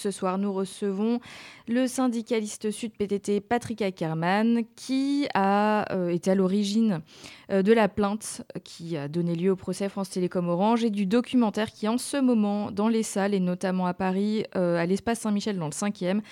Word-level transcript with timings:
Ce 0.00 0.10
soir, 0.10 0.38
nous 0.38 0.50
recevons 0.50 1.20
le 1.68 1.86
syndicaliste 1.86 2.70
sud 2.70 2.92
PTT 2.92 3.42
Patrick 3.42 3.82
Ackermann, 3.82 4.62
qui 4.74 5.28
a 5.34 5.92
euh, 5.92 6.08
été 6.08 6.30
à 6.30 6.34
l'origine 6.34 7.02
euh, 7.52 7.62
de 7.62 7.74
la 7.74 7.86
plainte 7.90 8.40
qui 8.64 8.96
a 8.96 9.08
donné 9.08 9.34
lieu 9.34 9.50
au 9.50 9.56
procès 9.56 9.90
France 9.90 10.08
Télécom 10.08 10.48
Orange 10.48 10.84
et 10.84 10.90
du 10.90 11.04
documentaire 11.04 11.70
qui, 11.70 11.86
en 11.86 11.98
ce 11.98 12.16
moment, 12.16 12.70
dans 12.70 12.88
les 12.88 13.02
salles 13.02 13.34
et 13.34 13.40
notamment 13.40 13.84
à 13.84 13.92
Paris, 13.92 14.44
euh, 14.56 14.78
à 14.78 14.86
l'espace 14.86 15.20
Saint-Michel 15.20 15.58
dans 15.58 15.66
le 15.66 15.72
5e, 15.72 16.22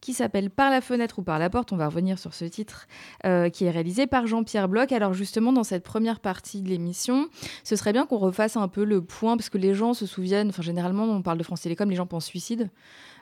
qui 0.00 0.12
s'appelle 0.12 0.48
Par 0.50 0.70
la 0.70 0.80
fenêtre 0.80 1.18
ou 1.18 1.22
par 1.22 1.40
la 1.40 1.50
porte, 1.50 1.72
on 1.72 1.76
va 1.76 1.88
revenir 1.88 2.20
sur 2.20 2.32
ce 2.32 2.44
titre, 2.44 2.86
qui 3.24 3.64
est 3.64 3.70
réalisé 3.70 4.06
par 4.06 4.26
Jean-Pierre 4.26 4.68
Bloch. 4.68 4.92
Alors 4.92 5.14
justement, 5.14 5.54
dans 5.54 5.64
cette 5.64 5.82
première 5.82 6.20
partie 6.20 6.60
de 6.60 6.68
l'émission, 6.68 7.28
ce 7.64 7.76
serait 7.76 7.94
bien 7.94 8.04
qu'on 8.04 8.18
refasse 8.18 8.58
un 8.58 8.68
peu 8.68 8.84
le 8.84 9.00
point, 9.00 9.36
parce 9.36 9.48
que 9.48 9.58
les 9.58 9.74
gens 9.74 9.94
se 9.94 10.04
souviennent, 10.06 10.50
enfin 10.50 10.62
généralement 10.62 11.04
on 11.04 11.22
parle 11.22 11.38
de 11.38 11.42
France 11.42 11.62
Télécom, 11.62 11.88
les 11.88 11.96
gens 11.96 12.06
pensent 12.06 12.26
suicide. 12.26 12.70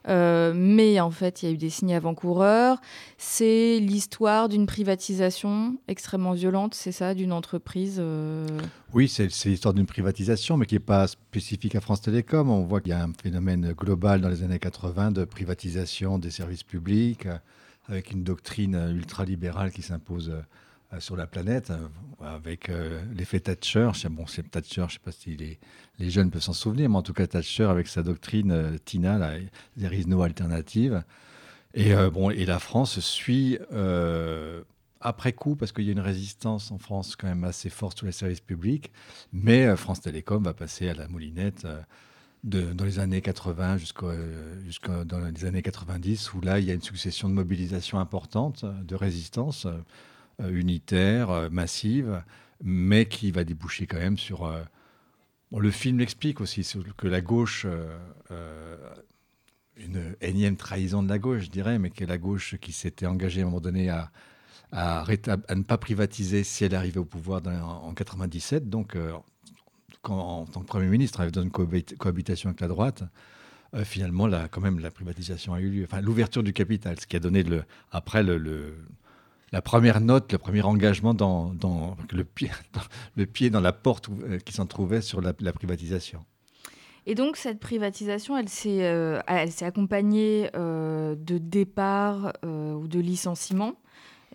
Euh, 0.09 0.53
mais 0.55 1.01
en 1.01 1.11
fait, 1.11 1.43
il 1.43 1.47
y 1.47 1.53
a 1.53 1.55
eu 1.55 1.57
des 1.57 1.71
signes 1.71 1.95
avant-coureurs. 1.95 2.79
C'est 3.17 3.79
l'histoire 3.81 4.49
d'une 4.49 4.67
privatisation 4.67 5.77
extrêmement 5.89 6.33
violente, 6.33 6.75
c'est 6.75 6.93
ça, 6.93 7.15
d'une 7.15 7.33
entreprise 7.33 7.97
euh 7.99 8.47
Oui, 8.93 9.09
c'est 9.09 9.29
l'histoire 9.47 9.73
d'une 9.73 9.87
privatisation, 9.87 10.57
mais 10.57 10.67
qui 10.67 10.75
n'est 10.75 10.81
pas 10.81 11.07
spécifique 11.07 11.75
à 11.75 11.81
France 11.81 12.03
Télécom. 12.03 12.51
On 12.51 12.65
voit 12.65 12.81
qu'il 12.81 12.91
y 12.91 12.95
a 12.95 13.03
un 13.03 13.13
phénomène 13.23 13.73
global 13.73 14.21
dans 14.21 14.29
les 14.29 14.43
années 14.43 14.59
80 14.59 15.13
de 15.13 15.25
privatisation 15.25 16.19
des 16.19 16.31
services 16.31 16.65
publics, 16.65 17.27
euh, 17.27 17.39
avec 17.89 18.11
une 18.11 18.25
doctrine 18.25 18.93
ultralibérale 18.95 19.71
qui 19.71 19.83
s'impose 19.83 20.33
sur 21.01 21.17
la 21.17 21.27
planète, 21.27 21.71
euh, 21.71 21.89
avec 22.21 22.69
euh, 22.69 23.03
l'effet 23.15 23.41
Thatcher. 23.41 23.91
Bon, 24.11 24.27
c'est 24.27 24.51
Thatcher, 24.51 24.83
je 24.83 24.83
ne 24.83 24.91
sais 24.91 24.99
pas 25.05 25.13
si 25.13 25.37
les, 25.37 25.59
les 25.99 26.11
jeunes 26.11 26.31
peuvent 26.31 26.43
s'en 26.43 26.53
souvenir, 26.53 26.89
mais 26.89 26.97
en 26.97 27.03
tout 27.03 27.13
cas 27.13 27.27
Thatcher 27.27 27.65
avec 27.65 27.89
sa 27.89 28.03
doctrine 28.03 28.79
Tina, 28.85 29.19
là, 29.19 29.33
there 29.79 29.95
is 29.95 30.07
no 30.07 30.23
alternative. 30.23 31.03
Et, 31.75 31.93
bon, 32.13 32.31
et 32.31 32.47
la 32.47 32.61
France 32.61 33.01
suit 33.01 33.59
après 35.01 35.33
coup, 35.33 35.57
parce 35.57 35.73
qu'il 35.73 35.85
y 35.85 35.89
a 35.89 35.93
une 35.93 36.01
résistance 36.01 36.71
en 36.71 36.79
France 36.79 37.17
quand 37.17 37.27
même 37.27 37.43
assez 37.43 37.69
forte 37.69 37.99
sur 37.99 38.07
les 38.07 38.13
services 38.13 38.41
publics, 38.41 38.93
mais 39.33 39.77
France 39.77 40.01
Télécom 40.01 40.45
va 40.45 40.55
passer 40.55 40.89
à 40.89 40.95
la 40.95 41.09
moulinette. 41.09 41.67
Dans 42.45 42.85
les 42.85 42.99
années 43.01 43.23
80 43.23 43.79
jusqu'à 43.79 45.05
dans 45.05 45.19
les 45.19 45.45
années 45.47 45.63
90, 45.63 46.35
où 46.35 46.41
là, 46.43 46.61
il 46.61 46.67
y 46.67 46.71
a 46.71 46.75
une 46.75 46.83
succession 46.83 47.29
de 47.29 47.35
mobilisations 47.35 47.99
importantes, 47.99 48.65
de 48.65 48.95
résistance. 48.95 49.67
Euh, 50.41 50.51
unitaire, 50.51 51.31
euh, 51.31 51.49
massive, 51.49 52.25
mais 52.61 53.07
qui 53.07 53.31
va 53.31 53.45
déboucher 53.45 53.87
quand 53.87 53.99
même 53.99 54.19
sur... 54.19 54.47
Euh, 54.47 54.63
le 55.57 55.71
film 55.71 56.01
l'explique 56.01 56.41
aussi, 56.41 56.69
que 56.97 57.07
la 57.07 57.21
gauche 57.21 57.65
une 59.77 60.17
énième 60.21 60.57
trahison 60.57 61.01
de 61.05 61.09
la 61.09 61.21
gauche, 61.21 61.45
je 61.45 61.51
dirais, 61.51 61.79
mais 61.79 61.91
que 61.91 62.05
la 62.05 62.19
gauche 62.19 62.57
qui 62.57 62.73
s'était 62.73 63.07
engagée 63.07 63.43
à 63.43 63.45
un 63.45 63.47
moment 63.47 63.61
donné 63.61 63.89
à, 63.89 64.11
à, 64.73 65.05
ne 65.55 65.63
pas 65.63 65.79
privatiser 65.79 66.43
si 66.43 66.65
elle 66.65 66.75
arrivait 66.75 66.99
au 66.99 67.05
pouvoir 67.05 67.41
en, 67.47 67.95
97, 67.95 68.69
donc 68.69 68.97
en 70.03 70.47
tant 70.47 70.61
que 70.63 70.67
Premier 70.67 70.89
ministre, 70.89 71.21
elle 71.21 71.25
avait 71.25 71.33
dans 71.33 71.43
une 71.43 71.53
cohabitation 71.53 72.49
avec 72.49 72.61
la 72.61 72.69
droite, 72.69 73.05
finalement, 73.85 74.27
la, 74.27 74.49
quand 74.49 74.61
même, 74.61 74.81
la 74.81 74.91
privatisation 74.91 75.55
a 75.55 75.61
eu 75.61 75.71
lieu. 75.71 75.85
Enfin, 75.85 76.01
l'ouverture 76.01 76.43
du 76.43 76.53
capital, 76.53 76.99
ce 76.99 77.07
qui 77.07 77.15
a 77.15 77.21
donné 77.21 77.45
le, 77.45 77.63
après 77.93 78.25
le 78.25 78.75
la 79.55 79.63
première 79.63 80.01
note, 80.01 80.33
le 80.33 80.39
premier 80.39 80.63
engagement 80.63 81.15
dans, 81.15 81.55
le, 82.13 82.25
pied, 82.25 82.51
dans, 82.73 82.81
le 83.15 83.25
pied 83.25 83.51
dans 83.51 83.61
la 83.61 83.73
porte 83.73 84.09
euh, 84.09 84.39
qui 84.39 84.53
s'en 84.53 84.67
trouvait 84.67 85.01
sur 85.01 85.21
la, 85.21 85.33
privatisation. 85.33 86.25
Et 87.07 87.15
donc 87.15 87.37
cette 87.37 87.61
privatisation, 87.61 88.37
elle 88.37 88.49
s'est 88.49 88.83
euh, 88.83 89.21
accompagnée 89.61 90.51
euh, 90.57 91.15
de 91.15 91.39
départs 91.39 92.33
ou 92.43 92.89
de 92.89 92.99
licenciements. 92.99 93.75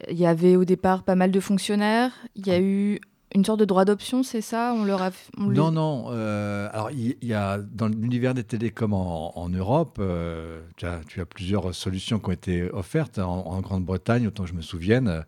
Il 0.09 0.17
y 0.17 0.25
avait 0.25 0.55
au 0.55 0.63
départ 0.63 1.03
pas 1.03 1.15
mal 1.15 1.31
de 1.31 1.39
fonctionnaires. 1.41 2.13
Il 2.35 2.47
y 2.47 2.51
a 2.51 2.61
eu 2.61 3.01
une 3.35 3.45
sorte 3.45 3.59
de 3.59 3.65
droit 3.65 3.85
d'option, 3.85 4.23
c'est 4.23 4.41
ça? 4.41 4.73
On 4.75 4.83
leur 4.83 5.01
a. 5.01 5.11
non, 5.37 5.71
non. 5.71 6.05
Euh, 6.09 6.67
alors, 6.71 6.89
il 6.91 7.15
y, 7.21 7.33
a 7.33 7.59
dans 7.59 7.87
l'univers 7.87 8.33
des 8.33 8.43
télécoms 8.43 8.93
en, 8.93 9.49
Europe, 9.49 9.97
euh, 9.99 10.61
tu, 10.77 10.85
as, 10.85 11.25
plusieurs 11.25 11.75
solutions 11.75 12.19
qui 12.19 12.29
ont 12.29 12.33
été 12.33 12.71
offertes. 12.71 13.19
En, 13.19 13.61
Grande-Bretagne, 13.61 14.27
autant 14.27 14.43
que 14.43 14.49
je 14.49 14.55
me 14.55 14.61
souvienne, 14.61 15.07
euh, 15.07 15.21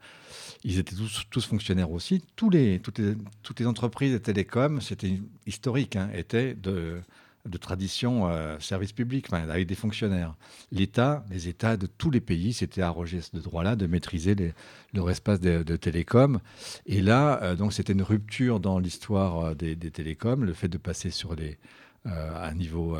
ils 0.63 0.79
étaient 0.79 0.95
tous, 1.29 1.45
fonctionnaires 1.45 1.91
aussi. 1.91 2.23
Tous 2.35 2.49
les, 2.49 2.79
toutes 2.79 3.59
les 3.59 3.67
entreprises 3.67 4.13
de 4.13 4.17
télécoms, 4.17 4.81
c'était 4.81 5.19
historique, 5.45 5.95
hein, 5.95 6.09
étaient 6.15 6.55
de 6.55 7.01
de 7.45 7.57
tradition 7.57 8.29
euh, 8.29 8.59
service 8.59 8.91
public, 8.91 9.31
avec 9.31 9.67
des 9.67 9.75
fonctionnaires. 9.75 10.35
L'État, 10.71 11.23
les 11.29 11.47
États 11.47 11.77
de 11.77 11.87
tous 11.87 12.11
les 12.11 12.21
pays 12.21 12.53
s'étaient 12.53 12.81
arrogés 12.81 13.21
ce 13.21 13.37
droit-là 13.37 13.75
de 13.75 13.87
maîtriser 13.87 14.35
leur 14.93 15.09
espace 15.09 15.39
de, 15.39 15.75
télécom. 15.75 16.39
Et 16.85 17.01
là, 17.01 17.41
euh, 17.41 17.55
donc, 17.55 17.73
c'était 17.73 17.93
une 17.93 18.03
rupture 18.03 18.59
dans 18.59 18.79
l'histoire 18.79 19.39
euh, 19.39 19.53
des, 19.55 19.75
télécoms, 19.75 20.43
le 20.43 20.53
fait 20.53 20.67
de 20.67 20.77
passer 20.77 21.09
sur 21.09 21.35
les, 21.35 21.57
un 22.05 22.53
niveau 22.53 22.97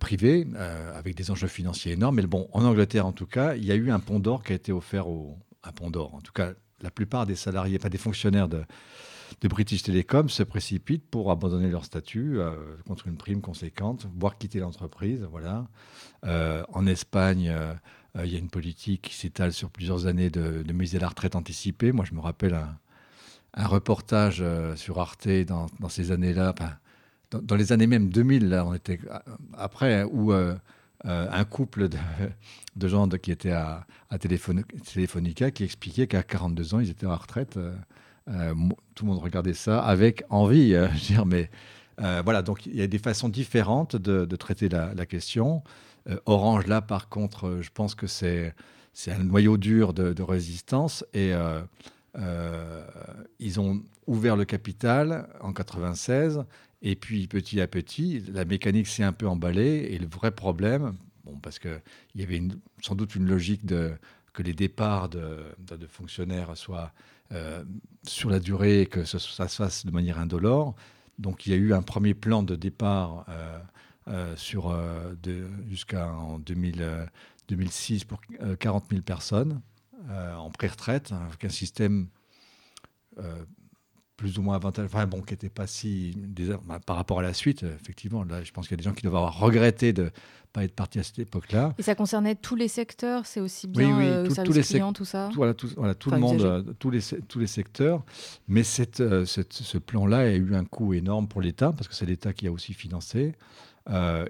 privé, 0.00 0.46
avec 0.94 1.14
des 1.14 1.30
enjeux 1.30 1.48
financiers 1.48 1.92
énormes. 1.92 2.16
Mais 2.16 2.22
bon, 2.22 2.48
en 2.52 2.64
Angleterre, 2.64 3.06
en 3.06 3.12
tout 3.12 3.26
cas, 3.26 3.54
il 3.54 3.64
y 3.64 3.70
a 3.70 3.74
eu 3.74 3.90
un 3.90 4.00
pont 4.00 4.18
d'or 4.18 4.42
qui 4.42 4.52
a 4.52 4.56
été 4.56 4.72
offert 4.72 5.06
au, 5.08 5.38
un 5.62 5.72
pont 5.72 5.90
d'or. 5.90 6.14
En 6.14 6.20
tout 6.20 6.32
cas, 6.32 6.52
la 6.80 6.90
plupart 6.90 7.26
des 7.26 7.36
salariés, 7.36 7.78
pas 7.78 7.88
des 7.88 7.98
fonctionnaires 7.98 8.48
de 8.48 8.62
de 9.40 9.48
British 9.48 9.82
Telecom 9.82 10.28
se 10.28 10.42
précipitent 10.42 11.08
pour 11.10 11.30
abandonner 11.30 11.70
leur 11.70 11.84
statut 11.84 12.38
euh, 12.38 12.54
contre 12.86 13.06
une 13.06 13.16
prime 13.16 13.40
conséquente, 13.40 14.06
voire 14.14 14.38
quitter 14.38 14.60
l'entreprise. 14.60 15.26
Voilà. 15.30 15.66
Euh, 16.24 16.62
en 16.72 16.86
Espagne, 16.86 17.48
euh, 17.50 17.74
il 18.24 18.32
y 18.32 18.36
a 18.36 18.38
une 18.38 18.50
politique 18.50 19.02
qui 19.02 19.14
s'étale 19.14 19.52
sur 19.52 19.70
plusieurs 19.70 20.06
années 20.06 20.30
de, 20.30 20.62
de 20.62 20.72
mise 20.72 20.96
à 20.96 20.98
la 20.98 21.08
retraite 21.08 21.36
anticipée. 21.36 21.92
Moi, 21.92 22.04
je 22.08 22.14
me 22.14 22.20
rappelle 22.20 22.54
un, 22.54 23.66
reportage 23.66 24.44
sur 24.74 25.00
Arte 25.00 25.28
dans, 25.46 25.68
ces 25.88 26.12
années-là, 26.12 26.54
dans, 27.30 27.56
les 27.56 27.72
années 27.72 27.86
même 27.86 28.10
2000, 28.10 28.50
là, 28.50 28.66
on 28.66 28.74
était 28.74 28.98
après, 29.54 30.04
où 30.04 30.30
un 31.04 31.44
couple 31.44 31.88
de, 31.88 31.98
gens 32.88 33.08
qui 33.08 33.30
étaient 33.30 33.52
à, 33.52 33.86
à 34.10 34.18
Téléfonica 34.18 35.50
qui 35.50 35.64
expliquait 35.64 36.06
qu'à 36.06 36.22
42 36.22 36.74
ans, 36.74 36.80
ils 36.80 36.90
étaient 36.90 37.06
en 37.06 37.16
retraite. 37.16 37.56
Euh, 37.56 37.74
tout 38.26 39.04
le 39.04 39.10
monde 39.10 39.22
regardait 39.22 39.54
ça 39.54 39.80
avec 39.80 40.24
envie. 40.30 40.74
Euh, 40.74 40.88
mais 41.26 41.50
euh, 42.00 42.22
voilà, 42.24 42.42
donc 42.42 42.66
il 42.66 42.76
y 42.76 42.82
a 42.82 42.86
des 42.86 42.98
façons 42.98 43.28
différentes 43.28 43.96
de, 43.96 44.36
traiter 44.36 44.68
la, 44.68 45.06
question. 45.06 45.62
Orange, 46.24 46.66
là, 46.66 46.80
par 46.82 47.08
contre, 47.08 47.58
je 47.62 47.70
pense 47.70 47.94
que 47.94 48.06
c'est 48.06 48.54
un 49.08 49.24
noyau 49.24 49.56
dur 49.56 49.92
de, 49.92 50.22
résistance 50.22 51.04
et 51.14 51.32
ils 53.38 53.60
ont 53.60 53.82
ouvert 54.06 54.36
le 54.36 54.44
capital 54.44 55.28
en 55.40 55.52
96 55.52 56.44
et 56.82 56.94
puis 56.94 57.26
petit 57.26 57.60
à 57.60 57.66
petit, 57.66 58.22
la 58.32 58.44
mécanique 58.44 58.86
s'est 58.86 59.02
un 59.02 59.12
peu 59.12 59.26
emballée 59.26 59.88
et 59.90 59.98
le 59.98 60.06
vrai 60.06 60.30
problème, 60.30 60.94
bon, 61.24 61.36
parce 61.38 61.58
qu'il 61.58 61.80
y 62.14 62.22
avait 62.22 62.42
sans 62.82 62.94
doute 62.94 63.14
une 63.14 63.26
logique 63.26 63.64
de 63.64 63.92
que 64.36 64.42
les 64.42 64.52
départs 64.52 65.08
de, 65.08 65.42
fonctionnaires 65.88 66.56
soient 66.56 66.92
euh, 66.92 67.15
sur 68.04 68.30
la 68.30 68.38
durée 68.38 68.86
que 68.86 69.04
ça, 69.04 69.18
se 69.18 69.56
fasse 69.56 69.84
de 69.86 69.90
manière 69.90 70.18
indolore. 70.18 70.74
Donc 71.18 71.46
il 71.46 71.50
y 71.50 71.54
a 71.54 71.58
eu 71.58 71.72
un 71.72 71.82
premier 71.82 72.14
plan 72.14 72.42
de 72.42 72.56
départ 72.56 73.24
euh, 73.28 73.58
euh, 74.08 74.36
sur 74.36 74.76
jusqu'en 75.68 76.38
2006 76.38 78.04
pour 78.04 78.20
40 78.60 78.84
000 78.90 79.02
personnes 79.02 79.60
en 80.08 80.50
pré-retraite, 80.50 81.12
avec 81.12 81.44
un 81.44 81.48
système 81.48 82.08
plus 84.16 84.38
ou 84.38 84.42
moins 84.42 84.56
avantageux, 84.56 84.86
enfin 84.86 85.06
bon, 85.06 85.20
qui 85.20 85.34
n'était 85.34 85.50
pas 85.50 85.66
si 85.66 86.16
bah, 86.66 86.80
par 86.84 86.96
rapport 86.96 87.18
à 87.20 87.22
la 87.22 87.34
suite, 87.34 87.64
effectivement. 87.64 88.24
Là, 88.24 88.42
je 88.42 88.50
pense 88.50 88.66
qu'il 88.66 88.72
y 88.72 88.78
a 88.80 88.82
des 88.82 88.88
gens 88.88 88.94
qui 88.94 89.02
doivent 89.02 89.16
avoir 89.16 89.38
regretté 89.38 89.92
de 89.92 90.10
pas 90.52 90.64
être 90.64 90.74
partis 90.74 90.98
à 90.98 91.02
cette 91.02 91.18
époque-là. 91.18 91.74
Et 91.76 91.82
ça 91.82 91.94
concernait 91.94 92.34
tous 92.34 92.56
les 92.56 92.68
secteurs, 92.68 93.26
c'est 93.26 93.40
aussi 93.40 93.66
bien 93.66 93.88
oui, 93.88 94.04
oui, 94.04 94.08
euh, 94.08 94.44
tous 94.44 94.52
les 94.54 94.62
clients, 94.62 94.94
tout 94.94 95.04
ça. 95.04 95.28
Tout, 95.30 95.36
voilà, 95.36 95.52
tout, 95.52 95.68
voilà, 95.76 95.94
tout 95.94 96.10
le 96.10 96.18
monde, 96.18 96.40
euh, 96.40 96.62
tous 96.78 96.90
les 96.90 97.00
tous 97.28 97.38
les 97.38 97.46
secteurs. 97.46 98.04
Mais 98.48 98.62
cette, 98.62 99.00
euh, 99.00 99.26
cette 99.26 99.52
ce 99.52 99.76
plan-là 99.76 100.18
a 100.18 100.30
eu 100.30 100.54
un 100.54 100.64
coût 100.64 100.94
énorme 100.94 101.28
pour 101.28 101.42
l'État 101.42 101.72
parce 101.72 101.88
que 101.88 101.94
c'est 101.94 102.06
l'État 102.06 102.32
qui 102.32 102.46
a 102.46 102.52
aussi 102.52 102.72
financé. 102.72 103.34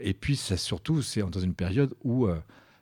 et 0.01 0.15
puis 0.15 0.35
ça, 0.37 0.57
surtout, 0.57 1.01
c'est 1.01 1.21
dans 1.21 1.41
une 1.41 1.55
période 1.55 1.95
où 2.03 2.27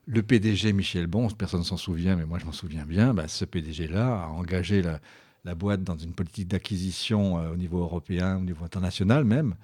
le 0.06 0.22
PDG 0.22 0.72
Michel 0.72 1.06
Bon, 1.06 1.28
personne 1.28 1.60
ne 1.60 1.64
s'en 1.64 1.76
souvient, 1.76 2.16
mais 2.16 2.24
moi 2.24 2.38
je 2.38 2.46
m'en 2.46 2.52
souviens 2.52 2.86
bien, 2.86 3.12
bah, 3.12 3.28
ce 3.28 3.44
PDG-là 3.44 4.24
a 4.24 4.26
engagé 4.28 4.82
la, 4.82 5.00
la 5.44 5.54
boîte 5.54 5.84
dans 5.84 5.96
une 5.96 6.12
politique 6.12 6.48
d'acquisition 6.48 7.38
euh, 7.38 7.52
au 7.52 7.56
niveau 7.56 7.80
européen, 7.80 8.38
au 8.38 8.40
niveau 8.40 8.64
international 8.64 9.24
même, 9.24 9.54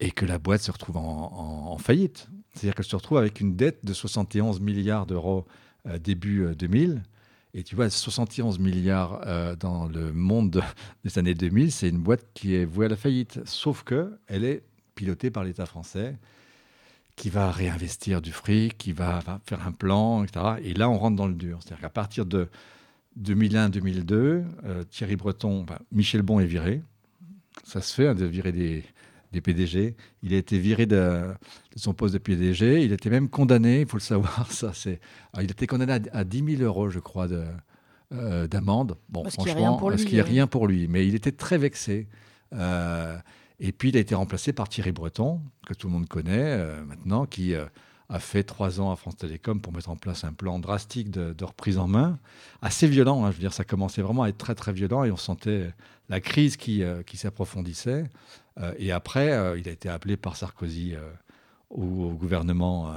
et 0.00 0.10
que 0.10 0.24
la 0.24 0.38
boîte 0.38 0.62
se 0.62 0.70
retrouve 0.70 0.96
en, 0.96 1.78
faillite. 1.78 2.28
C'est-à-dire 2.52 2.74
qu'elle 2.74 2.84
se 2.84 2.96
retrouve 2.96 3.18
avec 3.18 3.40
une 3.40 3.56
dette 3.56 3.84
de 3.84 3.92
71 3.92 4.60
milliards 4.60 5.06
d'euros 5.06 5.44
euh, 5.86 5.98
début 5.98 6.46
2000. 6.56 6.90
Euh, 6.90 6.98
et 7.56 7.62
tu 7.62 7.76
vois, 7.76 7.88
71 7.88 8.58
milliards 8.58 9.20
dans 9.60 9.86
le 9.86 10.12
monde 10.12 10.60
des 11.04 11.18
années 11.20 11.34
2000, 11.34 11.70
c'est 11.70 11.88
une 11.88 12.00
boîte 12.00 12.26
qui 12.34 12.56
est 12.56 12.64
vouée 12.64 12.86
à 12.86 12.88
la 12.88 12.96
faillite. 12.96 13.40
Sauf 13.44 13.84
qu'elle 13.84 14.44
est 14.44 14.64
pilotée 14.96 15.30
par 15.30 15.44
l'État 15.44 15.64
français, 15.64 16.16
qui 17.14 17.30
va 17.30 17.52
réinvestir 17.52 18.20
du 18.20 18.32
fric, 18.32 18.76
qui 18.76 18.90
va, 18.90 19.20
faire 19.46 19.64
un 19.66 19.70
plan, 19.70 20.24
etc. 20.24 20.56
Et 20.62 20.74
là, 20.74 20.90
on 20.90 20.98
rentre 20.98 21.14
dans 21.14 21.28
le 21.28 21.34
dur. 21.34 21.60
C'est-à-dire 21.60 21.82
qu'à 21.82 21.90
partir 21.90 22.26
de 22.26 22.48
2001-2002, 23.20 24.12
euh, 24.14 24.44
Thierry 24.90 25.16
Breton, 25.16 25.64
Michel 25.92 26.22
Bon 26.22 26.40
est 26.40 26.46
viré. 26.46 26.82
Ça 27.64 27.80
se 27.80 27.94
fait 27.94 28.08
hein, 28.08 28.14
de 28.14 28.24
virer 28.24 28.52
des, 28.52 28.84
PDG. 29.40 29.96
Il 30.22 30.34
a 30.34 30.36
été 30.36 30.58
viré 30.58 30.86
de, 30.86 31.22
son 31.76 31.92
poste 31.92 32.14
de 32.14 32.18
PDG. 32.18 32.84
Il 32.84 32.92
était 32.92 33.10
même 33.10 33.28
condamné, 33.28 33.80
il 33.80 33.86
faut 33.86 33.96
le 33.96 34.02
savoir. 34.02 34.50
Ça, 34.52 34.72
c'est. 34.72 35.00
il 35.40 35.50
était 35.50 35.66
condamné 35.66 35.98
à, 36.12 36.24
10 36.24 36.56
000 36.56 36.62
euros, 36.62 36.88
je 36.88 37.00
crois, 37.00 37.26
de, 37.26 37.44
euh, 38.12 38.46
d'amende. 38.46 38.96
Bon, 39.08 39.22
parce 39.22 39.34
franchement, 39.34 39.76
parce 39.78 40.04
qu'il 40.04 40.14
n'y 40.14 40.20
a 40.20 40.24
rien 40.24 40.46
pour 40.46 40.66
lui. 40.66 40.86
Mais 40.88 41.06
il 41.06 41.14
était 41.14 41.32
très 41.32 41.58
vexé. 41.58 42.06
Euh, 42.52 43.16
et 43.58 43.72
puis, 43.72 43.88
il 43.88 43.96
a 43.96 44.00
été 44.00 44.14
remplacé 44.14 44.52
par 44.52 44.68
Thierry 44.68 44.92
Breton, 44.92 45.40
que 45.66 45.74
tout 45.74 45.88
le 45.88 45.92
monde 45.92 46.08
connaît 46.08 46.58
maintenant, 46.84 47.26
qui 47.26 47.54
a 48.08 48.18
fait 48.18 48.42
trois 48.42 48.80
ans 48.80 48.90
à 48.90 48.96
France 48.96 49.16
Télécom 49.16 49.60
pour 49.60 49.72
mettre 49.72 49.90
en 49.90 49.96
place 49.96 50.24
un 50.24 50.32
plan 50.32 50.58
drastique 50.58 51.10
de, 51.10 51.44
reprise 51.44 51.78
en 51.78 51.88
main, 51.88 52.18
assez 52.62 52.86
violent. 52.86 53.24
Hein, 53.24 53.30
je 53.30 53.36
veux 53.36 53.40
dire, 53.40 53.52
ça 53.52 53.64
commençait 53.64 54.02
vraiment 54.02 54.24
à 54.24 54.28
être 54.28 54.38
très, 54.38 54.54
très 54.54 54.72
violent 54.72 55.04
et 55.04 55.10
on 55.10 55.16
sentait 55.16 55.72
la 56.08 56.20
crise 56.20 56.56
qui, 56.56 56.82
euh, 56.82 57.02
qui 57.02 57.16
s'approfondissait. 57.16 58.04
et 58.78 58.92
après, 58.92 59.58
il 59.58 59.68
a 59.68 59.72
été 59.72 59.88
appelé 59.88 60.16
par 60.16 60.36
Sarkozy 60.36 60.94
au, 61.70 62.10
gouvernement. 62.10 62.94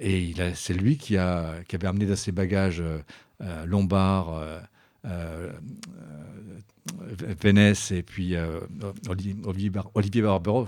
et 0.00 0.34
c'est 0.54 0.74
lui 0.74 0.96
qui, 0.96 1.16
a, 1.16 1.62
qui 1.68 1.76
avait 1.76 1.86
amené 1.86 2.06
dans 2.06 2.16
ses 2.16 2.32
bagages 2.32 2.82
Lombard, 3.66 4.42
Vénès 7.40 7.90
et 7.90 8.02
puis 8.02 8.34
euh, 8.36 8.60
Olivier, 9.08 9.36
Olivier 9.94 10.22
Barbero, 10.22 10.66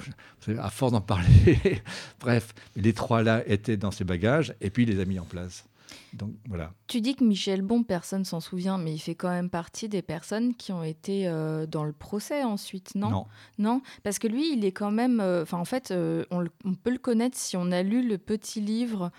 à 0.58 0.70
force 0.70 0.92
d'en 0.92 1.00
parler, 1.00 1.82
bref, 2.20 2.54
les 2.76 2.92
trois 2.92 3.22
là 3.22 3.42
étaient 3.46 3.76
dans 3.76 3.90
ses 3.90 4.04
bagages 4.04 4.54
et 4.60 4.70
puis 4.70 4.84
il 4.84 4.90
les 4.90 5.00
a 5.00 5.04
mis 5.04 5.18
en 5.18 5.24
place. 5.24 5.64
Donc 6.12 6.32
voilà. 6.48 6.72
Tu 6.86 7.00
dis 7.00 7.14
que 7.14 7.24
Michel 7.24 7.62
Bon, 7.62 7.82
personne 7.82 8.24
s'en 8.24 8.40
souvient, 8.40 8.78
mais 8.78 8.92
il 8.92 8.98
fait 8.98 9.14
quand 9.14 9.30
même 9.30 9.50
partie 9.50 9.88
des 9.88 10.02
personnes 10.02 10.54
qui 10.54 10.72
ont 10.72 10.82
été 10.82 11.26
euh, 11.26 11.66
dans 11.66 11.84
le 11.84 11.92
procès 11.92 12.42
ensuite, 12.42 12.94
non? 12.94 13.10
Non. 13.10 13.26
Non, 13.58 13.82
parce 14.02 14.18
que 14.18 14.26
lui, 14.26 14.52
il 14.52 14.64
est 14.64 14.72
quand 14.72 14.90
même. 14.90 15.20
Euh, 15.20 15.42
enfin, 15.42 15.58
en 15.58 15.64
fait, 15.64 15.92
on, 15.92 16.44
on, 16.64 16.74
peut 16.74 16.90
le 16.90 16.98
connaître 16.98 17.36
si 17.36 17.56
on 17.56 17.70
a 17.70 17.82
lu 17.82 18.06
le 18.06 18.18
petit 18.18 18.60
livre 18.60 19.10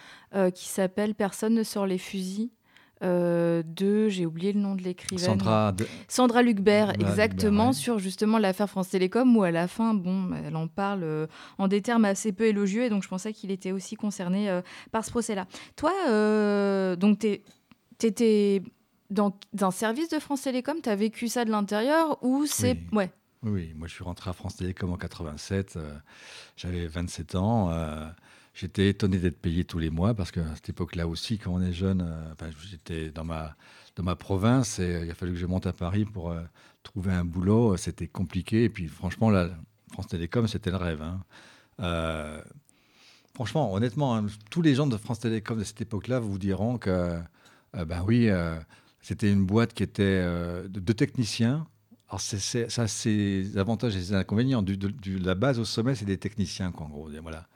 qui 0.53 0.67
s'appelle 0.67 1.15
Personne 1.15 1.53
ne 1.53 1.63
sort 1.63 1.85
les 1.85 1.97
fusils 1.97 2.49
euh, 3.05 3.61
de, 3.63 4.09
j'ai 4.09 4.25
oublié 4.25 4.51
le 4.51 4.59
nom 4.59 4.73
de 4.73 4.81
l'écrivaine. 4.81 5.25
Sandra, 5.25 5.73
Sandra 6.07 6.41
Lucbert, 6.41 6.91
exactement, 6.99 7.71
sur 7.71 7.99
justement 7.99 8.39
l'affaire 8.39 8.69
France 8.69 8.89
Télécom, 8.89 9.35
où 9.37 9.43
à 9.43 9.51
la 9.51 9.67
fin, 9.67 9.93
bon, 9.93 10.31
elle 10.33 10.55
en 10.55 10.67
parle 10.67 11.03
euh, 11.03 11.27
en 11.57 11.67
des 11.67 11.81
termes 11.81 12.05
assez 12.05 12.31
peu 12.31 12.45
élogieux, 12.45 12.83
et 12.83 12.89
donc 12.89 13.03
je 13.03 13.07
pensais 13.07 13.31
qu'il 13.31 13.51
était 13.51 13.71
aussi 13.71 13.95
concerné 13.95 14.49
euh, 14.49 14.61
par 14.91 15.05
ce 15.05 15.11
procès-là. 15.11 15.45
Toi, 15.75 15.91
donc, 16.95 17.19
tu 17.19 18.05
étais 18.05 18.63
dans 19.11 19.37
un 19.61 19.71
service 19.71 20.09
de 20.09 20.19
France 20.19 20.41
Télécom, 20.41 20.77
tu 20.81 20.89
as 20.89 20.95
vécu 20.95 21.27
ça 21.27 21.45
de 21.45 21.51
l'intérieur, 21.51 22.17
ou 22.23 22.45
c'est. 22.45 22.77
Oui. 22.91 22.97
Ouais. 22.97 23.11
Oui, 23.43 23.73
moi 23.75 23.87
je 23.87 23.93
suis 23.93 24.03
rentré 24.03 24.31
à 24.31 24.33
France 24.33 24.55
Télécom 24.55 24.91
en 24.91 24.97
87, 24.97 25.77
j'avais 26.57 26.87
27 26.87 27.35
ans. 27.35 27.69
J'étais 28.55 28.87
étonné 28.87 29.17
d'être 29.17 29.37
payé 29.37 29.65
tous 29.65 29.79
les 29.79 29.89
mois 29.89 30.13
parce 30.13 30.31
qu'à 30.31 30.55
cette 30.55 30.69
époque-là 30.69 31.09
aussi, 31.09 31.37
quand 31.37 31.51
on 31.51 31.61
est 31.61 31.73
jeune, 31.73 32.01
euh, 32.01 32.51
j'étais 32.71 33.11
dans 33.11 33.25
ma, 33.25 34.15
province 34.15 34.79
et 34.79 35.01
il 35.03 35.11
a 35.11 35.13
fallu 35.13 35.33
que 35.33 35.37
je 35.37 35.45
monte 35.45 35.67
à 35.67 35.73
Paris 35.73 36.05
pour 36.05 36.31
euh, 36.31 36.41
trouver 36.81 37.11
un 37.11 37.25
boulot. 37.25 37.75
C'était 37.75 38.07
compliqué. 38.07 38.63
Et 38.63 38.69
puis 38.69 38.87
franchement, 38.87 39.29
la 39.29 39.49
France 39.91 40.07
Télécom, 40.07 40.47
c'était 40.47 40.71
le 40.71 40.77
rêve. 40.77 41.01
Hein. 41.01 41.19
Euh, 41.81 42.41
franchement, 43.33 43.73
honnêtement, 43.73 44.15
hein, 44.15 44.25
tous 44.49 44.61
les 44.61 44.73
gens 44.73 44.87
de 44.87 44.95
France 44.95 45.19
Télécom 45.19 45.59
de 45.59 45.65
cette 45.65 45.81
époque-là 45.81 46.19
vous 46.19 46.39
diront 46.39 46.77
que, 46.77 47.19
ben 47.73 48.05
oui, 48.07 48.29
c'était 49.01 49.33
une 49.33 49.45
boîte 49.45 49.73
qui 49.73 49.83
était 49.83 50.23
de, 50.23 50.93
techniciens. 50.93 51.67
Alors, 52.07 52.21
c'est, 52.21 52.69
ça, 52.69 52.87
c'est 52.87 53.09
les 53.09 53.57
avantages 53.57 53.97
et 53.97 53.99
les 53.99 54.13
inconvénients. 54.13 54.61
De, 54.61 54.77
la 55.21 55.35
base 55.35 55.59
au 55.59 55.65
sommet, 55.65 55.93
c'est 55.93 56.05
des 56.05 56.17
techniciens, 56.17 56.71
quoi, 56.71 56.85
en 56.85 56.89
gros. 56.89 57.09
Voilà 57.21 57.49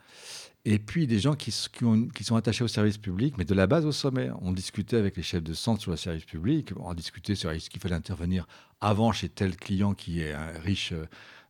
et 0.64 0.78
puis 0.78 1.06
des 1.06 1.18
gens 1.18 1.34
qui, 1.34 1.50
sont 1.50 2.36
attachés 2.36 2.64
au 2.64 2.68
service 2.68 2.98
public, 2.98 3.34
mais 3.38 3.44
de 3.44 3.54
la 3.54 3.66
base 3.66 3.86
au 3.86 3.92
sommet. 3.92 4.30
On 4.42 4.52
discutait 4.52 4.96
avec 4.96 5.16
les 5.16 5.22
chefs 5.22 5.42
de 5.42 5.54
centre 5.54 5.80
sur 5.80 5.90
le 5.90 5.96
service 5.96 6.24
public, 6.24 6.72
on 6.78 6.92
discutait 6.92 7.34
sur 7.34 7.50
ce 7.58 7.70
qu'il 7.70 7.80
fallait 7.80 7.94
intervenir 7.94 8.46
avant 8.80 9.12
chez 9.12 9.28
tel 9.28 9.56
client 9.56 9.94
qui 9.94 10.20
est 10.20 10.32
un 10.32 10.58
riche 10.62 10.92
euh, 10.92 11.06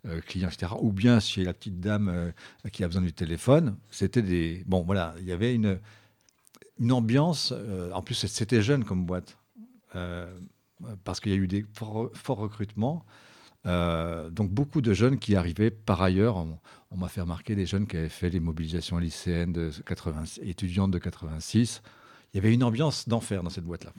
euh, 0.06 0.20
client, 0.20 0.48
etc., 0.48 0.72
ou 0.80 0.92
bien 0.92 1.20
chez 1.20 1.44
la 1.44 1.52
petite 1.52 1.80
dame 1.80 2.08
euh, 2.08 2.30
qui 2.72 2.84
a 2.84 2.86
besoin 2.86 3.02
du 3.02 3.12
téléphone. 3.12 3.76
C'était 3.90 4.22
des... 4.22 4.62
Bon, 4.66 4.82
voilà, 4.82 5.14
il 5.18 5.26
y 5.26 5.32
avait 5.32 5.54
une, 5.54 5.78
ambiance, 6.90 7.52
en 7.92 8.00
plus 8.00 8.14
c'était 8.14 8.62
jeune 8.62 8.84
comme 8.84 9.04
boîte, 9.04 9.36
parce 11.04 11.20
qu'il 11.20 11.32
y 11.32 11.34
a 11.34 11.38
eu 11.38 11.46
des 11.46 11.66
forts 11.74 12.38
recrutements. 12.38 13.04
Euh, 13.66 14.30
donc 14.30 14.50
beaucoup 14.50 14.80
de 14.80 14.94
jeunes 14.94 15.18
qui 15.18 15.36
arrivaient 15.36 15.70
par 15.70 16.00
ailleurs. 16.02 16.36
On, 16.36 16.96
m'a 16.96 17.08
fait 17.08 17.20
remarquer 17.20 17.54
des 17.54 17.66
jeunes 17.66 17.86
qui 17.86 17.96
avaient 17.96 18.08
fait 18.08 18.30
les 18.30 18.40
mobilisations 18.40 18.98
lycéennes 18.98 19.52
de 19.52 19.70
80, 19.86 20.24
étudiantes 20.42 20.90
de 20.90 20.98
86. 20.98 21.82
Il 22.32 22.36
y 22.36 22.40
avait 22.40 22.52
une 22.52 22.64
ambiance 22.64 23.08
d'enfer 23.08 23.42
dans 23.42 23.50
cette 23.50 23.64
boîte-là. 23.64 23.92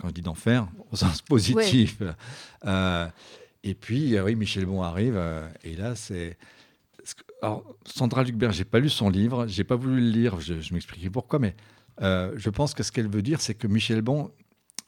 Quand 0.00 0.08
je 0.08 0.12
dis 0.12 0.22
d'enfer, 0.22 0.66
au 0.90 0.96
sens 0.96 1.22
positif. 1.22 2.02
Euh, 2.64 3.08
et 3.62 3.74
puis, 3.74 4.16
euh, 4.16 4.24
oui, 4.24 4.34
Michel 4.34 4.66
Bon 4.66 4.82
arrive. 4.82 5.20
et 5.62 5.76
là, 5.76 5.94
c'est. 5.94 6.36
Alors, 7.42 7.64
Sandra 7.84 8.22
Lucbert, 8.22 8.52
j'ai 8.52 8.64
pas 8.64 8.78
lu 8.78 8.88
son 8.88 9.10
livre, 9.10 9.46
j'ai 9.48 9.64
pas 9.64 9.74
voulu 9.74 9.96
le 10.00 10.08
lire, 10.08 10.40
je, 10.40 10.60
je 10.60 10.72
m'expliquerai 10.72 11.10
pourquoi, 11.10 11.40
mais 11.40 11.56
je 12.00 12.50
pense 12.50 12.74
que 12.74 12.82
ce 12.82 12.92
qu'elle 12.92 13.08
veut 13.08 13.22
dire, 13.22 13.40
c'est 13.40 13.54
que 13.54 13.66
Michel 13.66 14.02
Bon, 14.02 14.30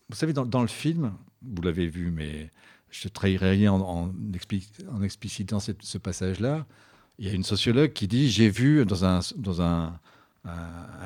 vous 0.08 0.16
savez, 0.16 0.32
dans, 0.32 0.46
dans 0.46 0.62
le 0.62 0.68
film, 0.68 1.12
vous 1.42 1.62
l'avez 1.62 1.88
vu, 1.88 2.10
mais 2.10 2.50
je 2.94 3.08
ne 3.08 3.12
trahirai 3.12 3.50
rien 3.50 3.72
en, 3.72 4.12
explicitant 5.02 5.58
ce 5.58 5.98
passage-là. 5.98 6.64
Il 7.18 7.26
y 7.26 7.30
a 7.30 7.32
une 7.32 7.42
sociologue 7.42 7.92
qui 7.92 8.06
dit 8.06 8.30
J'ai 8.30 8.48
vu 8.48 8.84
dans 8.84 9.04
un, 9.04 10.00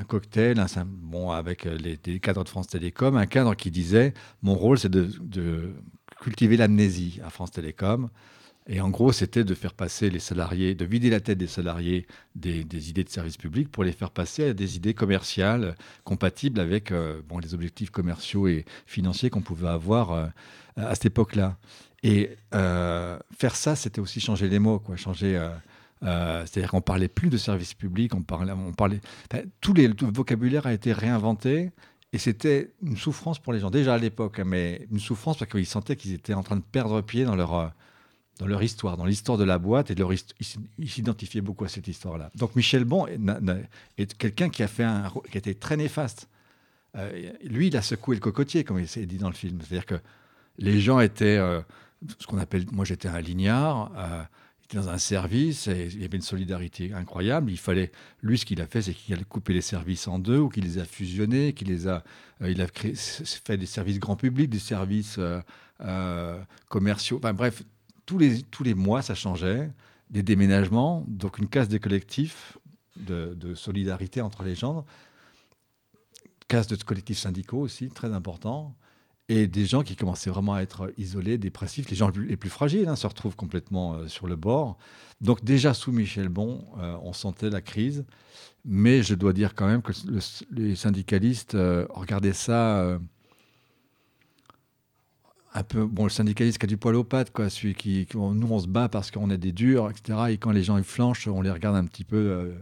cocktail, 0.07 0.63
bon, 0.87 1.31
avec 1.31 1.65
les, 1.65 2.21
cadres 2.21 2.45
de 2.45 2.49
France 2.49 2.67
Télécom, 2.69 3.17
un 3.17 3.27
cadre 3.27 3.55
qui 3.55 3.71
disait 3.71 4.13
Mon 4.43 4.55
rôle, 4.55 4.79
c'est 4.79 4.91
de, 4.91 5.73
cultiver 6.21 6.57
l'amnésie 6.57 7.21
à 7.25 7.31
France 7.31 7.53
Télécom. 7.53 8.11
Et 8.71 8.83
en 8.83 8.91
gros, 8.91 9.13
c'était 9.13 9.45
de 9.45 9.55
faire 9.55 9.73
passer 9.73 10.11
les 10.11 10.19
salariés, 10.19 10.75
de 10.75 10.85
vider 10.85 11.09
la 11.09 11.21
tête 11.21 11.39
des 11.39 11.47
salariés 11.47 12.07
des, 12.35 12.91
idées 12.91 13.05
de 13.05 13.09
service 13.09 13.39
public 13.39 13.71
pour 13.71 13.83
les 13.83 13.93
faire 13.93 14.11
passer 14.11 14.51
à 14.51 14.53
des 14.53 14.77
idées 14.77 14.93
commerciales 14.93 15.75
compatibles 16.05 16.61
avec 16.61 16.93
euh, 16.93 17.23
les 17.43 17.55
objectifs 17.55 17.89
commerciaux 17.89 18.47
et 18.47 18.67
financiers 18.85 19.31
qu'on 19.31 19.41
pouvait 19.41 19.69
avoir 19.69 20.13
euh, 20.13 20.27
à 20.79 20.95
cette 20.95 21.07
époque-là. 21.07 21.57
Et 22.03 22.37
euh, 22.55 23.19
faire 23.37 23.57
ça, 23.57 23.77
c'était 23.77 24.01
aussi 24.01 24.21
changer 24.21 24.49
les 24.49 24.59
mots, 24.59 24.79
quoi, 24.79 24.97
changer. 24.97 25.41
C'est-à-dire 26.01 26.71
qu'on 26.71 26.81
parlait 26.81 27.09
plus 27.09 27.29
de 27.29 27.37
service 27.37 27.75
public, 27.75 28.15
on 28.15 28.23
parlait, 28.23 28.53
on 28.53 28.73
parlait. 28.73 29.01
tout, 29.61 29.75
le 29.75 30.13
vocabulaire 30.13 30.67
a 30.67 30.73
été 30.73 30.93
réinventé. 30.93 31.71
Et 32.13 32.19
c'était 32.19 32.73
une 32.83 32.97
souffrance 32.97 33.39
pour 33.39 33.53
les 33.53 33.61
gens, 33.61 33.71
déjà 33.71 33.95
à 33.95 33.99
l'époque, 33.99 34.39
hein, 34.39 34.45
mais 34.47 34.87
une 34.91 34.99
souffrance 34.99 35.37
parce 35.37 35.51
qu'ils 35.51 35.67
sentaient 35.67 35.97
qu'ils 35.97 36.15
étaient 36.15 36.33
en 36.33 36.43
train 36.43 36.57
de 36.57 36.63
perdre 36.63 37.03
pied 37.03 37.25
dans 37.25 37.37
leur, 37.37 37.75
dans 38.39 38.47
leur 38.47 38.63
histoire, 38.63 38.97
dans 38.97 39.05
l'histoire 39.05 39.37
de 39.37 39.45
la 39.45 39.59
boîte, 39.59 39.91
et 39.91 39.95
leur 39.95 40.13
ils 40.13 40.91
s'identifiaient 40.91 41.41
beaucoup 41.41 41.65
à 41.65 41.69
cette 41.69 41.89
histoire-là. 41.89 42.31
Donc 42.37 42.57
Michel 42.57 42.85
Bon 42.85 43.07
est, 43.07 44.15
quelqu'un 44.17 44.49
qui 44.49 44.63
a 44.63 44.69
fait 44.69 44.85
un, 44.85 45.13
qui 45.31 45.37
a 45.37 45.39
été 45.39 45.55
très 45.55 45.77
néfaste. 45.77 46.29
Euh, 46.97 47.33
lui, 47.45 47.67
il 47.67 47.77
a 47.77 47.83
secoué 47.83 48.15
le 48.17 48.21
cocotier, 48.21 48.65
comme 48.65 48.79
il 48.79 48.89
s'est 48.89 49.05
dit 49.05 49.19
dans 49.19 49.29
le 49.29 49.35
film. 49.35 49.59
C'est-à-dire 49.61 49.87
que 49.87 50.01
les 50.59 50.81
gens 50.81 51.01
étaient 51.01 51.39
euh, 51.39 51.61
ce 52.19 52.27
qu'on 52.27 52.39
appelle, 52.39 52.67
moi 52.71 52.85
j'étais 52.85 53.09
un 53.09 53.21
lignard, 53.21 53.93
euh, 53.97 54.23
était 54.65 54.77
dans 54.77 54.89
un 54.89 54.99
service, 54.99 55.67
et 55.69 55.87
il 55.87 56.03
y 56.03 56.05
avait 56.05 56.17
une 56.17 56.23
solidarité 56.23 56.93
incroyable. 56.93 57.51
Il 57.51 57.59
fallait, 57.59 57.91
lui, 58.23 58.39
ce 58.39 58.45
qu'il 58.45 58.61
a 58.61 58.67
fait, 58.67 58.83
c'est 58.83 58.93
qu'il 58.93 59.15
a 59.15 59.25
coupé 59.25 59.55
les 59.55 59.63
services 59.63 60.07
en 60.09 60.19
deux, 60.19 60.39
ou 60.39 60.49
qu'il 60.49 60.65
les 60.65 60.79
a 60.79 60.85
fusionnés, 60.85 61.55
qu'il 61.55 61.69
les 61.69 61.89
a, 61.89 62.05
euh, 62.43 62.51
il 62.51 62.61
a 62.61 62.67
créé, 62.67 62.95
fait 62.95 63.57
des 63.57 63.67
services 63.67 63.99
grand 63.99 64.17
public, 64.17 64.51
des 64.51 64.59
services 64.59 65.19
commerciaux. 66.69 67.19
Enfin 67.19 67.33
bref, 67.33 67.63
tous 68.05 68.19
les, 68.19 68.43
tous 68.43 68.65
les 68.65 68.75
mois, 68.75 69.03
ça 69.03 69.15
changeait. 69.15 69.71
Des 70.11 70.23
déménagements, 70.23 71.05
donc 71.07 71.39
une 71.39 71.49
casse 71.49 71.69
des 71.69 71.79
collectifs 71.79 72.57
de, 72.97 73.55
solidarité 73.55 74.21
entre 74.21 74.43
les 74.43 74.55
gens, 74.55 74.85
casse 76.49 76.67
de 76.67 76.77
collectifs 76.77 77.19
syndicaux 77.19 77.61
aussi, 77.61 77.89
très 77.89 78.13
important, 78.13 78.75
et 79.29 79.47
des 79.47 79.67
gens 79.67 79.83
qui 79.83 79.97
commençaient 79.97 80.31
vraiment 80.31 80.55
à 80.55 80.63
être 80.63 80.93
isolés, 80.97 81.39
dépressifs. 81.39 81.91
Les 81.91 81.97
gens 81.97 82.11
les 82.11 82.37
plus 82.37 82.51
fragiles 82.51 82.89
hein, 82.89 82.97
se 82.97 83.07
retrouvent 83.07 83.37
complètement 83.37 83.95
euh, 83.95 84.09
sur 84.09 84.27
le 84.27 84.37
bord. 84.37 84.79
Donc 85.21 85.45
déjà 85.45 85.75
sous 85.75 85.93
Michel 85.93 86.29
Bon, 86.29 86.65
euh, 86.79 86.97
on 87.03 87.13
sentait 87.13 87.51
la 87.51 87.61
crise, 87.61 88.05
mais 88.65 89.03
je 89.03 89.15
dois 89.15 89.33
dire 89.33 89.55
quand 89.55 89.67
même 89.67 89.83
que 89.83 89.93
les 90.51 90.77
syndicalistes 90.77 91.55
euh, 91.55 91.87
regardaient 91.91 92.33
ça 92.33 92.99
un 95.55 95.63
peu 95.63 95.87
bon 95.87 96.05
le 96.05 96.11
syndicaliste 96.11 96.59
qui 96.59 96.67
a 96.67 96.69
du 96.69 96.77
poil 96.77 96.95
aux 96.95 97.05
pattes 97.05 97.33
quoi 97.33 97.49
nous 98.15 98.49
on 98.51 98.59
se 98.59 98.69
bat 98.69 98.89
parce 98.89 99.11
qu'on 99.11 99.31
est 99.31 99.39
des 99.39 99.53
durs 99.53 99.91
etc 99.91 100.19
et 100.31 100.39
quand 100.39 100.51
les 100.51 100.63
gens 100.63 100.77
ils 100.77 100.85
flanchent 100.85 101.27
on 101.27 101.43
les 101.43 101.51
regarde 101.51 101.77
un 101.77 101.85
petit 101.85 102.05
peu 102.05 102.17
euh, 102.17 102.55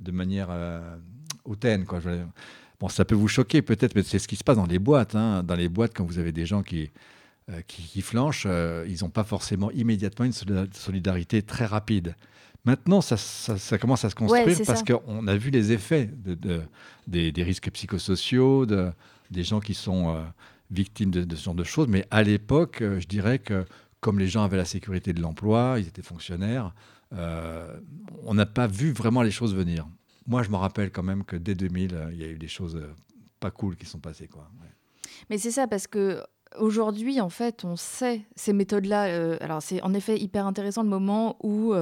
de 0.00 0.10
manière 0.10 0.48
euh, 0.50 0.96
hautaine 1.44 1.84
quoi 1.84 2.00
bon 2.80 2.88
ça 2.88 3.04
peut 3.04 3.14
vous 3.14 3.28
choquer 3.28 3.62
peut-être 3.62 3.94
mais 3.94 4.02
c'est 4.02 4.18
ce 4.18 4.26
qui 4.26 4.36
se 4.36 4.44
passe 4.44 4.56
dans 4.56 4.66
les 4.66 4.78
boîtes 4.78 5.14
hein. 5.14 5.42
dans 5.42 5.54
les 5.54 5.68
boîtes 5.68 5.92
quand 5.94 6.04
vous 6.04 6.18
avez 6.18 6.32
des 6.32 6.46
gens 6.46 6.62
qui 6.62 6.90
euh, 7.50 7.60
qui, 7.66 8.02
flanchent 8.02 8.46
ils 8.86 8.98
n'ont 9.02 9.10
pas 9.10 9.24
forcément 9.24 9.70
immédiatement 9.70 10.24
une 10.24 10.32
solidarité 10.72 11.42
très 11.42 11.66
rapide 11.66 12.14
Maintenant, 12.66 13.00
ça, 13.00 13.16
ça, 13.16 13.78
commence 13.78 14.04
à 14.04 14.10
se 14.10 14.14
construire 14.14 14.58
parce 14.66 14.82
qu'on 14.82 15.26
a 15.26 15.34
vu 15.34 15.48
les 15.48 15.72
effets 15.72 16.10
de, 16.12 16.60
des, 17.06 17.32
des, 17.32 17.42
risques 17.42 17.70
psychosociaux, 17.70 18.66
de, 18.66 18.92
des 19.30 19.44
gens 19.44 19.60
qui 19.60 19.72
sont 19.72 20.14
victimes 20.70 21.10
de, 21.10 21.36
ce 21.36 21.44
genre 21.44 21.54
de 21.54 21.64
choses. 21.64 21.88
Mais 21.88 22.06
à 22.10 22.22
l'époque, 22.22 22.82
euh, 22.82 23.00
je 23.00 23.06
dirais 23.06 23.38
que 23.38 23.64
comme 24.00 24.18
les 24.18 24.28
gens 24.28 24.44
avaient 24.44 24.56
la 24.56 24.64
sécurité 24.64 25.12
de 25.12 25.20
l'emploi, 25.20 25.76
ils 25.78 25.86
étaient 25.86 26.02
fonctionnaires, 26.02 26.72
euh, 27.12 27.76
on 28.24 28.34
n'a 28.34 28.46
pas 28.46 28.66
vu 28.66 28.92
vraiment 28.92 29.22
les 29.22 29.30
choses 29.30 29.54
venir. 29.54 29.86
Moi, 30.30 30.42
je 30.42 30.50
me 30.50 30.56
rappelle 30.56 30.90
quand 30.90 31.02
même 31.02 31.24
que 31.24 31.36
dès 31.36 31.54
2000, 31.54 31.94
euh, 31.94 32.10
il 32.12 32.18
y 32.18 32.24
a 32.24 32.28
eu 32.28 32.38
des 32.38 32.48
choses 32.48 32.80
pas 33.40 33.50
cool 33.50 33.76
qui 33.76 33.84
sont 33.84 33.98
passées. 33.98 34.28
Quoi. 34.28 34.48
Mais 35.28 35.38
c'est 35.38 35.50
ça, 35.50 35.66
parce 35.66 35.86
que 35.86 36.22
Aujourd'hui, 36.58 37.20
en 37.20 37.28
fait, 37.28 37.64
on 37.64 37.76
sait 37.76 38.22
ces 38.34 38.52
méthodes-là. 38.52 39.36
alors, 39.40 39.62
c'est 39.62 39.80
en 39.82 39.94
effet 39.94 40.18
hyper 40.18 40.48
intéressant 40.48 40.82
le 40.82 40.88
moment 40.88 41.36
où 41.44 41.72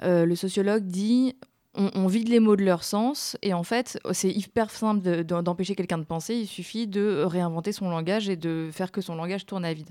le 0.00 0.34
sociologue 0.36 0.84
dit 0.84 1.34
on, 1.76 2.06
vide 2.06 2.28
les 2.28 2.40
mots 2.40 2.56
de 2.56 2.64
leur 2.64 2.84
sens 2.84 3.36
et 3.42 3.52
en 3.54 3.62
fait 3.62 3.98
c'est 4.12 4.30
hyper 4.30 4.70
simple 4.70 5.24
d'empêcher 5.24 5.74
quelqu'un 5.74 5.98
de 5.98 6.04
penser, 6.04 6.34
il 6.34 6.46
suffit 6.46 6.86
de 6.86 7.22
réinventer 7.24 7.72
son 7.72 7.90
langage 7.90 8.28
et 8.28 8.36
de 8.36 8.70
faire 8.72 8.92
que 8.92 9.00
son 9.00 9.14
langage 9.16 9.46
tourne 9.46 9.64
à 9.64 9.72
vide. 9.72 9.90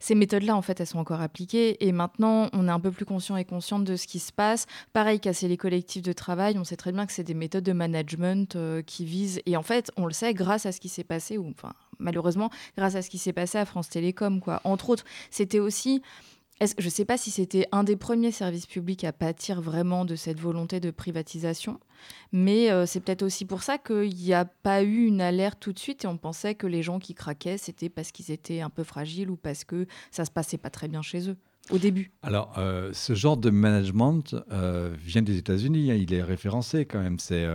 Ces 0.00 0.14
méthodes-là 0.14 0.56
en 0.56 0.62
fait 0.62 0.80
elles 0.80 0.86
sont 0.86 0.98
encore 0.98 1.20
appliquées 1.20 1.86
et 1.86 1.92
maintenant 1.92 2.48
on 2.52 2.68
est 2.68 2.70
un 2.70 2.80
peu 2.80 2.90
plus 2.90 3.04
conscient 3.04 3.36
et 3.36 3.44
consciente 3.44 3.84
de 3.84 3.96
ce 3.96 4.06
qui 4.06 4.18
se 4.18 4.32
passe. 4.32 4.66
Pareil, 4.92 5.20
casser 5.20 5.48
les 5.48 5.56
collectifs 5.56 6.02
de 6.02 6.12
travail, 6.12 6.58
on 6.58 6.64
sait 6.64 6.76
très 6.76 6.92
bien 6.92 7.06
que 7.06 7.12
c'est 7.12 7.24
des 7.24 7.34
méthodes 7.34 7.64
de 7.64 7.72
management 7.72 8.56
euh, 8.56 8.82
qui 8.82 9.04
visent 9.04 9.40
et 9.46 9.56
en 9.56 9.62
fait 9.62 9.90
on 9.96 10.06
le 10.06 10.12
sait 10.12 10.34
grâce 10.34 10.66
à 10.66 10.72
ce 10.72 10.80
qui 10.80 10.88
s'est 10.88 11.04
passé 11.04 11.38
ou 11.38 11.48
enfin 11.48 11.72
malheureusement 11.98 12.50
grâce 12.76 12.96
à 12.96 13.02
ce 13.02 13.10
qui 13.10 13.18
s'est 13.18 13.32
passé 13.32 13.58
à 13.58 13.64
France 13.64 13.88
Télécom 13.88 14.40
quoi. 14.40 14.60
Entre 14.64 14.90
autres, 14.90 15.04
c'était 15.30 15.60
aussi 15.60 16.02
je 16.60 16.84
ne 16.84 16.90
sais 16.90 17.04
pas 17.04 17.16
si 17.16 17.30
c'était 17.30 17.66
un 17.72 17.84
des 17.84 17.96
premiers 17.96 18.32
services 18.32 18.66
publics 18.66 19.04
à 19.04 19.12
pâtir 19.12 19.62
vraiment 19.62 20.04
de 20.04 20.14
cette 20.14 20.38
volonté 20.38 20.78
de 20.78 20.90
privatisation, 20.90 21.80
mais 22.32 22.70
euh, 22.70 22.84
c'est 22.84 23.00
peut-être 23.00 23.22
aussi 23.22 23.46
pour 23.46 23.62
ça 23.62 23.78
qu'il 23.78 24.14
n'y 24.14 24.34
a 24.34 24.44
pas 24.44 24.82
eu 24.82 25.06
une 25.06 25.22
alerte 25.22 25.58
tout 25.58 25.72
de 25.72 25.78
suite 25.78 26.04
et 26.04 26.06
on 26.06 26.18
pensait 26.18 26.54
que 26.54 26.66
les 26.66 26.82
gens 26.82 26.98
qui 26.98 27.14
craquaient, 27.14 27.56
c'était 27.56 27.88
parce 27.88 28.12
qu'ils 28.12 28.30
étaient 28.30 28.60
un 28.60 28.68
peu 28.68 28.84
fragiles 28.84 29.30
ou 29.30 29.36
parce 29.36 29.64
que 29.64 29.86
ça 30.10 30.24
se 30.26 30.30
passait 30.30 30.58
pas 30.58 30.70
très 30.70 30.88
bien 30.88 31.00
chez 31.00 31.30
eux 31.30 31.36
au 31.70 31.78
début. 31.78 32.10
Alors, 32.22 32.52
euh, 32.58 32.90
ce 32.92 33.14
genre 33.14 33.36
de 33.36 33.48
management 33.48 34.34
euh, 34.52 34.94
vient 35.00 35.22
des 35.22 35.38
États-Unis, 35.38 35.90
hein, 35.92 35.94
il 35.94 36.12
est 36.12 36.22
référencé 36.22 36.84
quand 36.84 37.00
même. 37.00 37.18
C'est 37.18 37.48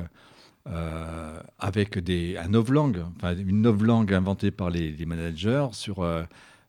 avec 1.60 1.96
un 2.10 2.48
novlangue, 2.48 3.04
une 3.38 3.62
novlangue 3.62 4.12
inventée 4.12 4.50
par 4.50 4.72
les, 4.72 4.92
les 4.92 5.06
managers 5.06 5.68
sur 5.74 6.04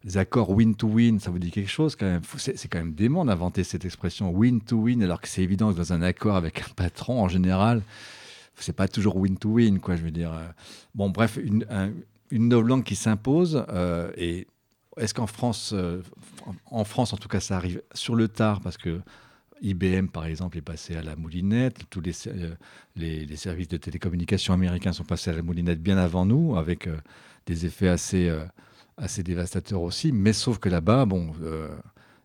les 0.07 0.17
accords 0.17 0.51
win-to-win, 0.51 1.19
ça 1.19 1.31
vous 1.31 1.39
dit 1.39 1.51
quelque 1.51 1.71
chose 1.71 1.97
quand 1.97 2.07
même? 2.07 2.23
C'est 2.39 2.69
quand 2.69 2.79
même 2.79 2.95
dément 2.95 3.25
d'inventer 3.25 3.65
cette 3.65 3.85
expression 3.85 4.31
win-to-win, 4.31 5.03
alors 5.03 5.21
que 5.21 5.29
c'est 5.29 5.43
évident 5.43 5.73
que 5.73 5.77
dans 5.77 5.93
un 5.93 6.01
accord 6.01 6.37
avec 6.37 6.61
un 6.63 6.73
patron, 6.75 7.21
en 7.21 7.29
général, 7.29 7.83
c'est 8.55 8.73
pas 8.73 8.89
toujours 8.89 9.17
win-to-win, 9.17 9.81
quoi, 9.81 9.97
je 9.97 10.03
veux 10.03 10.11
dire. 10.13 10.33
Bon, 10.95 11.11
bref, 11.11 11.39
une, 11.43 11.67
une 12.31 12.59
langue 12.61 12.85
qui 12.85 12.97
s'impose, 12.97 13.65
euh, 13.69 14.11
et 14.17 14.47
est-ce 14.97 15.15
qu'en 15.15 15.27
France, 15.27 15.73
euh, 15.75 16.03
en 16.67 16.85
France 16.85 17.13
en 17.13 17.17
tout 17.17 17.29
cas, 17.29 17.41
ça 17.41 17.57
arrive 17.57 17.83
sur 17.93 18.15
le 18.15 18.29
tard, 18.29 18.61
parce 18.61 18.77
que 18.77 19.01
IBM, 19.63 20.07
par 20.07 20.27
exemple, 20.27 20.59
est 20.59 20.63
passé 20.63 20.97
à 20.97 21.03
la 21.03 21.17
moulinette. 21.17 21.81
Tous 21.91 22.03
euh, 22.27 22.55
les, 22.95 23.37
services 23.37 23.69
de 23.69 23.77
télécommunication 23.77 24.55
américains 24.55 24.93
sont 24.93 25.05
passés 25.05 25.31
à 25.31 25.35
la 25.35 25.43
moulinette 25.43 25.83
bien 25.83 25.97
avant 25.97 26.27
nous, 26.27 26.57
avec 26.57 26.89
des 27.47 27.67
effets 27.67 27.89
assez 27.89 28.31
assez 28.97 29.23
dévastateur 29.23 29.83
aussi. 29.83 30.13
Mais 30.13 30.33
sauf 30.33 30.59
que 30.59 30.69
là-bas, 30.69 31.05
bon, 31.05 31.33
euh, 31.43 31.69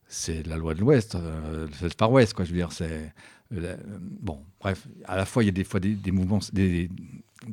c'est 0.08 0.46
la 0.48 0.58
loi 0.58 0.74
de 0.74 0.80
l'Ouest, 0.80 1.16
euh, 1.16 1.68
le 1.82 1.90
Far 1.98 2.12
West, 2.12 2.34
quoi. 2.34 2.46
Je 2.46 2.52
veux 2.52 2.58
dire, 2.58 2.72
c'est 2.72 3.14
euh, 3.54 3.78
bon. 4.00 4.44
Bref, 4.60 4.88
à 5.06 5.16
la 5.16 5.26
fois 5.26 5.44
il 5.44 5.48
y 5.48 5.50
a 5.50 5.54
des 5.54 5.64
fois 5.64 5.80
des, 5.80 6.12
mouvements, 6.12 6.40
des, 6.54 6.90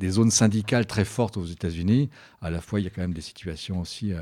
zones 0.09 0.31
syndicales 0.31 0.87
très 0.87 1.05
fortes 1.05 1.37
aux 1.37 1.47
États-Unis. 1.47 2.11
À 2.41 2.51
la 2.51 2.61
fois, 2.61 2.81
il 2.81 2.85
y 2.85 2.87
a 2.87 2.91
quand 2.91 3.01
même 3.01 3.15
des 3.15 3.21
situations 3.21 3.81
aussi 3.81 4.13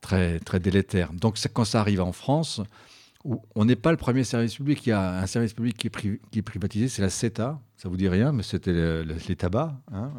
très 0.00 0.38
très 0.40 0.60
délétères. 0.60 1.12
Donc 1.12 1.38
quand 1.52 1.64
ça 1.64 1.80
arrive 1.80 2.00
en 2.00 2.12
France. 2.12 2.60
On 3.54 3.66
n'est 3.66 3.76
pas 3.76 3.90
le 3.90 3.98
premier 3.98 4.24
service 4.24 4.54
public. 4.54 4.86
Il 4.86 4.90
y 4.90 4.92
a 4.92 5.20
un 5.20 5.26
service 5.26 5.52
public 5.52 5.76
qui 5.76 5.88
est, 6.38 6.42
privatisé, 6.42 6.88
c'est 6.88 7.02
la 7.02 7.10
CETA. 7.10 7.60
Ça 7.76 7.90
vous 7.90 7.98
dit 7.98 8.08
rien, 8.08 8.32
mais 8.32 8.42
c'était 8.42 9.04
les 9.04 9.36
tabacs. 9.36 9.74
Hein 9.92 10.10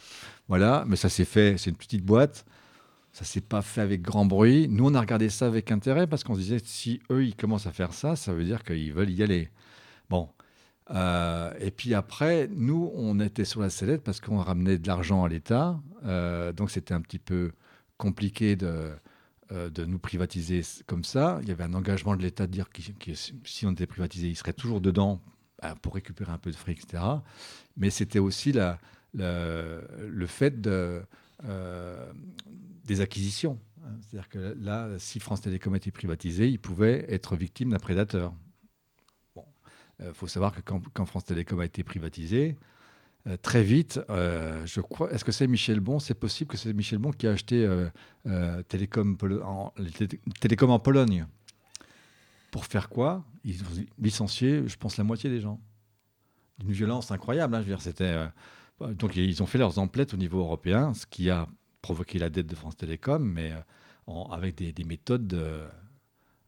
voilà, 0.48 0.84
mais 0.86 0.96
ça 0.96 1.08
s'est 1.08 1.24
fait. 1.24 1.56
C'est 1.56 1.70
une 1.70 1.76
petite 1.76 2.04
boîte. 2.04 2.44
Ça 3.12 3.24
s'est 3.24 3.40
pas 3.40 3.62
fait 3.62 3.80
avec 3.80 4.02
grand 4.02 4.24
bruit. 4.24 4.68
Nous, 4.68 4.86
on 4.86 4.94
a 4.94 5.00
regardé 5.00 5.30
ça 5.30 5.46
avec 5.46 5.72
intérêt 5.72 6.06
parce 6.06 6.22
qu'on 6.22 6.34
se 6.34 6.40
disait 6.40 6.60
si 6.62 7.00
eux, 7.10 7.24
ils 7.24 7.34
commencent 7.34 7.66
à 7.66 7.72
faire 7.72 7.92
ça, 7.92 8.14
ça 8.14 8.32
veut 8.32 8.44
dire 8.44 8.62
qu'ils 8.62 8.92
veulent 8.92 9.10
y 9.10 9.22
aller. 9.22 9.50
Bon. 10.08 10.28
Euh, 10.90 11.52
et 11.60 11.70
puis 11.70 11.94
après, 11.94 12.48
nous, 12.52 12.90
on 12.94 13.20
était 13.20 13.44
sur 13.44 13.60
la 13.60 13.70
sellette 13.70 14.02
parce 14.02 14.20
qu'on 14.20 14.38
ramenait 14.38 14.78
de 14.78 14.86
l'argent 14.86 15.24
à 15.24 15.28
l'État. 15.28 15.80
Euh, 16.04 16.52
donc, 16.52 16.70
c'était 16.70 16.94
un 16.94 17.00
petit 17.00 17.18
peu 17.18 17.52
compliqué 17.96 18.56
de, 18.56 18.90
euh, 19.52 19.70
de 19.70 19.84
nous 19.84 19.98
privatiser 19.98 20.62
comme 20.86 21.04
ça. 21.04 21.38
Il 21.42 21.48
y 21.48 21.52
avait 21.52 21.64
un 21.64 21.74
engagement 21.74 22.16
de 22.16 22.22
l'État 22.22 22.46
de 22.46 22.52
dire 22.52 22.68
que 22.70 23.14
si 23.14 23.66
on 23.66 23.72
était 23.72 23.86
privatisé, 23.86 24.28
il 24.28 24.36
serait 24.36 24.52
toujours 24.52 24.80
dedans 24.80 25.20
pour 25.82 25.94
récupérer 25.94 26.32
un 26.32 26.38
peu 26.38 26.50
de 26.50 26.56
fric, 26.56 26.82
etc. 26.82 27.02
Mais 27.76 27.90
c'était 27.90 28.18
aussi 28.18 28.50
la, 28.50 28.78
le 29.12 30.26
fait 30.26 30.62
de 30.62 31.02
des 32.90 33.00
acquisitions. 33.00 33.58
C'est-à-dire 34.00 34.28
que 34.28 34.56
là, 34.60 34.88
si 34.98 35.20
France 35.20 35.40
Télécom 35.40 35.74
était 35.76 35.92
privatisé, 35.92 36.48
il 36.48 36.58
pouvait 36.58 37.06
être 37.08 37.36
victime 37.36 37.70
d'un 37.70 37.78
prédateur. 37.78 38.34
Il 39.36 40.06
euh, 40.06 40.12
faut 40.12 40.26
savoir 40.26 40.52
que 40.52 40.60
quand, 40.60 41.04
France 41.06 41.24
Télécom 41.24 41.60
a 41.60 41.64
été 41.64 41.84
privatisé, 41.84 42.56
euh, 43.26 43.36
très 43.36 43.62
vite, 43.62 44.00
euh, 44.10 44.66
je 44.66 44.80
crois, 44.80 45.12
est-ce 45.12 45.24
que 45.24 45.30
c'est 45.30 45.46
Michel 45.46 45.78
Bon? 45.78 45.98
C'est 45.98 46.14
possible 46.14 46.50
que 46.50 46.56
c'est 46.56 46.72
Michel 46.72 46.98
Bon 46.98 47.12
qui 47.12 47.26
a 47.28 47.30
acheté 47.30 47.58
Télécom, 48.68 49.16
en, 49.44 49.72
Télécom 50.40 50.70
en 50.70 50.80
Pologne. 50.80 51.26
Pour 52.50 52.64
faire 52.64 52.88
quoi? 52.88 53.24
Ils 53.44 53.62
ont 53.62 53.86
licencié, 54.00 54.66
je 54.66 54.76
pense, 54.76 54.96
la 54.96 55.04
moitié 55.04 55.30
des 55.30 55.40
gens. 55.40 55.60
Une 56.64 56.72
violence 56.72 57.12
incroyable. 57.12 57.54
Hein, 57.54 57.58
je 57.60 57.66
veux 57.66 57.76
dire, 57.76 57.82
c'était. 57.82 58.16
donc, 58.80 59.14
ils 59.16 59.42
ont 59.42 59.46
fait 59.46 59.58
leurs 59.58 59.78
emplettes 59.78 60.12
au 60.12 60.16
niveau 60.16 60.40
européen, 60.40 60.92
ce 60.92 61.06
qui 61.06 61.30
a 61.30 61.46
provoquer 61.82 62.18
la 62.18 62.30
dette 62.30 62.46
de 62.46 62.54
France 62.54 62.76
Télécom, 62.76 63.22
mais 63.22 63.52
euh, 63.52 64.12
avec 64.30 64.56
des, 64.56 64.84
méthodes 64.84 65.32
euh, 65.34 65.68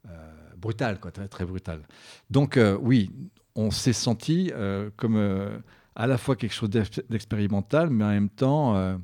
euh, 0.08 0.32
brutales, 0.56 1.00
quoi, 1.00 1.10
très, 1.10 1.44
brutales. 1.44 1.82
Donc 2.30 2.58
oui, 2.80 3.10
on 3.54 3.70
s'est 3.70 3.92
senti 3.92 4.50
comme 4.96 5.62
à 5.94 6.06
la 6.06 6.18
fois 6.18 6.36
quelque 6.36 6.54
chose 6.54 6.70
d'expérimental, 6.70 7.90
mais 7.90 8.04
en 8.04 8.10
même 8.10 8.30
temps, 8.30 8.98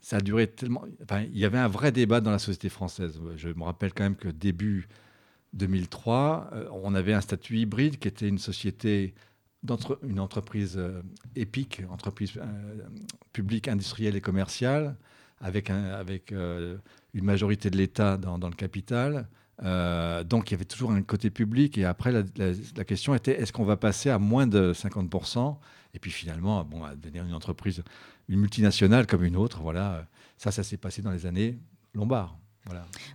ça 0.00 0.16
a 0.16 0.20
duré 0.20 0.46
tellement. 0.46 0.84
Il 1.12 1.38
y 1.38 1.44
avait 1.44 1.58
un 1.58 1.68
vrai 1.68 1.92
débat 1.92 2.20
dans 2.20 2.30
la 2.30 2.38
société 2.38 2.68
française. 2.68 3.20
Je 3.36 3.48
me 3.48 3.64
rappelle 3.64 3.92
quand 3.92 4.04
même 4.04 4.16
que 4.16 4.28
début 4.28 4.88
2003, 5.52 6.50
on 6.72 6.94
avait 6.94 7.14
un 7.14 7.20
statut 7.20 7.58
hybride 7.58 7.98
qui 7.98 8.08
était 8.08 8.28
une 8.28 8.38
société 8.38 9.14
une 10.02 10.20
entreprise 10.20 10.76
euh, 10.76 11.02
épique, 11.36 11.82
entreprise 11.90 12.32
euh, 12.36 12.42
publique, 13.32 13.68
industrielle 13.68 14.16
et 14.16 14.20
commerciale, 14.20 14.96
avec, 15.40 15.70
euh, 15.70 16.76
une 17.14 17.24
majorité 17.24 17.70
de 17.70 17.76
l'État 17.76 18.16
dans, 18.16 18.36
le 18.36 18.54
capital. 18.54 19.28
donc 20.24 20.50
il 20.50 20.52
y 20.52 20.54
avait 20.54 20.64
toujours 20.64 20.90
un 20.90 21.02
côté 21.02 21.30
public. 21.30 21.78
Et 21.78 21.84
après, 21.84 22.12
la, 22.12 22.84
question 22.84 23.14
était 23.14 23.40
est-ce 23.40 23.52
qu'on 23.52 23.64
va 23.64 23.76
passer 23.76 24.10
à 24.10 24.18
moins 24.18 24.46
de 24.46 24.72
50% 24.72 25.56
Et 25.94 25.98
puis 25.98 26.10
finalement, 26.10 26.64
bon, 26.64 26.84
à 26.84 26.94
devenir 26.96 27.24
une 27.24 27.34
entreprise, 27.34 27.82
une 28.28 28.40
multinationale 28.40 29.06
comme 29.06 29.24
une 29.24 29.36
autre. 29.36 29.60
Voilà. 29.62 30.06
Ça, 30.36 30.50
ça 30.50 30.62
s'est 30.62 30.76
passé 30.76 31.02
dans 31.02 31.12
les 31.12 31.26
années 31.26 31.58
Lombard. 31.94 32.36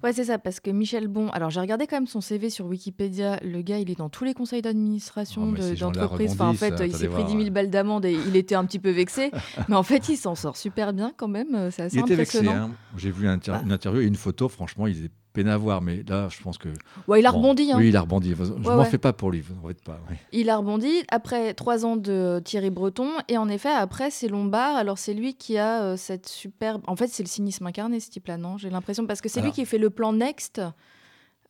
Ouais, 0.03 0.13
c'est 0.13 0.25
ça, 0.25 0.39
parce 0.39 0.59
que 0.59 0.71
Michel 0.71 1.07
Bon, 1.07 1.29
alors 1.29 1.49
j'ai 1.49 1.59
regardé 1.59 1.87
quand 1.87 1.97
même 1.97 2.07
son 2.07 2.21
CV 2.21 2.49
sur 2.49 2.65
Wikipédia. 2.65 3.39
Le 3.43 3.61
gars, 3.61 3.79
il 3.79 3.89
est 3.89 3.97
dans 3.97 4.09
tous 4.09 4.23
les 4.23 4.33
conseils 4.33 4.61
d'administration 4.61 5.53
oh, 5.53 5.75
d'entreprises. 5.75 6.33
enfin, 6.33 6.47
en 6.47 6.53
fait, 6.53 6.73
il 6.85 6.95
s'est 6.95 7.07
pris 7.07 7.23
10 7.23 7.31
000 7.31 7.49
balles 7.51 7.69
d'amende 7.69 8.05
et 8.05 8.13
il 8.13 8.35
était 8.35 8.55
un 8.55 8.65
petit 8.65 8.79
peu 8.79 8.91
vexé. 8.91 9.31
mais 9.69 9.75
en 9.75 9.83
fait, 9.83 10.09
il 10.09 10.17
s'en 10.17 10.35
sort 10.35 10.57
super 10.57 10.93
bien 10.93 11.13
quand 11.15 11.27
même. 11.27 11.69
C'est 11.71 11.83
assez 11.83 11.97
il 11.97 12.01
était 12.01 12.15
vexé. 12.15 12.47
Hein. 12.47 12.71
J'ai 12.97 13.11
vu 13.11 13.25
bah. 13.25 13.59
une 13.63 13.71
interview 13.71 14.01
et 14.01 14.05
une 14.05 14.15
photo. 14.15 14.49
Franchement, 14.49 14.87
il 14.87 15.05
est 15.05 15.11
peine 15.33 15.47
à 15.47 15.57
voir, 15.57 15.81
mais 15.81 16.03
là, 16.07 16.29
je 16.29 16.41
pense 16.41 16.57
que. 16.57 16.69
Ouais, 17.07 17.19
il 17.19 17.25
a 17.25 17.31
rebondi. 17.31 17.71
Hein. 17.71 17.77
Oui, 17.77 17.89
il 17.89 17.97
a 17.97 18.01
rebondi. 18.01 18.33
Je 18.37 18.43
ne 18.43 18.59
m'en 18.59 18.85
fais 18.85 18.97
pas 18.97 19.11
pour 19.11 19.31
lui, 19.31 19.41
vous 19.41 19.55
en 19.55 19.73
pas. 19.83 19.99
Il 20.31 20.49
a 20.49 20.57
rebondi 20.57 21.03
après 21.09 21.53
trois 21.53 21.85
ans 21.85 21.97
de 21.97 22.41
Thierry 22.45 22.69
Breton, 22.69 23.09
et 23.27 23.37
en 23.37 23.49
effet, 23.49 23.69
après, 23.69 24.11
c'est 24.11 24.27
Lombard. 24.27 24.75
Alors, 24.75 24.97
c'est 24.97 25.13
lui 25.13 25.33
qui 25.33 25.57
a 25.57 25.83
euh, 25.83 25.97
cette 25.97 26.29
superbe. 26.29 26.81
En 26.87 26.95
fait, 26.95 27.07
c'est 27.07 27.23
le 27.23 27.27
cynisme 27.27 27.65
incarné, 27.65 27.99
ce 27.99 28.09
type-là, 28.09 28.37
non 28.37 28.57
J'ai 28.57 28.69
l'impression, 28.69 29.05
parce 29.05 29.21
que 29.21 29.29
c'est 29.29 29.41
lui 29.41 29.51
qui 29.51 29.65
fait 29.65 29.77
le 29.79 29.89
plan 29.89 30.13
Next. 30.13 30.61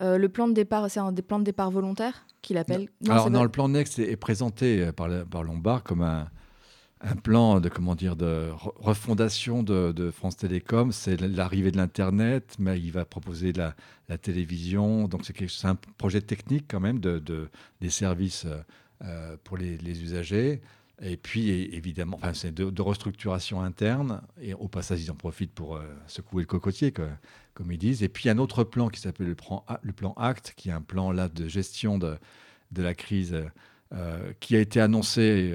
Euh, 0.02 0.18
le 0.18 0.30
plan 0.30 0.48
de 0.48 0.54
départ, 0.54 0.90
c'est 0.90 1.00
un 1.00 1.12
des 1.12 1.22
plans 1.22 1.40
de 1.40 1.44
départ 1.44 1.70
volontaire 1.70 2.25
qu'il 2.42 2.58
appelle. 2.58 2.90
Alors, 3.08 3.30
non, 3.30 3.44
le 3.44 3.50
plan 3.50 3.70
Next 3.70 4.00
est, 4.00 4.16
présenté 4.16 4.82
euh, 4.82 4.92
par, 4.92 5.10
par 5.30 5.44
Lombard 5.44 5.84
comme 5.84 6.02
un 6.02 6.28
un 7.03 7.15
plan 7.15 7.60
de 7.60 7.69
comment 7.69 7.95
dire 7.95 8.15
de 8.15 8.50
refondation 8.55 9.62
de, 9.62 10.12
France 10.12 10.38
Télécom. 10.38 10.91
C'est 10.91 11.19
l'arrivée 11.19 11.72
de 11.72 11.77
l'internet, 11.77 12.55
mais 12.60 12.79
il 12.79 12.91
va 12.91 13.05
proposer 13.05 13.53
la, 13.53 13.75
télévision. 14.17 15.07
Donc 15.07 15.25
c'est 15.25 15.67
un 15.67 15.75
projet 15.98 16.22
technique 16.22 16.65
quand 16.69 16.79
même 16.79 17.00
de, 17.00 17.50
des 17.81 17.89
services 17.89 18.45
euh, 19.03 19.38
pour 19.43 19.57
les, 19.57 20.03
usagers. 20.03 20.62
Et 21.01 21.17
puis 21.17 21.50
évidemment, 21.50 22.17
enfin, 22.17 22.33
c'est 22.33 22.53
de, 22.53 22.81
restructuration 22.81 23.62
interne. 23.62 24.22
Et 24.41 24.53
au 24.53 24.67
passage, 24.67 25.01
ils 25.01 25.12
en 25.12 25.15
profitent 25.15 25.53
pour 25.53 25.75
euh, 25.75 25.81
secouer 26.07 26.43
le 26.43 26.48
cocotier, 26.48 26.93
comme 27.53 27.72
ils 27.72 27.77
disent. 27.77 28.03
Et 28.03 28.10
puis 28.10 28.29
un 28.29 28.38
autre 28.38 28.63
plan 28.63 28.88
qui 28.88 29.01
s'appelle 29.01 29.27
le 29.27 29.36
plan, 29.36 29.65
le 29.81 29.93
ACT, 30.15 30.53
qui 30.55 30.69
est 30.69 30.74
un 30.74 30.81
plan 30.81 31.12
là 31.12 31.27
de 31.27 31.48
gestion 31.48 31.98
de, 31.98 32.17
la 32.77 32.93
crise, 32.93 33.36
euh, 33.93 34.31
qui 34.39 34.55
a 34.55 34.60
été 34.60 34.79
annoncé 34.79 35.53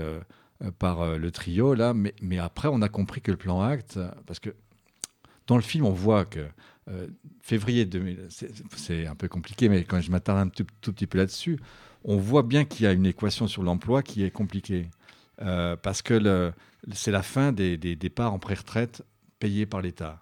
par 0.78 1.00
euh, 1.00 1.18
le 1.18 1.30
trio, 1.30 1.74
là. 1.74 1.94
Mais, 1.94 2.14
mais, 2.20 2.38
après, 2.38 2.68
on 2.68 2.82
a 2.82 2.88
compris 2.88 3.20
que 3.20 3.30
le 3.30 3.36
plan 3.36 3.60
Acte, 3.60 3.98
parce 4.26 4.40
que 4.40 4.50
dans 5.46 5.56
le 5.56 5.62
film, 5.62 5.84
on 5.84 5.92
voit 5.92 6.24
que 6.24 6.46
euh, 6.88 7.06
février 7.40 7.84
2000, 7.84 8.28
c'est 8.76 9.06
un 9.06 9.14
peu 9.14 9.28
compliqué, 9.28 9.68
mais 9.68 9.84
quand 9.84 10.00
je 10.00 10.10
m'attarde 10.10 10.38
un 10.38 10.48
tout, 10.48 10.92
petit 10.92 11.06
peu 11.06 11.18
là-dessus, 11.18 11.58
on 12.04 12.16
voit 12.16 12.42
bien 12.42 12.64
qu'il 12.64 12.84
y 12.84 12.86
a 12.86 12.92
une 12.92 13.06
équation 13.06 13.46
sur 13.46 13.62
l'emploi 13.62 14.02
qui 14.02 14.22
est 14.24 14.30
compliquée. 14.30 14.88
parce 15.38 16.02
que 16.02 16.52
c'est 16.92 17.10
la 17.10 17.22
fin 17.22 17.52
des, 17.52 17.76
des 17.76 17.96
départs 17.96 18.32
en 18.32 18.38
pré-retraite 18.38 19.02
payés 19.38 19.66
par 19.66 19.82
l'État. 19.82 20.20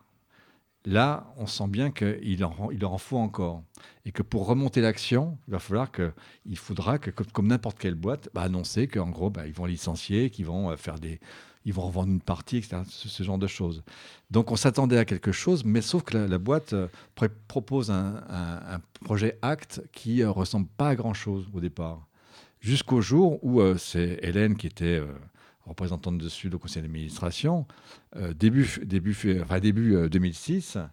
Là, 0.86 1.34
on 1.36 1.48
sent 1.48 1.66
bien 1.66 1.90
qu'il 1.90 2.44
en, 2.44 2.54
en 2.80 2.98
faut 2.98 3.16
encore. 3.16 3.64
Et 4.04 4.12
que 4.12 4.22
pour 4.22 4.46
remonter 4.46 4.80
l'action, 4.80 5.36
il 5.48 5.50
va 5.50 5.58
falloir 5.58 5.90
faudra 6.54 6.98
que, 7.00 7.10
comme, 7.10 7.48
n'importe 7.48 7.76
quelle 7.76 7.96
boîte, 7.96 8.28
bah, 8.32 8.42
annoncer 8.42 8.86
qu'en 8.86 9.10
gros, 9.10 9.28
bah, 9.28 9.48
ils 9.48 9.52
vont 9.52 9.64
licencier, 9.64 10.30
qu'ils 10.30 10.46
vont 10.46 10.70
euh, 10.70 10.76
faire 10.76 11.00
des, 11.00 11.18
ils 11.64 11.74
vont 11.74 11.82
revendre 11.82 12.12
une 12.12 12.20
partie, 12.20 12.58
etc. 12.58 12.82
Ce, 12.86 13.22
genre 13.24 13.36
de 13.36 13.48
choses. 13.48 13.82
Donc 14.30 14.52
on 14.52 14.56
s'attendait 14.56 14.96
à 14.96 15.04
quelque 15.04 15.32
chose, 15.32 15.64
mais 15.64 15.80
sauf 15.80 16.04
que 16.04 16.16
la, 16.16 16.38
boîte 16.38 16.72
euh, 16.72 16.86
propose 17.48 17.90
un, 17.90 18.80
projet 19.04 19.40
acte 19.42 19.82
qui 19.90 20.22
euh, 20.22 20.30
ressemble 20.30 20.68
pas 20.76 20.90
à 20.90 20.94
grand-chose 20.94 21.48
au 21.52 21.58
départ. 21.58 22.06
Jusqu'au 22.60 23.00
jour 23.00 23.44
où 23.44 23.60
c'est 23.76 24.20
Hélène 24.22 24.56
qui 24.56 24.66
était 24.66 25.00
représentante 25.66 26.18
de 26.18 26.28
Sud 26.28 26.54
au 26.54 26.58
conseil 26.58 26.82
d'administration. 26.82 27.66
Euh, 28.16 28.32
début, 28.32 28.80
début, 28.84 29.16
début 29.60 30.08
2006, 30.08 30.76
euh, 30.76 30.84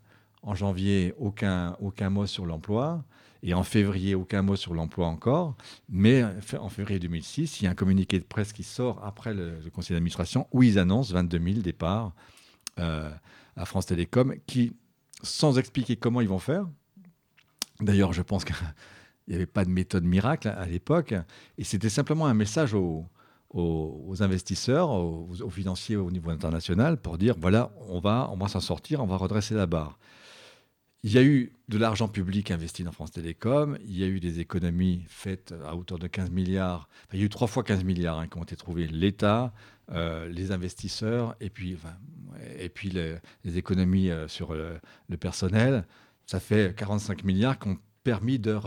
en 0.41 0.55
janvier, 0.55 1.13
aucun, 1.17 1.75
aucun 1.79 2.09
mot 2.09 2.25
sur 2.25 2.45
l'emploi. 2.45 3.05
Et 3.45 3.53
en 3.53 3.63
février, 3.63 4.15
aucun 4.15 4.41
mot 4.41 4.55
sur 4.55 4.73
l'emploi 4.73 5.07
encore. 5.07 5.55
Mais 5.89 6.23
en 6.57 6.69
février 6.69 6.99
2006, 6.99 7.59
il 7.59 7.65
y 7.65 7.67
a 7.67 7.71
un 7.71 7.75
communiqué 7.75 8.17
de 8.17 8.23
presse 8.23 8.53
qui 8.53 8.63
sort 8.63 9.03
après 9.03 9.33
le, 9.33 9.59
conseil 9.73 9.95
d'administration 9.95 10.47
où 10.51 10.63
ils 10.63 10.79
annoncent 10.79 11.13
22 11.13 11.39
000 11.39 11.59
départs 11.59 12.13
euh, 12.79 13.11
à 13.57 13.65
France 13.65 13.85
Télécom, 13.85 14.35
qui, 14.47 14.73
sans 15.21 15.57
expliquer 15.57 15.97
comment 15.97 16.21
ils 16.21 16.27
vont 16.29 16.39
faire, 16.39 16.65
d'ailleurs, 17.81 18.13
je 18.13 18.21
pense 18.21 18.45
qu'il 18.45 18.55
n'y 19.27 19.35
avait 19.35 19.45
pas 19.45 19.65
de 19.65 19.69
méthode 19.69 20.05
miracle 20.05 20.47
à 20.47 20.65
l'époque, 20.65 21.13
et 21.57 21.63
c'était 21.65 21.89
simplement 21.89 22.25
un 22.25 22.33
message 22.33 22.73
aux, 22.73 23.05
aux, 23.53 24.15
investisseurs, 24.22 24.89
aux, 24.89 25.50
financiers 25.50 25.95
au 25.95 26.10
niveau 26.12 26.31
international 26.31 27.00
pour 27.00 27.17
dire 27.17 27.36
voilà, 27.39 27.72
on 27.88 28.00
va, 28.00 28.29
on 28.31 28.38
va 28.38 28.48
s'en 28.48 28.60
sortir, 28.60 29.01
on 29.01 29.05
va 29.05 29.17
redresser 29.17 29.53
la 29.53 29.67
barre. 29.67 30.00
Il 31.03 31.12
y 31.12 31.17
a 31.17 31.24
eu 31.24 31.51
de 31.67 31.77
l'argent 31.77 32.07
public 32.07 32.50
investi 32.50 32.83
dans 32.83 32.93
France 32.93 33.12
Télécom, 33.12 33.77
il 33.86 33.98
y 33.98 34.03
a 34.03 34.07
eu 34.07 34.22
des 34.22 34.39
économies 34.39 35.03
faites 35.07 35.53
à 35.65 35.75
hauteur 35.75 36.00
de 36.00 36.07
15 36.07 36.31
milliards, 36.31 36.88
il 37.12 37.19
y 37.19 37.22
a 37.24 37.25
eu 37.25 37.29
trois 37.29 37.48
fois 37.48 37.63
15 37.63 37.83
milliards 37.83 38.19
hein, 38.19 38.27
qui 38.27 38.38
ont 38.38 38.43
été 38.43 38.55
trouvés, 38.55 38.88
l'État, 38.88 39.53
euh, 39.91 40.29
les 40.29 40.51
investisseurs 40.51 41.36
et 41.41 41.50
puis, 41.50 41.77
et 42.57 42.69
puis 42.69 42.89
les, 42.89 43.57
économies 43.57 44.10
euh, 44.10 44.29
sur 44.29 44.53
le, 44.53 44.79
le, 45.10 45.17
personnel. 45.17 45.86
Ça 46.25 46.39
fait 46.39 46.73
45 46.73 47.25
milliards 47.25 47.60
qui 47.60 47.67
ont 47.67 47.77
permis 48.04 48.39
de 48.39 48.58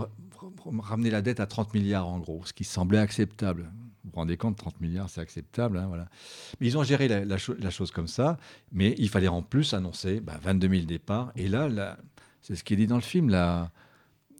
ramener 0.78 1.10
la 1.10 1.22
dette 1.22 1.40
à 1.40 1.46
30 1.46 1.72
milliards 1.72 2.06
en 2.06 2.18
gros, 2.18 2.44
ce 2.44 2.52
qui 2.52 2.64
semblait 2.64 2.98
acceptable. 2.98 3.72
Vous 4.06 4.12
vous 4.12 4.20
rendez 4.20 4.36
compte, 4.36 4.56
30 4.56 4.80
milliards, 4.80 5.10
c'est 5.10 5.20
acceptable. 5.20 5.78
Hein, 5.78 5.86
voilà. 5.88 6.08
Mais 6.60 6.68
ils 6.68 6.78
ont 6.78 6.84
géré 6.84 7.08
la, 7.08 7.38
chose 7.38 7.90
comme 7.90 8.06
ça, 8.06 8.38
mais 8.70 8.94
il 8.98 9.08
fallait 9.08 9.26
en 9.26 9.42
plus 9.42 9.74
annoncer 9.74 10.22
22 10.42 10.68
bah, 10.68 10.74
000 10.74 10.86
départs. 10.86 11.32
Et 11.34 11.48
là, 11.48 11.98
c'est 12.40 12.54
ce 12.54 12.62
qui 12.62 12.74
est 12.74 12.76
dit 12.76 12.86
dans 12.86 12.96
le 12.96 13.02
film, 13.02 13.30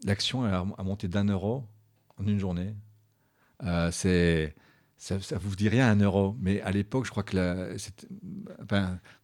l'action 0.05 0.45
a, 0.45 0.63
monté 0.83 1.09
d'un 1.09 1.25
euro 1.25 1.65
en 2.17 2.25
une 2.25 2.39
journée. 2.39 2.75
Euh, 3.63 3.91
c'est 3.91 4.55
ça, 4.97 5.15
ne 5.15 5.39
vous 5.39 5.55
rien 5.59 5.91
un 5.91 5.99
euro, 5.99 6.35
mais 6.39 6.61
à 6.61 6.71
l'époque, 6.71 7.05
je 7.05 7.11
crois 7.11 7.23
que 7.23 7.75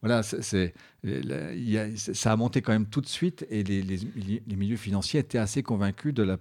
voilà, 0.02 0.24
ça 0.24 2.32
a 2.32 2.36
monté 2.36 2.62
quand 2.62 2.74
même 2.74 2.88
tout 2.88 3.02
de 3.02 3.08
suite, 3.08 3.46
et 3.50 3.64
les, 3.64 3.82
les, 3.82 4.56
milieux 4.56 4.78
financiers 4.78 5.22
étaient 5.22 5.38
assez 5.38 5.64
convaincus 5.64 6.14
de 6.14 6.24
la 6.24 6.38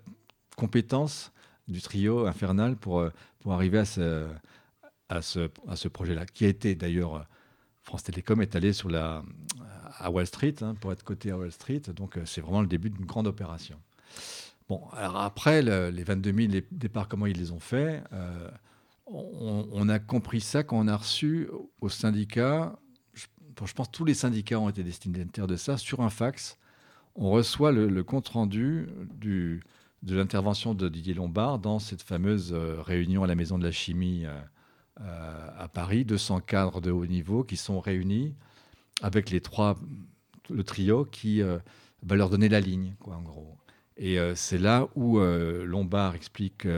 compétence 0.57 1.33
du 1.69 1.81
trio 1.81 2.27
infernal 2.27 2.77
pour, 2.77 3.01
euh, 3.01 3.11
pour 3.43 3.53
arriver 3.53 3.79
à 3.79 3.85
ce, 5.23 5.49
projet-là, 5.89 6.27
qui 6.27 6.45
a 6.45 6.49
été 6.49 6.75
d'ailleurs, 6.75 7.17
euh, 7.17 7.23
France 7.83 8.05
Télécom 8.05 8.41
est 8.41 8.57
allé 8.57 8.73
sur 8.73 8.89
la, 8.89 9.23
à 9.99 10.11
Wall 10.11 10.27
Street, 10.27 10.55
hein, 10.63 10.75
pour 10.81 10.93
être 10.93 11.03
coté 11.03 11.31
à 11.33 11.37
Wall 11.37 11.53
Street, 11.53 11.83
donc 11.95 12.17
euh, 12.17 12.25
c'est 12.25 12.41
vraiment 12.41 12.63
le 12.63 12.69
début 12.69 12.91
d'une 12.91 13.05
grande 13.05 13.27
opération. 13.27 13.77
Bon, 14.69 14.87
alors 14.93 15.17
après, 15.19 15.61
les 15.61 16.05
22 16.05 16.49
000 16.51 16.65
départs, 16.71 17.09
comment 17.09 17.27
ils 17.27 17.37
les 17.37 17.51
ont 17.51 17.61
fait 17.61 18.03
on, 19.07 19.69
on, 19.71 19.89
a 19.89 19.99
compris 19.99 20.41
ça 20.41 20.63
quand 20.63 20.79
on 20.79 20.87
a 20.87 20.97
reçu 20.97 21.49
au 21.81 21.89
syndicat, 21.89 22.79
je, 23.13 23.27
pense 23.75 23.91
tous 23.91 24.05
les 24.05 24.15
syndicats 24.15 24.61
ont 24.61 24.69
été 24.69 24.83
destinataires 24.83 25.49
de 25.49 25.57
ça, 25.57 25.77
sur 25.77 26.01
un 26.01 26.09
fax, 26.09 26.59
on 27.17 27.31
reçoit 27.31 27.73
le, 27.73 27.89
le 27.89 28.05
compte-rendu 28.05 28.89
du, 29.13 29.63
de 30.03 30.17
l'intervention 30.17 30.75
de 30.75 30.89
Didier 30.89 31.15
Lombard 31.15 31.59
dans 31.59 31.79
cette 31.79 32.03
fameuse 32.03 32.53
euh, 32.53 32.83
réunion 32.83 33.23
à 33.23 33.27
la 33.27 33.35
Maison 33.35 33.59
de 33.59 33.65
la 33.65 33.73
Chimie 33.73 34.25
euh, 34.27 34.35
euh, 35.01 35.49
à 35.57 35.69
Paris, 35.69 36.05
200 36.05 36.41
cadres 36.41 36.81
de 36.81 36.91
haut 36.91 37.07
niveau 37.07 37.45
qui 37.45 37.57
sont 37.57 37.81
réunis 37.81 38.35
avec 39.01 39.31
le 39.31 39.41
trio 40.65 41.05
qui 41.05 41.41
va 41.41 42.17
leur 42.17 42.31
donner 42.31 42.49
la 42.49 42.61
ligne, 42.61 42.95
quoi, 43.01 43.17
en 43.17 43.23
gros. 43.23 43.57
Et 43.97 44.17
c'est 44.37 44.59
là 44.59 44.87
où 44.95 45.19
Lombard 45.19 46.15
explique 46.15 46.69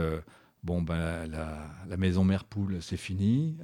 bon, 0.63 0.81
ben, 0.81 1.27
la, 1.27 1.97
maison 1.97 2.23
mère 2.23 2.45
poule, 2.45 2.81
c'est 2.81 2.97
fini. 2.97 3.57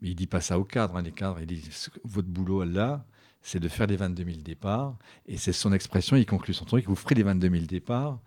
mais 0.00 0.10
il 0.10 0.14
dit 0.14 0.28
pas 0.28 0.40
ça 0.40 0.60
aux 0.60 0.64
cadres. 0.64 0.96
Hein, 0.96 1.02
les 1.02 1.10
cadres, 1.10 1.40
il 1.40 1.46
dit 1.46 1.68
votre 2.04 2.28
boulot 2.28 2.62
là, 2.62 3.04
c'est 3.40 3.58
de 3.58 3.68
faire 3.68 3.88
les 3.88 3.96
22 3.96 4.24
000 4.24 4.36
départs. 4.42 4.96
Et 5.26 5.38
c'est 5.38 5.52
son 5.52 5.72
expression, 5.72 6.16
il 6.16 6.26
conclut 6.26 6.54
son 6.54 6.66
truc 6.66 6.86
vous 6.86 6.94
ferez 6.94 7.16
les 7.16 7.24
22 7.24 7.50
000 7.50 7.64
départs 7.64 8.20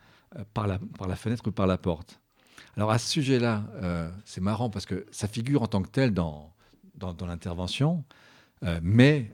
par 0.53 0.67
la, 0.67 0.79
par 0.97 1.07
la 1.07 1.15
fenêtre 1.15 1.43
ou 1.47 1.51
par 1.51 1.67
la 1.67 1.77
porte. 1.77 2.19
Alors 2.77 2.91
à 2.91 2.97
ce 2.97 3.09
sujet-là, 3.09 3.63
euh, 3.81 4.09
c'est 4.25 4.41
marrant 4.41 4.69
parce 4.69 4.85
que 4.85 5.05
ça 5.11 5.27
figure 5.27 5.61
en 5.61 5.67
tant 5.67 5.81
que 5.81 5.89
tel 5.89 6.13
dans, 6.13 6.53
dans, 6.95 7.25
l'intervention, 7.25 8.03
euh, 8.63 8.79
mais 8.83 9.31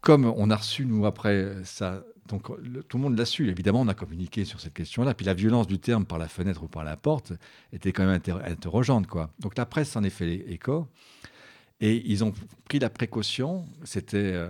comme 0.00 0.24
on 0.24 0.50
a 0.50 0.56
reçu, 0.56 0.86
nous, 0.86 1.06
après 1.06 1.56
ça, 1.64 2.02
donc 2.26 2.44
tout 2.88 2.96
le 2.96 3.02
monde 3.02 3.18
l'a 3.18 3.24
su, 3.24 3.48
évidemment, 3.48 3.80
on 3.80 3.88
a 3.88 3.94
communiqué 3.94 4.44
sur 4.44 4.60
cette 4.60 4.74
question-là, 4.74 5.14
puis 5.14 5.26
la 5.26 5.34
violence 5.34 5.66
du 5.66 5.78
terme 5.78 6.04
par 6.04 6.18
la 6.18 6.28
fenêtre 6.28 6.62
ou 6.62 6.68
par 6.68 6.84
la 6.84 6.96
porte 6.96 7.32
était 7.72 7.92
quand 7.92 8.06
même 8.06 8.20
interrogeante. 8.44 9.06
Quoi. 9.06 9.30
Donc 9.40 9.56
la 9.56 9.66
presse 9.66 9.90
s'en 9.90 10.02
est 10.02 10.10
fait 10.10 10.50
écho, 10.50 10.88
et 11.80 12.02
ils 12.10 12.24
ont 12.24 12.32
pris 12.68 12.78
la 12.78 12.90
précaution, 12.90 13.66
c'était... 13.84 14.48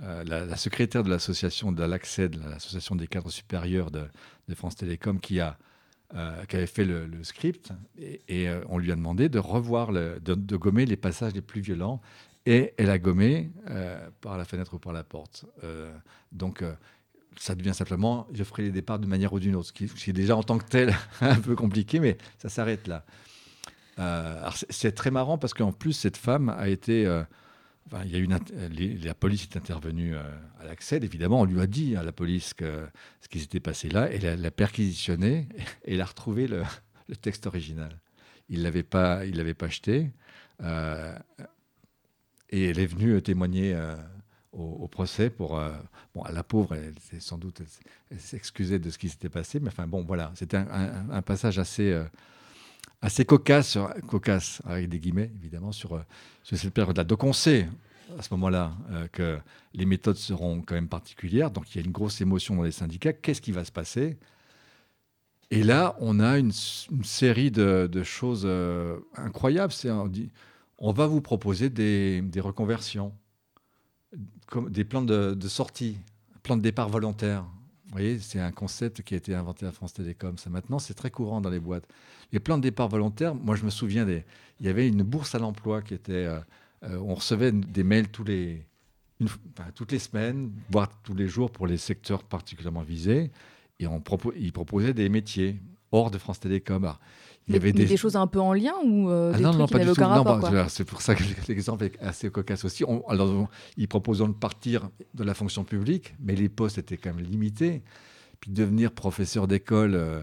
la, 0.00 0.56
secrétaire 0.56 1.02
de 1.02 1.10
l'association 1.10 1.72
de 1.72 1.84
l'ACCED, 1.84 2.36
l'association 2.48 2.96
des 2.96 3.06
cadres 3.06 3.30
supérieurs 3.30 3.90
de, 3.90 4.04
de 4.48 4.54
France 4.54 4.76
Télécom 4.76 5.20
qui, 5.20 5.40
a, 5.40 5.58
euh, 6.14 6.44
qui 6.44 6.56
avait 6.56 6.66
fait 6.66 6.84
le, 6.84 7.08
script 7.24 7.72
et, 7.96 8.46
euh, 8.46 8.60
on 8.68 8.76
lui 8.76 8.92
a 8.92 8.96
demandé 8.96 9.30
de 9.30 9.38
revoir, 9.38 9.92
le, 9.92 10.20
de, 10.20 10.56
gommer 10.56 10.84
les 10.84 10.98
passages 10.98 11.32
les 11.32 11.40
plus 11.40 11.62
violents 11.62 12.02
et 12.44 12.74
elle 12.76 12.90
a 12.90 12.98
gommé 12.98 13.50
euh, 13.70 14.10
par 14.20 14.36
la 14.36 14.44
fenêtre 14.44 14.74
ou 14.74 14.78
par 14.78 14.92
la 14.92 15.04
porte. 15.04 15.46
donc 16.30 16.62
ça 17.38 17.54
devient 17.54 17.72
simplement 17.72 18.26
je 18.34 18.44
ferai 18.44 18.64
les 18.64 18.72
départs 18.72 18.98
d'une 18.98 19.08
manière 19.08 19.32
ou 19.32 19.40
d'une 19.40 19.56
autre, 19.56 19.68
ce 19.68 19.72
qui, 19.72 19.84
est 19.84 20.12
déjà 20.12 20.36
en 20.36 20.42
tant 20.42 20.58
que 20.58 20.68
tel 20.68 20.94
un 21.22 21.40
peu 21.40 21.56
compliqué, 21.56 21.98
mais 21.98 22.18
ça 22.36 22.50
s'arrête 22.50 22.86
là. 22.88 23.06
c'est 24.68 24.92
très 24.92 25.10
marrant 25.10 25.38
parce 25.38 25.54
qu'en 25.54 25.72
plus 25.72 25.94
cette 25.94 26.18
femme 26.18 26.50
a 26.50 26.68
été 26.68 27.06
il 28.04 28.10
y 28.10 28.16
a 28.16 28.18
une, 28.18 28.38
la 29.04 29.14
police 29.14 29.42
est 29.42 29.56
intervenue 29.56 30.16
à 30.16 30.64
l'accès. 30.64 30.96
Évidemment, 30.96 31.40
on 31.40 31.44
lui 31.44 31.60
a 31.60 31.66
dit 31.66 31.96
à 31.96 32.02
la 32.02 32.12
police 32.12 32.54
ce 32.58 33.28
qui 33.28 33.40
s'était 33.40 33.60
passé 33.60 33.88
là. 33.88 34.08
Elle 34.10 34.40
l'a 34.40 34.50
perquisitionné 34.50 35.48
et 35.84 35.94
elle 35.94 36.00
a 36.00 36.06
retrouvé 36.06 36.46
le, 36.46 36.62
texte 37.20 37.46
original. 37.46 37.98
Il 38.48 38.60
ne 38.60 38.64
l'avait 38.64 38.82
pas, 38.82 39.26
il 39.26 39.36
l'avait 39.36 39.54
pas 39.54 39.68
jeté. 39.68 40.10
et 40.60 40.64
elle 42.50 42.78
est 42.78 42.86
venue 42.86 43.20
témoigner 43.20 43.76
au, 44.52 44.88
procès 44.88 45.30
pour. 45.30 45.58
Euh, 45.58 45.72
bon, 46.14 46.24
la 46.24 46.42
pauvre, 46.42 46.74
elle, 46.74 46.94
sans 47.20 47.38
doute, 47.38 47.62
elle, 48.10 48.20
s'excusait 48.20 48.78
de 48.78 48.90
ce 48.90 48.98
qui 48.98 49.08
s'était 49.08 49.28
passé, 49.28 49.60
mais 49.60 49.68
enfin, 49.68 49.86
bon, 49.86 50.04
voilà, 50.04 50.32
c'était 50.34 50.58
un, 50.58 51.22
passage 51.22 51.58
assez. 51.58 52.00
Euh, 53.02 53.06
assez 53.06 53.24
cocasse, 53.24 53.78
cocasse, 54.08 54.62
avec 54.64 54.88
des 54.88 54.98
guillemets, 54.98 55.30
évidemment, 55.40 55.72
sur, 55.72 55.94
euh, 55.94 56.02
sur 56.42 56.56
cette 56.56 56.72
période-là. 56.72 57.04
Donc 57.04 57.24
on 57.24 57.32
sait, 57.32 57.68
à 58.18 58.22
ce 58.22 58.28
moment-là, 58.34 58.72
que 59.12 59.38
les 59.74 59.86
méthodes 59.86 60.16
seront 60.16 60.60
quand 60.62 60.74
même 60.74 60.88
particulières. 60.88 61.50
Donc 61.50 61.74
il 61.74 61.78
y 61.78 61.82
a 61.82 61.84
une 61.84 61.92
grosse 61.92 62.20
émotion 62.20 62.56
dans 62.56 62.62
les 62.62 62.72
syndicats. 62.72 63.12
Qu'est-ce 63.12 63.40
qui 63.40 63.52
va 63.52 63.64
se 63.64 63.72
passer? 63.72 64.18
Et 65.50 65.62
là, 65.62 65.96
on 66.00 66.20
a 66.20 66.38
une, 66.38 66.52
série 66.52 67.50
de, 67.50 67.88
de 67.90 68.02
choses 68.02 68.48
incroyables. 69.16 69.72
C'est 69.72 69.90
on 70.84 70.92
va 70.92 71.06
vous 71.06 71.20
proposer 71.20 71.70
des, 71.70 72.22
reconversions 72.40 73.12
des 74.68 74.84
plans 74.84 75.02
de, 75.02 75.48
sortie, 75.48 75.96
plans 76.42 76.56
de 76.56 76.62
départ 76.62 76.88
volontaire. 76.88 77.44
Vous 77.92 77.98
voyez, 77.98 78.18
c'est 78.20 78.40
un 78.40 78.52
concept 78.52 79.02
qui 79.02 79.12
a 79.12 79.18
été 79.18 79.34
inventé 79.34 79.66
à 79.66 79.70
France 79.70 79.92
Télécom. 79.92 80.38
Ça, 80.38 80.48
maintenant, 80.48 80.78
c'est 80.78 80.94
très 80.94 81.10
courant 81.10 81.42
dans 81.42 81.50
les 81.50 81.60
boîtes. 81.60 81.86
Les 82.32 82.40
plans 82.40 82.56
de 82.56 82.62
départ 82.62 82.88
volontaire, 82.88 83.34
moi, 83.34 83.54
je 83.54 83.66
me 83.66 83.70
souviens, 83.70 84.06
des, 84.06 84.24
il 84.60 84.66
y 84.66 84.70
avait 84.70 84.88
une 84.88 85.02
bourse 85.02 85.34
à 85.34 85.38
l'emploi 85.38 85.82
qui 85.82 85.92
était. 85.92 86.24
Euh, 86.24 86.40
euh, 86.84 86.96
on 86.96 87.14
recevait 87.14 87.52
des 87.52 87.82
mails 87.82 88.08
toutes 88.08 88.28
les 88.30 88.64
semaines, 89.98 90.52
voire 90.70 90.88
tous 91.02 91.14
les 91.14 91.28
jours 91.28 91.50
pour 91.50 91.66
les 91.66 91.76
secteurs 91.76 92.22
particulièrement 92.24 92.80
visés. 92.80 93.30
Et 93.78 93.86
on 93.86 94.02
ils 94.36 94.52
proposaient 94.54 94.94
des 94.94 95.10
métiers 95.10 95.60
hors 95.90 96.10
de 96.10 96.16
France 96.16 96.40
Télécom. 96.40 96.94
Il 97.48 97.54
y 97.54 97.56
avait 97.56 97.72
des... 97.72 97.96
choses 97.96 98.16
un 98.16 98.26
peu 98.26 98.40
en 98.40 98.52
lien 98.52 98.74
ou 98.84 99.10
euh, 99.10 99.32
ah 99.34 99.36
des 99.36 99.42
non, 99.42 99.50
trucs 99.50 99.60
non, 99.60 99.66
pas 99.66 99.78
du 99.80 99.92
tout. 99.92 100.50
Bah, 100.52 100.66
c'est 100.68 100.84
pour 100.84 101.02
ça 101.02 101.14
que 101.14 101.22
l'exemple 101.48 101.84
est 101.84 102.00
assez 102.00 102.30
cocasse 102.30 102.64
aussi. 102.64 102.84
On, 102.84 103.06
alors, 103.08 103.48
ils 103.76 103.88
proposaient 103.88 104.26
de 104.26 104.32
partir 104.32 104.88
de 105.14 105.24
la 105.24 105.34
fonction 105.34 105.64
publique, 105.64 106.14
mais 106.20 106.36
les 106.36 106.48
postes 106.48 106.78
étaient 106.78 106.96
quand 106.96 107.14
même 107.14 107.24
limités. 107.24 107.82
Puis 108.40 108.50
devenir 108.50 108.92
professeur 108.92 109.48
d'école, 109.48 109.94
euh, 109.94 110.20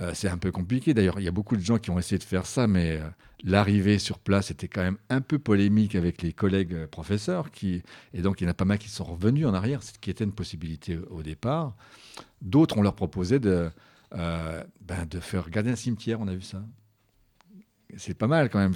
euh, 0.00 0.12
c'est 0.14 0.28
un 0.28 0.38
peu 0.38 0.50
compliqué. 0.50 0.94
D'ailleurs, 0.94 1.20
il 1.20 1.24
y 1.24 1.28
a 1.28 1.32
beaucoup 1.32 1.56
de 1.56 1.62
gens 1.62 1.78
qui 1.78 1.90
ont 1.90 1.98
essayé 1.98 2.18
de 2.18 2.24
faire 2.24 2.46
ça, 2.46 2.66
mais 2.66 2.98
l'arrivée 3.42 3.98
sur 3.98 4.18
place 4.18 4.50
était 4.50 4.68
quand 4.68 4.82
même 4.82 4.98
un 5.10 5.20
peu 5.20 5.38
polémique 5.38 5.94
avec 5.94 6.22
les 6.22 6.32
collègues 6.32 6.86
professeurs. 6.86 7.50
Qui... 7.50 7.82
Et 8.14 8.22
donc, 8.22 8.40
il 8.40 8.44
y 8.44 8.46
en 8.46 8.50
a 8.50 8.54
pas 8.54 8.64
mal 8.64 8.78
qui 8.78 8.88
sont 8.88 9.04
revenus 9.04 9.46
en 9.46 9.52
arrière, 9.52 9.82
ce 9.82 9.92
qui 10.00 10.10
était 10.10 10.24
une 10.24 10.32
possibilité 10.32 10.98
au 11.10 11.22
départ. 11.22 11.74
D'autres, 12.40 12.78
on 12.78 12.82
leur 12.82 12.94
proposait 12.94 13.38
de 13.38 13.70
ben, 14.14 15.06
de 15.10 15.20
faire 15.20 15.50
garder 15.50 15.70
un 15.70 15.76
cimetière, 15.76 16.20
on 16.20 16.28
a 16.28 16.34
vu 16.34 16.42
ça. 16.42 16.62
C'est 17.96 18.14
pas 18.14 18.26
mal 18.26 18.50
quand 18.50 18.58
même. 18.58 18.74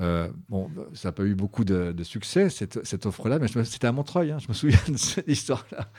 Euh, 0.00 0.28
bon, 0.48 0.70
ça 0.92 1.08
n'a 1.08 1.12
pas 1.12 1.24
eu 1.24 1.34
beaucoup 1.34 1.64
de, 1.64 1.94
succès, 2.02 2.50
cette, 2.50 2.84
cette 2.84 3.06
offre-là, 3.06 3.38
mais 3.38 3.48
c'était 3.48 3.86
à 3.86 3.92
Montreuil, 3.92 4.32
hein, 4.32 4.38
je 4.38 4.48
me 4.48 4.54
souviens 4.54 4.78
de 4.88 4.96
cette 4.96 5.28
histoire-là. 5.28 5.90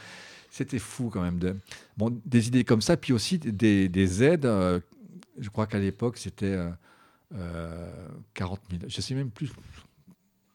C'était 0.49 0.80
fou 0.80 1.10
quand 1.10 1.21
même. 1.21 1.39
De, 1.39 1.56
bon, 1.97 2.21
des 2.25 2.47
idées 2.47 2.63
comme 2.63 2.82
ça, 2.82 2.97
puis 2.97 3.13
aussi 3.13 3.39
des, 3.39 3.89
des 3.89 4.23
aides. 4.23 4.45
Euh, 4.45 4.80
je 5.38 5.49
crois 5.49 5.67
qu'à 5.67 5.80
l'époque, 5.80 6.17
c'était 6.17 6.58
40 8.34 8.62
000, 8.69 8.84
je 8.88 9.01
sais 9.01 9.15
même 9.15 9.32
plus. 9.32 9.51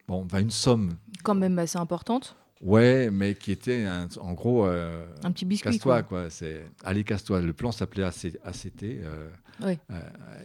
Bon, 0.07 0.25
ben, 0.25 0.39
une 0.39 0.51
somme. 0.51 0.95
Quand 1.23 1.35
même 1.35 1.57
assez 1.59 1.77
importante. 1.77 2.35
Ouais, 2.61 3.09
mais 3.11 3.33
qui 3.33 3.51
était 3.51 3.87
en 4.19 4.33
gros. 4.33 4.65
Euh, 4.65 5.05
un 5.23 5.31
petit 5.31 5.45
biscuit. 5.45 5.71
Casse-toi, 5.71 6.03
quoi. 6.03 6.29
C'est 6.29 6.63
allez 6.83 7.03
casse-toi. 7.03 7.41
Le 7.41 7.53
plan 7.53 7.71
s'appelait 7.71 8.03
ACT. 8.03 8.83
Euh, 8.83 9.29
oui. 9.63 9.77
Euh, 9.89 9.99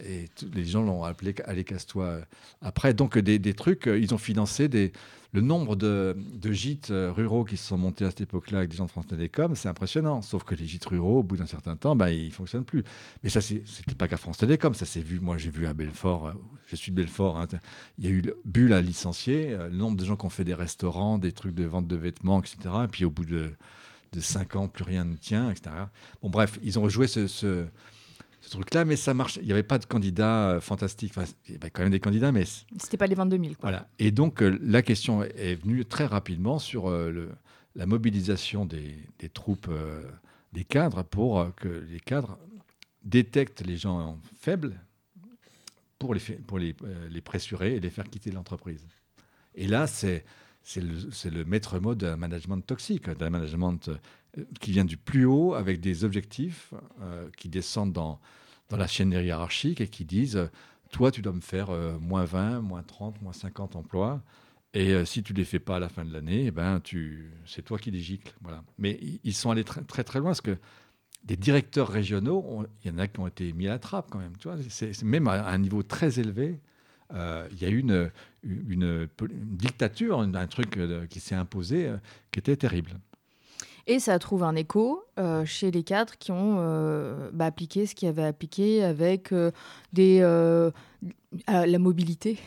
et 0.05 0.25
les 0.53 0.63
gens 0.63 0.81
l'ont 0.81 1.03
appelé 1.03 1.35
allez 1.45 1.63
casse-toi. 1.63 2.21
Après, 2.61 2.93
donc 2.93 3.17
des, 3.17 3.37
des, 3.37 3.53
trucs, 3.53 3.85
ils 3.85 4.13
ont 4.13 4.17
financé 4.17 4.67
des, 4.67 4.91
le 5.33 5.41
nombre 5.41 5.75
de, 5.75 6.15
gîtes 6.51 6.91
euh, 6.91 7.11
ruraux 7.11 7.43
qui 7.43 7.57
se 7.57 7.67
sont 7.67 7.77
montés 7.77 8.05
à 8.05 8.09
cette 8.09 8.21
époque-là 8.21 8.59
avec 8.59 8.69
des 8.69 8.77
gens 8.77 8.85
de 8.85 8.91
France 8.91 9.07
Télécom, 9.07 9.55
c'est 9.55 9.67
impressionnant. 9.67 10.21
Sauf 10.21 10.43
que 10.43 10.55
les 10.55 10.65
gîtes 10.65 10.85
ruraux, 10.85 11.19
au 11.19 11.23
bout 11.23 11.37
d'un 11.37 11.45
certain 11.45 11.75
temps, 11.75 11.95
ben, 11.95 12.09
ils 12.09 12.27
ne 12.27 12.33
fonctionnent 12.33 12.63
plus. 12.63 12.83
Mais 13.23 13.29
ça, 13.29 13.41
c'était 13.41 13.95
pas 13.97 14.07
qu'à 14.07 14.17
France 14.17 14.37
Télécom, 14.37 14.73
ça 14.73 14.85
s'est 14.85 15.01
vu. 15.01 15.19
Moi, 15.19 15.37
j'ai 15.37 15.49
vu 15.49 15.67
à 15.67 15.73
Belfort, 15.73 16.27
euh, 16.27 16.33
je 16.67 16.75
suis 16.75 16.91
de 16.91 16.95
Belfort, 16.95 17.37
hein, 17.37 17.47
il 17.97 18.05
y 18.05 18.07
a 18.07 18.11
eu 18.11 18.23
Bulle 18.45 18.73
à 18.73 18.81
licencier, 18.81 19.53
euh, 19.53 19.69
le 19.69 19.75
nombre 19.75 19.97
de 19.97 20.05
gens 20.05 20.15
qui 20.15 20.25
ont 20.25 20.29
fait 20.29 20.45
des 20.45 20.53
restaurants, 20.53 21.17
des 21.17 21.33
trucs 21.33 21.55
de 21.55 21.65
vente 21.65 21.87
de 21.87 21.95
vêtements, 21.95 22.39
etc. 22.39 22.57
Et 22.85 22.87
puis 22.87 23.05
au 23.05 23.11
bout 23.11 23.25
de, 23.25 23.51
de 24.13 24.19
5 24.19 24.55
ans, 24.55 24.67
plus 24.67 24.83
rien 24.83 25.03
ne 25.03 25.15
tient, 25.15 25.51
etc. 25.51 25.75
Bon, 26.21 26.29
bref, 26.29 26.57
ils 26.63 26.79
ont 26.79 26.83
rejoué 26.83 27.07
ce 27.07 27.67
truc-là, 28.49 28.85
mais 28.85 28.95
ça 28.95 29.13
marche. 29.13 29.37
Il 29.37 29.45
n'y 29.45 29.51
avait 29.51 29.63
pas 29.63 29.77
de 29.77 29.85
candidats 29.85 30.51
euh, 30.51 30.61
fantastiques. 30.61 31.13
il 31.47 31.53
y 31.53 31.57
avait 31.57 31.69
quand 31.69 31.81
même 31.81 31.91
des 31.91 31.99
candidats, 31.99 32.31
mais. 32.31 32.43
C'était 32.79 32.97
pas 32.97 33.07
les 33.07 33.15
22 33.15 33.37
000. 33.37 33.55
Voilà. 33.61 33.87
Et 33.99 34.11
donc, 34.11 34.41
euh, 34.41 34.57
la 34.61 34.81
question 34.81 35.23
est 35.23 35.55
venue 35.55 35.85
très 35.85 36.05
rapidement 36.05 36.59
sur 36.59 36.87
euh, 36.87 37.11
le, 37.11 37.29
la 37.75 37.85
mobilisation 37.85 38.65
des, 38.65 38.95
des 39.19 39.29
troupes, 39.29 39.69
des 40.53 40.63
cadres, 40.63 41.03
pour 41.03 41.53
que 41.55 41.67
les 41.67 41.99
cadres 41.99 42.37
détectent 43.03 43.65
les 43.65 43.77
gens 43.77 44.19
faibles 44.39 44.79
pour 45.99 46.13
les, 46.13 46.19
pour 46.19 46.59
les, 46.59 46.75
les 47.09 47.21
pressurer 47.21 47.75
et 47.75 47.79
les 47.79 47.89
faire 47.89 48.09
quitter 48.09 48.31
l'entreprise. 48.31 48.85
Et 49.55 49.67
là, 49.67 49.87
c'est. 49.87 50.25
C'est 50.69 50.81
le, 50.81 50.97
le, 51.31 51.45
maître 51.45 51.79
mot 51.79 51.95
d'un 51.95 52.17
management 52.17 52.59
toxique, 52.59 53.09
d'un 53.09 53.29
management 53.29 53.89
qui 54.59 54.71
vient 54.71 54.85
du 54.85 54.97
plus 54.97 55.25
haut 55.25 55.53
avec 55.53 55.79
des 55.79 56.03
objectifs 56.03 56.73
euh, 57.01 57.29
qui 57.37 57.49
descendent 57.49 57.93
dans, 57.93 58.19
dans 58.69 58.77
la 58.77 58.87
chaîne 58.87 59.11
hiérarchique 59.11 59.81
et 59.81 59.87
qui 59.87 60.05
disent 60.05 60.49
toi, 60.91 61.11
tu 61.11 61.21
dois 61.21 61.33
me 61.33 61.41
faire 61.41 61.69
euh, 61.69 61.97
moins 61.99 62.25
20, 62.25 62.61
moins 62.61 62.83
30, 62.83 63.21
moins 63.21 63.33
50 63.33 63.75
emplois. 63.75 64.21
Et 64.73 64.93
euh, 64.93 65.05
si 65.05 65.23
tu 65.23 65.33
ne 65.33 65.37
les 65.37 65.45
fais 65.45 65.59
pas 65.59 65.77
à 65.77 65.79
la 65.79 65.89
fin 65.89 66.05
de 66.05 66.13
l'année, 66.13 66.45
eh 66.47 66.51
ben, 66.51 66.81
c'est 67.45 67.63
toi 67.63 67.77
qui 67.77 67.91
les 67.91 67.99
gicles. 67.99 68.33
Voilà. 68.41 68.63
Mais 68.77 68.99
ils 69.23 69.33
sont 69.33 69.51
allés 69.51 69.63
très, 69.63 69.81
très, 69.81 70.03
très 70.03 70.19
loin 70.19 70.29
parce 70.29 70.41
que 70.41 70.57
des 71.23 71.35
directeurs 71.35 71.89
régionaux, 71.89 72.65
il 72.83 72.91
y 72.91 72.93
en 72.93 72.99
a 72.99 73.07
qui 73.07 73.19
ont 73.19 73.27
été 73.27 73.51
mis 73.53 73.67
à 73.67 73.71
la 73.71 73.79
trappe 73.79 74.09
quand 74.11 74.19
même. 74.19 74.37
Tu 74.37 74.47
vois, 74.47 74.57
c'est, 74.69 75.01
même 75.03 75.27
à 75.27 75.47
un 75.49 75.57
niveau 75.57 75.83
très 75.83 76.19
élevé. 76.19 76.59
il 77.11 77.59
y 77.59 77.65
a 77.65 77.69
eu 77.69 77.79
une, 77.79 78.11
une, 78.43 79.09
dictature, 79.19 80.21
un 80.21 80.47
truc 80.47 80.77
qui 81.09 81.19
s'est 81.19 81.35
imposé 81.35 81.91
qui 82.31 82.39
était 82.39 82.55
terrible. 82.55 82.91
Et 83.89 83.99
ça 83.99 84.19
trouve 84.19 84.43
un 84.43 84.55
écho 84.55 85.05
euh, 85.17 85.45
chez 85.45 85.71
les 85.71 85.83
cadres 85.83 86.17
qui 86.19 86.33
ont 86.33 86.57
euh, 86.59 87.29
bah, 87.31 87.45
appliqué 87.45 87.85
ce 87.85 87.95
qu'ils 87.95 88.09
avaient 88.09 88.25
appliqué 88.25 88.83
avec 88.83 89.31
euh, 89.31 89.51
des, 89.93 90.19
la 91.47 91.79
mobilité. 91.79 92.37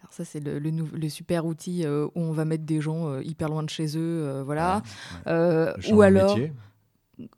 Alors 0.00 0.12
ça, 0.12 0.24
c'est 0.24 0.40
le, 0.40 0.58
le, 0.58 1.08
super 1.08 1.46
outil 1.46 1.86
où 1.86 2.10
on 2.16 2.32
va 2.32 2.44
mettre 2.44 2.64
des 2.64 2.80
gens 2.80 3.20
hyper 3.20 3.48
loin 3.48 3.62
de 3.62 3.70
chez 3.70 3.96
eux, 3.96 4.42
voilà. 4.44 4.82
ou 5.26 6.02
alors 6.02 6.36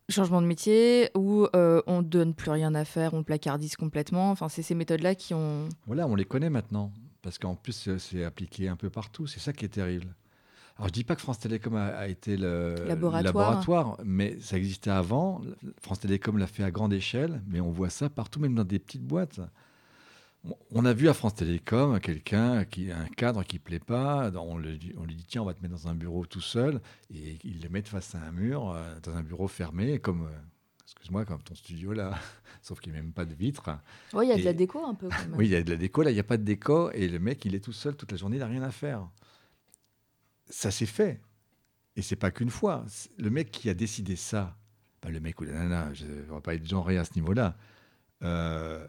changement 0.09 0.41
de 0.41 0.47
métier, 0.47 1.11
où 1.15 1.47
on 1.53 2.03
donne 2.03 2.33
plus 2.35 2.51
rien 2.51 2.75
à 2.75 2.87
faire, 2.87 3.13
on 3.13 3.23
placardise 3.23 3.77
complètement. 3.77 4.31
Enfin, 4.31 4.49
c'est 4.49 4.63
ces 4.63 4.75
méthodes-là 4.75 5.15
qui 5.15 5.35
ont. 5.35 5.69
Voilà, 5.87 6.07
on 6.07 6.15
les 6.15 6.25
connaît 6.25 6.51
maintenant, 6.51 6.93
parce 7.21 7.39
qu'en 7.39 7.57
plus, 7.57 7.91
c'est 7.99 8.25
appliqué 8.25 8.69
un 8.69 8.77
peu 8.77 8.89
partout. 8.89 9.27
C'est 9.27 9.41
ça 9.41 9.53
qui 9.53 9.67
est 9.67 9.69
terrible. 9.69 10.15
Alors, 10.81 10.89
je 10.89 10.95
dis 10.95 11.05
pas 11.05 11.15
que 11.15 11.21
France 11.21 11.39
Télécom 11.39 11.77
a, 11.77 12.09
été 12.09 12.39
le 12.39 12.75
laboratoire. 12.87 13.99
mais 14.03 14.39
ça 14.41 14.57
existait 14.57 14.91
avant. 14.91 15.43
France 15.83 16.01
Télécom 16.01 16.39
l'a 16.39 16.47
fait 16.47 16.65
à 16.65 16.71
grande 16.71 16.95
échelle, 16.95 17.43
mais 17.47 17.61
on 17.61 17.71
voit 17.71 17.91
ça 17.91 18.09
partout, 18.09 18.41
même 18.41 18.55
dans 18.55 18.65
des 18.65 18.79
petites 18.79 19.05
boîtes. 19.05 19.41
On 20.71 20.87
a 20.87 20.95
vu 20.95 21.11
à 21.11 21.13
France 21.13 21.35
Télécom 21.35 22.01
quelqu'un 22.01 22.65
qui 22.65 22.91
un 22.91 23.05
cadre 23.09 23.45
qui 23.45 23.59
plaît 23.59 23.79
pas, 23.79 24.33
on, 24.37 24.57
lui 24.57 24.79
dit 24.79 25.27
tiens 25.29 25.43
on 25.43 25.45
va 25.45 25.53
te 25.53 25.61
mettre 25.61 25.75
dans 25.75 25.89
un 25.89 25.95
bureau 25.95 26.25
tout 26.25 26.41
seul 26.41 26.81
et 27.15 27.37
ils 27.45 27.61
le 27.61 27.69
mettent 27.69 27.89
face 27.89 28.15
à 28.15 28.23
un 28.23 28.33
mur 28.33 28.71
euh, 28.71 28.83
dans 29.03 29.15
un 29.15 29.23
bureau 29.23 29.49
fermé 29.49 29.99
comme 29.99 30.23
euh, 30.23 30.39
excuse-moi 30.85 31.27
comme 31.27 31.43
ton 31.43 31.55
studio 31.55 31.93
là, 31.93 32.19
sauf 32.63 32.81
qu'il 32.81 32.91
n'y 32.95 32.99
a 32.99 33.03
même 33.03 33.13
pas 33.13 33.27
de 33.27 33.35
vitre. 33.35 33.69
Oui 34.15 34.29
il 34.29 34.31
y 34.31 34.33
a 34.33 34.39
de 34.39 34.45
la 34.45 34.55
déco 34.55 34.83
un 34.87 34.95
peu. 34.95 35.11
oui 35.35 35.45
il 35.45 35.51
y 35.51 35.57
a 35.57 35.63
de 35.63 35.73
la 35.73 35.77
déco 35.77 36.01
là 36.01 36.11
il 36.11 36.15
n'y 36.15 36.21
a 36.21 36.25
pas 36.25 36.39
de 36.39 36.43
déco 36.43 36.91
et 36.93 37.07
le 37.07 37.19
mec 37.19 37.45
il 37.45 37.55
est 37.55 37.63
tout 37.63 37.75
seul 37.75 37.95
toute 37.95 38.11
la 38.11 38.17
journée 38.17 38.37
il 38.37 38.41
n'a 38.41 38.47
rien 38.47 38.63
à 38.63 38.71
faire 38.71 39.07
ça 40.51 40.71
s'est 40.71 40.87
fait. 40.87 41.21
Et 41.97 42.03
c'est 42.03 42.17
pas 42.17 42.31
qu'une 42.31 42.51
fois. 42.51 42.85
Le 43.19 43.31
mec 43.31 43.51
qui 43.51 43.69
a 43.69 43.75
décidé 43.75 44.17
ça, 44.17 44.57
pas 45.01 45.11
le 45.11 45.21
mec 45.21 45.41
ou 45.41 45.45
la 45.45 45.53
nana, 45.53 45.93
je 45.95 46.05
ne 46.05 46.13
vais 46.13 46.41
pas 46.43 46.55
être 46.55 46.67
genré 46.67 46.99
à 46.99 47.05
ce 47.05 47.15
niveau-là. 47.15 47.57
Euh, 48.23 48.87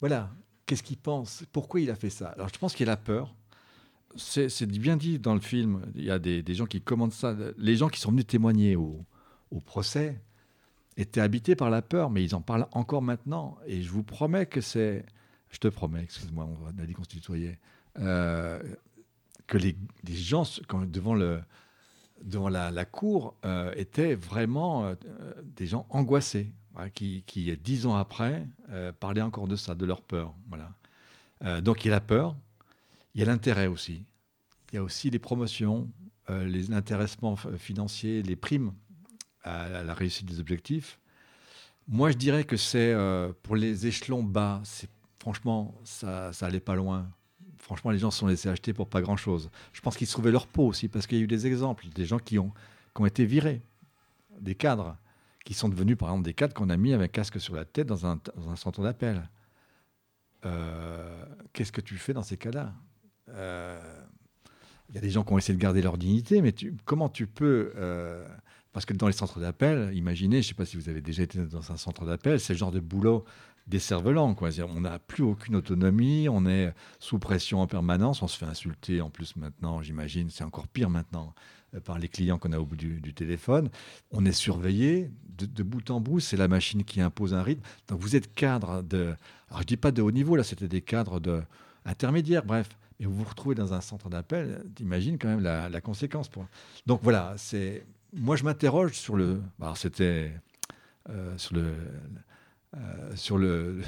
voilà. 0.00 0.30
Qu'est-ce 0.66 0.82
qu'il 0.82 0.96
pense? 0.96 1.44
Pourquoi 1.52 1.80
il 1.80 1.90
a 1.90 1.94
fait 1.94 2.10
ça? 2.10 2.28
Alors 2.28 2.48
je 2.48 2.58
pense 2.58 2.74
qu'il 2.74 2.88
a 2.88 2.96
peur. 2.96 3.34
C'est 4.16 4.66
bien 4.66 4.96
dit 4.96 5.18
dans 5.18 5.34
le 5.34 5.40
film. 5.40 5.82
Il 5.94 6.04
y 6.04 6.10
a 6.10 6.18
des, 6.18 6.54
gens 6.54 6.66
qui 6.66 6.80
commandent 6.80 7.12
ça. 7.12 7.36
Les 7.58 7.76
gens 7.76 7.88
qui 7.88 8.00
sont 8.00 8.10
venus 8.10 8.26
témoigner 8.26 8.76
au, 8.76 9.04
procès 9.66 10.20
étaient 10.96 11.20
habités 11.20 11.54
par 11.54 11.70
la 11.70 11.82
peur, 11.82 12.10
mais 12.10 12.24
ils 12.24 12.34
en 12.34 12.40
parlent 12.40 12.66
encore 12.72 13.02
maintenant. 13.02 13.58
Et 13.66 13.82
je 13.82 13.90
vous 13.90 14.04
promets 14.04 14.46
que 14.46 14.60
c'est. 14.60 15.04
Je 15.50 15.58
te 15.58 15.68
promets, 15.68 16.02
excuse-moi, 16.02 16.48
on 16.48 16.82
a 16.82 16.86
dit 16.86 16.94
qu'on. 16.94 17.04
Euh, 17.98 18.62
que 19.46 19.58
les, 19.58 19.76
gens, 20.08 20.44
devant, 20.86 21.14
le, 21.14 21.40
devant 22.22 22.48
la, 22.48 22.84
cour, 22.84 23.36
euh, 23.44 23.72
étaient 23.76 24.14
vraiment 24.14 24.86
euh, 24.86 24.94
des 25.44 25.66
gens 25.66 25.86
angoissés, 25.90 26.52
qui, 26.94 27.22
qui, 27.26 27.56
dix 27.56 27.86
ans 27.86 27.94
après, 27.94 28.48
parlaient 28.98 29.22
encore 29.22 29.46
de 29.46 29.54
ça, 29.54 29.76
de 29.76 29.86
leur 29.86 30.02
peur. 30.02 30.34
Voilà. 30.48 31.60
donc 31.60 31.84
il 31.84 31.88
y 31.88 31.90
a 31.92 31.94
la 31.94 32.00
peur, 32.00 32.34
il 33.14 33.20
y 33.20 33.22
a 33.22 33.26
l'intérêt 33.26 33.68
aussi. 33.68 34.04
Il 34.72 34.74
y 34.74 34.78
a 34.78 34.82
aussi 34.82 35.08
les 35.08 35.20
promotions, 35.20 35.88
les 36.28 36.72
intéressements 36.72 37.36
financiers, 37.36 38.24
les 38.24 38.34
primes 38.34 38.72
à 39.44 39.84
la 39.84 39.94
réussite 39.94 40.26
des 40.26 40.40
objectifs. 40.40 40.98
Moi, 41.86 42.10
je 42.10 42.16
dirais 42.16 42.42
que 42.42 42.56
c'est 42.56 42.92
pour 43.44 43.54
les 43.54 43.86
échelons 43.86 44.24
bas, 44.24 44.60
franchement, 45.20 45.80
ça, 45.84 46.32
ça 46.32 46.46
allait 46.46 46.58
pas 46.58 46.74
loin. 46.74 47.08
Franchement, 47.64 47.90
les 47.90 47.98
gens 47.98 48.10
se 48.10 48.18
sont 48.18 48.26
laissés 48.26 48.50
acheter 48.50 48.74
pour 48.74 48.90
pas 48.90 49.00
grand-chose. 49.00 49.48
Je 49.72 49.80
pense 49.80 49.96
qu'ils 49.96 50.06
trouvaient 50.06 50.30
leur 50.30 50.46
peau 50.46 50.66
aussi, 50.66 50.86
parce 50.86 51.06
qu'il 51.06 51.16
y 51.16 51.20
a 51.22 51.24
eu 51.24 51.26
des 51.26 51.46
exemples, 51.46 51.86
des 51.88 52.04
gens 52.04 52.18
qui 52.18 52.38
ont, 52.38 52.52
été 53.06 53.24
virés, 53.24 53.62
des 54.38 54.54
cadres, 54.54 54.98
qui 55.46 55.54
sont 55.54 55.70
devenus, 55.70 55.96
par 55.96 56.10
exemple, 56.10 56.26
des 56.26 56.34
cadres 56.34 56.52
qu'on 56.52 56.68
a 56.68 56.76
mis 56.76 56.92
avec 56.92 57.10
un 57.10 57.12
casque 57.12 57.40
sur 57.40 57.54
la 57.54 57.64
tête 57.64 57.86
dans 57.86 58.04
un, 58.04 58.20
dans 58.36 58.50
un 58.50 58.56
centre 58.56 58.82
d'appel. 58.82 59.30
Euh, 60.44 61.24
qu'est-ce 61.54 61.72
que 61.72 61.80
tu 61.80 61.96
fais 61.96 62.12
dans 62.12 62.22
ces 62.22 62.36
cas-là? 62.36 62.74
Euh, 63.30 63.80
Il 64.90 64.94
y 64.94 64.98
a 64.98 65.00
des 65.00 65.08
gens 65.08 65.24
qui 65.24 65.32
ont 65.32 65.38
essayé 65.38 65.56
de 65.56 65.62
garder 65.62 65.80
leur 65.80 65.96
dignité, 65.96 66.42
mais 66.42 66.54
comment 66.84 67.08
tu 67.08 67.26
peux... 67.26 67.72
Euh, 67.76 68.28
parce 68.74 68.84
que 68.84 68.92
dans 68.92 69.06
les 69.06 69.14
centres 69.14 69.40
d'appel, 69.40 69.90
imaginez, 69.94 70.42
je 70.42 70.48
ne 70.48 70.48
sais 70.50 70.54
pas 70.54 70.66
si 70.66 70.76
vous 70.76 70.90
avez 70.90 71.00
déjà 71.00 71.22
été 71.22 71.38
dans 71.38 71.72
un 71.72 71.78
centre 71.78 72.04
d'appel, 72.04 72.40
c'est 72.40 72.52
le 72.52 72.58
genre 72.58 72.72
de 72.72 72.80
boulot 72.80 73.24
des 73.66 73.78
cerfs-volants. 73.78 74.34
Quoi. 74.34 74.50
On 74.68 74.80
n'a 74.80 74.98
plus 74.98 75.24
aucune 75.24 75.56
autonomie, 75.56 76.28
on 76.28 76.46
est 76.46 76.72
sous 76.98 77.18
pression 77.18 77.60
en 77.60 77.66
permanence, 77.66 78.22
on 78.22 78.28
se 78.28 78.36
fait 78.36 78.46
insulter 78.46 79.00
en 79.00 79.10
plus 79.10 79.36
maintenant, 79.36 79.82
j'imagine, 79.82 80.30
c'est 80.30 80.44
encore 80.44 80.68
pire 80.68 80.90
maintenant 80.90 81.34
euh, 81.74 81.80
par 81.80 81.98
les 81.98 82.08
clients 82.08 82.38
qu'on 82.38 82.52
a 82.52 82.58
au 82.58 82.66
bout 82.66 82.76
du, 82.76 83.14
téléphone. 83.14 83.70
On 84.10 84.24
est 84.24 84.32
surveillé 84.32 85.10
de, 85.38 85.62
bout 85.62 85.90
en 85.90 86.00
bout, 86.00 86.20
c'est 86.20 86.36
la 86.36 86.48
machine 86.48 86.84
qui 86.84 87.00
impose 87.00 87.34
un 87.34 87.42
rythme. 87.42 87.62
Donc 87.88 88.00
vous 88.00 88.16
êtes 88.16 88.34
cadre 88.34 88.82
de... 88.82 89.14
Alors 89.48 89.62
je 89.62 89.66
dis 89.66 89.76
pas 89.76 89.92
de 89.92 90.02
haut 90.02 90.12
niveau, 90.12 90.36
là 90.36 90.44
c'était 90.44 90.68
des 90.68 90.82
cadres 90.82 91.20
de 91.20 91.42
intermédiaires, 91.84 92.44
bref. 92.44 92.68
Mais 93.00 93.06
vous 93.06 93.14
vous 93.14 93.24
retrouvez 93.24 93.56
dans 93.56 93.74
un 93.74 93.80
centre 93.80 94.08
d'appel, 94.08 94.64
t'imagines 94.76 95.18
quand 95.18 95.28
même 95.28 95.40
la, 95.40 95.80
conséquence. 95.80 96.30
Donc 96.86 97.00
voilà, 97.02 97.34
c'est... 97.38 97.86
Moi 98.12 98.36
je 98.36 98.44
m'interroge 98.44 98.92
sur 98.92 99.16
le... 99.16 99.40
Alors 99.60 99.76
c'était... 99.76 100.32
Euh, 101.10 101.36
sur 101.36 101.54
le 101.54 101.74
euh, 102.76 103.14
sur 103.14 103.38
le, 103.38 103.82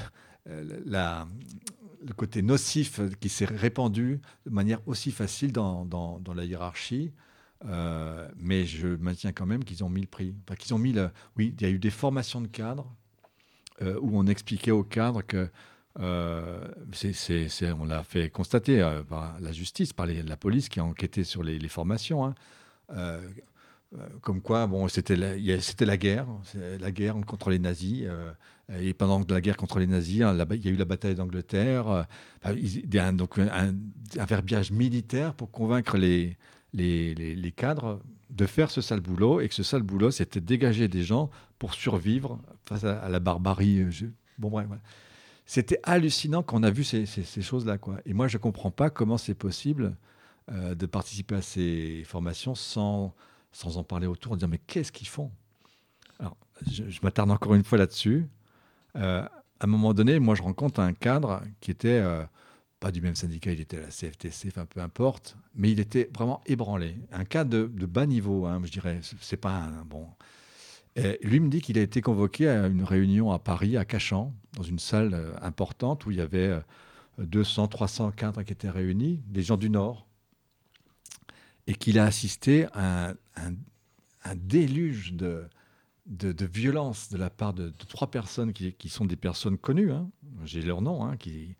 le 0.45 2.13
côté 2.15 2.41
nocif 2.41 3.01
qui 3.19 3.29
s'est 3.29 3.45
répandu 3.45 4.21
de 4.45 4.51
manière 4.51 4.79
aussi 4.87 5.11
facile 5.11 5.51
dans, 5.51 5.85
dans, 5.85 6.33
la 6.33 6.45
hiérarchie. 6.45 7.11
Euh, 7.65 8.29
mais 8.37 8.65
je 8.65 8.87
maintiens 8.87 9.31
quand 9.31 9.47
même 9.47 9.63
qu'ils 9.63 9.83
ont 9.83 9.89
mis 9.89 10.01
le 10.01 10.07
prix. 10.07 10.35
Enfin, 10.43 10.55
qu'ils 10.55 10.73
ont 10.73 10.77
mis 10.77 10.93
le... 10.93 11.09
Oui, 11.37 11.53
il 11.57 11.61
y 11.61 11.65
a 11.65 11.69
eu 11.69 11.79
des 11.79 11.89
formations 11.89 12.39
de 12.39 12.47
cadres 12.47 12.87
euh, 13.81 13.99
où 14.01 14.17
on 14.17 14.27
expliquait 14.27 14.71
aux 14.71 14.83
cadres 14.83 15.21
que 15.21 15.49
c'est, 16.93 17.71
on 17.71 17.85
l'a 17.85 18.03
fait 18.03 18.29
constater 18.29 19.01
par 19.09 19.39
la 19.41 19.51
justice, 19.51 19.93
par 19.93 20.05
la 20.05 20.37
police 20.37 20.69
qui 20.69 20.79
a 20.79 20.85
enquêté 20.85 21.23
sur 21.23 21.41
les, 21.41 21.67
formations. 21.67 22.25
Hein. 22.25 22.35
Comme 24.21 24.41
quoi, 24.41 24.67
bon, 24.67 24.87
c'était 24.87 25.15
la, 25.15 25.37
guerre, 25.97 26.27
la 26.79 26.91
guerre 26.91 27.15
contre 27.25 27.49
les 27.49 27.59
nazis. 27.59 28.05
Et 28.75 28.93
pendant 28.93 29.23
la 29.29 29.39
guerre 29.39 29.55
contre 29.55 29.79
les 29.79 29.87
nazis, 29.87 30.21
hein, 30.21 30.37
il 30.51 30.65
y 30.65 30.67
a 30.67 30.71
eu 30.71 30.75
la 30.75 30.85
bataille 30.85 31.15
d'Angleterre. 31.15 32.05
Euh, 32.45 33.11
donc 33.13 33.39
un, 33.39 33.73
verbiage 34.25 34.71
militaire 34.71 35.33
pour 35.33 35.51
convaincre 35.51 35.97
les, 35.97 36.37
cadres 37.55 38.01
de 38.29 38.45
faire 38.45 38.69
ce 38.69 38.81
sale 38.81 38.99
boulot 38.99 39.39
et 39.39 39.47
que 39.47 39.55
ce 39.55 39.63
sale 39.63 39.83
boulot, 39.83 40.11
c'était 40.11 40.41
dégager 40.41 40.89
des 40.89 41.03
gens 41.03 41.29
pour 41.59 41.73
survivre 41.73 42.39
face 42.65 42.83
à, 42.83 43.07
la 43.07 43.19
barbarie. 43.19 43.79
Euh, 43.79 44.11
bon, 44.37 44.51
C'était 45.45 45.79
hallucinant 45.83 46.43
qu'on 46.43 46.63
a 46.63 46.69
vu 46.69 46.83
ces, 46.83 47.05
choses-là. 47.41 47.77
Et 48.05 48.13
moi, 48.13 48.27
je 48.27 48.37
ne 48.37 48.41
comprends 48.41 48.71
pas 48.71 48.89
comment 48.89 49.17
c'est 49.17 49.33
possible 49.33 49.95
euh, 50.51 50.75
de 50.75 50.85
participer 50.85 51.35
à 51.35 51.41
ces 51.41 52.03
formations 52.05 52.53
sans, 52.53 53.15
sans 53.57 53.77
en 53.77 53.83
parler 53.83 54.05
autour, 54.05 54.33
en 54.33 54.35
disant 54.35 54.49
mais 54.49 54.59
qu'est-ce 54.59 54.91
qu'ils 54.91 55.07
font? 55.07 55.31
Alors, 56.19 56.37
je, 56.69 56.99
m'attarde 57.01 57.31
encore 57.31 57.55
une 57.55 57.63
fois 57.63 57.79
là-dessus. 57.79 58.27
Euh, 58.95 59.23
à 59.23 59.63
un 59.63 59.67
moment 59.67 59.95
donné, 59.95 60.19
moi, 60.19 60.35
je 60.35 60.43
rencontre 60.43 60.79
un 60.79 60.93
cadre 60.93 61.41
qui 61.59 61.71
était 61.71 61.99
euh, 61.99 62.23
pas 62.79 62.91
du 62.91 63.01
même 63.01 63.15
syndicat, 63.15 63.51
il 63.51 63.59
était 63.59 63.77
à 63.77 63.81
la 63.81 63.87
CFTC, 63.87 64.49
enfin 64.49 64.67
peu 64.67 64.79
importe, 64.79 65.37
mais 65.55 65.71
il 65.71 65.79
était 65.79 66.07
vraiment 66.15 66.43
ébranlé. 66.45 66.97
Un 67.11 67.25
cadre 67.25 67.49
de, 67.49 67.85
bas 67.87 68.05
niveau, 68.05 68.45
hein, 68.45 68.61
je 68.63 68.71
dirais. 68.71 68.99
C'est 69.21 69.37
pas 69.37 69.55
un 69.55 69.83
bon. 69.85 70.05
Et 70.95 71.17
lui 71.23 71.39
me 71.39 71.49
dit 71.49 71.61
qu'il 71.61 71.79
a 71.79 71.81
été 71.81 72.01
convoqué 72.01 72.47
à 72.47 72.67
une 72.67 72.83
réunion 72.83 73.31
à 73.31 73.39
Paris, 73.39 73.75
à 73.75 73.85
Cachan, 73.85 74.35
dans 74.53 74.63
une 74.63 74.79
salle 74.79 75.15
euh, 75.15 75.33
importante 75.41 76.05
où 76.05 76.11
il 76.11 76.17
y 76.17 76.21
avait 76.21 76.59
200, 77.17 77.69
300 77.69 78.11
cadres 78.11 78.43
qui 78.43 78.53
étaient 78.53 78.69
réunis, 78.69 79.23
des 79.25 79.41
gens 79.41 79.57
du 79.57 79.71
Nord, 79.71 80.06
et 81.67 81.75
qu'il 81.75 81.99
a 81.99 82.05
assisté 82.05 82.67
à 82.73 83.13
un 83.35 84.35
déluge 84.35 85.13
de, 85.13 85.47
de, 86.07 86.45
violence 86.45 87.09
de 87.09 87.17
la 87.17 87.29
part 87.29 87.53
de, 87.53 87.69
trois 87.89 88.09
personnes 88.09 88.53
qui, 88.53 88.89
sont 88.89 89.05
des 89.05 89.15
personnes 89.15 89.57
connues, 89.57 89.91
hein. 89.91 90.09
j'ai 90.45 90.61
leur 90.61 90.81
nom, 90.81 91.05
hein, 91.05 91.17
qui, 91.17 91.55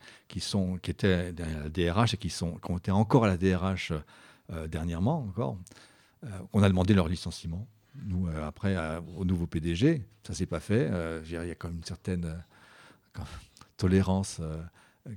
étaient 0.88 1.34
à 1.38 1.64
la 1.64 1.70
DRH 1.70 2.14
et 2.14 2.18
qui, 2.18 2.34
ont 2.44 2.78
été 2.78 2.92
encore 2.92 3.26
à 3.26 3.28
la 3.28 3.38
DRH 3.38 3.94
euh, 4.52 4.68
dernièrement 4.68 5.20
encore. 5.20 5.58
Euh, 6.24 6.30
on 6.54 6.64
a 6.64 6.70
demandé 6.70 6.94
leur 6.94 7.10
licenciement. 7.10 7.68
Nous, 8.06 8.28
euh, 8.28 8.48
après, 8.48 8.78
au 9.18 9.26
nouveau 9.26 9.48
PDG, 9.48 10.06
ça 10.26 10.34
s'est 10.34 10.46
pas 10.46 10.60
fait. 10.60 10.90
il 11.26 11.32
y 11.32 11.38
a 11.38 11.56
comme 11.56 11.76
une 11.76 11.84
certaine 11.84 12.44
tolérance 13.76 14.42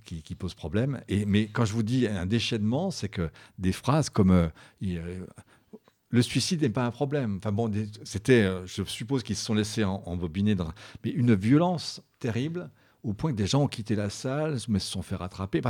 qui, 0.05 0.35
pose 0.35 0.55
problème. 0.55 1.01
Et, 1.09 1.25
mais 1.27 1.47
quand 1.49 1.65
je 1.65 1.73
vous 1.73 1.83
dis 1.83 2.07
un 2.07 2.27
déchaînement, 2.27 2.91
c'est 2.91 3.09
que 3.09 3.31
des 3.59 3.73
phrases 3.73 4.11
comme 4.11 4.51
le 6.11 6.23
suicide 6.23 6.63
n'est 6.63 6.71
pas 6.71 6.85
un 6.85 6.91
problème. 6.91 7.39
Enfin 7.39 7.53
bon, 7.53 7.71
c'était, 8.05 8.43
euh, 8.43 8.67
je 8.67 8.83
suppose 8.85 9.23
qu'ils 9.23 9.37
se 9.37 9.45
sont 9.45 9.55
laissés 9.55 9.85
embobiner 9.85 10.55
dans, 10.55 10.73
mais 11.05 11.11
une 11.11 11.35
violence 11.35 12.03
terrible 12.19 12.71
au 13.03 13.15
point 13.15 13.31
que 13.31 13.37
des 13.37 13.47
gens 13.47 13.63
ont 13.63 13.69
quitté 13.69 13.95
la 13.95 14.11
salle, 14.11 14.59
mais 14.69 14.79
se 14.79 14.91
sont 14.91 15.03
fait 15.03 15.17
rattraper. 15.17 15.63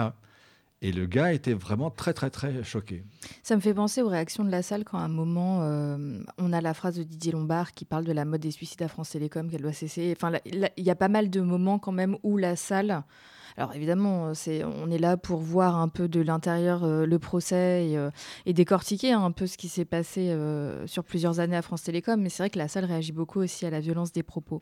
et 0.82 0.92
le 0.92 1.06
gars 1.06 1.32
était 1.32 1.52
vraiment 1.52 1.90
très, 1.90 2.12
très, 2.12 2.30
très 2.30 2.64
choqué. 2.64 3.04
Ça 3.42 3.54
me 3.54 3.60
fait 3.60 3.74
penser 3.74 4.02
aux 4.02 4.08
réactions 4.08 4.44
de 4.44 4.50
la 4.50 4.62
salle 4.62 4.84
quand 4.84 4.98
à 4.98 5.02
un 5.02 5.08
moment, 5.08 5.62
euh, 5.62 6.20
on 6.38 6.52
a 6.52 6.60
la 6.60 6.74
phrase 6.74 6.96
de 6.96 7.04
Didier 7.04 7.32
Lombard 7.32 7.72
qui 7.72 7.84
parle 7.84 8.04
de 8.04 8.12
la 8.12 8.24
mode 8.24 8.40
des 8.40 8.50
suicides 8.50 8.82
à 8.82 8.88
France 8.88 9.10
Télécom, 9.10 9.48
qu'elle 9.48 9.62
doit 9.62 9.72
cesser. 9.72 10.12
Enfin, 10.16 10.38
il 10.44 10.84
y 10.84 10.90
a 10.90 10.96
pas 10.96 11.08
mal 11.08 11.30
de 11.30 11.40
moments 11.40 11.78
quand 11.78 11.92
même 11.92 12.16
où 12.22 12.36
la 12.36 12.56
salle 12.56 13.04
alors 13.56 13.74
évidemment, 13.74 14.32
euh, 14.48 14.72
on 14.82 14.90
est 14.90 14.98
là 14.98 15.16
pour 15.16 15.40
voir 15.40 15.76
un 15.76 15.88
peu 15.88 16.08
de 16.08 16.20
l'intérieur 16.20 16.84
euh, 16.84 17.06
le 17.06 17.18
procès 17.18 17.88
et, 17.88 17.98
euh, 17.98 18.10
décortiquer 18.46 19.12
un 19.12 19.30
peu 19.30 19.46
ce 19.46 19.56
qui 19.56 19.68
s'est 19.68 19.84
passé 19.84 20.36
sur 20.86 21.04
plusieurs 21.04 21.40
années 21.40 21.56
à 21.56 21.62
France 21.62 21.84
Télécom, 21.84 22.20
mais 22.20 22.28
c'est 22.28 22.42
vrai 22.42 22.50
que 22.50 22.58
la 22.58 22.68
salle 22.68 22.84
réagit 22.84 23.12
beaucoup 23.12 23.40
aussi 23.40 23.64
à 23.64 23.70
la 23.70 23.80
violence 23.80 24.12
des 24.12 24.22
propos. 24.22 24.60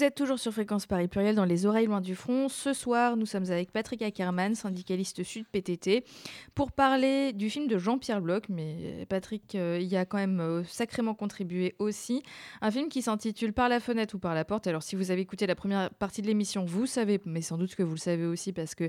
Vous 0.00 0.06
êtes 0.06 0.14
toujours 0.14 0.38
sur 0.38 0.50
Fréquence 0.50 0.86
Paris 0.86 1.08
Pluriel 1.08 1.34
dans 1.34 1.44
les 1.44 1.66
oreilles 1.66 1.84
loin 1.84 2.00
du 2.00 2.14
front. 2.14 2.48
Ce 2.48 2.72
soir, 2.72 3.18
nous 3.18 3.26
sommes 3.26 3.50
avec 3.50 3.70
Patrick 3.70 4.00
Ackermann, 4.00 4.54
syndicaliste 4.54 5.22
sud 5.24 5.44
PTT, 5.52 6.06
pour 6.54 6.72
parler 6.72 7.34
du 7.34 7.50
film 7.50 7.66
de 7.66 7.76
Jean-Pierre 7.76 8.22
Bloch. 8.22 8.44
Mais 8.48 9.04
Patrick 9.10 9.54
euh, 9.56 9.78
y 9.78 9.98
a 9.98 10.06
quand 10.06 10.16
même 10.16 10.40
euh, 10.40 10.64
sacrément 10.64 11.12
contribué 11.12 11.74
aussi. 11.78 12.22
Un 12.62 12.70
film 12.70 12.88
qui 12.88 13.02
s'intitule 13.02 13.52
Par 13.52 13.68
la 13.68 13.78
fenêtre 13.78 14.14
ou 14.14 14.18
par 14.18 14.34
la 14.34 14.46
porte. 14.46 14.66
Alors, 14.66 14.82
si 14.82 14.96
vous 14.96 15.10
avez 15.10 15.20
écouté 15.20 15.46
la 15.46 15.54
première 15.54 15.90
partie 15.90 16.22
de 16.22 16.28
l'émission, 16.28 16.64
vous 16.64 16.86
savez, 16.86 17.20
mais 17.26 17.42
sans 17.42 17.58
doute 17.58 17.74
que 17.74 17.82
vous 17.82 17.96
le 17.96 18.00
savez 18.00 18.24
aussi 18.24 18.54
parce 18.54 18.74
que 18.74 18.88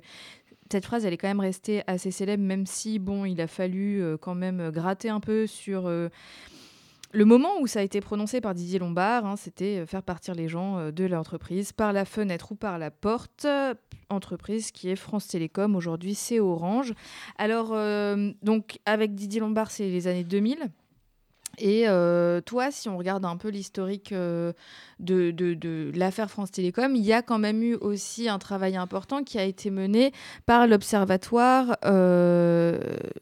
cette 0.71 0.85
phrase, 0.85 1.05
elle 1.05 1.11
est 1.11 1.17
quand 1.17 1.27
même 1.27 1.41
restée 1.41 1.83
assez 1.87 2.11
célèbre, 2.11 2.41
même 2.41 2.65
si, 2.65 2.99
bon, 2.99 3.25
il 3.25 3.41
a 3.41 3.47
fallu 3.47 4.01
euh, 4.01 4.15
quand 4.15 4.35
même 4.35 4.71
gratter 4.71 5.09
un 5.09 5.19
peu 5.19 5.45
sur 5.45 5.91
le 7.13 7.25
moment 7.25 7.59
où 7.59 7.67
ça 7.67 7.79
a 7.79 7.83
été 7.83 8.01
prononcé 8.01 8.41
par 8.41 8.53
Didier 8.53 8.79
Lombard, 8.79 9.25
hein, 9.25 9.35
c'était 9.35 9.79
euh, 9.79 9.85
faire 9.85 10.03
partir 10.03 10.33
les 10.33 10.47
gens 10.47 10.77
euh, 10.77 10.91
de 10.91 11.05
l'entreprise 11.05 11.71
par 11.71 11.93
la 11.93 12.05
fenêtre 12.05 12.51
ou 12.53 12.55
par 12.55 12.77
la 12.77 12.91
porte. 12.91 13.47
Entreprise 14.09 14.71
qui 14.71 14.89
est 14.89 14.95
France 14.95 15.27
Télécom, 15.27 15.75
aujourd'hui 15.75 16.15
c'est 16.15 16.39
Orange. 16.39 16.93
Alors, 17.37 17.71
euh, 17.73 18.31
donc 18.43 18.79
avec 18.85 19.15
Didier 19.15 19.39
Lombard, 19.39 19.71
c'est 19.71 19.89
les 19.89 20.07
années 20.07 20.23
2000. 20.23 20.69
Et 21.57 21.87
euh, 21.87 22.41
toi, 22.41 22.71
si 22.71 22.89
on 22.89 22.97
regarde 22.97 23.25
un 23.25 23.37
peu 23.37 23.49
l'historique 23.49 24.11
euh, 24.11 24.53
de, 24.99 25.31
de, 25.31 25.91
l'affaire 25.95 26.29
France 26.29 26.51
Télécom, 26.51 26.95
il 26.95 27.03
y 27.03 27.13
a 27.13 27.21
quand 27.21 27.39
même 27.39 27.61
eu 27.61 27.75
aussi 27.75 28.29
un 28.29 28.39
travail 28.39 28.77
important 28.77 29.23
qui 29.23 29.37
a 29.37 29.43
été 29.43 29.69
mené 29.69 30.11
par 30.45 30.67
l'Observatoire 30.67 31.77
euh, 31.85 32.79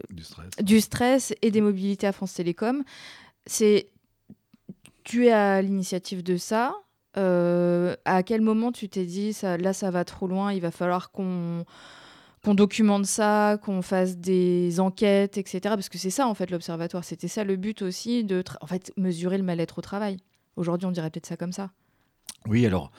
du, 0.09 0.23
stress. 0.23 0.49
du, 0.61 0.81
stress. 0.81 1.33
et 1.41 1.51
des 1.51 1.61
mobilités 1.61 2.07
à 2.07 2.11
France 2.11 2.33
Télécom. 2.33 2.83
C'est 3.45 3.89
tu 5.03 5.27
es 5.27 5.31
à 5.31 5.61
l'initiative 5.61 6.23
de 6.23 6.37
ça. 6.37 6.75
à 7.15 8.23
quel 8.23 8.41
moment 8.41 8.71
tu 8.71 8.89
t'es 8.89 9.05
dit 9.05 9.33
ça, 9.33 9.57
là 9.57 9.73
ça 9.73 9.91
va 9.91 10.05
trop 10.05 10.27
loin, 10.27 10.53
il 10.53 10.61
va 10.61 10.71
falloir 10.71 11.11
qu'on 11.11 11.65
qu'on 12.43 12.53
documente 12.53 13.05
ça, 13.05 13.57
qu'on 13.63 13.81
fasse 13.81 14.17
des 14.17 14.79
enquêtes, 14.79 15.37
etc. 15.37 15.59
Parce 15.63 15.89
que 15.89 15.97
c'est 15.97 16.09
ça, 16.09 16.27
en 16.27 16.33
fait, 16.33 16.51
l'observatoire. 16.51 17.03
C'était 17.03 17.27
ça 17.27 17.43
le 17.43 17.55
but 17.55 17.81
aussi, 17.81 18.23
de 18.23 18.43
en 18.61 18.67
fait, 18.67 18.93
mesurer 18.97 19.37
le 19.37 19.43
mal-être 19.43 19.79
au 19.79 19.81
travail. 19.81 20.17
Aujourd'hui, 20.55 20.85
on 20.87 20.91
dirait 20.91 21.09
peut-être 21.09 21.25
ça 21.25 21.37
comme 21.37 21.51
ça. 21.51 21.71
Oui, 22.47 22.65
alors, 22.65 22.91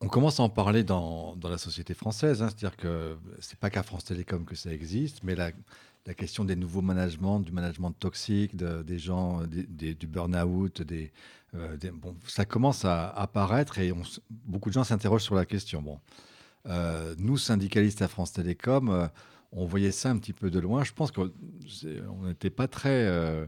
on 0.00 0.08
commence 0.08 0.38
à 0.38 0.44
en 0.44 0.48
parler 0.48 0.84
dans, 0.84 1.34
dans 1.36 1.48
la 1.48 1.58
société 1.58 1.94
française. 1.94 2.42
Hein. 2.42 2.48
C'est-à-dire 2.48 2.76
que 2.76 3.16
c'est 3.40 3.58
pas 3.58 3.70
qu'à 3.70 3.82
France 3.82 4.04
Télécom 4.04 4.44
que 4.44 4.54
ça 4.54 4.72
existe, 4.72 5.24
mais 5.24 5.34
la, 5.34 5.50
la 6.06 6.14
question 6.14 6.44
des 6.44 6.56
nouveaux 6.56 6.82
managements, 6.82 7.38
du 7.38 7.52
management 7.52 7.92
toxique, 7.92 8.56
des 8.56 8.98
gens, 8.98 9.42
du 9.46 10.06
burn-out, 10.06 10.82
euh, 11.54 11.76
ça 12.26 12.44
commence 12.44 12.84
à 12.84 13.08
apparaître 13.10 13.78
et 13.78 13.92
beaucoup 14.30 14.70
de 14.70 14.74
gens 14.74 14.84
s'interrogent 14.84 15.22
sur 15.22 15.34
la 15.34 15.46
question. 15.46 15.82
Bon, 15.82 16.00
euh, 16.66 17.14
nous, 17.18 17.36
syndicalistes 17.36 18.02
à 18.02 18.08
France 18.08 18.32
Télécom, 18.32 18.88
euh, 18.88 19.06
on 19.52 19.66
voyait 19.66 19.90
ça 19.90 20.10
un 20.10 20.18
petit 20.18 20.32
peu 20.32 20.50
de 20.50 20.60
loin. 20.60 20.84
Je 20.84 20.92
pense 20.92 21.10
qu'on 21.10 21.30
n'était 22.24 22.50
pas 22.50 22.68
très 22.68 23.06
euh, 23.06 23.44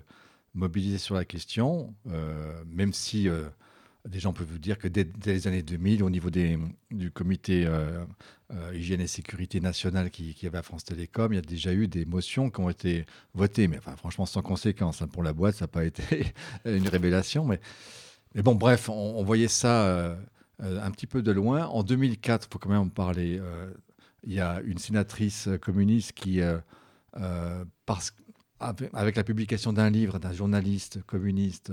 mobilisés 0.54 0.98
sur 0.98 1.14
la 1.14 1.24
question, 1.24 1.94
même 2.66 2.92
si 2.92 3.28
des 4.08 4.20
gens 4.20 4.32
peuvent 4.32 4.50
vous 4.50 4.58
dire 4.58 4.78
que 4.78 4.88
dès, 4.88 5.08
les 5.24 5.46
années 5.46 5.62
2000, 5.62 6.02
au 6.02 6.10
niveau 6.10 6.30
du 6.30 7.10
comité 7.10 7.68
hygiène 8.72 9.00
et 9.00 9.06
sécurité 9.06 9.60
nationale 9.60 10.10
qui, 10.10 10.36
avait 10.46 10.58
à 10.58 10.62
France 10.62 10.84
Télécom, 10.84 11.32
il 11.32 11.36
y 11.36 11.38
a 11.38 11.42
déjà 11.42 11.72
eu 11.72 11.88
des 11.88 12.04
motions 12.04 12.50
qui 12.50 12.60
ont 12.60 12.68
été 12.68 13.06
votées, 13.32 13.66
mais 13.68 13.80
franchement 13.96 14.26
sans 14.26 14.42
conséquence. 14.42 15.00
Hein. 15.00 15.08
Pour 15.08 15.22
la 15.22 15.32
boîte, 15.32 15.56
ça 15.56 15.64
n'a 15.64 15.68
pas 15.68 15.84
été 15.86 16.26
une 16.64 16.88
révélation. 16.88 17.46
Mais, 17.46 17.60
bon, 18.42 18.54
bref, 18.54 18.88
on, 18.88 19.22
voyait 19.24 19.48
ça 19.48 20.16
euh, 20.62 20.80
un 20.80 20.90
petit 20.90 21.06
peu 21.06 21.22
de 21.22 21.32
loin. 21.32 21.66
En 21.66 21.82
2004, 21.82 22.46
il 22.46 22.52
faut 22.52 22.58
quand 22.58 22.68
même 22.68 22.78
en 22.78 22.88
parler, 22.88 23.38
euh, 23.40 23.72
il 24.22 24.34
y 24.34 24.40
a 24.40 24.60
une 24.64 24.78
sénatrice 24.78 25.48
communiste 25.60 26.12
qui, 26.12 26.40
euh, 26.40 27.64
avec 28.92 29.16
la 29.16 29.24
publication 29.24 29.72
d'un 29.72 29.90
livre 29.90 30.18
d'un 30.18 30.32
journaliste 30.32 31.02
communiste, 31.02 31.72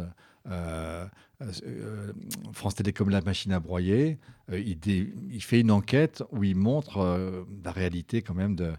France 2.53 2.75
Télécom, 2.75 3.09
la 3.09 3.21
machine 3.21 3.51
à 3.51 3.59
broyer, 3.59 4.17
il, 4.51 5.41
fait 5.41 5.59
une 5.59 5.71
enquête 5.71 6.23
où 6.31 6.43
il 6.43 6.55
montre 6.55 7.45
la 7.63 7.71
réalité 7.71 8.21
quand 8.21 8.33
même 8.33 8.55
de, 8.55 8.73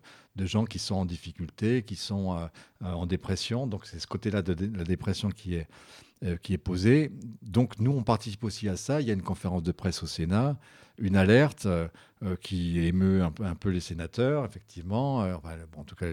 gens 0.46 0.64
qui 0.64 0.78
sont 0.78 0.96
en 0.96 1.04
difficulté, 1.04 1.82
qui 1.82 1.96
sont 1.96 2.48
en 2.80 3.06
dépression. 3.06 3.66
Donc 3.66 3.86
c'est 3.86 3.98
ce 3.98 4.06
côté-là 4.06 4.42
de, 4.42 4.54
la 4.76 4.84
dépression 4.84 5.30
qui 5.30 5.54
est, 5.54 5.66
euh, 5.66 6.11
qui 6.42 6.54
est 6.54 6.58
posée. 6.58 7.10
Donc 7.42 7.78
nous, 7.78 7.92
on 7.92 8.02
participe 8.02 8.44
aussi 8.44 8.68
à 8.68 8.76
ça. 8.76 9.00
Il 9.00 9.06
y 9.06 9.10
a 9.10 9.14
une 9.14 9.22
conférence 9.22 9.62
de 9.62 9.72
presse 9.72 10.02
au 10.02 10.06
Sénat, 10.06 10.56
une 10.98 11.16
alerte 11.16 11.66
euh, 11.66 11.88
euh, 12.22 12.36
qui 12.36 12.78
émeut 12.78 13.22
un 13.22 13.30
peu, 13.30 13.44
un 13.44 13.54
peu, 13.54 13.70
les 13.70 13.80
sénateurs, 13.80 14.44
effectivement, 14.44 15.18
en 15.18 15.84
tout 15.84 15.96
cas 15.96 16.06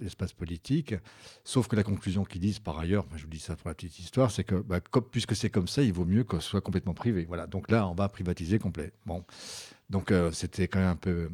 l'espace 0.00 0.32
politique. 0.32 0.94
Sauf 1.44 1.66
que 1.66 1.76
la 1.76 1.82
conclusion 1.82 2.24
qu'ils 2.24 2.40
disent 2.40 2.60
par 2.60 2.78
ailleurs, 2.78 3.04
je 3.16 3.22
vous 3.22 3.30
dis 3.30 3.38
ça 3.40 3.56
pour 3.56 3.68
la 3.68 3.74
petite 3.74 3.98
histoire, 3.98 4.30
c'est 4.30 4.44
que 4.44 4.54
bah, 4.54 4.80
puisque 5.10 5.34
c'est 5.34 5.50
comme 5.50 5.68
ça, 5.68 5.82
il 5.82 5.92
vaut 5.92 6.04
mieux 6.04 6.24
que 6.24 6.38
ce 6.38 6.48
soit 6.48 6.60
complètement 6.60 6.94
privé. 6.94 7.24
Voilà. 7.26 7.46
Donc 7.46 7.70
là, 7.70 7.88
on 7.88 7.94
va 7.94 8.08
privatiser 8.08 8.58
complet. 8.58 8.92
Bon. 9.06 9.24
Donc 9.90 10.12
c'était 10.32 10.68
quand 10.68 10.78
même 10.78 10.88
un 10.88 10.96
peu 10.96 11.30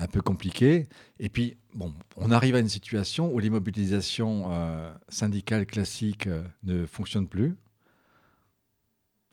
un 0.00 0.06
peu 0.06 0.22
compliqué. 0.22 0.88
Et 1.18 1.28
puis, 1.28 1.56
bon, 1.74 1.92
on 2.16 2.30
arrive 2.30 2.54
à 2.54 2.58
une 2.58 2.68
situation 2.68 3.32
où 3.32 3.38
les 3.38 3.50
mobilisations 3.50 4.50
euh, 4.50 4.92
classiques 5.66 6.26
euh, 6.26 6.42
ne 6.64 6.86
fonctionnent 6.86 7.28
plus. 7.28 7.54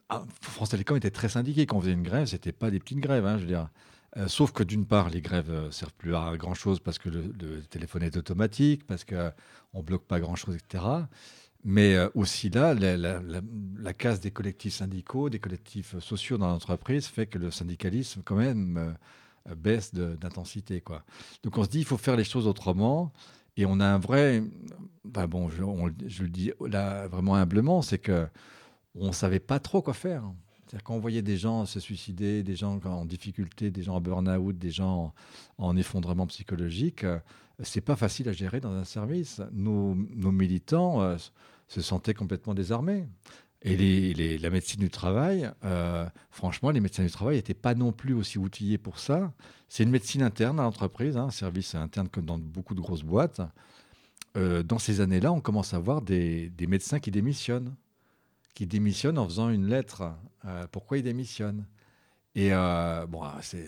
Ah, 0.09 0.23
France 0.41 0.69
Télécom 0.69 0.97
était 0.97 1.11
très 1.11 1.29
syndiqué. 1.29 1.65
Quand 1.65 1.77
on 1.77 1.81
faisait 1.81 1.93
une 1.93 2.03
grève, 2.03 2.27
ce 2.27 2.35
n'était 2.35 2.51
pas 2.51 2.69
des 2.69 2.79
petites 2.79 2.99
grèves, 2.99 3.25
hein, 3.25 3.37
je 3.37 3.43
veux 3.43 3.47
dire. 3.47 3.69
Euh, 4.17 4.27
sauf 4.27 4.51
que 4.51 4.63
d'une 4.63 4.85
part, 4.85 5.09
les 5.09 5.21
grèves 5.21 5.51
ne 5.51 5.71
servent 5.71 5.93
plus 5.93 6.15
à 6.15 6.35
grand-chose 6.37 6.79
parce 6.79 6.97
que 6.97 7.09
le, 7.09 7.61
téléphone 7.69 8.03
est 8.03 8.17
automatique, 8.17 8.85
parce 8.85 9.05
qu'on 9.05 9.33
ne 9.73 9.81
bloque 9.81 10.05
pas 10.05 10.19
grand-chose, 10.19 10.55
etc. 10.55 10.83
Mais 11.63 11.97
aussi 12.13 12.49
là, 12.49 12.73
la, 12.73 12.95
la, 12.97 13.93
casse 13.93 14.21
des 14.21 14.31
collectifs 14.31 14.75
syndicaux, 14.75 15.29
des 15.29 15.39
collectifs 15.39 15.99
sociaux 15.99 16.37
dans 16.37 16.47
l'entreprise 16.47 17.07
fait 17.07 17.25
que 17.25 17.37
le 17.37 17.51
syndicalisme, 17.51 18.21
quand 18.23 18.35
même, 18.35 18.95
baisse 19.55 19.93
d'intensité. 19.93 20.81
quoi. 20.81 21.03
Donc 21.43 21.57
on 21.57 21.63
se 21.63 21.69
dit, 21.69 21.79
il 21.79 21.85
faut 21.85 21.97
faire 21.97 22.15
les 22.15 22.23
choses 22.23 22.47
autrement. 22.47 23.11
Et 23.55 23.65
on 23.65 23.79
a 23.79 23.85
un 23.85 23.97
vrai. 23.97 24.43
bon, 25.03 25.49
je, 25.49 26.23
le 26.23 26.29
dis 26.29 26.51
là 26.65 27.07
vraiment 27.07 27.35
humblement, 27.35 27.81
c'est 27.81 27.97
que 27.97 28.27
on 28.95 29.11
savait 29.11 29.39
pas 29.39 29.59
trop 29.59 29.81
quoi 29.81 29.93
faire. 29.93 30.23
C'est-à-dire 30.67 30.83
qu'on 30.83 30.99
voyait 30.99 31.21
des 31.21 31.37
gens 31.37 31.65
se 31.65 31.79
suicider, 31.79 32.43
des 32.43 32.55
gens 32.55 32.79
en 32.83 33.05
difficulté, 33.05 33.71
des 33.71 33.83
gens 33.83 33.95
en 33.95 34.01
burn-out, 34.01 34.57
des 34.57 34.69
gens 34.69 35.13
en, 35.57 35.77
effondrement 35.77 36.27
psychologique, 36.27 37.05
c'est 37.63 37.81
pas 37.81 37.95
facile 37.95 38.29
à 38.29 38.33
gérer 38.33 38.59
dans 38.59 38.73
un 38.73 38.83
service. 38.83 39.41
Nos, 39.51 39.95
nos 39.95 40.31
militants 40.31 41.01
euh, 41.01 41.17
se 41.67 41.81
sentaient 41.81 42.13
complètement 42.13 42.53
désarmés. 42.53 43.07
Et 43.63 43.75
les, 43.75 44.37
la 44.37 44.49
médecine 44.49 44.79
du 44.79 44.89
travail, 44.89 45.49
euh, 45.65 46.05
franchement, 46.29 46.69
les 46.69 46.79
médecins 46.79 47.03
du 47.03 47.09
travail 47.09 47.37
n'étaient 47.37 47.55
pas 47.55 47.73
non 47.73 47.91
plus 47.91 48.13
aussi 48.13 48.37
outillés 48.37 48.77
pour 48.77 48.99
ça. 48.99 49.33
C'est 49.67 49.83
une 49.83 49.89
médecine 49.89 50.21
interne 50.21 50.59
à 50.59 50.63
l'entreprise, 50.63 51.17
un 51.17 51.25
hein, 51.25 51.31
service 51.31 51.73
interne 51.73 52.07
comme 52.07 52.25
dans 52.25 52.37
beaucoup 52.37 52.75
de 52.75 52.81
grosses 52.81 53.03
boîtes. 53.03 53.41
Euh, 54.35 54.61
dans 54.61 54.77
ces 54.77 55.01
années-là, 55.01 55.31
on 55.31 55.41
commence 55.41 55.73
à 55.73 55.79
voir 55.79 56.03
des, 56.03 56.51
médecins 56.67 56.99
qui 56.99 57.09
démissionnent, 57.09 57.75
qui 58.53 58.67
démissionnent 58.67 59.17
en 59.17 59.25
faisant 59.25 59.49
une 59.49 59.67
lettre. 59.67 60.03
Euh, 60.45 60.67
pourquoi 60.71 60.99
ils 60.99 61.03
démissionnent 61.03 61.65
Et 62.35 62.51
bon, 62.51 63.23
c'est 63.41 63.65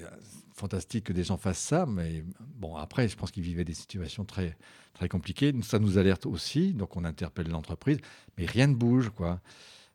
fantastique 0.54 1.06
que 1.06 1.14
des 1.14 1.24
gens 1.24 1.38
fassent 1.38 1.58
ça, 1.58 1.88
mais 1.88 2.24
bon, 2.56 2.76
après, 2.76 3.08
je 3.08 3.18
pense 3.18 3.32
qu'ils 3.32 3.44
vivaient 3.44 3.66
des 3.66 3.74
situations 3.74 4.24
très, 4.24 4.56
très 4.94 5.10
compliquées. 5.10 5.52
Ça 5.64 5.80
nous 5.80 5.98
alerte 5.98 6.28
aussi, 6.28 6.74
donc 6.74 6.96
on 6.96 7.06
interpelle 7.06 7.50
l'entreprise, 7.50 7.98
mais 8.38 8.46
rien 8.46 8.68
ne 8.68 8.76
bouge, 8.76 9.10
quoi. 9.10 9.42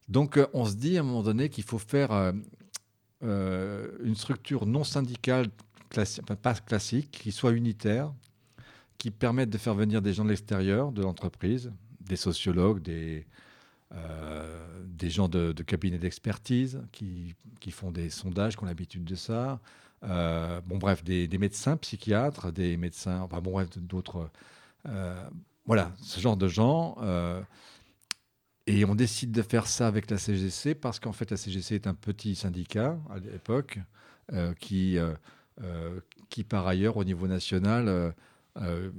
Donc 0.09 0.37
euh, 0.37 0.47
on 0.53 0.65
se 0.65 0.75
dit 0.75 0.97
à 0.97 1.01
un 1.01 1.05
moment 1.05 1.23
donné 1.23 1.49
qu'il 1.49 1.65
faut 1.65 1.79
faire 1.79 2.13
euh, 2.13 2.33
euh, 3.23 3.89
une 4.03 4.17
structure 4.17 4.67
non 4.67 4.85
syndicale, 4.85 5.49
pas 5.89 6.55
classique, 6.55 7.11
qui 7.11 7.33
soit 7.33 7.53
unitaire, 7.53 8.13
qui 8.99 9.11
permette 9.11 9.51
de 9.51 9.59
faire 9.59 9.75
venir 9.75 10.03
des 10.03 10.13
gens 10.13 10.25
de 10.25 10.31
l'extérieur 10.31 10.93
de 10.93 11.03
l'entreprise, 11.03 11.73
des 12.01 12.17
sociologues, 12.17 12.83
des, 12.83 13.27
gens 15.03 15.29
de, 15.29 15.53
de 15.53 15.63
cabinets 15.63 15.99
d'expertise 15.99 16.83
qui, 16.91 17.35
qui, 17.61 17.71
font 17.71 17.93
des 17.93 18.11
sondages, 18.11 18.57
qui 18.57 18.65
ont 18.65 18.67
l'habitude 18.67 19.05
de 19.05 19.15
ça. 19.15 19.61
bon, 20.03 20.79
bref, 20.79 21.05
des, 21.05 21.29
des, 21.29 21.39
médecins, 21.39 21.77
psychiatres, 21.77 22.51
des 22.51 22.77
médecins, 22.77 23.21
enfin, 23.21 23.41
bon, 23.41 23.53
bref, 23.53 23.69
d'autres. 23.79 24.29
voilà, 25.65 25.93
ce 26.03 26.19
genre 26.19 26.37
de 26.37 26.49
gens 26.49 26.97
et 28.67 28.85
on 28.85 28.95
décide 28.95 29.31
de 29.31 29.43
faire 29.43 29.67
ça 29.67 29.87
avec 29.87 30.11
la 30.11 30.17
CGC 30.17 30.75
parce 30.75 30.99
qu'en 30.99 31.13
fait, 31.13 31.31
la 31.31 31.37
CGC 31.37 31.75
est 31.75 31.87
un 31.87 31.95
petit 31.95 32.35
syndicat 32.35 32.99
à 33.11 33.19
l'époque 33.19 33.79
euh, 34.33 34.55
qui, 34.55 34.97
euh, 34.97 35.13
euh, 35.63 36.01
qui, 36.31 36.45
par 36.45 36.67
ailleurs, 36.67 36.97
au 36.97 37.05
niveau 37.05 37.27
national, 37.27 38.15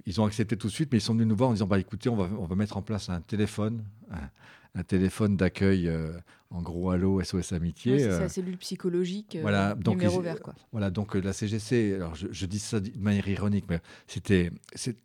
ils 0.05 0.21
ont 0.21 0.25
accepté 0.25 0.57
tout 0.57 0.67
de 0.67 0.71
suite, 0.71 0.89
mais 0.91 0.99
ils 0.99 1.01
sont 1.01 1.13
venus 1.13 1.27
nous 1.27 1.35
voir 1.35 1.49
en 1.49 1.53
disant 1.53 1.67
bah, 1.67 1.79
écoutez, 1.79 2.09
on 2.09 2.15
va, 2.15 2.29
on 2.37 2.45
va 2.45 2.55
mettre 2.55 2.77
en 2.77 2.81
place 2.81 3.09
un 3.09 3.21
téléphone, 3.21 3.83
un, 4.75 4.83
téléphone 4.83 5.35
d'accueil, 5.35 5.89
en 6.51 6.61
gros, 6.61 6.91
Allo, 6.91 7.23
SOS 7.23 7.53
Amitié. 7.53 7.99
c'est 7.99 8.19
la 8.19 8.29
cellule 8.29 8.57
psychologique, 8.57 9.37
voilà, 9.41 9.73
donc, 9.73 9.95
numéro 9.95 10.21
vert. 10.21 10.41
Quoi. 10.41 10.53
Voilà, 10.73 10.91
donc 10.91 11.15
la 11.15 11.33
CGC, 11.33 11.95
alors 11.95 12.13
je, 12.13 12.27
je, 12.29 12.45
dis 12.45 12.59
ça 12.59 12.79
de 12.79 12.91
manière 12.99 13.27
ironique, 13.27 13.65
mais 13.67 13.79
c'était, 14.05 14.51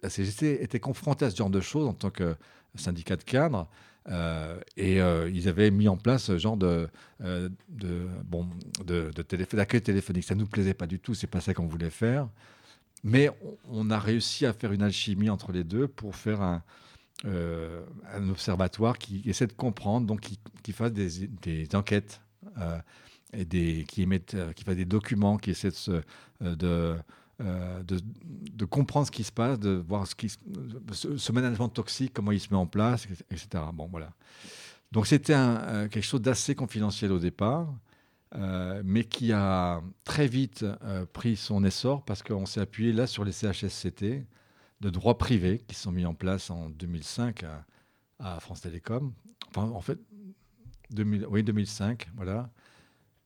la 0.03 0.11
CGC 0.11 0.59
était 0.61 0.81
confrontée 0.81 1.25
à 1.25 1.31
ce 1.31 1.37
genre 1.37 1.51
de 1.51 1.61
choses 1.61 1.87
en 1.87 1.95
tant 1.95 2.11
que 2.11 2.35
syndicat 2.75 3.17
de 3.17 3.23
cadre. 3.23 3.69
Euh, 4.09 4.59
et 4.77 5.01
euh, 5.01 5.31
ils 5.31 5.49
avaient 5.49 5.71
mis 5.71 5.89
en 5.89 5.97
place 5.97 6.25
ce 6.25 6.39
genre 6.39 6.57
de, 6.57 6.89
euh, 7.23 7.49
bon, 8.25 8.49
de, 8.85 9.11
d'accueil 9.53 9.83
téléphonique. 9.83 10.25
Ça 10.25 10.35
ne 10.35 10.41
nous 10.41 10.47
plaisait 10.47 10.75
pas 10.75 10.87
du 10.87 10.99
tout, 10.99 11.15
c'est 11.15 11.27
pas 11.27 11.41
ça 11.41 11.55
qu'on 11.55 11.67
voulait 11.67 11.91
faire. 11.91 12.29
Mais 13.05 13.31
on 13.69 13.91
a 13.91 13.99
réussi 13.99 14.47
à 14.47 14.53
faire 14.53 14.73
une 14.73 14.83
alchimie 14.83 15.31
entre 15.31 15.53
les 15.53 15.65
deux 15.65 15.89
pour 15.89 16.17
faire 16.17 16.43
un, 16.43 16.63
un 17.25 18.29
observatoire 18.29 18.99
qui 18.99 19.23
essaie 19.27 19.47
de 19.47 19.53
comprendre, 19.53 20.07
donc 20.07 20.21
qui, 20.21 20.39
qui 20.63 20.73
fasse 20.73 20.93
des, 20.93 21.29
des 21.29 21.75
enquêtes 21.75 22.21
et 23.33 23.45
des, 23.45 23.85
qui, 23.89 24.03
émettent, 24.03 24.37
qui 24.55 24.65
fasse 24.65 24.77
des 24.77 24.85
documents, 24.85 25.39
qui 25.39 25.51
essaie 25.51 25.71
de 26.41 26.97
de, 27.41 28.65
comprendre 28.67 29.07
ce 29.07 29.11
qui 29.11 29.25
se 29.25 29.33
passe, 29.33 29.59
de 29.59 29.71
voir 29.71 30.07
ce, 30.07 31.33
management 31.33 31.69
toxique, 31.69 32.13
comment 32.15 32.33
il 32.33 32.41
se 32.41 32.49
met 32.51 32.57
en 32.57 32.67
place, 32.67 33.07
etc. 33.31 33.65
Bon, 33.73 33.89
voilà. 33.91 34.13
Donc 34.93 35.07
c'était 35.07 35.35
quelque 35.35 36.03
chose 36.03 36.21
d'assez 36.21 36.55
confidentiel 36.55 37.13
au 37.13 37.19
départ. 37.19 37.69
Euh, 38.37 38.81
mais 38.85 39.03
qui 39.03 39.33
a 39.33 39.83
très 40.05 40.29
vite 40.29 40.63
euh, 40.63 41.05
pris 41.05 41.35
son 41.35 41.65
essor 41.65 42.05
parce 42.05 42.23
qu'on 42.23 42.47
s'est 42.47 42.61
appuyé 42.61 42.93
là 42.93 43.09
sur 43.09 43.25
les 43.25 43.33
CHSCT 43.33 44.25
de 44.81 44.91
droit 44.91 45.19
privé 45.19 45.65
qui 45.67 45.75
sont 45.75 45.91
mis 45.91 46.07
en 46.07 46.15
place 46.15 46.49
en 46.49 46.71
2005 46.71 47.45
à, 48.21 48.39
France 48.39 48.61
Télécom. 48.61 49.13
Enfin, 49.49 49.69
en 49.71 49.81
fait, 49.81 49.99
2000, 50.91 51.27
oui, 51.29 51.43
2005, 51.43 52.09
voilà. 52.15 52.51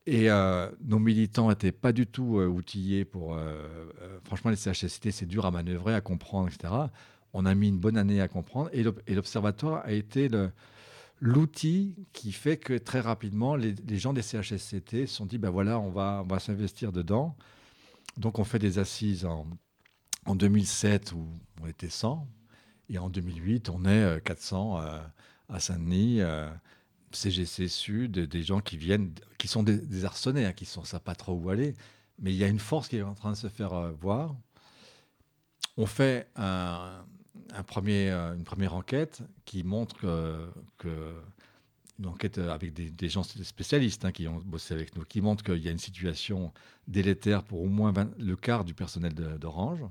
Et 0.06 0.30
euh, 0.30 0.70
nos 0.82 0.98
militants 0.98 1.48
n'étaient 1.48 1.72
pas 1.72 1.92
du 1.92 2.06
tout 2.06 2.36
outillés 2.36 3.04
pour. 3.04 3.38
franchement, 4.24 4.50
les 4.50 4.56
CHSCT, 4.56 5.10
c'est 5.10 5.26
dur 5.26 5.46
à 5.46 5.50
manœuvrer, 5.50 5.94
à 5.94 6.00
comprendre, 6.00 6.48
etc. 6.48 6.72
On 7.32 7.46
a 7.46 7.54
mis 7.54 7.68
une 7.68 7.78
bonne 7.78 7.96
année 7.96 8.20
à 8.20 8.28
comprendre. 8.28 8.70
Et 8.72 8.82
l'Observatoire 9.14 9.82
a 9.84 9.92
été 9.92 10.28
l'outil 11.20 11.96
qui 12.12 12.32
fait 12.32 12.58
que 12.58 12.76
très 12.76 13.00
rapidement, 13.00 13.56
les, 13.56 13.74
gens 13.98 14.12
des 14.12 14.22
CHSCT 14.22 15.06
se 15.06 15.14
sont 15.14 15.26
dit, 15.26 15.38
ben 15.38 15.50
voilà, 15.50 15.80
on 15.80 15.90
va, 15.90 16.22
on 16.22 16.28
va 16.28 16.38
s'investir 16.38 16.92
dedans. 16.92 17.34
Donc 18.18 18.38
on 18.38 18.44
fait 18.44 18.58
des 18.58 18.78
assises 18.78 19.24
en, 19.24 19.46
en 20.26 20.34
2007 20.34 21.12
où 21.12 21.26
on 21.62 21.66
était 21.66 21.88
100, 21.88 22.28
et 22.90 22.98
en 22.98 23.08
2008, 23.08 23.70
on 23.70 23.84
est 23.84 24.22
400 24.24 24.76
euh, 24.76 24.82
euh, 24.82 25.00
à 25.48 25.60
Saint-Denis. 25.60 26.20
CGC 27.14 27.64
euh, 27.64 27.68
Sud, 27.68 28.18
des 28.18 28.42
gens 28.42 28.60
qui 28.60 28.76
viennent, 28.76 29.12
qui 29.38 29.48
sont 29.48 29.62
des, 29.62 29.78
des 29.78 30.04
hein, 30.04 30.52
qui 30.52 30.64
sont 30.64 30.84
ça 30.84 31.00
pas 31.00 31.14
trop 31.14 31.32
où 31.32 31.50
aller, 31.50 31.74
mais 32.18 32.32
il 32.32 32.36
y 32.36 32.44
a 32.44 32.48
une 32.48 32.58
force 32.58 32.88
qui 32.88 32.96
est 32.96 33.02
en 33.02 33.14
train 33.14 33.32
de 33.32 33.36
se 33.36 33.48
faire 33.48 33.92
voir. 34.00 34.34
On 35.76 35.86
fait 35.86 36.28
un, 36.36 37.04
premier, 37.66 38.10
euh, 38.10 38.34
une 38.34 38.44
première 38.44 38.74
enquête 38.74 39.22
qui 39.44 39.64
montre 39.64 39.96
que, 39.98 41.14
une 41.98 42.06
enquête 42.06 42.38
avec 42.38 42.72
des, 42.74 43.08
gens 43.08 43.22
spécialistes 43.22 44.04
hein, 44.04 44.12
qui 44.12 44.26
ont 44.26 44.40
bossé 44.44 44.74
avec 44.74 44.96
nous, 44.96 45.04
qui 45.04 45.20
montre 45.20 45.44
qu'il 45.44 45.58
y 45.58 45.68
a 45.68 45.70
une 45.70 45.78
situation 45.78 46.52
délétère 46.88 47.44
pour 47.44 47.62
au 47.62 47.68
moins 47.68 47.92
le 48.18 48.36
quart 48.36 48.64
du 48.64 48.74
personnel 48.74 49.14
d'Orange, 49.14 49.84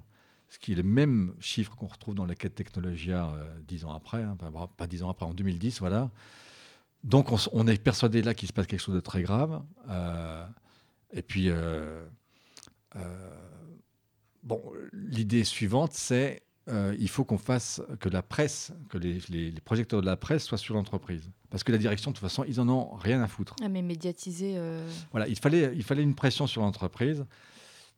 ce 0.49 0.59
qui 0.59 0.74
est 0.74 0.76
le 0.76 0.84
même 0.84 1.34
chiffre 1.39 1.76
qu'on 1.76 1.88
retrouve 1.88 2.13
dans 2.13 2.26
la 2.26 2.36
quête 2.36 2.55
Technologia 2.55 3.34
euh, 3.34 3.59
dix 3.67 3.86
ans 3.86 3.93
après, 3.93 4.21
hein, 4.21 4.38
pas 4.78 4.88
dix 4.88 5.01
ans 5.01 5.09
après, 5.09 5.26
en 5.26 5.34
2010, 5.34 5.80
voilà. 5.80 6.11
Donc 7.03 7.29
on, 7.51 7.67
est 7.67 7.81
persuadé 7.81 8.21
là 8.21 8.33
qu'il 8.33 8.47
se 8.47 8.53
passe 8.53 8.67
quelque 8.67 8.81
chose 8.81 8.95
de 8.95 9.01
très 9.01 9.21
grave. 9.23 9.61
Euh, 9.89 10.45
et 11.11 11.21
puis, 11.21 11.49
bon, 14.43 14.61
l'idée 14.93 15.43
suivante, 15.43 15.93
c'est 15.93 16.43
euh, 16.69 16.95
il 16.97 17.09
faut 17.09 17.25
qu'on 17.25 17.37
fasse 17.37 17.81
que 17.99 18.07
la 18.07 18.21
presse, 18.21 18.71
que 18.89 18.97
les, 18.97 19.51
projecteurs 19.65 20.01
de 20.01 20.05
la 20.05 20.15
presse 20.15 20.45
soient 20.45 20.57
sur 20.57 20.75
l'entreprise. 20.75 21.29
Parce 21.49 21.63
que 21.63 21.71
la 21.71 21.77
direction, 21.77 22.11
de 22.11 22.15
toute 22.15 22.21
façon, 22.21 22.45
ils 22.47 22.59
en 22.61 22.69
ont 22.69 22.95
rien 22.95 23.21
à 23.21 23.27
foutre. 23.27 23.55
Ah, 23.61 23.69
mais 23.69 23.81
médiatiser. 23.81 24.53
Euh, 24.57 24.87
voilà, 25.11 25.27
il 25.27 25.37
fallait, 25.37 25.73
il 25.75 25.83
fallait 25.83 26.03
une 26.03 26.15
pression 26.15 26.47
sur 26.47 26.61
l'entreprise. 26.61 27.25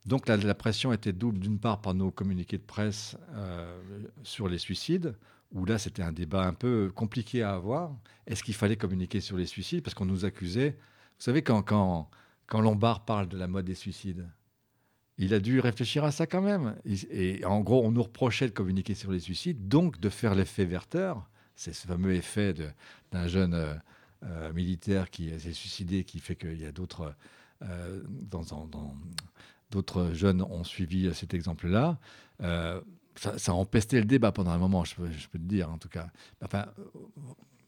Donc 0.06 0.28
la, 0.28 0.54
pression 0.56 0.94
était 0.94 1.14
double, 1.14 1.40
d'une 1.40 1.60
part 1.60 1.82
par 1.82 1.94
nos 1.94 2.12
communiqués 2.12 2.58
de 2.58 2.64
presse 2.64 3.18
euh, 3.34 3.80
sur 4.24 4.48
les 4.48 4.60
suicides, 4.60 5.16
où 5.52 5.66
là 5.66 5.78
c'était 5.78 6.04
un 6.04 6.12
débat 6.12 6.44
un 6.44 6.54
peu 6.54 6.92
compliqué 6.94 7.44
à 7.44 7.54
avoir. 7.54 7.96
Est-ce 8.28 8.44
qu'il 8.44 8.54
fallait 8.54 8.78
communiquer 8.78 9.22
sur 9.22 9.38
les 9.38 9.46
suicides? 9.46 9.84
Parce 9.84 9.94
qu'on 9.94 10.06
nous 10.06 10.26
accusait. 10.26 10.72
Vous 10.72 11.24
savez, 11.24 11.42
quand, 11.42 11.62
quand, 11.62 12.10
quand 12.48 12.62
Lombard 12.62 13.06
parle 13.06 13.28
de 13.28 13.38
la 13.38 13.48
mode 13.48 13.66
des 13.66 13.76
suicides, 13.76 14.28
il 15.18 15.34
a 15.34 15.40
dû 15.40 15.60
réfléchir 15.60 16.04
à 16.04 16.12
ça 16.12 16.28
quand 16.28 16.42
même. 16.42 16.76
Et 16.86 17.44
en 17.46 17.62
gros, 17.62 17.86
on 17.86 17.92
nous 17.92 18.04
reprochait 18.04 18.48
de 18.48 18.54
communiquer 18.54 18.96
sur 18.96 19.12
les 19.12 19.20
suicides, 19.20 19.68
donc 19.68 20.00
de 20.00 20.10
faire 20.10 20.36
l'effet 20.36 20.66
Werther. 20.66 21.14
C'est 21.56 21.74
ce 21.74 21.88
fameux 21.88 22.14
effet 22.14 22.54
d'un 23.12 23.28
jeune 23.28 23.54
euh, 23.54 23.74
euh, 24.24 24.52
militaire 24.52 25.10
qui 25.10 25.30
s'est 25.40 25.54
suicidé, 25.54 26.04
qui 26.04 26.20
fait 26.20 26.36
qu'il 26.36 26.60
y 26.60 26.66
a 26.66 26.72
d'autres 26.74 27.16
euh, 27.62 28.04
d'autres 29.72 30.12
jeunes 30.14 30.42
ont 30.42 30.64
suivi 30.64 31.14
cet 31.14 31.34
exemple-là. 31.34 31.98
Ça, 33.16 33.52
a 33.52 33.56
empesté 33.56 34.00
le 34.00 34.06
débat 34.06 34.32
pendant 34.32 34.52
un 34.52 34.58
moment, 34.58 34.84
je 34.84 34.96
peux, 34.96 35.08
te 35.08 35.38
dire 35.38 35.70
en 35.70 35.78
tout 35.78 35.90
cas. 35.90 36.08
Enfin, 36.44 36.66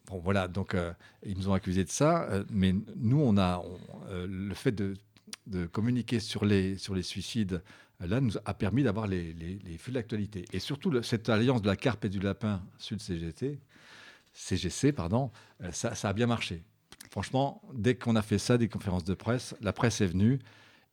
bon 0.06 0.18
voilà, 0.18 0.48
donc 0.48 0.76
ils 1.24 1.36
nous 1.36 1.48
ont 1.48 1.54
accusés 1.54 1.84
de 1.84 1.90
ça, 1.90 2.28
mais 2.50 2.74
nous, 2.96 3.20
on 3.20 3.36
a 3.36 3.62
le 4.10 4.54
fait 4.54 4.72
de 4.72 5.66
communiquer 5.66 6.20
sur 6.20 6.44
les, 6.44 6.76
sur 6.76 6.94
les 6.94 7.02
suicides, 7.02 7.62
là, 8.06 8.20
nous 8.20 8.36
a 8.44 8.54
permis 8.54 8.82
d'avoir 8.82 9.06
les, 9.06 9.32
les, 9.32 9.78
d'actualité. 9.88 10.44
Et 10.52 10.58
surtout, 10.58 11.02
cette 11.02 11.28
alliance 11.28 11.62
de 11.62 11.66
la 11.66 11.76
carpe 11.76 12.04
et 12.04 12.08
du 12.08 12.20
lapin 12.20 12.62
Sud-CGT, 12.78 13.58
CGC, 14.32 14.92
pardon, 14.92 15.30
euh, 15.62 15.72
ça, 15.72 15.94
ça, 15.94 16.10
a 16.10 16.12
bien 16.12 16.26
marché. 16.26 16.62
Franchement, 17.10 17.62
dès 17.72 17.96
qu'on 17.96 18.14
a 18.16 18.22
fait 18.22 18.38
ça, 18.38 18.58
des 18.58 18.68
conférences 18.68 19.04
de 19.04 19.14
presse, 19.14 19.56
la 19.60 19.72
presse 19.72 20.00
est 20.00 20.06
venue. 20.06 20.38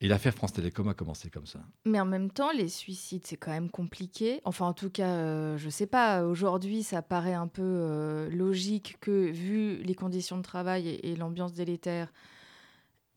Et 0.01 0.09
l'affaire 0.09 0.33
France 0.33 0.51
Télécom 0.51 0.87
a 0.89 0.93
commencé 0.93 1.29
comme 1.29 1.45
ça. 1.45 1.59
Mais 1.85 1.99
en 1.99 2.05
même 2.05 2.29
temps, 2.29 2.51
les 2.51 2.67
suicides, 2.67 3.25
c'est 3.25 3.37
quand 3.37 3.51
même 3.51 3.69
compliqué. 3.69 4.41
Enfin, 4.43 4.65
en 4.65 4.73
tout 4.73 4.89
cas, 4.89 5.07
euh, 5.07 5.57
je 5.57 5.67
ne 5.67 5.71
sais 5.71 5.87
pas, 5.87 6.23
aujourd'hui, 6.25 6.83
ça 6.83 7.01
paraît 7.01 7.33
un 7.33 7.47
peu 7.47 7.63
euh, 7.63 8.29
logique 8.29 8.97
que, 8.99 9.31
vu 9.31 9.77
les 9.77 9.95
conditions 9.95 10.37
de 10.37 10.41
travail 10.41 10.99
et 11.01 11.15
l'ambiance 11.15 11.53
délétère, 11.53 12.11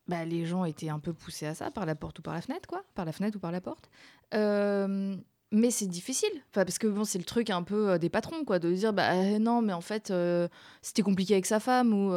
bah, 0.06 0.24
les 0.24 0.46
gens 0.46 0.64
étaient 0.64 0.88
un 0.88 1.00
peu 1.00 1.12
poussés 1.12 1.46
à 1.46 1.54
ça 1.54 1.70
par 1.72 1.84
la 1.84 1.96
porte 1.96 2.20
ou 2.20 2.22
par 2.22 2.32
la 2.32 2.40
fenêtre, 2.40 2.68
quoi, 2.68 2.84
par 2.94 3.04
la 3.04 3.12
fenêtre 3.12 3.36
ou 3.36 3.40
par 3.40 3.52
la 3.52 3.60
porte. 3.60 3.90
Euh, 4.34 5.16
mais 5.50 5.72
c'est 5.72 5.86
difficile, 5.86 6.30
enfin, 6.50 6.64
parce 6.64 6.78
que 6.78 6.86
bon, 6.86 7.04
c'est 7.04 7.18
le 7.18 7.24
truc 7.24 7.50
un 7.50 7.64
peu 7.64 7.98
des 7.98 8.08
patrons, 8.08 8.44
quoi, 8.44 8.60
de 8.60 8.72
dire 8.72 8.92
bah 8.92 9.38
non, 9.38 9.62
mais 9.62 9.72
en 9.72 9.80
fait 9.80 10.12
c'était 10.82 11.02
compliqué 11.02 11.32
avec 11.32 11.46
sa 11.46 11.58
femme 11.58 11.94
ou 11.94 12.12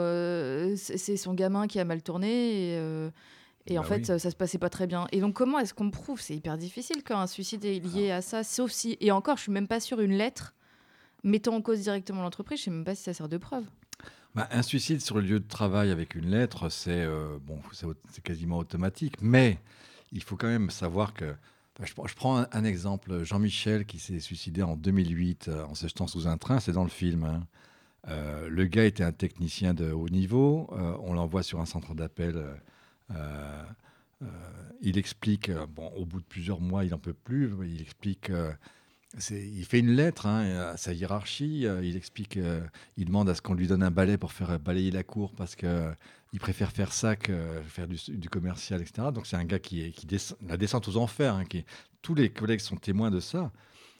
c'est 0.75 1.15
son 1.15 1.33
gamin 1.33 1.67
qui 1.67 1.79
a 1.79 1.85
mal 1.85 2.01
tourné 2.03 3.09
en 3.69 3.81
bah 3.81 3.83
fait 3.83 4.05
ça, 4.05 4.19
ça, 4.19 4.31
se 4.31 4.35
passait 4.35 4.57
pas 4.57 4.69
très 4.69 4.87
bien. 4.87 5.07
Et 5.11 5.21
donc 5.21 5.35
comment 5.35 5.59
est-ce 5.59 5.73
qu'on 5.73 5.91
prouve? 5.91 6.19
C'est 6.19 6.35
hyper 6.35 6.57
difficile 6.57 7.03
quand 7.03 7.19
un 7.19 7.27
suicide 7.27 7.63
est 7.65 7.79
lié 7.79 8.11
ah. 8.11 8.17
à 8.17 8.21
ça, 8.21 8.43
sauf 8.43 8.71
si 8.71 8.97
et 8.99 9.11
encore, 9.11 9.37
je 9.37 9.43
suis 9.43 9.51
même 9.51 9.67
pas 9.67 9.79
sur 9.79 9.99
une 9.99 10.13
lettre 10.13 10.53
mettant 11.23 11.55
en 11.55 11.61
cause 11.61 11.81
directement 11.81 12.23
l'entreprise, 12.23 12.59
je 12.59 12.65
sais 12.65 12.71
même 12.71 12.85
pas 12.85 12.95
si 12.95 13.03
ça 13.03 13.13
sert 13.13 13.29
de 13.29 13.37
preuve. 13.37 13.65
Bah, 14.33 14.47
un 14.51 14.61
suicide 14.61 15.01
sur 15.01 15.15
le 15.15 15.21
lieu 15.21 15.39
de 15.39 15.47
travail 15.47 15.91
avec 15.91 16.15
une 16.15 16.29
lettre, 16.29 16.69
c'est 16.69 17.01
euh, 17.01 17.37
bon, 17.41 17.59
c'est 17.71 18.23
quasiment 18.23 18.59
automatique. 18.59 19.15
Mais 19.21 19.59
il 20.11 20.23
faut 20.23 20.37
quand 20.37 20.47
même 20.47 20.69
savoir 20.69 21.13
que. 21.13 21.35
je, 21.81 22.15
prends 22.15 22.45
un, 22.51 22.63
exemple. 22.63 23.23
Jean-Michel 23.23 23.85
qui 23.85 23.99
s'est 23.99 24.19
suicidé 24.19 24.63
en 24.63 24.77
2008 24.77 25.49
euh, 25.49 25.65
en 25.65 25.75
se 25.75 25.87
jetant 25.87 26.07
sous 26.07 26.27
un 26.27 26.37
train, 26.37 26.61
c'est 26.61 26.71
dans 26.71 26.83
le 26.83 26.89
film. 26.89 27.25
Hein. 27.25 27.45
Euh, 28.07 28.47
le 28.49 28.65
gars 28.65 28.85
était 28.85 29.03
un 29.03 29.11
technicien 29.11 29.73
de 29.73 29.91
haut 29.91 30.09
niveau. 30.09 30.69
on 30.71 31.13
l'envoie 31.13 31.43
sur 31.43 31.59
un 31.59 31.65
centre 31.65 31.93
d'appel. 31.93 32.41
Il 34.81 34.97
explique, 34.97 35.51
bon, 35.69 35.87
au 35.95 36.05
bout 36.05 36.19
de 36.19 36.25
plusieurs 36.25 36.61
mois, 36.61 36.83
il 36.85 36.91
n'en 36.91 36.99
peut 36.99 37.13
plus. 37.13 37.51
Il 37.65 37.81
explique 37.81 38.31
il 39.29 39.65
fait 39.65 39.79
une 39.79 39.91
lettre 39.91 40.25
hein, 40.25 40.71
à 40.71 40.77
sa 40.77 40.93
hiérarchie. 40.93 41.65
Euh, 41.65 41.83
il 41.83 41.97
explique, 41.97 42.37
euh, 42.37 42.61
il 42.97 43.05
demande 43.05 43.29
à 43.29 43.35
ce 43.35 43.41
qu'on 43.41 43.53
lui 43.53 43.67
donne 43.67 43.83
un 43.83 43.91
balai 43.91 44.17
pour 44.17 44.31
faire 44.31 44.57
balayer 44.59 44.91
la 44.91 45.03
cour 45.03 45.33
parce 45.35 45.55
qu'il 45.55 45.67
euh, 45.67 45.93
préfère 46.39 46.71
faire 46.71 46.93
ça 46.93 47.15
que 47.15 47.61
faire 47.67 47.87
du, 47.87 48.29
commercial, 48.29 48.81
etc. 48.81 49.09
Donc 49.13 49.27
c'est 49.27 49.35
un 49.35 49.43
gars 49.43 49.59
qui 49.59 49.93
descend, 50.05 50.37
la 50.47 50.57
descente 50.57 50.87
aux 50.87 50.97
enfers. 50.97 51.35
Hein, 51.35 51.43
tous 52.01 52.15
les 52.15 52.29
collègues 52.29 52.61
sont 52.61 52.77
témoins 52.77 53.11
de 53.11 53.19
ça 53.19 53.51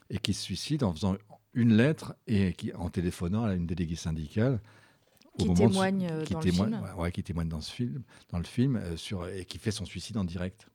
et 0.09 0.17
qui 0.17 0.33
se 0.33 0.41
suicide 0.41 0.83
en 0.83 0.93
faisant 0.93 1.17
une 1.53 1.75
lettre 1.75 2.15
et 2.27 2.55
en 2.75 2.89
téléphonant 2.89 3.43
à 3.43 3.53
une 3.53 3.65
déléguée 3.65 3.95
syndicale. 3.95 4.61
Qui 5.37 5.53
témoigne 5.53 6.07
dans 6.29 6.39
le 6.39 6.51
film. 6.51 6.81
Ouais, 6.97 7.11
qui 7.11 7.23
témoigne 7.23 7.49
dans 7.49 7.61
ce 7.61 7.71
film, 7.71 8.03
dans 8.29 8.37
le 8.37 8.43
film, 8.43 8.81
sur 8.97 9.27
et 9.27 9.45
qui 9.45 9.57
fait 9.57 9.71
son 9.71 9.85
suicide 9.85 10.17
en 10.17 10.25
direct 10.25 10.67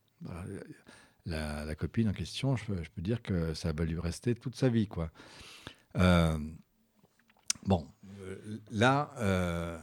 la, 1.27 1.75
copine 1.75 2.09
en 2.09 2.13
question, 2.13 2.57
je, 2.57 2.65
peux 2.95 3.03
dire 3.03 3.23
que 3.23 3.55
ça 3.55 3.73
va 3.73 3.85
lui 3.85 3.99
rester 3.99 4.35
toute 4.35 4.57
sa 4.57 4.69
vie. 4.69 4.87
Quoi. 4.87 5.11
Euh, 5.97 6.39
bon, 7.65 7.87
euh, 8.21 8.61
là. 8.71 9.13
Euh, 9.19 9.79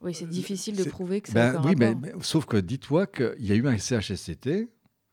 oui, 0.00 0.14
c'est 0.14 0.28
difficile 0.28 0.76
de 0.76 0.84
prouver 0.84 1.20
que 1.20 1.30
ça 1.30 1.52
ben, 1.52 1.62
oui, 1.64 1.74
mais, 1.76 1.94
sauf 2.22 2.46
que 2.46 2.56
dis-toi 2.56 3.06
qu'il 3.06 3.44
y 3.44 3.52
a 3.52 3.54
eu 3.54 3.66
un 3.66 3.76
CHSCT. 3.76 4.70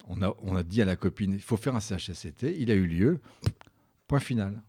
On 0.10 0.22
a, 0.22 0.34
on 0.41 0.56
a 0.56 0.64
dit 0.64 0.82
à 0.82 0.86
la 0.86 0.95
copine 0.95 1.34
il 1.34 1.41
faut 1.41 1.58
faire 1.58 1.76
un 1.76 1.82
CHSCT. 1.82 2.56
Il 2.58 2.72
a 2.72 2.74
eu 2.74 2.88
lieu. 2.88 3.20
Point 4.08 4.22
final. 4.22 4.62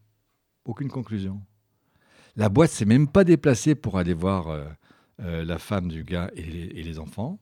Aucune 0.65 0.89
conclusion. 0.89 1.41
La 2.39 2.49
boîte 2.49 2.71
s'est 2.71 2.85
même 2.85 3.07
pas 3.07 3.23
déplacée 3.23 3.75
pour 3.75 3.99
aller 3.99 4.15
voir 4.15 4.47
la 5.19 5.59
femme 5.59 5.89
du 5.89 6.03
gars 6.03 6.31
et 6.35 6.83
les 6.83 6.99
enfants 6.99 7.37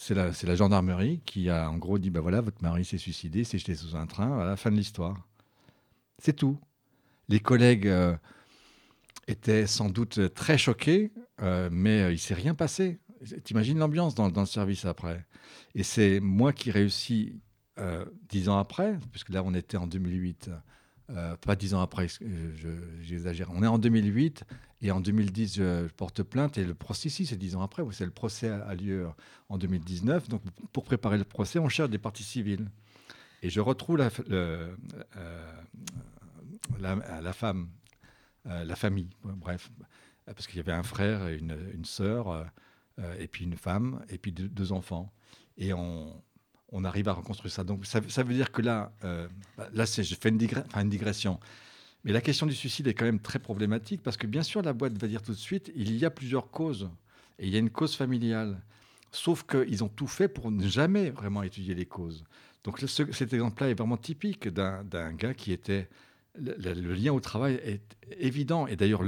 c'est 0.00 0.14
la, 0.14 0.54
gendarmerie 0.54 1.20
qui 1.26 1.50
a 1.50 1.68
en 1.68 1.76
gros 1.76 1.98
dit 1.98 2.10
bah 2.10 2.20
voilà, 2.20 2.40
votre 2.40 2.62
mari 2.62 2.84
s'est 2.84 2.98
suicidé, 2.98 3.42
s'est 3.42 3.58
jeté 3.58 3.74
sous 3.74 3.96
un 3.96 4.06
train, 4.06 4.38
à 4.38 4.44
la 4.44 4.56
fin 4.56 4.70
de 4.70 4.76
l'histoire. 4.76 5.16
C'est 6.18 6.34
tout. 6.34 6.56
Les 7.28 7.40
collègues 7.40 7.88
euh, 7.88 8.16
étaient 9.26 9.66
sans 9.66 9.90
doute 9.90 10.32
très 10.34 10.56
choqués, 10.56 11.12
euh, 11.42 11.68
mais 11.72 12.02
euh, 12.02 12.12
il 12.12 12.18
s'est 12.18 12.34
rien 12.34 12.54
passé. 12.54 13.00
T'imagines 13.42 13.78
l'ambiance 13.78 14.14
dans, 14.14 14.28
le 14.28 14.46
service 14.46 14.84
après. 14.84 15.26
Et 15.74 15.82
c'est 15.82 16.20
moi 16.20 16.52
qui 16.52 16.70
réussis 16.70 17.40
dix 18.28 18.48
ans 18.48 18.58
après, 18.58 18.98
puisque 19.12 19.30
là 19.30 19.42
on 19.44 19.54
était 19.54 19.76
en 19.76 19.86
2008, 19.88 20.50
pas 21.40 21.56
dix 21.56 21.74
ans 21.74 21.80
après, 21.80 22.06
j'exagère, 23.02 23.50
on 23.54 23.62
est 23.62 23.66
en 23.66 23.78
2008 23.78 24.44
et 24.82 24.90
en 24.90 25.00
2010 25.00 25.56
je 25.56 25.88
porte 25.88 26.22
plainte 26.22 26.58
et 26.58 26.64
le 26.64 26.74
procès, 26.74 27.08
si 27.08 27.24
c'est 27.24 27.36
dix 27.36 27.56
ans 27.56 27.62
après, 27.62 27.82
c'est 27.92 28.04
le 28.04 28.10
procès 28.10 28.48
a, 28.48 28.74
lieu 28.74 29.08
en 29.48 29.58
2019. 29.58 30.28
Donc 30.28 30.42
pour 30.72 30.84
préparer 30.84 31.18
le 31.18 31.24
procès, 31.24 31.58
on 31.58 31.68
cherche 31.68 31.90
des 31.90 31.98
parties 31.98 32.24
civiles. 32.24 32.68
Et 33.42 33.50
je 33.50 33.60
retrouve 33.60 33.96
la, 33.98 34.10
la, 36.78 37.32
femme, 37.32 37.68
la 38.44 38.76
famille, 38.76 39.08
bref, 39.22 39.70
parce 40.26 40.46
qu'il 40.46 40.56
y 40.56 40.60
avait 40.60 40.72
un 40.72 40.82
frère 40.82 41.28
et 41.28 41.38
une, 41.38 41.56
une 41.72 41.84
sœur, 41.84 42.46
et 43.18 43.28
puis 43.28 43.44
une 43.44 43.56
femme, 43.56 44.04
et 44.08 44.18
puis 44.18 44.32
deux 44.32 44.72
enfants. 44.72 45.12
Et 45.56 45.72
on, 45.72 46.22
on 46.70 46.84
arrive 46.84 47.08
à 47.08 47.12
reconstruire 47.12 47.52
ça. 47.52 47.64
Donc 47.64 47.86
ça, 47.86 48.00
veut 48.00 48.34
dire 48.34 48.52
que 48.52 48.62
là, 48.62 48.92
euh, 49.04 49.26
là 49.72 49.84
je 49.84 50.14
fais 50.14 50.28
une, 50.28 50.38
digression. 50.38 51.40
Mais 52.04 52.12
la 52.12 52.20
question 52.20 52.46
du 52.46 52.54
suicide 52.54 52.86
est 52.86 52.94
quand 52.94 53.04
même 53.04 53.20
très 53.20 53.38
problématique 53.38 54.02
parce 54.02 54.16
que 54.16 54.26
bien 54.26 54.42
sûr, 54.42 54.62
la 54.62 54.72
boîte 54.72 54.98
va 54.98 55.08
dire 55.08 55.22
tout 55.22 55.32
de 55.32 55.36
suite, 55.36 55.72
il 55.74 55.96
y 55.96 56.04
a 56.04 56.10
plusieurs 56.10 56.50
causes. 56.50 56.90
Et 57.38 57.46
il 57.46 57.52
y 57.52 57.56
a 57.56 57.58
une 57.58 57.70
cause 57.70 57.94
familiale. 57.94 58.60
Sauf 59.10 59.44
qu'ils 59.44 59.82
ont 59.82 59.88
tout 59.88 60.06
fait 60.06 60.28
pour 60.28 60.50
ne 60.50 60.66
jamais 60.66 61.10
vraiment 61.10 61.42
étudier 61.42 61.74
les 61.74 61.86
causes. 61.86 62.24
Donc 62.64 62.80
cet 62.80 63.32
exemple-là 63.32 63.70
est 63.70 63.74
vraiment 63.74 63.96
typique 63.96 64.48
d'un 64.48 65.12
gars 65.12 65.34
qui 65.34 65.52
était... 65.52 65.88
Le, 66.40 66.94
lien 66.94 67.12
au 67.12 67.18
travail 67.18 67.54
est 67.64 67.96
évident. 68.18 68.66
Et 68.66 68.76
d'ailleurs, 68.76 69.02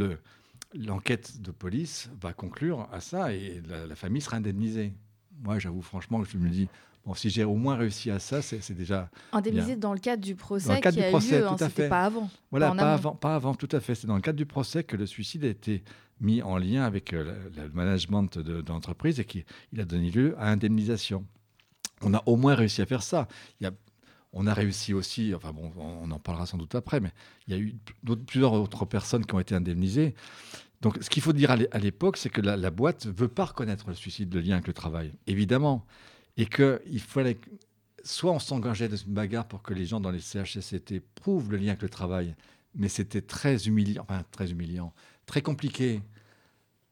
l'enquête 0.75 1.41
de 1.41 1.53
police 1.53 2.11
va 2.21 2.33
conclure 2.33 2.89
à 2.91 3.01
ça 3.01 3.33
et 3.33 3.63
la 3.69 3.95
famille 3.95 4.23
sera 4.23 4.39
indemnisée. 4.39 4.93
Moi, 5.43 5.59
j'avoue 5.59 5.83
franchement 5.83 6.23
que 6.23 6.29
je 6.29 6.37
me 6.37 6.49
dis, 6.49 6.69
Bon, 7.07 7.15
si 7.15 7.31
j'ai 7.31 7.45
au 7.45 7.55
moins 7.55 7.77
réussi 7.77 8.11
à 8.11 8.19
ça, 8.19 8.43
c'est 8.43 8.75
déjà. 8.75 9.09
Indemnisé 9.33 9.77
dans 9.77 9.95
le 9.95 9.99
cadre 9.99 10.23
du 10.23 10.35
procès 10.35 10.81
qui 10.81 10.89
a 10.89 11.09
procès, 11.09 11.37
eu 11.37 11.41
lieu, 11.41 11.47
hein, 11.47 11.57
c'était 11.59 11.89
pas 11.89 12.05
avant. 12.05 12.31
Voilà, 12.51 12.73
pas, 12.73 12.93
avant, 12.93 13.15
pas 13.15 13.35
avant, 13.35 13.55
tout 13.55 13.69
à 13.73 13.81
fait. 13.81 13.95
C'est 13.95 14.07
dans 14.07 14.17
le 14.17 14.21
cadre 14.21 14.37
du 14.37 14.47
procès 14.47 14.85
que 14.85 14.97
le 14.97 15.07
suicide 15.07 15.45
a 15.45 15.49
été 15.49 15.83
mis 16.21 16.43
en 16.43 16.59
lien 16.59 16.85
avec 16.85 17.15
euh, 17.15 17.35
le, 17.57 17.71
management 17.71 18.39
de, 18.39 18.63
l'entreprise 18.69 19.19
et 19.19 19.25
qu'il 19.25 19.45
a 19.79 19.85
donné 19.85 20.11
lieu 20.11 20.35
à 20.39 20.49
indemnisation. 20.51 21.25
On 22.03 22.13
a 22.13 22.23
au 22.27 22.37
moins 22.37 22.55
réussi 22.55 22.83
à 22.83 22.87
faire 22.87 23.03
ça. 23.03 23.29
Il 23.61 23.65
y 23.65 23.67
a, 23.67 23.73
on 24.35 24.47
a 24.47 24.53
réussi 24.53 24.93
aussi, 24.93 25.35
enfin 25.35 25.53
bon, 25.53 25.73
on 25.77 26.11
en 26.11 26.19
parlera 26.19 26.45
sans 26.45 26.59
doute 26.59 26.75
après, 26.75 27.01
mais 27.01 27.13
il 27.49 27.55
y 27.55 27.57
a 27.57 27.61
eu 27.61 27.75
plusieurs 28.27 28.53
autres 28.53 28.85
personnes 28.85 29.25
qui 29.25 29.35
ont 29.35 29.41
été 29.41 29.55
indemnisées. 29.55 30.15
Donc, 30.81 30.97
ce 31.01 31.11
qu'il 31.11 31.23
faut 31.23 31.35
dire 31.35 31.51
à 31.51 31.79
l'époque, 31.79 32.17
c'est 32.17 32.31
que 32.31 32.41
la, 32.41 32.71
boîte 32.71 33.07
ne 33.07 33.13
veut 33.13 33.29
pas 33.29 33.45
reconnaître 33.45 33.89
le 33.89 33.95
suicide, 33.95 34.33
le 34.35 34.41
lien 34.41 34.55
avec 34.55 34.67
le 34.67 34.73
travail. 34.73 35.13
Évidemment 35.27 35.87
et 36.37 36.47
qu'il 36.47 37.01
fallait 37.01 37.39
soit 38.03 38.33
on 38.33 38.39
s'engageait 38.39 38.89
dans 38.89 38.97
une 38.97 39.13
bagarre 39.13 39.47
pour 39.47 39.63
que 39.63 39.75
les 39.75 39.85
gens 39.85 40.01
dans 40.01 40.11
les 40.11 40.21
CHSCT 40.21 41.01
prouvent 41.15 41.51
le 41.51 41.59
lien 41.59 41.69
avec 41.69 41.83
le 41.83 41.91
travail, 41.91 42.35
mais 42.75 42.89
c'était 42.89 43.21
très 43.21 43.67
humiliant, 43.67 44.07
très 44.31 44.51
humiliant, 44.51 44.95
très 45.27 45.43
compliqué. 45.43 46.01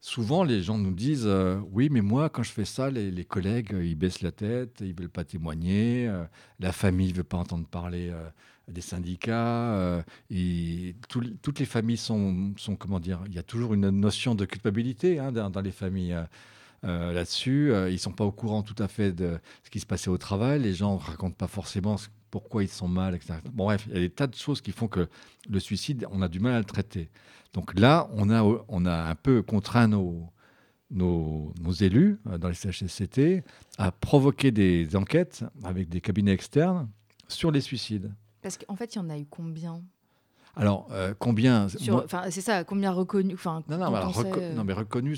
Souvent, 0.00 0.44
les 0.44 0.62
gens 0.62 0.76
nous 0.76 0.92
disent 0.92 1.26
euh, 1.26 1.58
Oui, 1.72 1.88
mais 1.90 2.02
moi, 2.02 2.28
quand 2.28 2.42
je 2.42 2.52
fais 2.52 2.66
ça, 2.66 2.90
les, 2.90 3.24
collègues, 3.24 3.74
ils 3.82 3.96
baissent 3.96 4.20
la 4.20 4.32
tête, 4.32 4.76
ils 4.80 4.94
ne 4.94 5.00
veulent 5.00 5.08
pas 5.08 5.24
témoigner, 5.24 6.06
euh, 6.06 6.24
la 6.60 6.72
famille 6.72 7.12
ne 7.12 7.16
veut 7.16 7.24
pas 7.24 7.38
entendre 7.38 7.66
parler 7.66 8.10
euh, 8.10 8.28
des 8.68 8.80
syndicats, 8.80 10.04
et 10.30 10.94
toutes 11.08 11.58
les 11.58 11.64
familles 11.64 11.96
sont, 11.96 12.54
comment 12.78 13.00
dire, 13.00 13.20
il 13.26 13.34
y 13.34 13.38
a 13.38 13.42
toujours 13.42 13.74
une 13.74 13.90
notion 13.90 14.34
de 14.34 14.44
culpabilité 14.44 15.18
hein, 15.18 15.32
dans, 15.32 15.60
les 15.60 15.72
familles. 15.72 16.16
Euh, 16.84 17.12
là-dessus. 17.12 17.72
Euh, 17.72 17.90
ils 17.90 17.94
ne 17.94 17.98
sont 17.98 18.12
pas 18.12 18.24
au 18.24 18.30
courant 18.30 18.62
tout 18.62 18.80
à 18.80 18.86
fait 18.86 19.10
de 19.10 19.40
ce 19.64 19.70
qui 19.70 19.80
se 19.80 19.86
passait 19.86 20.10
au 20.10 20.18
travail. 20.18 20.60
Les 20.60 20.74
gens 20.74 20.94
ne 20.94 21.00
racontent 21.00 21.34
pas 21.34 21.48
forcément 21.48 21.96
pourquoi 22.30 22.62
ils 22.62 22.68
sont 22.68 22.86
mal, 22.86 23.16
etc. 23.16 23.34
Bon, 23.52 23.64
bref, 23.64 23.86
il 23.88 23.94
y 23.94 23.96
a 23.96 24.00
des 24.00 24.10
tas 24.10 24.28
de 24.28 24.36
choses 24.36 24.60
qui 24.60 24.70
font 24.70 24.86
que 24.86 25.08
le 25.50 25.58
suicide, 25.58 26.06
on 26.12 26.22
a 26.22 26.28
du 26.28 26.38
mal 26.38 26.54
à 26.54 26.58
le 26.58 26.64
traiter. 26.64 27.10
Donc 27.52 27.78
là, 27.78 28.08
on 28.12 28.30
a, 28.30 28.44
on 28.68 28.86
a 28.86 29.10
un 29.10 29.14
peu 29.16 29.42
contraint 29.42 29.88
nos, 29.88 30.32
élus 31.80 32.20
euh, 32.28 32.38
dans 32.38 32.48
les 32.48 32.54
CHSCT 32.54 33.42
à 33.76 33.90
provoquer 33.90 34.52
des 34.52 34.94
enquêtes 34.94 35.44
avec 35.64 35.88
des 35.88 36.00
cabinets 36.00 36.32
externes 36.32 36.88
sur 37.26 37.50
les 37.50 37.60
suicides. 37.60 38.12
Parce 38.48 38.56
qu'en 38.56 38.76
fait, 38.76 38.94
il 38.94 38.96
y 38.96 39.00
en 39.00 39.10
a 39.10 39.18
eu 39.18 39.26
combien 39.26 39.82
alors, 40.56 40.88
euh, 40.90 41.14
combien 41.16 41.68
C'est 41.68 42.40
ça, 42.40 42.64
combien 42.64 42.90
reconnu 42.90 43.36
Non, 43.44 43.62
non, 43.68 43.94
euh, 43.94 44.54
non, 44.54 44.64
mais 44.64 44.72
reconnu, 44.72 45.16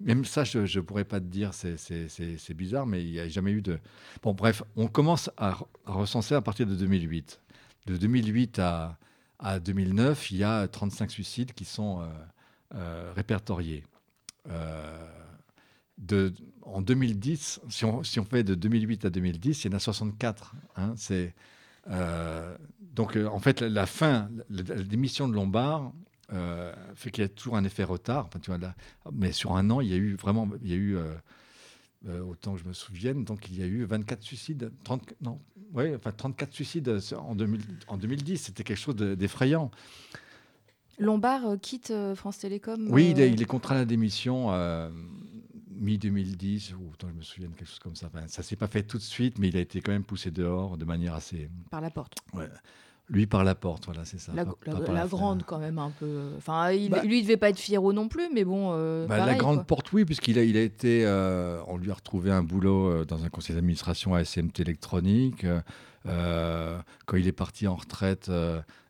même 0.00 0.24
ça, 0.24 0.44
je 0.44 0.60
ne 0.60 0.80
pourrais 0.80 1.04
pas 1.04 1.20
te 1.20 1.26
dire, 1.26 1.52
c'est 1.52 2.54
bizarre, 2.54 2.86
mais 2.86 3.04
il 3.04 3.10
n'y 3.10 3.18
a 3.20 3.28
jamais 3.28 3.50
eu 3.50 3.60
de. 3.60 3.78
Bon, 4.22 4.32
bref, 4.32 4.62
on 4.76 4.86
commence 4.86 5.28
à, 5.36 5.58
recenser 5.84 6.34
à 6.34 6.40
partir 6.40 6.66
de 6.66 6.74
2008. 6.76 7.42
De 7.86 7.98
2008 7.98 8.58
à, 8.60 8.96
à 9.38 9.60
2009, 9.60 10.30
il 10.30 10.38
y 10.38 10.44
a 10.44 10.66
35 10.66 11.10
suicides 11.10 11.52
qui 11.52 11.66
sont 11.66 12.00
euh, 12.74 13.12
répertoriés. 13.14 13.84
de, 15.98 16.32
en 16.62 16.80
2010, 16.80 17.60
si 17.68 17.84
on, 17.84 18.02
si 18.02 18.18
on, 18.18 18.24
fait 18.24 18.44
de 18.44 18.54
2008 18.54 19.04
à 19.04 19.10
2010, 19.10 19.64
il 19.64 19.72
y 19.72 19.74
en 19.74 19.76
a 19.76 19.80
64. 19.80 20.54
Hein, 20.76 20.94
c'est 20.96 21.34
euh, 21.90 22.56
donc, 22.80 23.16
euh, 23.16 23.26
en 23.26 23.40
fait, 23.40 23.60
la, 23.60 23.86
fin, 23.86 24.28
la, 24.50 24.62
démission 24.62 25.28
de 25.28 25.34
Lombard 25.34 25.92
euh, 26.32 26.72
fait 26.94 27.10
qu'il 27.10 27.22
y 27.22 27.24
a 27.24 27.28
toujours 27.28 27.56
un 27.56 27.64
effet 27.64 27.84
retard. 27.84 28.28
tu 28.42 28.50
vois, 28.50 28.58
là, 28.58 28.74
mais 29.12 29.32
sur 29.32 29.56
un 29.56 29.70
an, 29.70 29.80
il 29.80 29.88
y 29.88 29.94
a 29.94 29.96
eu 29.96 30.14
vraiment, 30.14 30.48
il 30.62 30.70
y 30.70 30.72
a 30.72 30.76
eu, 30.76 30.96
autant 32.26 32.54
que 32.54 32.60
je 32.60 32.68
me 32.68 32.74
souvienne, 32.74 33.24
donc 33.24 33.48
il 33.50 33.58
y 33.58 33.62
a 33.62 33.66
eu 33.66 33.84
24 33.84 34.22
suicides, 34.22 34.70
30, 34.84 35.14
non, 35.22 35.40
ouais, 35.72 35.94
enfin 35.96 36.12
34 36.12 36.52
suicides 36.52 37.00
en, 37.16 37.34
2000, 37.34 37.60
en 37.88 37.96
2010. 37.96 38.38
C'était 38.38 38.62
quelque 38.62 38.78
chose 38.78 38.96
d'effrayant. 38.96 39.70
Lombard 40.98 41.56
quitte 41.60 41.92
France 42.14 42.38
Télécom 42.38 42.88
Oui, 42.90 43.10
il 43.10 43.20
est, 43.20 43.30
il 43.30 43.40
est 43.42 43.46
contraint 43.46 43.74
à 43.74 43.78
la 43.78 43.84
démission 43.84 44.50
mi-2010, 45.78 46.74
ou 46.74 46.90
autant 46.92 47.08
je 47.08 47.14
me 47.14 47.22
souviens 47.22 47.48
quelque 47.50 47.68
chose 47.68 47.78
comme 47.78 47.96
ça. 47.96 48.06
Enfin, 48.06 48.26
ça 48.28 48.42
s'est 48.42 48.56
pas 48.56 48.68
fait 48.68 48.82
tout 48.82 48.98
de 48.98 49.02
suite, 49.02 49.38
mais 49.38 49.48
il 49.48 49.56
a 49.56 49.60
été 49.60 49.80
quand 49.80 49.92
même 49.92 50.04
poussé 50.04 50.30
dehors 50.30 50.76
de 50.76 50.84
manière 50.84 51.14
assez. 51.14 51.48
Par 51.70 51.80
la 51.80 51.90
porte. 51.90 52.14
Ouais. 52.32 52.48
Lui 53.10 53.26
par 53.26 53.44
la 53.44 53.54
porte, 53.54 53.84
voilà, 53.84 54.06
c'est 54.06 54.18
ça. 54.18 54.32
La, 54.34 54.46
la, 54.66 55.06
grande 55.06 55.42
quand 55.44 55.58
même 55.58 55.78
un 55.78 55.90
peu. 55.90 56.30
Enfin, 56.38 56.70
il, 56.70 56.88
bah 56.88 57.02
lui, 57.04 57.18
il 57.18 57.22
devait 57.22 57.36
pas 57.36 57.50
être 57.50 57.58
fiero 57.58 57.92
non 57.92 58.08
plus, 58.08 58.30
mais 58.32 58.44
bon. 58.44 58.70
Euh, 58.72 59.06
bah, 59.06 59.26
la 59.26 59.34
grande 59.34 59.66
porte, 59.66 59.92
oui, 59.92 60.06
puisqu'il 60.06 60.38
a, 60.38 60.42
il 60.42 60.56
a 60.56 60.62
été, 60.62 61.04
euh, 61.04 61.60
on 61.66 61.76
lui 61.76 61.90
a 61.90 61.94
retrouvé 61.94 62.30
un 62.30 62.42
boulot 62.42 62.88
euh, 62.88 63.04
dans 63.04 63.22
un 63.22 63.28
conseil 63.28 63.56
d'administration 63.56 64.14
à 64.14 64.24
SMT 64.24 64.60
électronique. 64.60 65.44
quand 66.06 67.16
il 67.16 67.28
est 67.28 67.32
parti 67.32 67.66
en 67.66 67.74
retraite, 67.74 68.30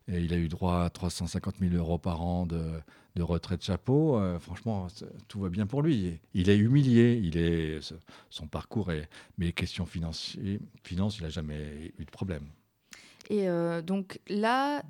et 0.07 0.19
il 0.19 0.33
a 0.33 0.37
eu 0.37 0.47
droit 0.47 0.83
à 0.83 0.89
350 0.89 1.55
000 1.59 1.75
euros 1.75 1.97
par 1.97 2.21
an 2.21 2.45
de, 2.45 2.71
de 3.15 3.23
retraite 3.23 3.63
chapeau. 3.63 4.21
franchement, 4.39 4.87
tout 5.27 5.39
va 5.39 5.49
bien 5.49 5.65
pour 5.65 5.81
lui. 5.81 6.19
Il 6.33 6.49
est 6.49 6.57
humilié, 6.57 7.19
il 7.23 7.37
est, 7.37 7.79
son 8.29 8.47
parcours 8.47 8.91
est, 8.91 9.09
mais 9.37 9.51
questions 9.51 9.85
financières, 9.85 10.59
finance, 10.83 11.17
il 11.17 11.23
n'a 11.23 11.29
jamais 11.29 11.93
eu 11.97 12.05
de 12.05 12.11
problème. 12.11 12.47
Et 13.29 13.49
euh, 13.49 13.81
donc 13.81 14.19
là, 14.27 14.83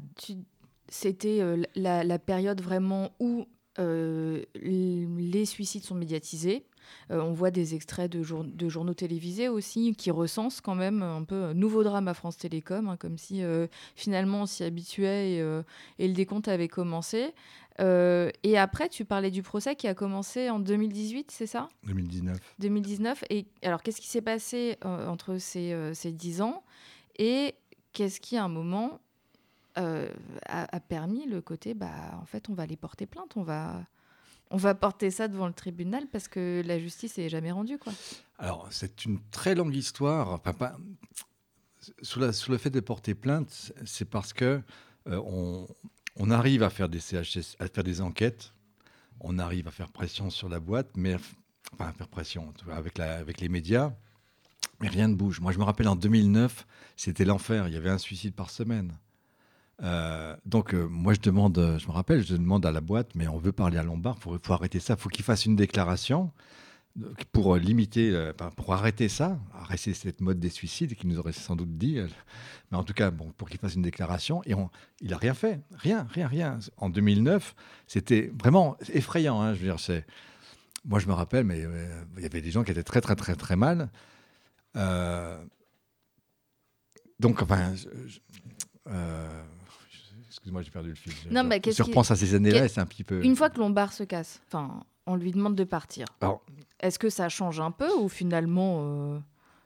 c'était 0.89 1.41
euh, 1.41 1.63
la, 1.75 2.19
période 2.19 2.61
vraiment 2.61 3.11
où 3.19 3.47
euh, 3.79 4.43
les 4.55 5.45
suicides 5.45 5.83
sont 5.83 5.95
médiatisés. 5.95 6.65
on 7.09 7.33
voit 7.33 7.51
des 7.51 7.75
extraits 7.75 8.11
de, 8.11 8.23
de, 8.43 8.69
journaux 8.69 8.93
télévisés 8.93 9.49
aussi 9.49 9.95
qui 9.95 10.11
recensent 10.11 10.61
quand 10.61 10.75
même 10.75 11.01
un 11.01 11.23
peu 11.23 11.53
nouveau 11.53 11.83
drame 11.83 12.07
à 12.07 12.13
France 12.13 12.37
Télécom, 12.37 12.87
hein, 12.87 12.97
comme 12.97 13.17
si 13.17 13.41
finalement 13.95 14.43
on 14.43 14.45
s'y 14.45 14.63
habituait 14.63 15.33
et, 15.33 15.61
et, 15.99 16.07
le 16.07 16.13
décompte 16.13 16.47
avait 16.47 16.67
commencé. 16.67 17.33
et 17.79 18.57
après, 18.57 18.89
tu 18.89 19.03
parlais 19.03 19.31
du 19.31 19.43
procès 19.43 19.75
qui 19.75 19.87
a 19.87 19.93
commencé 19.93 20.49
en 20.49 20.59
2018, 20.59 21.31
c'est 21.31 21.47
ça? 21.47 21.67
2019. 21.85 22.37
2019. 22.59 23.23
Et 23.29 23.45
alors, 23.61 23.83
qu'est-ce 23.83 24.01
qui 24.01 24.07
s'est 24.07 24.21
passé 24.21 24.77
entre 24.83 25.37
ces, 25.37 25.75
ces 25.93 26.11
10 26.11 26.41
ans? 26.41 26.63
Et 27.17 27.55
qu'est-ce 27.93 28.19
qui, 28.19 28.37
à 28.37 28.43
un 28.43 28.49
moment, 28.49 28.99
euh, 29.77 30.09
a, 30.47 30.79
permis 30.79 31.25
le 31.25 31.41
côté, 31.41 31.73
bah, 31.73 32.17
en 32.21 32.25
fait, 32.25 32.49
on 32.49 32.53
va 32.53 32.65
les 32.65 32.77
porter 32.77 33.05
plainte, 33.05 33.35
on 33.35 33.43
va, 33.43 33.85
on 34.51 34.57
va 34.57 34.73
porter 34.73 35.11
ça 35.11 35.27
devant 35.27 35.47
le 35.47 35.53
tribunal 35.53 36.07
parce 36.11 36.27
que 36.27 36.63
la 36.65 36.79
justice 36.79 37.17
n'est 37.17 37.29
jamais 37.29 37.51
rendue, 37.51 37.77
quoi. 37.77 37.93
Alors, 38.37 38.67
c'est 38.71 39.05
une 39.05 39.19
très 39.31 39.55
longue 39.55 39.75
histoire. 39.75 40.31
Enfin, 40.31 40.53
la, 42.17 42.31
le 42.47 42.57
fait 42.57 42.69
de 42.69 42.79
porter 42.79 43.15
plainte, 43.15 43.73
c'est 43.85 44.09
parce 44.09 44.33
que 44.33 44.61
euh, 45.07 45.65
on, 46.17 46.31
arrive 46.31 46.63
à 46.63 46.69
faire 46.69 46.89
des 46.89 46.99
CHS, 46.99 47.55
à 47.59 47.67
faire 47.67 47.83
des 47.83 48.01
enquêtes, 48.01 48.53
on 49.19 49.39
arrive 49.39 49.67
à 49.67 49.71
faire 49.71 49.89
pression 49.89 50.29
sur 50.29 50.49
la 50.49 50.59
boîte, 50.59 50.91
mais 50.95 51.15
enfin, 51.73 51.89
à 51.89 51.93
faire 51.93 52.07
pression 52.07 52.53
avec, 52.71 52.99
avec 52.99 53.41
les 53.41 53.49
médias. 53.49 53.93
Mais 54.81 54.89
rien 54.89 55.07
ne 55.07 55.15
bouge. 55.15 55.39
Moi, 55.39 55.51
je 55.51 55.59
me 55.59 55.63
rappelle 55.63 55.87
en 55.87 55.95
2009, 55.95 56.65
c'était 56.95 57.25
l'enfer. 57.25 57.67
Il 57.67 57.73
y 57.73 57.77
avait 57.77 57.89
un 57.89 57.97
suicide 57.97 58.33
par 58.33 58.49
semaine. 58.49 58.97
Euh, 59.83 60.35
donc, 60.45 60.73
euh, 60.73 60.87
moi, 60.87 61.13
je 61.13 61.19
demande, 61.19 61.77
je 61.79 61.87
me 61.87 61.91
rappelle, 61.91 62.25
je 62.25 62.35
demande 62.35 62.65
à 62.65 62.71
la 62.71 62.81
boîte, 62.81 63.09
mais 63.15 63.27
on 63.27 63.37
veut 63.37 63.51
parler 63.51 63.77
à 63.77 63.83
Lombard, 63.83 64.17
il 64.25 64.39
faut, 64.41 64.53
arrêter 64.53 64.79
ça, 64.79 64.95
il 64.97 64.99
faut 64.99 65.09
qu'il 65.09 65.25
fasse 65.25 65.45
une 65.45 65.55
déclaration. 65.55 66.31
pour 67.33 67.57
limiter, 67.57 68.31
pour 68.55 68.73
arrêter 68.73 69.09
ça, 69.09 69.37
arrêter 69.53 69.93
cette 69.93 70.21
mode 70.21 70.39
des 70.39 70.49
suicides, 70.49 70.95
qui 70.95 71.07
nous 71.07 71.19
aurait 71.19 71.33
sans 71.33 71.57
doute 71.57 71.77
dit, 71.77 71.97
mais 72.71 72.77
en 72.77 72.83
tout 72.83 72.93
cas, 72.93 73.11
bon, 73.11 73.33
pour 73.37 73.49
qu'il 73.49 73.59
fasse 73.59 73.75
une 73.75 73.81
déclaration, 73.81 74.41
et 74.45 74.53
il 75.01 75.09
n'a 75.09 75.17
rien 75.17 75.33
fait, 75.33 75.59
rien, 75.71 76.07
rien, 76.09 76.27
rien. 76.27 76.59
En 76.77 76.89
2009, 76.89 77.53
c'était 77.85 78.31
vraiment 78.41 78.77
effrayant. 78.93 79.41
Hein, 79.41 79.53
je 79.55 79.59
veux 79.59 79.65
dire, 79.65 80.03
moi 80.85 80.99
je 80.99 81.07
me 81.07 81.13
rappelle, 81.13 81.43
mais 81.43 81.59
il 82.17 82.23
y 82.23 82.25
avait 82.25 82.41
des 82.41 82.51
gens 82.51 82.63
qui 82.63 82.71
étaient 82.71 82.83
très, 82.83 83.01
très, 83.01 83.15
très, 83.17 83.35
très 83.35 83.57
mal. 83.57 83.89
donc, 87.19 87.41
enfin, 87.41 87.73
excuse-moi, 90.35 90.61
j'ai 90.61 90.71
perdu 90.71 90.89
le 90.89 90.95
fil. 90.95 91.13
Non, 91.31 91.43
mais 91.43 91.61
à 91.65 92.15
ces 92.15 92.35
années-là, 92.35 92.67
c'est 92.67 92.81
un 92.81 92.85
petit 92.85 93.03
peu. 93.03 93.23
Une 93.23 93.35
fois 93.35 93.49
que 93.49 93.59
Lombard 93.59 93.93
se 93.93 94.03
casse, 94.03 94.41
enfin, 94.47 94.83
on 95.05 95.15
lui 95.15 95.31
demande 95.31 95.55
de 95.55 95.63
partir. 95.63 96.07
Est-ce 96.79 96.99
que 96.99 97.09
ça 97.09 97.29
change 97.29 97.59
un 97.59 97.71
peu 97.71 97.89
ou 97.97 98.09
finalement 98.09 98.79
euh, 98.81 99.19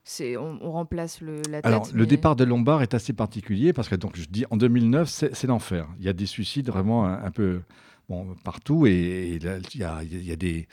c'est 0.03 0.38
on, 0.38 0.72
remplace 0.72 1.22
le, 1.22 1.41
la 1.49 1.61
tête 1.61 1.65
Alors, 1.65 1.88
le 1.93 2.05
départ 2.05 2.36
de 2.36 2.43
Lombard 2.43 2.82
est 2.84 2.93
assez 2.93 3.13
particulier 3.13 3.74
parce 3.74 3.89
que 3.89 3.95
donc 3.95 4.15
je 4.15 4.26
dis 4.26 4.45
en 4.51 4.57
2009 4.57 5.09
c'est 5.09 5.47
l'enfer. 5.47 5.88
Il 5.99 6.05
y 6.05 6.09
a 6.09 6.13
des 6.13 6.26
suicides 6.26 6.67
vraiment 6.67 7.05
un, 7.05 7.32
peu 7.32 7.61
bon 8.07 8.36
partout 8.43 8.86
et, 8.86 9.39
il 9.41 9.43
y 9.43 9.84
a, 9.84 10.03
y 10.03 10.32
a 10.32 10.36
des 10.36 10.67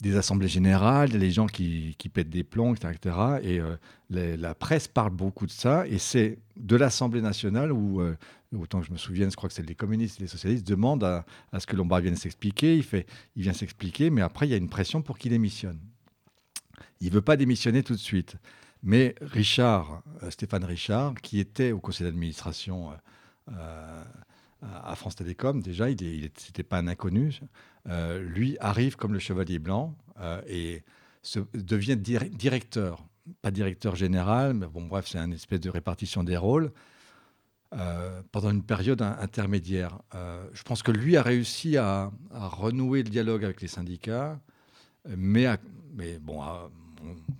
des 0.00 0.16
assemblées 0.16 0.48
générales, 0.48 1.10
les 1.10 1.30
gens 1.30 1.46
qui, 1.46 1.96
pètent 2.12 2.28
des 2.28 2.44
plombs, 2.44 2.74
etc. 2.74 3.16
Et 3.42 3.60
euh, 3.60 3.76
la 4.10 4.54
presse 4.54 4.88
parle 4.88 5.10
beaucoup 5.10 5.46
de 5.46 5.50
ça. 5.50 5.86
Et 5.86 5.98
c'est 5.98 6.38
de 6.56 6.76
l'Assemblée 6.76 7.22
nationale 7.22 7.72
où, 7.72 8.00
euh, 8.00 8.16
autant 8.54 8.80
que 8.80 8.86
je 8.86 8.92
me 8.92 8.98
souvienne, 8.98 9.30
je 9.30 9.36
crois 9.36 9.48
que 9.48 9.54
c'est 9.54 9.66
les 9.66 9.74
communistes 9.74 10.20
et 10.20 10.24
les 10.24 10.28
socialistes, 10.28 10.66
demandent 10.66 11.04
à, 11.04 11.24
à 11.52 11.60
ce 11.60 11.66
que 11.66 11.76
Lombard 11.76 12.00
vienne 12.00 12.16
s'expliquer. 12.16 12.76
Il, 12.76 12.82
fait, 12.82 13.06
il 13.36 13.42
vient 13.42 13.54
s'expliquer, 13.54 14.10
mais 14.10 14.20
après, 14.20 14.46
il 14.46 14.50
y 14.50 14.54
a 14.54 14.58
une 14.58 14.68
pression 14.68 15.00
pour 15.00 15.18
qu'il 15.18 15.30
démissionne. 15.30 15.80
Il 17.00 17.08
ne 17.08 17.12
veut 17.12 17.22
pas 17.22 17.36
démissionner 17.36 17.82
tout 17.82 17.94
de 17.94 17.98
suite. 17.98 18.36
Mais 18.82 19.14
Richard, 19.22 20.02
euh, 20.22 20.30
Stéphane 20.30 20.64
Richard, 20.64 21.14
qui 21.14 21.40
était 21.40 21.72
au 21.72 21.80
conseil 21.80 22.06
d'administration 22.06 22.90
à 24.62 24.96
France 24.96 25.14
Télécom, 25.14 25.62
déjà, 25.62 25.88
il 25.88 25.96
n'était 26.02 26.62
pas 26.64 26.78
un 26.78 26.88
inconnu. 26.88 27.40
Euh, 27.88 28.20
lui 28.20 28.56
arrive 28.60 28.96
comme 28.96 29.12
le 29.12 29.18
chevalier 29.18 29.58
blanc 29.58 29.96
euh, 30.20 30.40
et 30.48 30.82
devient 31.54 31.96
directeur, 31.96 33.04
pas 33.42 33.50
directeur 33.50 33.94
général, 33.96 34.54
mais 34.54 34.66
bon, 34.66 34.86
bref, 34.86 35.06
c'est 35.08 35.18
une 35.18 35.32
espèce 35.32 35.60
de 35.60 35.70
répartition 35.70 36.24
des 36.24 36.36
rôles. 36.36 36.72
Euh, 37.74 38.22
pendant 38.30 38.50
une 38.50 38.62
période 38.62 39.02
intermédiaire. 39.02 39.98
je 40.12 40.62
pense 40.62 40.84
que 40.84 40.92
lui 40.92 41.16
a 41.16 41.22
réussi 41.22 41.76
à, 41.76 42.12
renouer 42.32 43.02
le 43.02 43.10
dialogue 43.10 43.44
avec 43.44 43.60
les 43.60 43.68
syndicats, 43.68 44.38
mais, 45.16 45.46
mais 45.92 46.18
bon, 46.20 46.40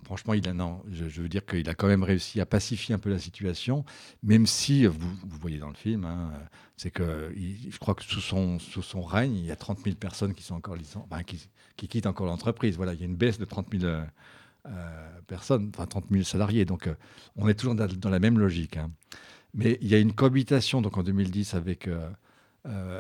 franchement, 0.05 0.35
il 0.35 0.49
a, 0.49 0.55
non, 0.55 0.83
je, 0.91 1.05
veux 1.21 1.29
dire 1.29 1.45
qu'il 1.45 1.69
a 1.69 1.75
quand 1.75 1.87
même 1.87 2.03
réussi 2.03 2.41
à 2.41 2.47
pacifier 2.47 2.95
un 2.95 2.99
peu 2.99 3.11
la 3.11 3.19
situation, 3.19 3.85
même 4.23 4.47
si, 4.47 4.87
vous, 4.87 5.17
voyez 5.41 5.59
dans 5.59 5.69
le 5.69 5.75
film, 5.75 6.05
hein, 6.05 6.33
c'est 6.77 6.91
que 6.91 7.33
je 7.37 7.79
crois 7.79 7.95
que 7.95 8.05
sous 8.05 8.21
son, 8.21 8.59
sous 8.59 8.83
son 8.83 9.03
règne, 9.03 9.37
il 9.37 9.45
y 9.45 9.51
a 9.51 9.57
30 9.57 9.81
000 9.85 9.97
personnes 9.97 10.35
qui, 10.35 10.43
sont 10.43 10.55
encore 10.55 10.77
qui, 11.27 11.49
qui, 11.77 11.89
quittent 11.89 12.07
encore 12.07 12.27
l'entreprise. 12.27 12.77
Voilà, 12.77 12.95
il 12.95 13.01
y 13.01 13.03
a 13.03 13.07
une 13.07 13.17
baisse 13.17 13.39
de 13.39 13.45
30 13.45 13.67
000 13.73 13.85
euh, 14.69 15.21
personnes, 15.27 15.71
enfin 15.75 15.87
30 15.87 16.07
000 16.11 16.25
salariés. 16.25 16.65
Donc, 16.65 16.87
euh, 16.87 16.95
on 17.37 17.49
est 17.49 17.55
toujours 17.55 17.75
dans, 17.75 18.11
la 18.11 18.19
même 18.19 18.39
logique. 18.39 18.77
Hein. 18.77 18.91
Mais 19.55 19.79
il 19.81 19.89
y 19.89 19.95
a 19.95 19.99
une 19.99 20.13
cohabitation 20.13 20.83
donc 20.83 20.99
en 20.99 21.03
2010 21.03 21.55
avec 21.55 21.89
euh, 21.89 22.09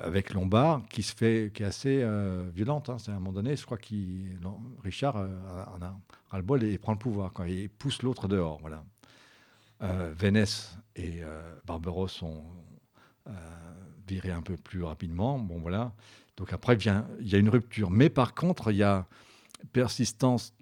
avec 0.03 0.33
Lombard, 0.33 0.83
qui 0.89 1.03
se 1.03 1.15
fait, 1.15 1.51
qui 1.53 1.63
est 1.63 1.67
assez 1.67 2.01
euh, 2.03 2.49
violente. 2.55 2.89
Hein. 2.89 2.99
C'est 2.99 3.11
à 3.11 3.15
un 3.15 3.19
moment 3.19 3.33
donné, 3.33 3.57
je 3.57 3.65
crois 3.65 3.79
qu'il 3.79 4.39
Richard 4.85 5.17
euh, 5.17 5.29
en 5.77 5.83
a 5.83 5.99
ras 6.31 6.37
le 6.39 6.45
bol 6.45 6.63
et 6.63 6.79
prend 6.79 6.93
le 6.93 6.99
pouvoir 6.99 7.33
quand 7.33 7.45
il 7.45 7.69
pousse 7.69 8.03
l'autre 8.03 8.29
dehors. 8.29 8.59
Voilà. 8.61 8.85
Vénès 10.19 10.79
et 10.95 11.21
Barberos 11.67 12.09
sont 12.09 12.45
virés 14.09 14.31
un 14.31 14.41
peu 14.41 14.57
plus 14.57 14.83
rapidement. 14.83 15.39
Bon 15.39 15.59
voilà. 15.59 15.93
Donc 16.39 16.55
après 16.55 16.77
il 16.77 17.29
y 17.29 17.35
a 17.35 17.39
une 17.39 17.51
rupture. 17.51 17.91
Mais 17.91 18.09
par 18.09 18.35
contre, 18.35 18.71
il 18.71 18.79
y 18.79 18.83
a 18.83 19.07
persistance, 19.75 20.55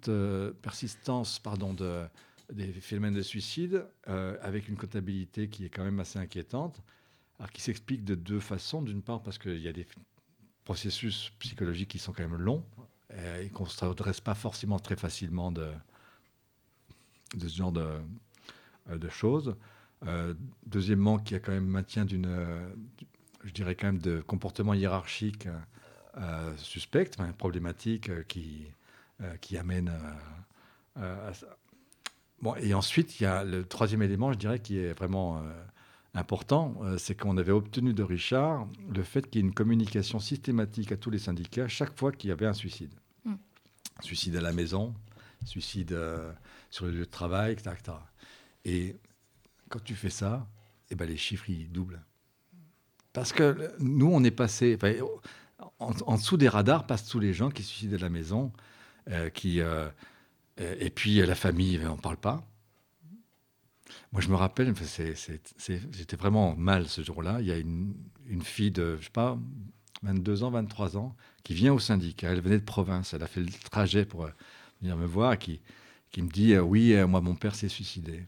persistance 0.61 1.39
pardon, 1.39 1.73
de, 1.73 2.03
des 2.51 2.73
phénomènes 2.73 3.13
de 3.13 3.21
suicide 3.21 3.85
avec 4.05 4.67
une 4.67 4.75
comptabilité 4.75 5.47
qui 5.47 5.63
est 5.63 5.69
quand 5.69 5.85
même 5.85 6.01
assez 6.01 6.19
inquiétante 6.19 6.83
alors 7.39 7.51
qui 7.51 7.61
s'explique 7.61 8.03
de 8.03 8.15
deux 8.15 8.39
façons. 8.39 8.81
D'une 8.81 9.01
part, 9.01 9.21
parce 9.21 9.37
qu'il 9.37 9.59
y 9.59 9.67
a 9.67 9.73
des 9.73 9.87
processus 10.63 11.31
psychologiques 11.39 11.89
qui 11.89 11.99
sont 11.99 12.11
quand 12.11 12.27
même 12.27 12.37
longs 12.37 12.65
euh, 13.13 13.43
et 13.43 13.49
qu'on 13.49 13.65
ne 13.65 13.69
s'adresse 13.69 14.19
pas 14.19 14.33
forcément 14.33 14.79
très 14.79 14.95
facilement 14.95 15.51
de, 15.51 15.71
ce 17.39 17.47
genre 17.47 17.71
de, 17.71 17.87
euh, 18.89 19.09
choses. 19.09 19.55
Euh, 20.05 20.33
deuxièmement, 20.65 21.19
qu'il 21.19 21.35
y 21.35 21.37
a 21.37 21.39
quand 21.39 21.51
même 21.51 21.67
maintien 21.67 22.05
d'une, 22.05 22.27
je 23.43 23.51
dirais 23.51 23.75
quand 23.75 23.87
même, 23.87 23.99
de 23.99 24.21
comportement 24.21 24.73
hiérarchique 24.73 25.47
suspect, 26.57 27.11
problématique 27.37 28.25
qui, 28.27 28.67
qui 29.41 29.57
amène 29.57 29.91
à 30.95 31.33
ça. 31.33 31.57
Bon, 32.41 32.55
et 32.55 32.73
ensuite, 32.73 33.19
il 33.19 33.23
y 33.23 33.25
a 33.25 33.43
le 33.43 33.65
troisième 33.65 34.01
élément, 34.01 34.31
je 34.31 34.37
dirais, 34.37 34.59
qui 34.59 34.77
est 34.77 34.93
vraiment 34.93 35.41
important, 36.15 36.75
euh, 36.81 36.97
c'est 36.97 37.15
qu'on 37.15 37.37
avait 37.37 37.51
obtenu 37.51 37.93
de 37.93 38.03
Richard 38.03 38.67
le 38.93 39.03
fait 39.03 39.29
qu'il 39.29 39.41
y 39.41 39.43
ait 39.43 39.47
une 39.47 39.53
communication 39.53 40.19
systématique 40.19 40.91
à 40.91 40.97
tous 40.97 41.09
les 41.09 41.19
syndicats 41.19 41.67
chaque 41.67 41.97
fois 41.97 42.11
qu'il 42.11 42.29
y 42.29 42.33
avait 42.33 42.45
un 42.45 42.53
suicide. 42.53 42.93
Mm. 43.25 43.35
Suicide 44.01 44.35
à 44.37 44.41
la 44.41 44.53
maison, 44.53 44.93
suicide 45.45 45.91
euh, 45.91 46.31
sur 46.69 46.85
le 46.85 46.91
lieu 46.91 47.05
de 47.05 47.11
travail, 47.11 47.53
etc., 47.53 47.97
Et 48.63 48.95
quand 49.69 49.83
tu 49.83 49.95
fais 49.95 50.09
ça, 50.09 50.47
eh 50.89 50.95
ben, 50.95 51.07
les 51.07 51.17
chiffres, 51.17 51.49
ils 51.49 51.71
doublent. 51.71 52.01
Parce 53.13 53.31
que 53.33 53.71
nous, 53.79 54.09
on 54.11 54.23
est 54.23 54.31
passé... 54.31 54.77
En, 55.79 55.93
en, 56.05 56.17
dessous 56.17 56.35
des 56.35 56.49
radars 56.49 56.85
passent 56.85 57.07
tous 57.07 57.19
les 57.19 57.33
gens 57.33 57.49
qui 57.49 57.63
suicident 57.63 57.95
à 57.95 57.99
la 57.99 58.09
maison, 58.09 58.51
euh, 59.09 59.29
qui... 59.29 59.59
et 60.57 60.89
puis 60.89 61.25
la 61.25 61.35
famille, 61.35 61.79
on 61.85 61.95
ne 61.95 62.01
parle 62.01 62.17
pas. 62.17 62.45
Moi, 64.15 64.21
je 64.21 64.29
me 64.29 64.35
rappelle, 64.35 64.73
j'étais 65.91 66.15
vraiment 66.15 66.55
mal 66.55 66.87
ce 66.87 67.03
jour-là. 67.03 67.41
Il 67.41 67.47
y 67.47 67.51
a 67.51 67.57
une, 67.57 67.93
fille 68.41 68.71
de, 68.71 68.95
je 69.01 69.03
sais 69.03 69.11
pas, 69.11 69.37
22 70.03 70.43
ans, 70.43 70.51
23 70.51 70.95
ans, 70.95 71.13
qui 71.43 71.53
vient 71.53 71.73
au 71.73 71.79
syndicat. 71.79 72.31
Elle 72.31 72.39
venait 72.39 72.59
de 72.59 72.63
province. 72.63 73.13
Elle 73.13 73.23
a 73.23 73.27
fait 73.27 73.41
le 73.41 73.51
trajet 73.69 74.05
pour 74.05 74.23
euh, 74.23 74.29
venir 74.79 74.95
me 74.95 75.05
voir, 75.05 75.37
qui, 75.37 75.59
qui 76.11 76.21
me 76.21 76.29
dit 76.29 76.53
euh, 76.53 76.61
Oui, 76.61 76.93
euh, 76.93 77.07
moi, 77.07 77.19
mon 77.19 77.35
père 77.35 77.55
s'est 77.55 77.67
suicidé. 77.67 78.23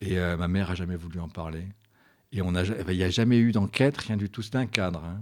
Et 0.00 0.16
ma 0.16 0.48
mère 0.48 0.72
a 0.72 0.74
jamais 0.74 0.96
voulu 0.96 1.20
en 1.20 1.28
parler. 1.28 1.68
Et 2.32 2.42
on 2.42 2.56
a, 2.56 2.64
eh 2.64 2.82
ben, 2.82 2.90
il 2.90 2.96
n'y 2.96 3.04
a 3.04 3.10
jamais 3.10 3.38
eu 3.38 3.52
d'enquête, 3.52 3.96
rien 3.96 4.16
du 4.16 4.28
tout. 4.28 4.42
C'était 4.42 4.58
un 4.58 4.66
cadre. 4.66 5.04
Hein. 5.04 5.20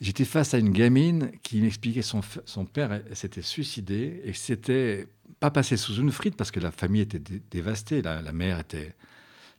J'étais 0.00 0.24
face 0.24 0.54
à 0.54 0.58
une 0.58 0.70
gamine 0.70 1.30
qui 1.42 1.60
m'expliquait 1.60 2.00
son, 2.00 2.22
son 2.46 2.64
père 2.64 3.02
s'était 3.12 3.42
suicidé 3.42 4.22
et 4.24 4.32
c'était 4.32 5.08
pas 5.42 5.50
passé 5.50 5.76
sous 5.76 5.96
une 5.96 6.12
frite 6.12 6.36
parce 6.36 6.52
que 6.52 6.60
la 6.60 6.70
famille 6.70 7.00
était 7.00 7.20
dévastée, 7.50 8.00
la, 8.00 8.30
mère 8.30 8.60
était 8.60 8.94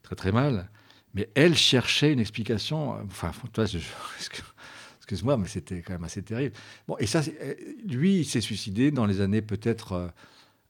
très 0.01 0.15
très 0.15 0.31
mal, 0.31 0.69
mais 1.13 1.29
elle 1.35 1.57
cherchait 1.57 2.13
une 2.13 2.21
explication. 2.21 2.91
Enfin, 3.05 3.33
toi, 3.51 3.65
excuse-moi, 4.99 5.35
mais 5.35 5.49
c'était 5.49 5.81
quand 5.81 5.91
même 5.91 6.05
assez 6.05 6.23
terrible. 6.23 6.55
Bon, 6.87 6.95
et 6.99 7.05
ça, 7.05 7.21
lui, 7.85 8.19
il 8.19 8.25
s'est 8.25 8.39
suicidé 8.39 8.91
dans 8.91 9.05
les 9.05 9.19
années 9.19 9.41
peut-être 9.41 9.91
euh, 9.91 10.07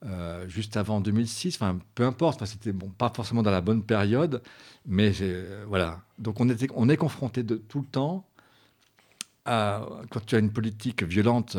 euh, 0.06 0.48
juste 0.48 0.76
avant 0.76 1.00
2006. 1.00 1.54
Enfin, 1.54 1.78
peu 1.94 2.04
importe. 2.04 2.44
c'était 2.44 2.72
bon, 2.72 2.88
pas 2.88 3.12
forcément 3.14 3.44
dans 3.44 3.52
la 3.52 3.60
bonne 3.60 3.84
période, 3.84 4.42
mais 4.84 5.12
euh, 5.20 5.64
voilà. 5.68 6.00
Donc 6.18 6.40
on 6.40 6.48
était, 6.48 6.64
est 6.66 6.96
confronté 6.96 7.44
de 7.44 7.54
tout 7.54 7.78
le 7.78 7.86
temps 7.86 8.26
à 9.44 9.86
quand 10.10 10.26
tu 10.26 10.34
as 10.34 10.40
une 10.40 10.50
politique 10.50 11.04
violente 11.04 11.56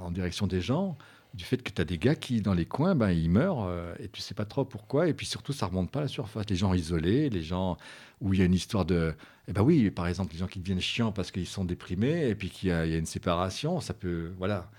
en 0.00 0.10
direction 0.10 0.46
des 0.46 0.62
gens 0.62 0.96
du 1.36 1.44
fait 1.44 1.62
que 1.62 1.70
tu 1.70 1.80
as 1.82 1.84
des 1.84 1.98
gars 1.98 2.14
qui, 2.14 2.40
dans 2.40 2.54
les 2.54 2.64
coins, 2.64 2.94
ben, 2.94 3.10
ils 3.10 3.30
meurent 3.30 3.64
euh, 3.64 3.94
et 4.00 4.08
tu 4.08 4.20
sais 4.22 4.34
pas 4.34 4.46
trop 4.46 4.64
pourquoi. 4.64 5.06
Et 5.08 5.14
puis 5.14 5.26
surtout, 5.26 5.52
ça 5.52 5.66
remonte 5.66 5.90
pas 5.90 5.98
à 6.00 6.02
la 6.02 6.08
surface. 6.08 6.46
Les 6.48 6.56
gens 6.56 6.72
isolés, 6.72 7.28
les 7.28 7.42
gens 7.42 7.76
où 8.20 8.32
il 8.32 8.40
y 8.40 8.42
a 8.42 8.46
une 8.46 8.54
histoire 8.54 8.86
de. 8.86 9.14
Eh 9.46 9.52
ben 9.52 9.62
oui, 9.62 9.90
par 9.90 10.06
exemple, 10.08 10.32
les 10.32 10.38
gens 10.38 10.46
qui 10.46 10.58
deviennent 10.58 10.80
chiants 10.80 11.12
parce 11.12 11.30
qu'ils 11.30 11.46
sont 11.46 11.64
déprimés 11.64 12.28
et 12.28 12.34
puis 12.34 12.48
qu'il 12.50 12.70
y, 12.70 12.72
a 12.72 12.84
une 12.84 13.06
séparation, 13.06 13.80
ça 13.80 13.94
peut. 13.94 14.32
Voilà. 14.38 14.70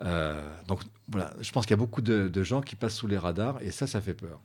Euh, 0.00 0.42
donc 0.66 0.80
voilà, 1.08 1.34
je 1.40 1.52
pense 1.52 1.66
qu'il 1.66 1.72
y 1.72 1.74
a 1.74 1.76
beaucoup 1.76 2.00
de 2.00 2.42
gens 2.42 2.62
qui 2.62 2.74
passent 2.74 2.96
sous 2.96 3.06
les 3.06 3.18
radars 3.18 3.60
et 3.62 3.70
ça, 3.70 3.86
ça 3.86 4.00
fait 4.00 4.14
peur. 4.14 4.40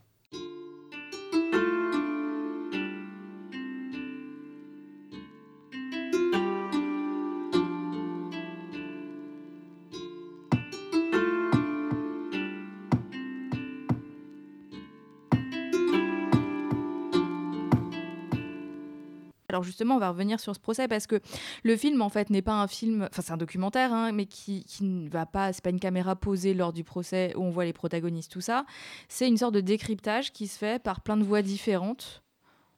Alors 19.49 19.63
justement, 19.63 19.95
on 19.95 19.99
va 19.99 20.09
revenir 20.09 20.41
sur 20.41 20.53
ce 20.53 20.59
procès 20.59 20.89
parce 20.89 21.07
que 21.07 21.21
le 21.63 21.77
film, 21.77 22.01
en 22.01 22.09
fait, 22.09 22.29
n'est 22.29 22.41
pas 22.41 22.53
un 22.61 22.67
film, 22.67 23.07
enfin 23.09 23.21
c'est 23.21 23.31
un 23.31 23.37
documentaire, 23.37 23.93
hein, 23.93 24.11
mais 24.11 24.25
qui, 24.25 24.65
qui, 24.65 24.83
ne 24.83 25.09
va 25.09 25.25
pas, 25.25 25.53
c'est 25.53 25.63
pas 25.63 25.69
une 25.69 25.79
caméra 25.79 26.17
posée 26.17 26.53
lors 26.53 26.73
du 26.73 26.83
procès 26.83 27.33
où 27.37 27.43
on 27.43 27.49
voit 27.49 27.63
les 27.63 27.71
protagonistes, 27.71 28.31
tout 28.31 28.41
ça. 28.41 28.65
C'est 29.07 29.27
une 29.27 29.37
sorte 29.37 29.53
de 29.53 29.61
décryptage 29.61 30.33
qui 30.33 30.47
se 30.47 30.57
fait 30.57 30.83
par 30.83 30.99
plein 30.99 31.15
de 31.15 31.23
voix 31.23 31.41
différentes 31.41 32.23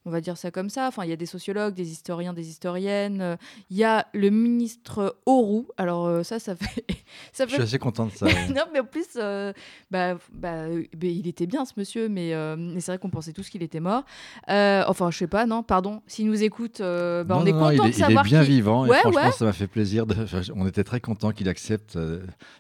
on 0.10 0.12
va 0.12 0.22
dire 0.22 0.38
ça 0.38 0.50
comme 0.50 0.70
ça. 0.70 0.88
Enfin, 0.88 1.04
il 1.04 1.10
y 1.12 1.14
a 1.14 1.16
des 1.16 1.28
sociologues, 1.28 1.76
des 1.76 1.92
historiens, 1.92 2.34
des 2.34 2.50
historiennes. 2.50 3.22
Euh, 3.22 3.36
il 3.70 3.78
y 3.78 3.84
a 3.84 4.08
le 4.14 4.32
ministre 4.32 5.18
Auroux. 5.28 5.68
Alors 5.78 6.08
euh, 6.08 6.24
ça, 6.24 6.40
ça 6.40 6.56
fait, 6.56 6.84
ça 7.32 7.46
fait... 7.46 7.52
Je 7.52 7.56
suis 7.56 7.64
assez 7.64 7.80
content 7.80 8.08
de 8.08 8.12
ça. 8.12 8.26
non, 8.50 8.64
mais 8.74 8.80
en 8.80 8.86
plus, 8.86 9.06
euh, 9.18 9.54
bah, 9.92 10.18
bah, 10.34 10.66
il 11.00 11.28
était 11.28 11.46
bien 11.46 11.64
ce 11.66 11.74
monsieur, 11.78 12.10
mais, 12.10 12.32
c'est 12.80 12.92
vrai 12.92 12.98
qu'on 12.98 13.12
pensait 13.12 13.34
tous 13.34 13.50
qu'il 13.50 13.62
était 13.62 13.80
mort. 13.80 14.04
enfin, 14.48 15.12
je 15.12 15.18
sais 15.18 15.28
pas, 15.28 15.46
non, 15.46 15.62
pardon. 15.62 16.02
S'il 16.08 16.26
nous 16.26 16.44
écoute, 16.44 16.80
bah, 16.80 17.26
on 17.30 17.46
est 17.46 17.52
content 17.52 17.88
de 17.88 17.92
savoir. 17.92 18.26
Il 18.26 18.28
est 18.28 18.30
bien 18.30 18.42
vivant. 18.42 18.86
et 18.86 18.94
franchement, 18.94 19.32
ça 19.32 19.46
m'a 19.46 19.54
fait 19.54 19.68
plaisir. 19.68 20.06
On 20.56 20.68
était 20.68 20.84
très 20.84 21.00
content 21.00 21.32
qu'il 21.32 21.50
accepte 21.50 21.98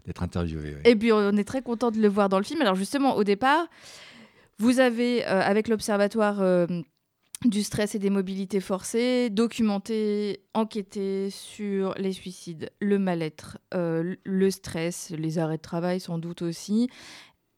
d'être 0.05 0.21
interviewé. 0.21 0.77
Et 0.85 0.95
puis, 0.95 1.11
on 1.11 1.35
est 1.35 1.43
très 1.43 1.61
content 1.61 1.89
de 1.89 1.99
le 1.99 2.07
voir 2.07 2.29
dans 2.29 2.37
le 2.37 2.43
film. 2.43 2.61
Alors 2.61 2.75
justement, 2.75 3.15
au 3.15 3.23
départ, 3.23 3.65
vous 4.59 4.79
avez 4.79 5.23
avec 5.23 5.67
l'observatoire 5.67 6.41
du 7.47 7.63
stress 7.63 7.95
et 7.95 7.99
des 7.99 8.09
mobilités 8.09 8.59
forcées, 8.59 9.29
documenter, 9.29 10.41
enquêter 10.53 11.29
sur 11.29 11.93
les 11.97 12.11
suicides, 12.11 12.69
le 12.81 12.99
mal-être, 12.99 13.57
euh, 13.73 14.15
le 14.23 14.51
stress, 14.51 15.11
les 15.11 15.39
arrêts 15.39 15.57
de 15.57 15.61
travail 15.61 16.01
sans 16.01 16.17
doute 16.17 16.41
aussi. 16.41 16.89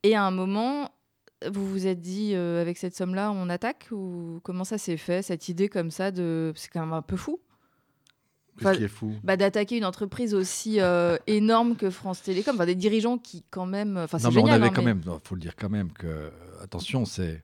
Et 0.04 0.16
à 0.16 0.24
un 0.24 0.32
moment, 0.32 0.92
vous 1.50 1.68
vous 1.68 1.88
êtes 1.88 2.00
dit, 2.00 2.34
euh, 2.36 2.62
avec 2.62 2.78
cette 2.78 2.96
somme-là, 2.96 3.32
on 3.32 3.50
attaque 3.50 3.88
Ou 3.92 4.40
comment 4.44 4.64
ça 4.64 4.78
s'est 4.78 4.98
fait, 4.98 5.24
cette 5.24 5.50
idée 5.50 5.68
comme 5.68 5.90
ça 5.90 6.12
de... 6.12 6.54
C'est 6.56 6.70
quand 6.70 6.82
même 6.82 6.94
un 6.94 7.02
peu 7.02 7.18
fou. 7.18 7.40
Qu'est-ce 8.60 8.78
qui 8.78 8.84
est 8.84 8.88
fou? 8.88 9.16
bah, 9.24 9.36
D'attaquer 9.36 9.78
une 9.78 9.86
entreprise 9.86 10.36
aussi 10.36 10.80
euh, 10.80 11.18
énorme 11.26 11.76
que 11.76 11.90
France 11.90 12.22
Télécom, 12.22 12.54
enfin, 12.54 12.68
des 12.68 12.76
dirigeants 12.76 13.18
qui 13.18 13.44
quand 13.50 13.66
même... 13.66 13.98
Enfin, 13.98 14.20
c'est 14.20 14.30
génial. 14.30 14.62
On 14.62 14.64
avait 14.64 14.68
hein, 14.68 14.74
quand 14.76 14.84
même, 14.84 15.02
il 15.04 15.28
faut 15.28 15.34
le 15.34 15.42
dire 15.42 15.56
quand 15.56 15.70
même 15.70 15.92
que, 15.92 16.30
attention, 16.62 17.06
c'est 17.06 17.44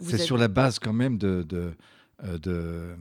c'est 0.00 0.18
sur 0.18 0.36
la 0.36 0.48
base 0.48 0.78
quand 0.78 0.92
même 0.92 1.18
de, 1.18 1.74
euh, 2.24 2.96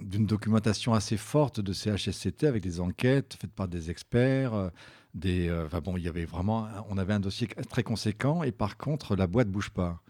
d'une 0.00 0.26
documentation 0.26 0.92
assez 0.92 1.16
forte 1.16 1.60
de 1.60 1.72
CHSCT 1.72 2.44
avec 2.44 2.62
des 2.62 2.80
enquêtes 2.80 3.36
faites 3.40 3.52
par 3.52 3.68
des 3.68 3.90
experts. 3.90 4.54
Euh, 4.54 4.68
des, 5.14 5.48
euh, 5.48 5.68
bon, 5.82 5.96
il 5.96 6.04
y 6.04 6.08
avait 6.08 6.26
vraiment, 6.26 6.68
on 6.90 6.98
avait 6.98 7.14
un 7.14 7.20
dossier 7.20 7.48
très 7.70 7.82
conséquent 7.82 8.42
et 8.42 8.52
par 8.52 8.76
contre, 8.76 9.16
la 9.16 9.26
boîte 9.26 9.48
bouge 9.48 9.70
pas. 9.70 10.02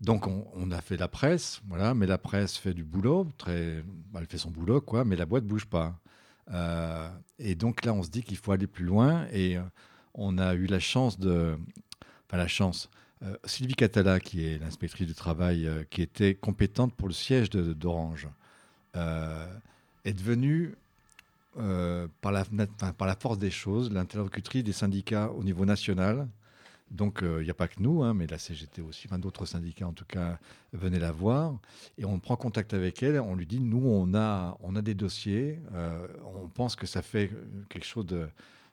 Donc, 0.00 0.26
on, 0.28 0.70
a 0.70 0.80
fait 0.80 0.96
la 0.96 1.08
presse, 1.08 1.60
voilà, 1.66 1.92
mais 1.92 2.06
la 2.06 2.18
presse 2.18 2.56
fait 2.56 2.72
du 2.72 2.84
boulot, 2.84 3.26
très, 3.36 3.82
bah, 4.12 4.20
elle 4.20 4.26
fait 4.26 4.38
son 4.38 4.50
boulot, 4.50 4.80
quoi, 4.80 5.04
mais 5.04 5.16
la 5.16 5.26
boîte 5.26 5.44
bouge 5.44 5.66
pas. 5.66 5.98
et 7.38 7.54
donc 7.56 7.84
là, 7.84 7.92
on 7.92 8.02
se 8.02 8.08
dit 8.08 8.22
qu'il 8.22 8.36
faut 8.36 8.52
aller 8.52 8.68
plus 8.68 8.84
loin 8.84 9.26
et 9.32 9.58
on 10.14 10.38
a 10.38 10.54
eu 10.54 10.66
la 10.66 10.78
chance 10.78 11.18
de, 11.18 11.58
enfin 12.26 12.38
la 12.38 12.48
chance, 12.48 12.88
euh, 13.24 13.36
Sylvie 13.44 13.74
Catala, 13.74 14.20
qui 14.20 14.46
est 14.46 14.58
l'inspectrice 14.58 15.06
du 15.06 15.14
travail, 15.14 15.66
euh, 15.66 15.82
qui 15.90 16.02
était 16.02 16.34
compétente 16.34 16.94
pour 16.94 17.08
le 17.08 17.14
siège 17.14 17.50
d'Orange, 17.50 18.28
euh, 18.96 19.46
est 20.04 20.12
devenue, 20.12 20.74
par, 22.20 22.30
la, 22.30 23.16
force 23.18 23.38
des 23.38 23.50
choses, 23.50 23.90
l'interlocutrice 23.90 24.62
des 24.62 24.72
syndicats 24.72 25.32
au 25.32 25.42
niveau 25.42 25.64
national. 25.64 26.28
Donc, 26.92 27.18
il 27.22 27.42
n'y 27.42 27.50
a 27.50 27.54
pas 27.54 27.66
que 27.66 27.80
nous, 27.80 28.04
hein, 28.04 28.14
mais 28.14 28.28
la 28.28 28.38
CGT 28.38 28.80
aussi, 28.80 29.08
d'autres 29.18 29.44
syndicats 29.44 29.88
en 29.88 29.92
tout 29.92 30.04
cas, 30.04 30.38
venaient 30.72 31.00
la 31.00 31.10
voir. 31.10 31.56
Et 31.98 32.04
on 32.04 32.20
prend 32.20 32.36
contact 32.36 32.74
avec 32.74 33.02
elle, 33.02 33.18
on 33.18 33.34
lui 33.34 33.44
dit, 33.44 33.58
nous, 33.58 33.82
on 33.84 34.14
a 34.14 34.82
des 34.82 34.94
dossiers, 34.94 35.58
on 36.24 36.46
pense 36.46 36.76
que 36.76 36.86
ça 36.86 37.02
fait 37.02 37.32
quelque 37.68 37.86
chose 37.86 38.06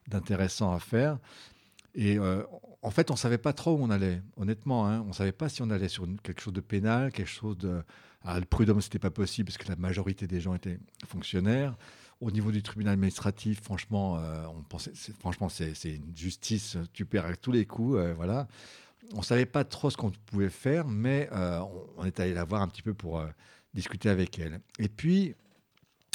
d'intéressant 0.07 0.71
à 0.71 0.79
faire. 0.79 1.17
Et 1.95 2.17
euh, 2.17 2.43
en 2.81 2.91
fait, 2.91 3.09
on 3.09 3.13
ne 3.13 3.19
savait 3.19 3.37
pas 3.37 3.53
trop 3.53 3.71
où 3.71 3.79
on 3.81 3.89
allait, 3.89 4.21
honnêtement. 4.35 4.87
Hein. 4.87 5.01
On 5.01 5.09
ne 5.09 5.13
savait 5.13 5.31
pas 5.31 5.49
si 5.49 5.61
on 5.61 5.69
allait 5.69 5.87
sur 5.87 6.05
quelque 6.21 6.41
chose 6.41 6.53
de 6.53 6.61
pénal, 6.61 7.11
quelque 7.11 7.29
chose 7.29 7.57
de. 7.57 7.81
Alors, 8.23 8.39
le 8.39 8.45
prud'homme, 8.45 8.81
ce 8.81 8.87
n'était 8.87 8.99
pas 8.99 9.11
possible 9.11 9.47
parce 9.47 9.57
que 9.57 9.69
la 9.69 9.77
majorité 9.77 10.27
des 10.27 10.41
gens 10.41 10.53
étaient 10.53 10.79
fonctionnaires. 11.07 11.75
Au 12.21 12.31
niveau 12.31 12.51
du 12.51 12.63
tribunal 12.63 12.93
administratif, 12.93 13.61
franchement, 13.61 14.17
euh, 14.17 14.45
on 14.47 14.61
pensait, 14.63 14.91
franchement, 15.19 15.49
c'est 15.49 15.73
une 15.83 16.15
justice, 16.15 16.77
tu 16.93 17.05
perds 17.05 17.25
à 17.25 17.35
tous 17.35 17.51
les 17.51 17.65
coups, 17.65 17.97
euh, 17.97 18.13
voilà. 18.13 18.47
On 19.13 19.21
savait 19.21 19.45
pas 19.45 19.63
trop 19.63 19.89
ce 19.89 19.97
qu'on 19.97 20.11
pouvait 20.11 20.49
faire, 20.49 20.87
mais 20.87 21.29
on, 21.97 22.05
est 22.05 22.19
allé 22.19 22.33
la 22.33 22.43
voir 22.43 22.61
un 22.63 22.67
petit 22.67 22.81
peu 22.81 22.95
pour 22.95 23.23
discuter 23.75 24.09
avec 24.09 24.39
elle. 24.39 24.59
Et 24.79 24.89
puis, 24.89 25.35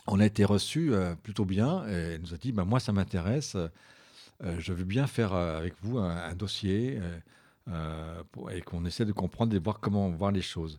on 0.08 0.18
a 0.18 0.26
été 0.26 0.44
reçu 0.44 0.90
plutôt 1.22 1.44
bien. 1.44 1.86
Elle 1.86 2.20
nous 2.22 2.34
a 2.34 2.36
dit, 2.36 2.50
bah, 2.50 2.64
moi, 2.64 2.80
ça 2.80 2.90
m'intéresse. 2.92 3.56
Euh, 4.42 4.56
je 4.58 4.72
veux 4.72 4.84
bien 4.84 5.06
faire 5.06 5.34
euh, 5.34 5.58
avec 5.58 5.74
vous 5.82 5.98
un, 5.98 6.34
dossier 6.34 7.00
euh, 7.68 8.22
et 8.50 8.62
qu'on 8.62 8.84
essaie 8.84 9.04
de 9.04 9.12
comprendre 9.12 9.54
et 9.54 9.58
voir 9.58 9.80
comment 9.80 10.08
voir 10.10 10.32
les 10.32 10.42
choses. 10.42 10.78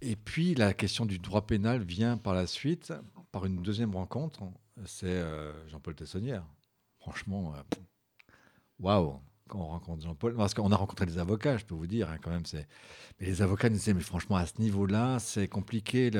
et 0.00 0.16
puis 0.16 0.54
la 0.54 0.74
question 0.74 1.06
du 1.06 1.18
droit 1.18 1.46
pénal 1.46 1.82
vient 1.82 2.16
par 2.16 2.34
la 2.34 2.46
suite, 2.46 2.92
par 3.32 3.46
une 3.46 3.62
deuxième 3.62 3.94
rencontre, 3.94 4.40
c'est 4.84 5.22
Jean-Paul 5.68 5.94
Tessonnière. 5.94 6.44
Franchement, 6.98 7.54
waouh 8.78 9.20
quand 9.48 9.58
on 9.58 9.66
rencontre 9.66 10.02
Jean-Paul, 10.02 10.34
parce 10.34 10.54
qu'on 10.54 10.72
a 10.72 10.76
rencontré 10.76 11.04
des 11.04 11.18
avocats, 11.18 11.58
je 11.58 11.66
peux 11.66 11.74
vous 11.74 11.86
dire, 11.86 12.08
hein, 12.08 12.16
quand 12.22 12.30
même. 12.30 12.44
Mais 13.20 13.26
les 13.26 13.42
avocats 13.42 13.68
nous 13.68 13.76
disaient, 13.76 13.92
mais 13.92 14.00
franchement, 14.00 14.36
à 14.36 14.46
ce 14.46 14.58
niveau-là, 14.58 15.18
c'est 15.18 15.46
compliqué. 15.46 16.10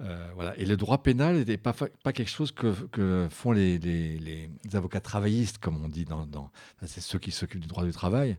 Euh. 0.00 0.52
Et 0.56 0.64
le 0.64 0.76
droit 0.76 1.02
pénal 1.02 1.44
n'est 1.44 1.56
pas, 1.56 1.72
quelque 1.72 2.28
chose 2.28 2.52
que, 2.52 3.28
font 3.30 3.52
les, 3.52 4.50
avocats 4.72 5.00
travaillistes, 5.00 5.58
comme 5.58 5.82
on 5.84 5.88
dit. 5.88 6.04
Dans, 6.04 6.50
c'est 6.86 7.00
ceux 7.00 7.18
qui 7.18 7.30
s'occupent 7.30 7.60
du 7.60 7.68
droit 7.68 7.84
du 7.84 7.92
travail. 7.92 8.36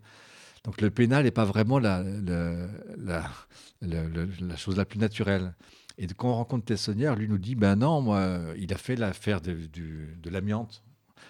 Donc 0.64 0.80
le 0.82 0.92
pénal 0.92 1.24
n'est 1.24 1.32
pas 1.32 1.46
vraiment 1.46 1.80
la, 1.80 2.04
chose 4.58 4.78
la 4.78 4.86
plus 4.86 5.00
naturelle. 5.00 5.54
Et 5.98 6.08
quand 6.08 6.30
on 6.30 6.36
rencontre 6.36 6.66
Tessonnière, 6.66 7.16
lui 7.16 7.28
nous 7.28 7.38
dit, 7.38 7.56
ben 7.56 7.76
non, 7.76 8.02
moi, 8.02 8.40
il 8.58 8.74
a 8.74 8.78
fait 8.78 8.96
l'affaire 8.96 9.42
de, 9.42 9.58
de 9.74 10.30
l'amiante. 10.30 10.84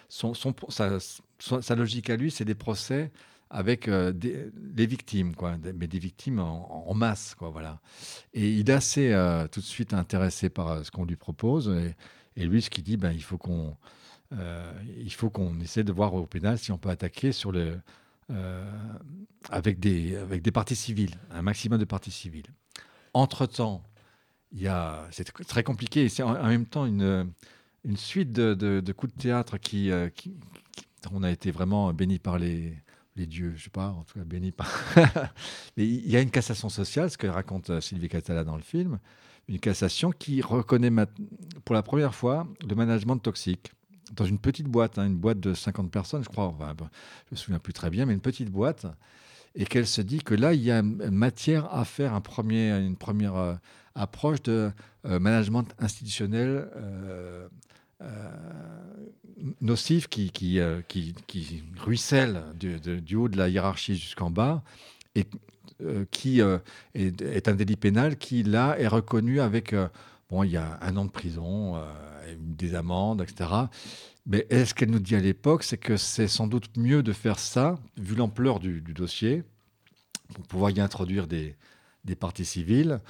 Sa, 0.08 1.74
logique 1.74 2.10
à 2.10 2.16
lui, 2.16 2.30
c'est 2.30 2.44
des 2.44 2.54
procès 2.54 3.10
avec 3.52 3.86
euh, 3.86 4.12
des, 4.12 4.86
victimes, 4.86 5.36
quoi, 5.36 5.56
mais 5.74 5.86
des 5.86 5.98
victimes 5.98 6.40
en, 6.40 6.94
masse, 6.94 7.34
quoi, 7.34 7.50
voilà. 7.50 7.80
Et 8.32 8.50
il 8.50 8.70
est 8.70 8.72
assez 8.72 9.12
euh, 9.12 9.46
tout 9.46 9.60
de 9.60 9.64
suite 9.64 9.92
intéressé 9.92 10.48
par 10.48 10.68
euh, 10.68 10.82
ce 10.82 10.90
qu'on 10.90 11.04
lui 11.04 11.16
propose, 11.16 11.68
et, 12.34 12.46
lui, 12.46 12.62
ce 12.62 12.70
qu'il 12.70 12.82
dit, 12.82 12.96
ben, 12.96 13.12
il 13.12 13.22
faut 13.22 13.36
qu'on, 13.36 13.76
il 14.96 15.12
faut 15.12 15.28
qu'on 15.28 15.60
essaie 15.60 15.84
de 15.84 15.92
voir 15.92 16.14
au 16.14 16.24
pénal 16.24 16.58
si 16.58 16.72
on 16.72 16.78
peut 16.78 16.88
attaquer 16.88 17.30
sur 17.30 17.52
le, 17.52 17.78
avec 19.50 19.78
des, 19.78 20.16
avec 20.16 20.40
des 20.40 20.50
parties 20.50 20.74
civiles, 20.74 21.14
un 21.30 21.42
maximum 21.42 21.78
de 21.78 21.84
parties 21.84 22.10
civiles. 22.10 22.46
Entre 23.12 23.44
temps, 23.44 23.82
il 24.50 24.72
c'est 25.10 25.30
très 25.46 25.62
compliqué, 25.62 26.08
c'est 26.08 26.22
en, 26.22 26.42
même 26.42 26.64
temps 26.64 26.86
une, 26.86 27.30
une 27.84 27.96
suite 27.98 28.32
de, 28.32 28.92
coups 28.92 29.14
de 29.14 29.20
théâtre 29.20 29.58
qui, 29.58 29.90
qui, 30.14 30.34
on 31.10 31.22
a 31.22 31.30
été 31.30 31.50
vraiment 31.50 31.92
béni 31.92 32.18
par 32.18 32.38
les 32.38 32.74
les 33.16 33.26
dieux, 33.26 33.54
je 33.56 33.64
sais 33.64 33.70
pas, 33.70 33.88
en 33.88 34.04
tout 34.04 34.18
cas 34.18 34.24
bénis 34.24 34.52
par. 34.52 34.70
Mais 35.76 35.86
il 35.86 36.10
y 36.10 36.16
a 36.16 36.20
une 36.20 36.30
cassation 36.30 36.68
sociale, 36.68 37.10
ce 37.10 37.18
que 37.18 37.26
raconte 37.26 37.70
euh, 37.70 37.80
Sylvie 37.80 38.08
Catala 38.08 38.44
dans 38.44 38.56
le 38.56 38.62
film, 38.62 38.98
une 39.48 39.58
cassation 39.58 40.12
qui 40.12 40.40
reconnaît 40.40 40.90
pour 41.64 41.74
la 41.74 41.82
première 41.82 42.14
fois 42.14 42.46
le 42.66 42.74
management 42.74 43.18
toxique 43.18 43.72
dans 44.14 44.24
une 44.24 44.38
petite 44.38 44.66
boîte, 44.66 44.98
hein, 44.98 45.06
une 45.06 45.16
boîte 45.16 45.40
de 45.40 45.54
50 45.54 45.90
personnes, 45.90 46.22
je 46.22 46.28
crois, 46.28 46.54
je 46.58 46.64
ne 46.64 46.88
me 47.30 47.36
souviens 47.36 47.58
plus 47.58 47.72
très 47.72 47.90
bien, 47.90 48.04
mais 48.04 48.12
une 48.12 48.20
petite 48.20 48.50
boîte, 48.50 48.86
et 49.54 49.64
qu'elle 49.64 49.86
se 49.86 50.02
dit 50.02 50.22
que 50.22 50.34
là, 50.34 50.52
il 50.54 50.62
y 50.62 50.70
a 50.70 50.82
matière 50.82 51.72
à 51.72 51.84
faire 51.84 52.14
un 52.14 52.20
premier, 52.20 52.70
une 52.78 52.96
première 52.96 53.36
euh, 53.36 53.54
approche 53.94 54.42
de 54.42 54.70
euh, 55.06 55.18
management 55.18 55.66
institutionnel 55.78 56.68
nocif 59.60 60.08
qui, 60.08 60.30
qui, 60.30 60.60
euh, 60.60 60.80
qui, 60.88 61.14
du, 62.54 63.16
haut 63.16 63.28
de 63.28 63.36
la 63.36 63.48
hiérarchie 63.48 63.96
jusqu'en 63.96 64.30
bas 64.30 64.62
et 65.14 65.26
euh, 65.82 66.04
qui 66.10 66.40
euh, 66.40 66.58
est, 66.94 67.48
un 67.48 67.54
délit 67.54 67.76
pénal 67.76 68.16
qui, 68.16 68.42
là, 68.42 68.76
est 68.78 68.88
reconnu 68.88 69.40
avec, 69.40 69.74
bon, 70.30 70.42
il 70.44 70.52
y 70.52 70.56
a 70.56 70.78
un 70.80 70.96
an 70.96 71.04
de 71.04 71.10
prison, 71.10 71.82
des 72.38 72.74
amendes, 72.74 73.22
etc. 73.22 73.50
Mais 74.26 74.46
ce 74.50 74.72
qu'elle 74.74 74.90
nous 74.90 75.00
dit 75.00 75.16
à 75.16 75.20
l'époque, 75.20 75.64
c'est 75.64 75.78
que 75.78 75.96
c'est 75.96 76.28
sans 76.28 76.46
doute 76.46 76.76
mieux 76.76 77.02
de 77.02 77.12
faire 77.12 77.38
ça, 77.38 77.78
vu 77.96 78.14
l'ampleur 78.14 78.60
du, 78.60 78.80
dossier, 78.80 79.42
pour 80.34 80.46
pouvoir 80.46 80.70
y 80.70 80.80
introduire 80.80 81.26
des 81.26 81.56
parties 82.18 82.44
civiles, 82.44 83.00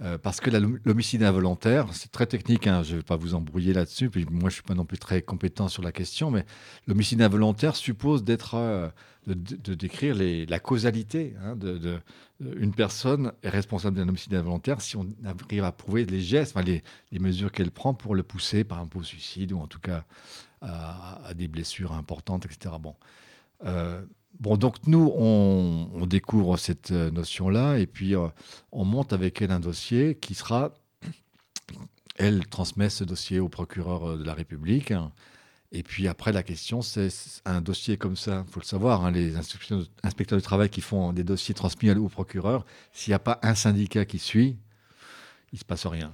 Euh, 0.00 0.16
parce 0.16 0.40
que 0.40 0.48
l'homicide 0.50 1.22
involontaire, 1.22 1.92
c'est 1.92 2.10
très 2.10 2.26
technique, 2.26 2.66
hein, 2.66 2.82
je 2.82 2.92
ne 2.92 2.96
vais 2.98 3.02
pas 3.02 3.16
vous 3.16 3.34
embrouiller 3.34 3.74
là-dessus, 3.74 4.08
puis 4.08 4.24
moi 4.24 4.42
je 4.42 4.46
ne 4.46 4.50
suis 4.50 4.62
pas 4.62 4.74
non 4.74 4.86
plus 4.86 4.98
très 4.98 5.20
compétent 5.20 5.68
sur 5.68 5.82
la 5.82 5.92
question, 5.92 6.30
mais 6.30 6.46
l'homicide 6.86 7.20
involontaire 7.20 7.76
suppose 7.76 8.24
d'être, 8.24 8.54
euh, 8.54 8.88
de, 9.26 9.74
décrire 9.74 10.16
la 10.16 10.58
causalité. 10.60 11.34
Hein, 11.44 11.56
une 12.40 12.72
personne 12.72 13.32
est 13.42 13.50
responsable 13.50 13.98
d'un 13.98 14.08
homicide 14.08 14.34
involontaire 14.34 14.80
si 14.80 14.96
on 14.96 15.06
arrive 15.24 15.62
à 15.62 15.72
prouver 15.72 16.06
les 16.06 16.22
gestes, 16.22 16.56
les, 16.64 16.82
les, 17.12 17.18
mesures 17.18 17.52
qu'elle 17.52 17.70
prend 17.70 17.92
pour 17.92 18.14
le 18.14 18.22
pousser, 18.22 18.64
par 18.64 18.78
exemple 18.78 18.98
au 18.98 19.02
suicide, 19.02 19.52
ou 19.52 19.58
en 19.58 19.66
tout 19.66 19.80
cas 19.80 20.04
à, 20.62 21.32
des 21.34 21.48
blessures 21.48 21.92
importantes, 21.92 22.46
etc. 22.46 22.74
Bon. 22.80 22.94
Euh, 23.64 24.02
Bon, 24.42 24.56
donc 24.56 24.74
nous, 24.88 25.12
on, 25.16 26.04
découvre 26.04 26.56
cette 26.56 26.90
euh, 26.90 27.12
notion-là 27.12 27.78
et 27.78 27.86
puis 27.86 28.16
euh, 28.16 28.26
on 28.72 28.84
monte 28.84 29.12
avec 29.12 29.40
elle 29.40 29.52
un 29.52 29.60
dossier 29.60 30.16
qui 30.16 30.34
sera. 30.34 30.74
Elle 32.16 32.44
transmet 32.48 32.90
ce 32.90 33.04
dossier 33.04 33.38
au 33.38 33.48
procureur 33.48 34.04
euh, 34.04 34.16
de 34.16 34.24
la 34.24 34.34
République. 34.34 34.92
Et 35.70 35.84
puis 35.84 36.08
après, 36.08 36.32
la 36.32 36.42
question, 36.42 36.82
c'est 36.82 37.08
un 37.44 37.60
dossier 37.60 37.96
comme 37.96 38.16
ça, 38.16 38.44
il 38.44 38.52
faut 38.52 38.58
le 38.58 38.64
savoir, 38.66 39.04
hein, 39.04 39.12
les 39.12 39.36
inspecteurs 39.36 40.38
de 40.38 40.42
travail 40.42 40.70
qui 40.70 40.80
font 40.80 41.12
des 41.12 41.22
dossiers 41.22 41.54
transmis 41.54 41.90
au 41.92 42.08
procureur, 42.08 42.66
s'il 42.92 43.12
n'y 43.12 43.14
a 43.14 43.20
pas 43.20 43.38
un 43.42 43.54
syndicat 43.54 44.04
qui 44.04 44.18
suit, 44.18 44.58
il 45.52 45.54
ne 45.54 45.58
se 45.60 45.64
passe 45.64 45.86
rien. 45.86 46.12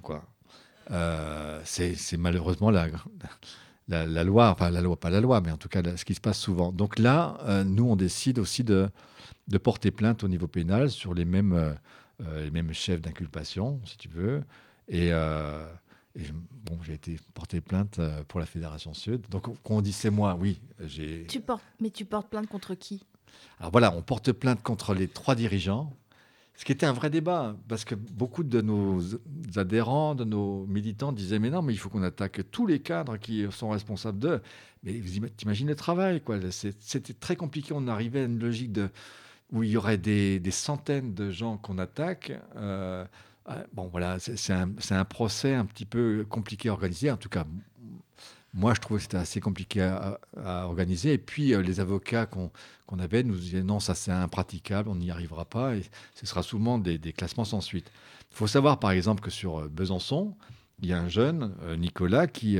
c'est 1.64 2.16
malheureusement 2.18 2.70
la, 2.70 2.88
la, 3.88 4.24
loi, 4.24 4.50
enfin 4.50 4.70
la 4.70 4.80
loi, 4.80 4.96
pas 4.96 5.10
la 5.10 5.20
loi, 5.20 5.40
mais 5.40 5.50
en 5.50 5.56
tout 5.56 5.68
cas 5.68 5.82
ce 5.96 6.04
qui 6.04 6.14
se 6.14 6.20
passe 6.20 6.38
souvent. 6.38 6.72
Donc 6.72 6.98
là, 6.98 7.38
euh, 7.44 7.64
nous, 7.64 7.84
on 7.84 7.96
décide 7.96 8.38
aussi 8.38 8.64
de, 8.64 8.88
de, 9.48 9.58
porter 9.58 9.90
plainte 9.90 10.24
au 10.24 10.28
niveau 10.28 10.46
pénal 10.46 10.90
sur 10.90 11.14
les 11.14 11.24
mêmes, 11.24 11.52
euh, 11.52 11.72
euh, 12.22 12.44
les 12.44 12.50
mêmes 12.50 12.72
chefs 12.72 13.00
d'inculpation, 13.00 13.80
si 13.84 13.96
tu 13.96 14.08
veux. 14.08 14.42
Et, 14.88 15.10
bon, 15.10 16.78
j'ai 16.82 16.94
été 16.94 17.18
porté 17.34 17.60
plainte 17.60 18.00
pour 18.26 18.40
la 18.40 18.46
Fédération 18.46 18.94
Sud. 18.94 19.28
Donc 19.30 19.44
quand 19.62 19.74
on 19.74 19.80
dit 19.82 19.92
c'est 19.92 20.10
moi, 20.10 20.36
oui, 20.38 20.60
j'ai. 20.80 21.26
Tu 21.28 21.40
portes, 21.40 21.62
mais 21.80 21.90
tu 21.90 22.04
portes 22.04 22.28
plainte 22.28 22.48
contre 22.48 22.74
qui? 22.74 23.04
Alors 23.60 23.70
voilà, 23.70 23.94
on 23.94 24.02
porte 24.02 24.32
plainte 24.32 24.62
contre 24.62 24.94
les 24.94 25.08
trois 25.08 25.34
dirigeants 25.34 25.94
ce 26.58 26.64
qui 26.64 26.72
était 26.72 26.86
un 26.86 26.92
vrai 26.92 27.08
débat, 27.08 27.56
parce 27.68 27.84
que 27.84 27.94
beaucoup 27.94 28.42
de 28.42 28.60
nos 28.60 29.00
adhérents, 29.54 30.16
de 30.16 30.24
nos 30.24 30.66
militants 30.66 31.12
disaient 31.12 31.38
Mais 31.38 31.50
non, 31.50 31.62
mais 31.62 31.72
il 31.72 31.76
faut 31.76 31.88
qu'on 31.88 32.02
attaque 32.02 32.50
tous 32.50 32.66
les 32.66 32.80
cadres 32.80 33.16
qui 33.16 33.46
sont 33.52 33.70
responsables 33.70 34.18
d'eux. 34.18 34.42
Mais 34.82 34.98
vous 34.98 35.18
imaginez 35.40 35.70
le 35.70 35.76
travail, 35.76 36.20
quoi. 36.20 36.40
C'était 36.50 37.14
très 37.14 37.36
compliqué. 37.36 37.72
On 37.76 37.86
arrivait 37.86 38.22
à 38.22 38.24
une 38.24 38.40
logique 38.40 38.76
où 39.52 39.62
il 39.62 39.70
y 39.70 39.76
aurait 39.76 39.98
des, 39.98 40.42
centaines 40.50 41.14
de 41.14 41.30
gens 41.30 41.58
qu'on 41.58 41.78
attaque. 41.78 42.32
Euh, 42.56 43.04
bon, 43.72 43.86
voilà, 43.86 44.18
c'est 44.18 44.52
un, 44.52 45.04
procès 45.04 45.54
un 45.54 45.64
petit 45.64 45.86
peu 45.86 46.26
compliqué 46.28 46.70
à 46.70 46.72
organiser. 46.72 47.12
En 47.12 47.16
tout 47.16 47.28
cas, 47.28 47.46
moi, 48.54 48.72
je 48.74 48.80
trouvais 48.80 48.98
que 48.98 49.02
c'était 49.02 49.18
assez 49.18 49.40
compliqué 49.40 49.82
à, 49.82 50.18
organiser. 50.66 51.12
Et 51.12 51.18
puis, 51.18 51.54
euh, 51.54 51.62
les 51.62 51.80
avocats 51.80 52.26
qu'on 52.26 52.50
avait 52.98 53.22
nous 53.22 53.36
disaient 53.36 53.62
non, 53.62 53.78
ça 53.78 53.94
c'est 53.94 54.10
impraticable, 54.10 54.88
on 54.88 54.96
n'y 54.96 55.10
arrivera 55.10 55.44
pas. 55.44 55.76
Et 55.76 55.82
ce 56.14 56.26
sera 56.26 56.42
souvent 56.42 56.78
des, 56.78 56.98
classements 57.12 57.44
sans 57.44 57.60
suite. 57.60 57.90
Il 58.30 58.36
faut 58.36 58.46
savoir, 58.46 58.78
par 58.78 58.90
exemple, 58.92 59.22
que 59.22 59.30
sur 59.30 59.60
euh, 59.60 59.68
Besançon, 59.68 60.34
il 60.80 60.88
y 60.88 60.92
a 60.92 60.98
un 60.98 61.08
jeune, 61.08 61.54
euh, 61.62 61.76
Nicolas, 61.76 62.26
qui, 62.26 62.58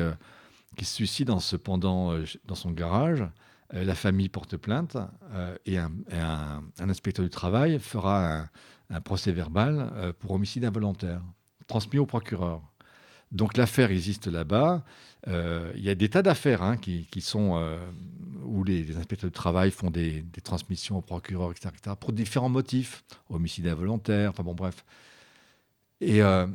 qui 0.77 0.85
se 0.85 0.95
suicide 0.95 1.31
en 1.31 1.41
se 1.41 1.57
pendant 1.57 2.15
dans 2.45 2.55
son 2.55 2.71
garage. 2.71 3.25
la 3.73 3.95
famille 3.95 4.29
porte 4.29 4.57
plainte 4.57 4.97
et, 5.67 5.79
un, 5.79 5.91
inspecteur 6.79 7.25
du 7.25 7.31
travail 7.31 7.79
fera 7.79 8.49
un 8.91 9.01
procès 9.01 9.33
verbal 9.33 10.15
pour 10.19 10.33
homicide 10.33 10.65
involontaire, 10.65 11.23
transmis 11.67 11.99
au 11.99 12.07
procureur. 12.07 12.63
Donc 13.33 13.57
l'affaire 13.57 13.91
existe 13.91 14.27
là-bas. 14.27 14.85
Euh, 15.27 15.73
il 15.75 15.83
y 15.83 15.91
a 15.91 15.95
des 15.95 16.09
tas 16.09 16.23
d'affaires 16.23 16.63
hein, 16.63 16.77
qui, 16.77 17.07
sont 17.21 17.57
euh, 17.57 17.79
où 18.45 18.65
les, 18.65 18.97
inspecteurs 18.97 19.31
de 19.31 19.35
travail 19.35 19.71
font 19.71 19.91
des, 19.91 20.25
transmissions 20.43 20.99
au 20.99 21.03
procureur, 21.03 21.51
etc., 21.51 21.71
pour 21.99 22.13
différents 22.13 22.49
motifs, 22.49 23.05
homicide 23.29 23.67
involontaire, 23.67 24.31
enfin 24.31 24.43
bon, 24.43 24.55
bref. 24.55 24.85
Et 26.01 26.23
euh, 26.23 26.47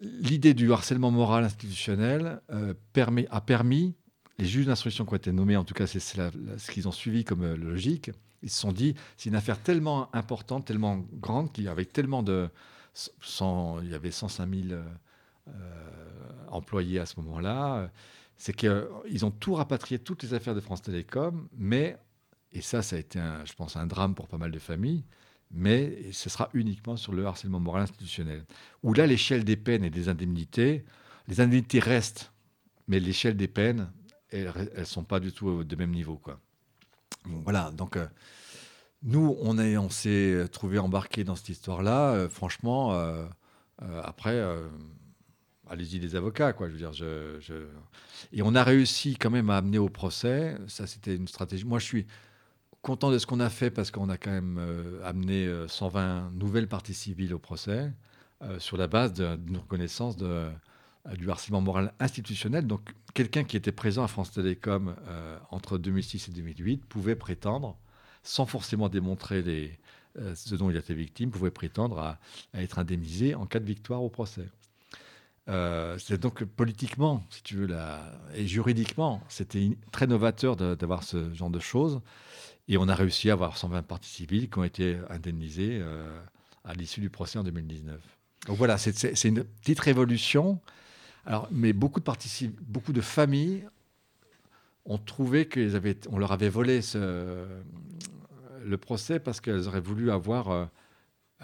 l'idée 0.00 0.54
du 0.54 0.72
harcèlement 0.72 1.10
moral 1.10 1.44
institutionnel 1.44 2.40
a 2.50 3.40
permis, 3.40 3.94
les 4.38 4.46
juges 4.46 4.66
d'instruction 4.66 5.04
qui 5.06 5.12
ont 5.12 5.16
été 5.16 5.32
nommés, 5.32 5.56
en 5.56 5.64
tout 5.64 5.74
cas 5.74 5.86
c'est 5.86 6.00
ce 6.00 6.70
qu'ils 6.70 6.86
ont 6.86 6.92
suivi 6.92 7.24
comme 7.24 7.54
logique, 7.54 8.10
ils 8.42 8.50
se 8.50 8.60
sont 8.60 8.72
dit, 8.72 8.94
c'est 9.16 9.30
une 9.30 9.36
affaire 9.36 9.58
tellement 9.58 10.14
importante, 10.14 10.66
tellement 10.66 10.98
grande, 11.14 11.50
qu'il 11.52 11.64
y 11.64 11.68
avait 11.68 11.86
tellement 11.86 12.22
de... 12.22 12.50
il 13.40 13.90
y 13.90 13.94
avait 13.94 14.10
105 14.10 14.48
000 14.68 14.80
employés 16.48 16.98
à 16.98 17.06
ce 17.06 17.20
moment-là, 17.20 17.90
c'est 18.36 18.54
qu'ils 18.54 19.24
ont 19.24 19.30
tout 19.30 19.54
rapatrié, 19.54 19.98
toutes 19.98 20.22
les 20.22 20.34
affaires 20.34 20.54
de 20.54 20.60
France 20.60 20.82
Télécom, 20.82 21.48
mais, 21.56 21.96
et 22.52 22.60
ça, 22.60 22.82
ça 22.82 22.96
a 22.96 22.98
été, 22.98 23.20
je 23.44 23.52
pense, 23.54 23.76
un 23.76 23.86
drame 23.86 24.14
pour 24.14 24.28
pas 24.28 24.38
mal 24.38 24.50
de 24.50 24.58
familles, 24.58 25.04
mais 25.50 26.12
ce 26.12 26.28
sera 26.28 26.50
uniquement 26.52 26.96
sur 26.96 27.12
le 27.12 27.26
harcèlement 27.26 27.60
moral 27.60 27.82
institutionnel. 27.82 28.44
Où 28.82 28.92
là, 28.92 29.06
l'échelle 29.06 29.44
des 29.44 29.56
peines 29.56 29.84
et 29.84 29.90
des 29.90 30.08
indemnités, 30.08 30.84
les 31.28 31.40
indemnités 31.40 31.78
restent, 31.78 32.32
mais 32.88 33.00
l'échelle 33.00 33.36
des 33.36 33.48
peines, 33.48 33.90
elles 34.30 34.52
ne 34.76 34.84
sont 34.84 35.04
pas 35.04 35.20
du 35.20 35.32
tout 35.32 35.64
de 35.64 35.76
même 35.76 35.92
niveau. 35.92 36.16
Quoi. 36.16 36.40
voilà, 37.24 37.70
donc 37.70 37.96
euh, 37.96 38.06
nous, 39.02 39.36
on, 39.40 39.58
est, 39.58 39.76
on 39.76 39.90
s'est 39.90 40.48
trouvé 40.50 40.78
embarqué 40.78 41.24
dans 41.24 41.36
cette 41.36 41.50
histoire-là. 41.50 42.12
Euh, 42.12 42.28
franchement, 42.28 42.94
euh, 42.94 43.26
après 44.02 44.42
allez-y 45.68 45.98
les 45.98 46.16
avocats, 46.16 46.52
quoi. 46.52 46.68
Je 46.68 46.74
veux 46.74 46.78
dire, 46.78 46.92
et 48.32 48.42
on 48.42 48.54
a 48.54 48.64
réussi 48.64 49.16
quand 49.16 49.30
même 49.30 49.50
à 49.50 49.56
amener 49.56 49.78
au 49.78 49.88
procès. 49.88 50.56
Ça, 50.66 50.86
c'était 50.86 51.16
une 51.16 51.28
stratégie. 51.28 51.64
Moi, 51.64 51.78
je 51.78 51.84
suis 51.84 52.06
content 52.84 53.10
de 53.10 53.18
ce 53.18 53.26
qu'on 53.26 53.40
a 53.40 53.50
fait 53.50 53.70
parce 53.70 53.90
qu'on 53.90 54.08
a 54.10 54.18
quand 54.18 54.30
même 54.30 54.58
euh, 54.58 55.00
amené 55.04 55.50
120 55.66 56.00
euh, 56.00 56.30
nouvelles 56.34 56.68
parties 56.68 56.94
civiles 56.94 57.34
au 57.34 57.38
procès 57.38 57.90
euh, 58.42 58.58
sur 58.58 58.76
la 58.76 58.86
base 58.86 59.14
d'une 59.14 59.56
reconnaissance 59.56 60.16
du 60.16 61.30
harcèlement 61.30 61.62
moral 61.62 61.94
institutionnel. 61.98 62.66
Donc, 62.66 62.94
quelqu'un 63.14 63.44
qui 63.44 63.56
était 63.56 63.72
présent 63.72 64.04
à 64.04 64.08
France 64.08 64.32
Télécom 64.32 64.94
entre 65.50 65.78
2006 65.78 66.28
et 66.28 66.32
2008 66.32 66.84
pouvait 66.84 67.16
prétendre, 67.16 67.76
sans 68.22 68.46
forcément 68.46 68.88
démontrer 68.88 69.42
ce 70.34 70.54
dont 70.54 70.70
il 70.70 70.76
était 70.76 70.94
victime, 70.94 71.30
pouvait 71.30 71.50
prétendre 71.50 71.98
à 71.98 72.18
être 72.54 72.78
indemnisé 72.78 73.34
en 73.34 73.46
cas 73.46 73.60
de 73.60 73.66
victoire 73.66 74.02
au 74.02 74.08
procès. 74.08 74.48
Euh, 75.48 75.98
c'est 75.98 76.20
donc 76.20 76.44
politiquement, 76.44 77.22
si 77.30 77.42
tu 77.42 77.56
veux, 77.56 77.68
et 78.34 78.46
juridiquement, 78.46 79.22
c'était 79.28 79.76
très 79.92 80.06
novateur 80.06 80.56
d'avoir 80.56 81.02
ce 81.02 81.32
genre 81.34 81.50
de 81.50 81.58
choses. 81.58 82.00
Et 82.68 82.78
on 82.78 82.88
a 82.88 82.94
réussi 82.94 83.28
à 83.28 83.34
avoir 83.34 83.58
120 83.58 83.82
parties 83.82 84.10
civiles 84.10 84.48
qui 84.48 84.58
ont 84.58 84.64
été 84.64 84.98
indemnisées 85.10 85.80
euh, 85.82 86.18
à 86.64 86.72
l'issue 86.72 87.00
du 87.00 87.10
procès 87.10 87.38
en 87.38 87.44
2019. 87.44 88.00
Donc 88.46 88.56
voilà, 88.56 88.78
c'est 88.78 89.24
une 89.24 89.44
petite 89.44 89.80
révolution. 89.80 90.60
Alors, 91.26 91.48
mais 91.50 91.72
beaucoup 91.72 92.00
de, 92.00 93.00
familles 93.00 93.66
ont 94.86 94.98
trouvé 94.98 95.48
qu'on 95.48 96.18
leur 96.18 96.32
avait 96.32 96.48
volé 96.48 96.80
le 98.64 98.78
procès 98.78 99.20
parce 99.20 99.40
qu'elles 99.40 99.68
auraient 99.68 99.80
voulu 99.80 100.10
avoir 100.10 100.50
euh, 100.50 100.64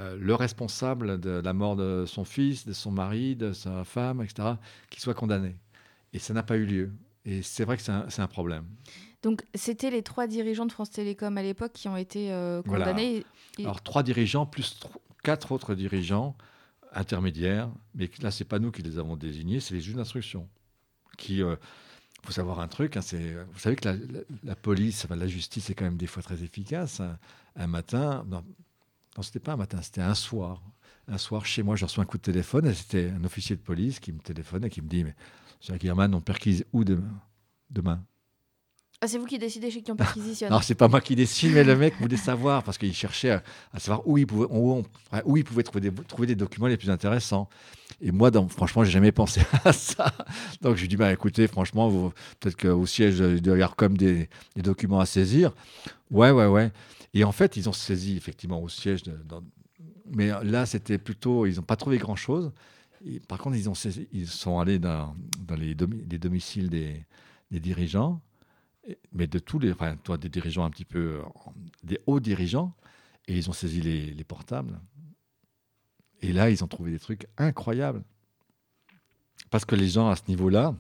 euh, 0.01 0.17
le 0.19 0.35
responsable 0.35 1.21
de 1.21 1.31
la 1.31 1.53
mort 1.53 1.77
de 1.77 2.05
son 2.07 2.25
fils, 2.25 2.65
de 2.65 2.73
son 2.73 2.91
mari, 2.91 3.37
de 3.37 3.53
sa 3.53 3.85
femme, 3.85 4.23
etc., 4.23 4.55
qui 4.89 5.01
soit 5.01 5.15
condamné. 5.15 5.57
Et 6.15 6.19
ça 6.19 6.33
n'a 6.33 6.43
pas 6.43 6.57
eu 6.57 6.65
lieu. 6.65 6.93
Et 7.27 7.43
c'est 7.43 7.65
vrai 7.65 7.77
que 7.77 7.83
c'est 7.83 8.23
un, 8.23 8.27
problème. 8.27 8.65
Donc, 9.23 9.43
c'était 9.55 9.91
les 9.91 10.03
trois 10.03 10.27
dirigeants 10.27 10.65
de 10.65 10.73
France 10.73 10.91
Télécom 10.91 11.37
à 11.37 11.43
l'époque 11.43 11.73
qui 11.75 11.87
ont 11.89 11.99
été 11.99 12.33
euh, 12.33 12.63
condamnés. 12.63 13.27
Alors, 13.59 13.83
trois 13.83 14.03
dirigeants 14.03 14.47
plus 14.47 14.81
quatre 15.23 15.53
autres 15.53 15.75
dirigeants 15.75 16.35
intermédiaires. 16.93 17.71
Mais 17.95 18.11
là, 18.23 18.31
c'est 18.31 18.47
pas 18.47 18.59
nous 18.59 18.71
qui 18.71 18.83
les 18.83 18.99
avons 18.99 19.17
désignés, 19.17 19.61
c'est 19.61 19.75
les 19.75 19.83
juges 19.83 19.97
d'instruction. 19.97 20.49
Qui, 21.19 21.37
il 21.37 21.43
euh, 21.43 21.57
faut 22.25 22.33
savoir 22.33 22.61
un 22.61 22.69
truc, 22.69 22.97
hein, 22.97 23.03
c'est, 23.03 23.35
vous 23.53 23.59
savez 23.59 23.77
que 23.77 23.87
la, 24.45 24.57
police, 24.57 25.07
la 25.11 25.27
justice 25.27 25.69
est 25.69 25.75
quand 25.75 25.85
même 25.85 25.99
des 25.99 26.07
fois 26.07 26.23
très 26.23 26.43
efficace. 26.43 27.03
Un 27.55 27.67
matin, 27.67 28.25
non, 28.29 28.43
c'était 29.23 29.41
pas 29.41 29.53
un 29.53 29.57
matin, 29.57 29.79
c'était 29.83 30.01
un 30.01 30.15
soir. 30.15 30.63
Un 31.09 31.19
soir, 31.19 31.45
chez 31.45 31.63
moi, 31.63 31.77
je 31.77 31.85
reçois 31.85 32.05
un 32.05 32.07
coup 32.07 32.19
de 32.19 32.23
téléphone 32.23 32.67
et 32.67 32.75
c'était 32.75 33.11
un 33.11 33.25
officier 33.25 33.57
de 33.57 33.61
police 33.61 33.99
qui 33.99 34.13
me 34.13 34.21
téléphone 34.21 34.65
et 34.65 34.71
qui 34.71 34.81
me 34.81 34.89
dit 34.89 35.05
Mais, 35.05 35.15
Jacques 35.61 35.81
Guillerman, 35.81 36.15
on 36.15 36.21
perquise 36.21 36.65
où 36.73 36.85
demain? 36.85 38.05
Ah, 39.03 39.09
c'est 39.09 39.17
vous 39.17 39.25
qui 39.25 39.39
décidez 39.39 39.71
chez 39.71 39.81
qui 39.81 39.91
on 39.91 39.97
perquisitionne 39.97 40.51
Non, 40.53 40.61
c'est 40.61 40.75
pas 40.75 40.87
moi 40.87 41.01
qui 41.01 41.17
décide, 41.17 41.55
mais 41.55 41.65
le 41.65 41.75
mec 41.75 41.95
voulait 41.99 42.19
savoir 42.19 42.63
parce 42.63 42.77
qu'il 42.77 42.95
cherchait 42.95 43.31
à, 43.73 43.79
savoir 43.79 44.07
où 44.07 44.19
il 44.19 44.27
pouvait, 44.27 44.47
où, 44.51 44.85
où 45.25 45.37
il 45.39 45.45
pouvait 45.45 45.63
trouver, 45.63 45.81
des, 45.81 45.93
trouver 46.05 46.27
des 46.27 46.35
documents 46.35 46.67
les 46.67 46.77
plus 46.77 46.91
intéressants. 46.91 47.49
Et 48.03 48.13
moi, 48.13 48.31
donc, 48.31 48.51
franchement, 48.51 48.85
j'ai 48.85 48.91
jamais 48.91 49.11
pensé 49.11 49.41
à 49.65 49.73
ça. 49.73 50.13
Donc, 50.61 50.77
je 50.77 50.83
lui 50.83 50.89
dis 50.89 50.97
bah, 50.97 51.13
écoutez, 51.13 51.49
franchement, 51.49 52.13
peut-être 52.41 52.57
qu'au 52.57 52.85
siège, 52.85 53.21
il 53.21 53.41
doit 53.41 53.55
y 53.57 53.63
avoir 53.63 53.75
comme 53.75 53.97
des, 53.97 54.29
des 54.55 54.63
documents 54.63 55.01
à 55.01 55.07
saisir. 55.07 55.53
Ouais, 56.11 56.31
ouais, 56.31 56.47
ouais. 56.47 56.71
Et 57.15 57.25
en 57.25 57.33
fait, 57.33 57.57
ils 57.57 57.69
ont 57.69 57.73
saisi 57.73 58.17
effectivement 58.17 58.63
au 58.63 58.69
siège 58.69 59.03
Mais 60.07 60.31
là, 60.45 60.67
c'était 60.67 60.99
plutôt, 60.99 61.47
ils 61.47 61.57
n'ont 61.57 61.63
pas 61.63 61.77
trouvé 61.77 61.99
grand-chose. 61.99 62.53
Par 63.29 63.39
contre, 63.39 63.57
ils, 63.57 63.69
ont, 63.69 63.75
ils 64.13 64.29
sont 64.29 64.59
allés 64.59 64.79
dans, 64.79 65.17
les, 65.57 65.75
les, 65.75 66.19
domiciles 66.19 66.69
des, 66.69 67.05
dirigeants, 67.51 68.21
mais 69.13 69.27
de 69.27 69.39
tous 69.39 69.59
les, 69.59 69.75
toi, 70.05 70.19
des 70.19 70.29
dirigeants 70.29 70.65
un 70.65 70.71
petit 70.71 70.85
peu, 70.85 71.21
des 71.83 71.99
hauts 72.07 72.21
dirigeants, 72.21 72.75
et 73.27 73.37
ils 73.37 73.49
ont 73.49 73.53
saisi 73.53 73.81
les, 73.81 74.13
les 74.13 74.25
portables. 74.25 74.79
Et 76.23 76.33
là, 76.33 76.51
ils 76.51 76.63
ont 76.63 76.69
trouvé 76.69 76.91
des 76.91 76.99
trucs 76.99 77.27
incroyables. 77.39 78.05
Parce 79.51 79.65
que 79.65 79.75
les 79.75 79.89
gens 79.89 80.11
à 80.11 80.17
ce 80.17 80.23
niveau-là 80.29 80.75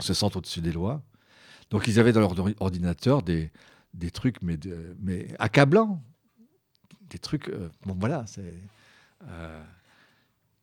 se 0.00 0.14
sentent 0.14 0.36
au-dessus 0.36 0.60
des 0.60 0.72
lois. 0.72 1.02
Donc 1.70 1.86
ils 1.86 2.00
avaient 2.00 2.12
dans 2.12 2.20
leur 2.20 2.34
ordinateur 2.60 3.22
des, 3.22 3.50
des 3.94 4.10
trucs, 4.10 4.40
mais, 4.42 4.58
mais 5.00 5.28
accablants. 5.38 6.02
Des 7.10 7.18
trucs. 7.18 7.48
Euh, 7.48 7.68
bon, 7.84 7.94
voilà, 7.98 8.24
c'est. 8.26 8.54
Euh, 9.28 9.62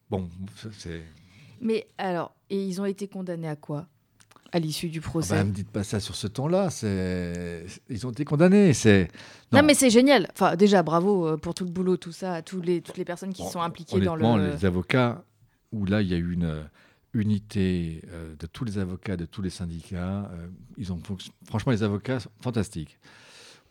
bon, 0.10 0.30
c'est. 0.78 1.04
Mais 1.62 1.88
alors, 1.98 2.34
et 2.50 2.66
ils 2.66 2.82
ont 2.82 2.86
été 2.86 3.08
condamnés 3.08 3.48
à 3.48 3.56
quoi? 3.56 3.88
À 4.52 4.58
l'issue 4.58 4.90
du 4.90 5.00
procès? 5.00 5.36
Ah 5.36 5.38
bah, 5.38 5.44
me 5.44 5.52
dites 5.52 5.70
pas 5.70 5.84
ça 5.84 6.00
sur 6.00 6.16
ce 6.16 6.26
ton-là. 6.26 6.72
C'est, 6.72 7.68
ils 7.88 8.08
ont 8.08 8.12
été 8.12 8.26
condamnés. 8.26 8.74
C'est. 8.74 9.10
Non. 9.52 9.62
mais 9.62 9.76
c'est 9.76 9.92
génial. 9.92 10.28
Enfin, 10.32 10.56
déjà, 10.56 10.82
bravo 10.82 11.28
euh, 11.28 11.38
pour 11.38 11.54
tout 11.54 11.66
le 11.66 11.72
boulot, 11.72 11.98
tout 11.98 12.12
ça, 12.12 12.34
à 12.34 12.42
tous 12.42 12.62
les, 12.62 12.82
toutes 12.82 12.98
les 12.98 13.06
personnes 13.06 13.34
qui 13.34 13.46
sont 13.48 13.62
impliquées 13.62 14.00
dans 14.00 14.16
le. 14.16 14.50
les 14.50 14.66
avocats, 14.66 15.24
où 15.72 15.86
là, 15.86 16.02
il 16.02 16.08
y 16.08 16.16
a 16.16 16.18
eu 16.18 16.34
une 16.34 16.68
unité 17.14 18.02
euh, 18.10 18.36
de 18.36 18.46
tous 18.46 18.64
les 18.64 18.78
avocats, 18.78 19.18
de 19.18 19.26
tous 19.26 19.42
les 19.42 19.50
syndicats. 19.50 20.30
Euh, 20.32 20.48
ils 20.78 20.94
ont, 20.94 21.02
franchement, 21.46 21.72
les 21.72 21.84
avocats, 21.84 22.20
fantastiques. 22.42 23.00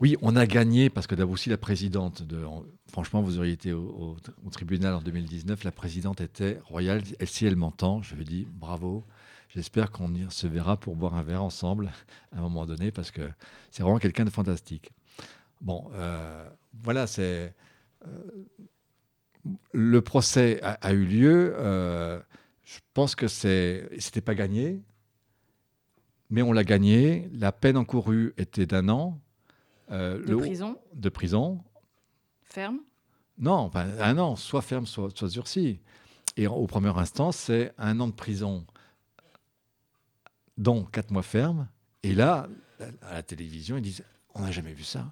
Oui, 0.00 0.16
on 0.22 0.36
a 0.36 0.46
gagné 0.46 0.90
parce 0.90 1.06
que 1.06 1.14
d'abord 1.14 1.34
aussi 1.34 1.50
la 1.50 1.56
présidente, 1.56 2.22
de, 2.22 2.44
franchement, 2.90 3.20
vous 3.20 3.38
auriez 3.38 3.52
été 3.52 3.72
au, 3.72 4.16
tribunal 4.52 4.94
en 4.94 5.00
2019, 5.00 5.64
la 5.64 5.72
présidente 5.72 6.20
était 6.20 6.60
royale. 6.64 7.02
Elle, 7.18 7.26
si 7.26 7.46
elle 7.46 7.56
m'entend, 7.56 8.02
je 8.02 8.14
lui 8.14 8.24
dis 8.24 8.46
bravo. 8.50 9.04
J'espère 9.48 9.90
qu'on 9.90 10.12
se 10.28 10.46
verra 10.46 10.76
pour 10.76 10.94
boire 10.94 11.14
un 11.14 11.22
verre 11.22 11.42
ensemble 11.42 11.90
à 12.32 12.38
un 12.38 12.42
moment 12.42 12.66
donné 12.66 12.92
parce 12.92 13.10
que 13.10 13.28
c'est 13.70 13.82
vraiment 13.82 13.98
quelqu'un 13.98 14.24
de 14.24 14.30
fantastique. 14.30 14.92
Bon, 15.60 15.90
euh, 15.94 16.48
voilà, 16.84 17.08
c'est. 17.08 17.52
le 19.72 20.00
procès 20.00 20.60
a 20.62 20.92
eu 20.92 21.04
lieu. 21.04 21.56
Je 22.68 22.80
pense 22.92 23.14
que 23.14 23.28
c'est, 23.28 23.88
c'était 23.98 24.20
pas 24.20 24.34
gagné, 24.34 24.82
mais 26.28 26.42
on 26.42 26.52
l'a 26.52 26.64
gagné. 26.64 27.30
La 27.32 27.50
peine 27.50 27.78
encourue 27.78 28.34
était 28.36 28.66
d'un 28.66 28.90
an. 28.90 29.18
Euh, 29.90 30.22
de 30.22 30.36
prison. 30.36 30.76
De 30.92 31.08
prison. 31.08 31.64
Ferme. 32.42 32.80
Non, 33.38 33.70
un 33.74 34.18
an, 34.18 34.36
soit 34.36 34.60
ferme, 34.60 34.86
soit, 34.86 35.16
soit 35.16 35.30
sursis. 35.30 35.80
Et 36.36 36.46
au 36.46 36.66
premier 36.66 36.94
instant, 36.98 37.32
c'est 37.32 37.72
un 37.78 37.98
an 38.00 38.06
de 38.08 38.12
prison, 38.12 38.66
dont 40.58 40.84
quatre 40.84 41.10
mois 41.10 41.22
ferme. 41.22 41.68
Et 42.02 42.14
là, 42.14 42.48
à 43.00 43.14
la 43.14 43.22
télévision, 43.22 43.78
ils 43.78 43.82
disent 43.82 44.04
on 44.34 44.42
n'a 44.42 44.50
jamais 44.50 44.74
vu 44.74 44.84
ça. 44.84 45.10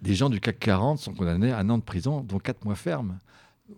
Des 0.00 0.14
gens 0.14 0.30
du 0.30 0.38
CAC 0.40 0.60
40 0.60 1.00
sont 1.00 1.14
condamnés 1.14 1.50
à 1.50 1.58
un 1.58 1.68
an 1.68 1.78
de 1.78 1.82
prison, 1.82 2.20
dont 2.20 2.38
quatre 2.38 2.64
mois 2.64 2.76
ferme 2.76 3.18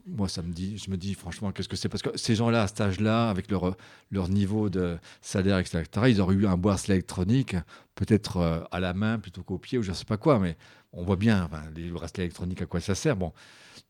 moi, 0.06 0.28
ça 0.28 0.42
me 0.42 0.52
dit, 0.52 0.78
je 0.78 0.90
me 0.90 0.96
dis 0.96 1.14
franchement, 1.14 1.52
qu'est-ce 1.52 1.68
que 1.68 1.76
c'est? 1.76 1.88
Parce 1.88 2.02
que 2.02 2.16
ces 2.16 2.34
gens-là, 2.34 2.62
à 2.62 2.68
cet 2.68 2.80
âge-là, 2.80 3.30
avec 3.30 3.50
leur, 3.50 3.76
leur 4.10 4.28
niveau 4.28 4.68
de 4.68 4.98
salaire, 5.20 5.58
etc., 5.58 5.82
ils 6.08 6.20
auraient 6.20 6.34
eu 6.34 6.46
un 6.46 6.56
bourse 6.56 6.88
électronique, 6.88 7.56
peut-être 7.94 8.36
euh, 8.38 8.60
à 8.70 8.80
la 8.80 8.94
main 8.94 9.18
plutôt 9.18 9.42
qu'au 9.42 9.58
pied, 9.58 9.78
ou 9.78 9.82
je 9.82 9.90
ne 9.90 9.94
sais 9.94 10.04
pas 10.04 10.16
quoi, 10.16 10.38
mais 10.38 10.56
on 10.92 11.04
voit 11.04 11.16
bien 11.16 11.48
les 11.74 11.90
bracelets 11.90 12.24
électroniques, 12.24 12.62
à 12.62 12.66
quoi 12.66 12.80
ça 12.80 12.94
sert. 12.94 13.16
Bon. 13.16 13.32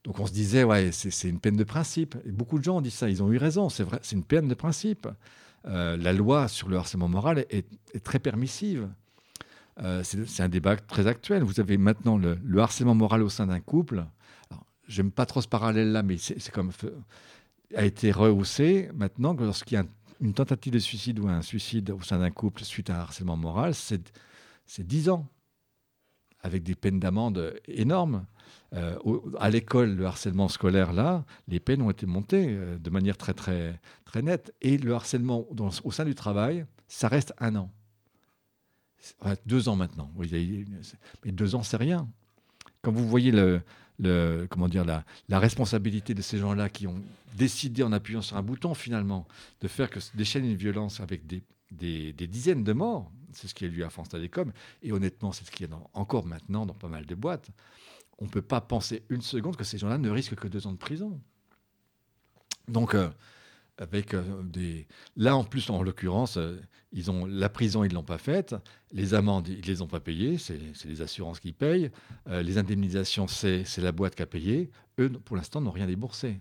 Donc 0.04 0.18
on 0.18 0.26
se 0.26 0.32
disait, 0.32 0.64
ouais, 0.64 0.90
c'est 0.92 1.28
une 1.28 1.40
peine 1.40 1.56
de 1.56 1.64
principe. 1.64 2.16
Et 2.24 2.32
beaucoup 2.32 2.58
de 2.58 2.64
gens 2.64 2.80
dit 2.80 2.90
ça, 2.90 3.08
ils 3.08 3.22
ont 3.22 3.32
eu 3.32 3.38
raison, 3.38 3.68
c'est 3.68 3.84
vrai, 3.84 3.98
c'est 4.02 4.16
une 4.16 4.24
peine 4.24 4.48
de 4.48 4.54
principe. 4.54 5.08
Euh, 5.66 5.96
la 5.96 6.12
loi 6.12 6.48
sur 6.48 6.68
le 6.68 6.76
harcèlement 6.76 7.08
moral 7.08 7.44
est, 7.50 7.66
très 8.02 8.18
permissive. 8.18 8.88
Euh, 9.82 10.02
c'est 10.04 10.42
un 10.42 10.48
débat 10.48 10.76
très 10.76 11.06
actuel. 11.06 11.42
Vous 11.42 11.60
avez 11.60 11.76
maintenant 11.78 12.18
le 12.18 12.60
harcèlement 12.60 12.94
moral 12.94 13.22
au 13.22 13.28
sein 13.28 13.46
d'un 13.46 13.60
couple 13.60 14.04
j'aime 14.92 15.10
pas 15.10 15.26
trop 15.26 15.40
ce 15.40 15.48
parallèle-là, 15.48 16.02
mais 16.02 16.18
c'est 16.18 16.50
comme 16.50 16.70
a 17.74 17.84
été 17.84 18.12
rehaussé 18.12 18.90
maintenant 18.94 19.34
que 19.34 19.44
lorsqu'il 19.44 19.76
y 19.76 19.80
a 19.80 19.84
une 20.20 20.34
tentative 20.34 20.72
de 20.72 20.78
suicide 20.78 21.18
ou 21.18 21.28
un 21.28 21.42
suicide 21.42 21.90
au 21.90 22.02
sein 22.02 22.18
d'un 22.18 22.30
couple 22.30 22.62
suite 22.64 22.90
à 22.90 22.96
un 22.96 23.00
harcèlement 23.00 23.36
moral, 23.36 23.74
c'est 23.74 24.12
10 24.78 25.08
ans, 25.08 25.26
avec 26.40 26.62
des 26.62 26.74
peines 26.74 27.00
d'amende 27.00 27.54
énormes. 27.66 28.26
Euh, 28.74 28.96
à 29.38 29.50
l'école, 29.50 29.94
le 29.94 30.06
harcèlement 30.06 30.48
scolaire, 30.48 30.92
là, 30.92 31.24
les 31.48 31.60
peines 31.60 31.82
ont 31.82 31.90
été 31.90 32.06
montées 32.06 32.46
euh, 32.48 32.78
de 32.78 32.90
manière 32.90 33.16
très, 33.16 33.34
très, 33.34 33.80
très 34.04 34.22
nette. 34.22 34.54
Et 34.60 34.78
le 34.78 34.94
harcèlement 34.94 35.46
au 35.84 35.90
sein 35.90 36.04
du 36.04 36.14
travail, 36.14 36.66
ça 36.88 37.08
reste 37.08 37.34
un 37.38 37.56
an. 37.56 37.70
deux 39.46 39.68
ans 39.68 39.76
maintenant. 39.76 40.10
Mais 41.24 41.32
deux 41.32 41.54
ans, 41.54 41.62
c'est 41.62 41.76
rien. 41.76 42.08
Quand 42.82 42.92
vous 42.92 43.06
voyez 43.08 43.30
le, 43.30 43.62
comment 44.00 44.68
dire, 44.68 44.84
la, 44.84 45.38
responsabilité 45.38 46.14
de 46.14 46.22
ces 46.22 46.38
gens-là 46.38 46.68
qui 46.68 46.86
ont 46.86 47.02
décidé 47.36 47.82
en 47.82 47.92
appuyant 47.92 48.22
sur 48.22 48.36
un 48.36 48.42
bouton 48.42 48.74
finalement 48.74 49.26
de 49.60 49.68
faire 49.68 49.90
que 49.90 50.00
déchaîner 50.14 50.50
une 50.50 50.56
violence 50.56 51.00
avec 51.00 51.26
des, 51.26 51.42
des, 51.70 52.26
dizaines 52.26 52.64
de 52.64 52.72
morts. 52.72 53.10
C'est 53.32 53.48
ce 53.48 53.54
qui 53.54 53.64
a 53.64 53.68
eu 53.68 53.82
à 53.82 53.90
France 53.90 54.10
Télécom. 54.10 54.52
Et 54.82 54.92
honnêtement, 54.92 55.32
c'est 55.32 55.44
ce 55.44 55.50
qu'il 55.50 55.68
y 55.68 55.72
a 55.72 55.76
encore 55.94 56.26
maintenant 56.26 56.66
dans 56.66 56.74
pas 56.74 56.88
mal 56.88 57.06
de 57.06 57.14
boîtes. 57.14 57.48
On 58.18 58.26
ne 58.26 58.30
peut 58.30 58.42
pas 58.42 58.60
penser 58.60 59.02
une 59.08 59.22
seconde 59.22 59.56
que 59.56 59.64
ces 59.64 59.78
gens-là 59.78 59.98
ne 59.98 60.10
risquent 60.10 60.34
que 60.34 60.48
deux 60.48 60.66
ans 60.66 60.72
de 60.72 60.78
prison. 60.78 61.20
Donc, 62.68 62.94
euh, 62.94 63.08
avec 63.82 64.14
euh. 64.14 64.22
Là, 65.16 65.36
en 65.36 65.44
plus, 65.44 65.68
en 65.68 65.82
l'occurrence, 65.82 66.36
euh, 66.36 66.56
ils 66.92 67.10
ont 67.10 67.26
la 67.26 67.48
prison, 67.48 67.84
ils 67.84 67.88
ne 67.88 67.94
l'ont 67.94 68.02
pas 68.02 68.18
faite. 68.18 68.54
Les 68.92 69.12
amendes, 69.14 69.48
ils 69.48 69.58
ne 69.58 69.62
les 69.62 69.82
ont 69.82 69.88
pas 69.88 70.00
payées. 70.00 70.38
C'est 70.38 70.58
les 70.84 71.02
assurances 71.02 71.40
qui 71.40 71.52
payent. 71.52 71.90
Euh, 72.28 72.42
les 72.42 72.58
indemnisations, 72.58 73.26
c'est 73.26 73.78
la 73.78 73.92
boîte 73.92 74.14
qui 74.14 74.22
a 74.22 74.26
payé. 74.26 74.70
Eux, 74.98 75.10
pour 75.10 75.36
l'instant, 75.36 75.60
n'ont 75.60 75.70
rien 75.70 75.86
déboursé. 75.86 76.40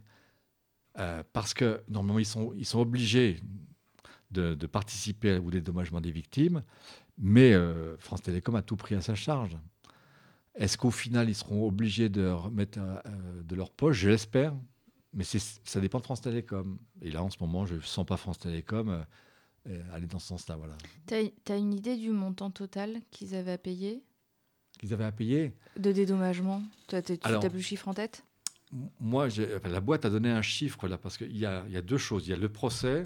parce 1.33 1.53
que, 1.53 1.81
normalement, 1.89 2.19
ils 2.19 2.65
sont 2.65 2.79
obligés 2.79 3.39
de, 4.29 4.53
participer 4.67 5.37
au 5.37 5.49
dédommagement 5.49 6.01
des 6.01 6.11
victimes. 6.11 6.63
Mais 7.17 7.53
France 7.97 8.21
Télécom 8.21 8.55
a 8.55 8.61
tout 8.61 8.75
pris 8.75 8.95
à 8.95 9.01
sa 9.01 9.15
charge. 9.15 9.57
Est-ce 10.53 10.77
qu'au 10.77 10.91
final, 10.91 11.29
ils 11.29 11.35
seront 11.35 11.65
obligés 11.65 12.09
de 12.09 12.27
remettre 12.27 12.79
de 13.43 13.55
leur 13.55 13.71
poche? 13.71 13.99
Je 13.99 14.09
l'espère 14.09 14.53
mais 15.13 15.23
ça 15.23 15.81
dépend 15.81 15.99
de 15.99 16.03
France 16.03 16.21
Télécom. 16.21 16.77
Et 17.01 17.11
là, 17.11 17.23
en 17.23 17.29
ce 17.29 17.37
moment, 17.41 17.65
je 17.65 17.75
ne 17.75 17.81
sens 17.81 18.05
pas 18.05 18.17
France 18.17 18.39
Télécom 18.39 19.05
euh, 19.69 19.83
aller 19.93 20.07
dans 20.07 20.19
ce 20.19 20.27
sens-là. 20.27 20.55
Voilà. 20.55 20.75
Tu 21.07 21.51
as, 21.51 21.57
une 21.57 21.73
idée 21.73 21.97
du 21.97 22.09
montant 22.09 22.49
total 22.49 23.01
qu'ils 23.11 23.35
avaient 23.35 23.51
à 23.51 23.57
payer? 23.57 24.03
Qu'ils 24.79 24.93
avaient 24.93 25.05
à 25.05 25.11
payer? 25.11 25.53
De 25.77 25.91
dédommagement? 25.91 26.63
Tu 26.87 26.95
as, 26.95 27.01
plus 27.01 27.17
le 27.53 27.59
chiffre 27.59 27.87
en 27.87 27.93
tête? 27.93 28.23
Moi, 28.99 29.27
la 29.65 29.81
boîte 29.81 30.05
a 30.05 30.09
donné 30.09 30.31
un 30.31 30.41
chiffre, 30.41 30.87
là, 30.87 30.97
parce 30.97 31.17
qu'il 31.17 31.37
y 31.37 31.45
a, 31.45 31.65
y 31.67 31.75
a, 31.75 31.81
deux 31.81 31.97
choses. 31.97 32.25
Il 32.27 32.31
y 32.31 32.33
a 32.33 32.37
le 32.37 32.47
procès 32.49 33.03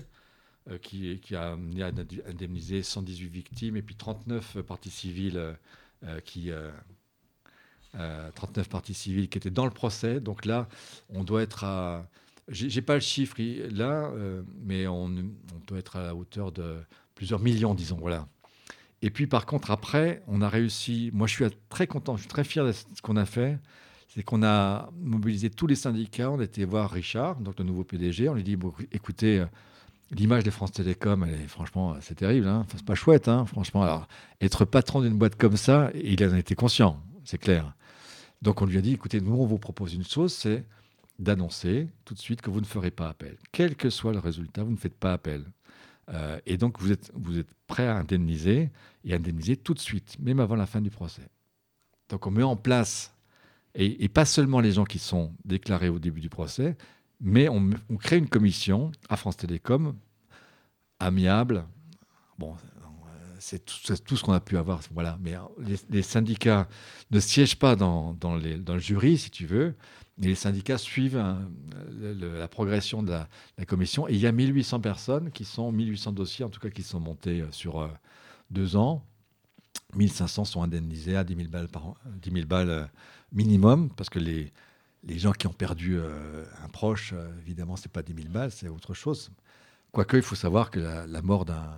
euh, 0.69 0.77
qui, 0.77 1.19
qui, 1.19 1.35
a 1.35 1.53
amené 1.53 1.81
à 1.81 1.87
indemniser 2.27 2.83
118 2.83 3.27
victimes 3.27 3.75
et 3.75 3.81
puis 3.81 3.95
39 3.95 4.61
parties 4.61 4.91
civiles 4.91 5.55
euh, 6.03 6.19
qui 6.21 6.51
39 8.35 8.65
euh, 8.65 8.69
parties 8.69 8.93
civiles 8.93 9.29
qui 9.29 9.37
étaient 9.37 9.49
dans 9.49 9.65
le 9.65 9.71
procès. 9.71 10.19
Donc 10.19 10.45
là, 10.45 10.67
on 11.09 11.23
doit 11.23 11.41
être 11.41 11.63
à. 11.63 12.07
J'ai 12.47 12.81
pas 12.81 12.93
le 12.93 12.99
chiffre 12.99 13.37
là, 13.71 14.11
euh, 14.13 14.43
mais 14.63 14.85
on, 14.87 15.09
doit 15.65 15.79
être 15.79 15.95
à 15.95 16.03
la 16.03 16.15
hauteur 16.15 16.51
de 16.51 16.77
plusieurs 17.15 17.39
millions, 17.39 17.73
disons. 17.73 17.97
Voilà. 17.99 18.27
Et 19.01 19.09
puis 19.09 19.25
par 19.25 19.45
contre, 19.45 19.71
après, 19.71 20.21
on 20.27 20.41
a 20.41 20.49
réussi. 20.49 21.09
Moi, 21.13 21.27
je 21.27 21.33
suis 21.33 21.45
très 21.69 21.87
content, 21.87 22.15
je 22.15 22.21
suis 22.21 22.29
très 22.29 22.43
fier 22.43 22.65
de 22.65 22.71
ce 22.71 23.01
qu'on 23.01 23.17
a 23.17 23.25
fait. 23.25 23.57
C'est 24.07 24.23
qu'on 24.23 24.43
a 24.43 24.89
mobilisé 25.01 25.49
tous 25.49 25.67
les 25.67 25.75
syndicats. 25.75 26.31
On 26.31 26.39
été 26.39 26.63
voir 26.63 26.91
Richard, 26.91 27.35
donc 27.37 27.59
le 27.59 27.65
nouveau 27.65 27.83
PDG. 27.83 28.29
On 28.29 28.35
lui 28.35 28.43
dit 28.43 28.57
écoutez, 28.91 29.39
euh, 29.39 29.45
l'image 30.11 30.43
de 30.43 30.51
France 30.51 30.71
Télécom, 30.71 31.23
elle 31.23 31.41
est, 31.41 31.47
franchement, 31.47 31.95
c'est 32.01 32.15
terrible. 32.15 32.47
Hein 32.47 32.65
c'est 32.71 32.85
pas 32.85 32.95
chouette, 32.95 33.27
hein, 33.27 33.45
franchement. 33.45 33.83
Alors, 33.83 34.07
être 34.39 34.65
patron 34.65 35.01
d'une 35.01 35.17
boîte 35.17 35.35
comme 35.35 35.57
ça, 35.57 35.89
il 35.95 36.23
en 36.23 36.35
été 36.35 36.55
conscient, 36.55 37.01
c'est 37.23 37.39
clair. 37.39 37.73
Donc 38.45 38.61
on 38.61 38.67
lui 38.67 38.77
a 38.77 38.81
dit, 38.81 38.93
écoutez, 38.93 39.21
nous, 39.21 39.33
on 39.33 39.47
vous 39.47 39.57
propose 39.57 39.95
une 39.95 40.03
chose, 40.03 40.31
c'est 40.31 40.63
d'annoncer 41.17 41.87
tout 42.05 42.13
de 42.13 42.19
suite 42.19 42.43
que 42.43 42.51
vous 42.51 42.61
ne 42.61 42.65
ferez 42.65 42.91
pas 42.91 43.09
appel. 43.09 43.37
Quel 43.51 43.75
que 43.75 43.89
soit 43.89 44.13
le 44.13 44.19
résultat, 44.19 44.63
vous 44.63 44.71
ne 44.71 44.77
faites 44.77 44.93
pas 44.93 45.13
appel. 45.13 45.43
Euh, 46.09 46.39
et 46.45 46.55
donc 46.55 46.79
vous 46.79 46.91
êtes, 46.91 47.11
prêt 47.65 47.87
à 47.87 47.95
indemniser 47.95 48.69
et 49.03 49.15
indemniser 49.15 49.57
tout 49.57 49.73
de 49.73 49.79
suite, 49.79 50.17
même 50.19 50.39
avant 50.39 50.55
la 50.55 50.67
fin 50.67 50.79
du 50.79 50.91
procès. 50.91 51.27
Donc 52.09 52.27
on 52.27 52.31
met 52.31 52.43
en 52.43 52.55
place, 52.55 53.15
et, 53.73 54.07
pas 54.09 54.25
seulement 54.25 54.59
les 54.59 54.73
gens 54.73 54.85
qui 54.85 54.99
sont 54.99 55.33
déclarés 55.43 55.89
au 55.89 55.97
début 55.97 56.21
du 56.21 56.29
procès, 56.29 56.77
mais 57.19 57.49
on, 57.49 57.71
crée 57.97 58.17
une 58.17 58.29
commission 58.29 58.91
à 59.09 59.17
France 59.17 59.37
Télécom, 59.37 59.95
amiable. 60.99 61.65
C'est 63.45 63.63
tout, 63.63 64.17
ce 64.17 64.23
qu'on 64.23 64.33
a 64.33 64.39
pu 64.39 64.57
avoir. 64.57 64.81
Voilà. 64.91 65.19
Mais 65.21 65.35
les, 65.91 66.01
syndicats 66.01 66.67
ne 67.11 67.19
siègent 67.19 67.59
pas 67.59 67.75
dans, 67.75 68.13
dans, 68.13 68.35
le 68.35 68.79
jury, 68.79 69.19
si 69.19 69.29
tu 69.29 69.45
veux, 69.45 69.75
mais 70.17 70.27
les 70.27 70.35
syndicats 70.35 70.79
suivent 70.79 71.17
hein, 71.17 71.47
la 72.01 72.47
progression 72.47 73.03
de 73.03 73.11
la, 73.11 73.65
commission. 73.67 74.07
Et 74.07 74.13
il 74.13 74.19
y 74.19 74.25
a 74.25 74.31
1800 74.31 74.79
personnes 74.79 75.29
qui 75.29 75.45
sont, 75.45 75.71
1800 75.71 76.13
dossiers 76.13 76.43
en 76.43 76.49
tout 76.49 76.59
cas, 76.59 76.71
qui 76.71 76.81
sont 76.81 76.99
montés 76.99 77.43
sur 77.51 77.87
deux 78.49 78.75
ans. 78.75 79.05
1500 79.93 80.45
sont 80.45 80.63
indemnisés 80.63 81.15
à 81.15 81.23
10 81.23 81.35
000 81.35 81.49
balles, 81.49 81.67
par 81.67 81.93
10 82.23 82.31
000 82.31 82.47
balles 82.47 82.89
minimum, 83.31 83.91
parce 83.95 84.09
que 84.09 84.17
les, 84.17 84.51
les 85.03 85.19
gens 85.19 85.33
qui 85.33 85.45
ont 85.45 85.53
perdu 85.53 85.99
un 85.99 86.69
proche, 86.69 87.13
évidemment, 87.43 87.75
ce 87.75 87.83
n'est 87.83 87.91
pas 87.91 88.01
10 88.01 88.15
000 88.23 88.29
balles, 88.29 88.51
c'est 88.51 88.69
autre 88.69 88.95
chose. 88.95 89.29
Quoique, 89.91 90.17
il 90.17 90.23
faut 90.23 90.35
savoir 90.35 90.71
que 90.71 90.79
la, 90.79 91.21
mort 91.21 91.45
d'un 91.45 91.77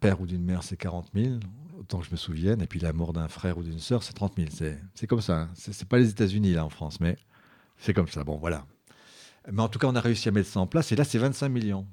père 0.00 0.20
ou 0.20 0.26
d'une 0.26 0.44
mère, 0.44 0.62
c'est 0.62 0.76
40 0.76 1.10
000, 1.14 1.34
autant 1.78 2.00
que 2.00 2.06
je 2.06 2.10
me 2.10 2.16
souvienne, 2.16 2.60
et 2.60 2.66
puis 2.66 2.80
la 2.80 2.92
mort 2.92 3.12
d'un 3.12 3.28
frère 3.28 3.58
ou 3.58 3.62
d'une 3.62 3.78
sœur, 3.78 4.02
c'est 4.02 4.12
30 4.12 4.34
000. 4.36 4.48
C'est 4.94 5.06
comme 5.06 5.20
ça. 5.20 5.42
Hein. 5.42 5.50
Ce 5.54 5.70
n'est 5.70 5.88
pas 5.88 5.98
les 5.98 6.10
États-Unis, 6.10 6.52
là, 6.52 6.64
en 6.64 6.70
France, 6.70 7.00
mais 7.00 7.16
c'est 7.78 7.94
comme 7.94 8.08
ça. 8.08 8.24
Bon, 8.24 8.36
voilà. 8.36 8.66
Mais 9.50 9.62
en 9.62 9.68
tout 9.68 9.78
cas, 9.78 9.88
on 9.88 9.94
a 9.94 10.00
réussi 10.00 10.28
à 10.28 10.32
mettre 10.32 10.48
ça 10.48 10.60
en 10.60 10.66
place, 10.66 10.92
et 10.92 10.96
là, 10.96 11.04
c'est 11.04 11.18
25 11.18 11.48
millions. 11.48 11.86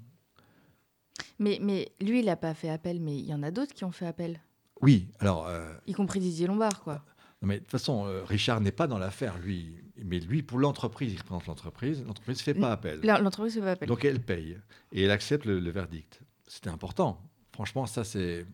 Mais, 1.39 1.59
mais 1.61 1.91
lui, 1.99 2.19
il 2.19 2.25
n'a 2.25 2.36
pas 2.36 2.53
fait 2.53 2.69
appel, 2.69 2.99
mais 2.99 3.17
il 3.17 3.25
y 3.25 3.34
en 3.34 3.43
a 3.43 3.51
d'autres 3.51 3.73
qui 3.73 3.84
ont 3.84 3.91
fait 3.91 4.05
appel. 4.05 4.39
Oui, 4.82 5.07
alors. 5.19 5.47
Euh, 5.47 5.73
y 5.88 5.93
compris 5.93 6.19
Didier 6.19 6.47
Lombard, 6.47 6.82
quoi. 6.82 7.03
mais 7.41 7.55
de 7.55 7.59
toute 7.59 7.71
façon, 7.71 8.05
euh, 8.05 8.23
Richard 8.23 8.61
n'est 8.61 8.71
pas 8.71 8.88
dans 8.88 8.97
l'affaire, 8.97 9.38
lui. 9.39 9.77
Mais 10.03 10.19
lui, 10.19 10.41
pour 10.41 10.59
l'entreprise, 10.59 11.13
il 11.13 11.19
représente 11.19 11.47
l'entreprise. 11.47 12.03
L'entreprise 12.05 12.38
ne 12.38 12.43
fait 12.43 12.53
pas 12.53 12.71
appel. 12.71 13.01
L'entreprise 13.03 13.55
ne 13.55 13.61
fait 13.61 13.65
pas 13.65 13.71
appel. 13.71 13.88
Donc 13.88 14.03
elle 14.05 14.19
paye. 14.19 14.57
Et 14.91 15.03
elle 15.03 15.11
accepte 15.11 15.45
le, 15.45 15.57
verdict. 15.69 16.21
C'était 16.51 16.69
important. 16.69 17.17
Franchement, 17.53 17.85
ça, 17.85 18.03
c'est. 18.03 18.45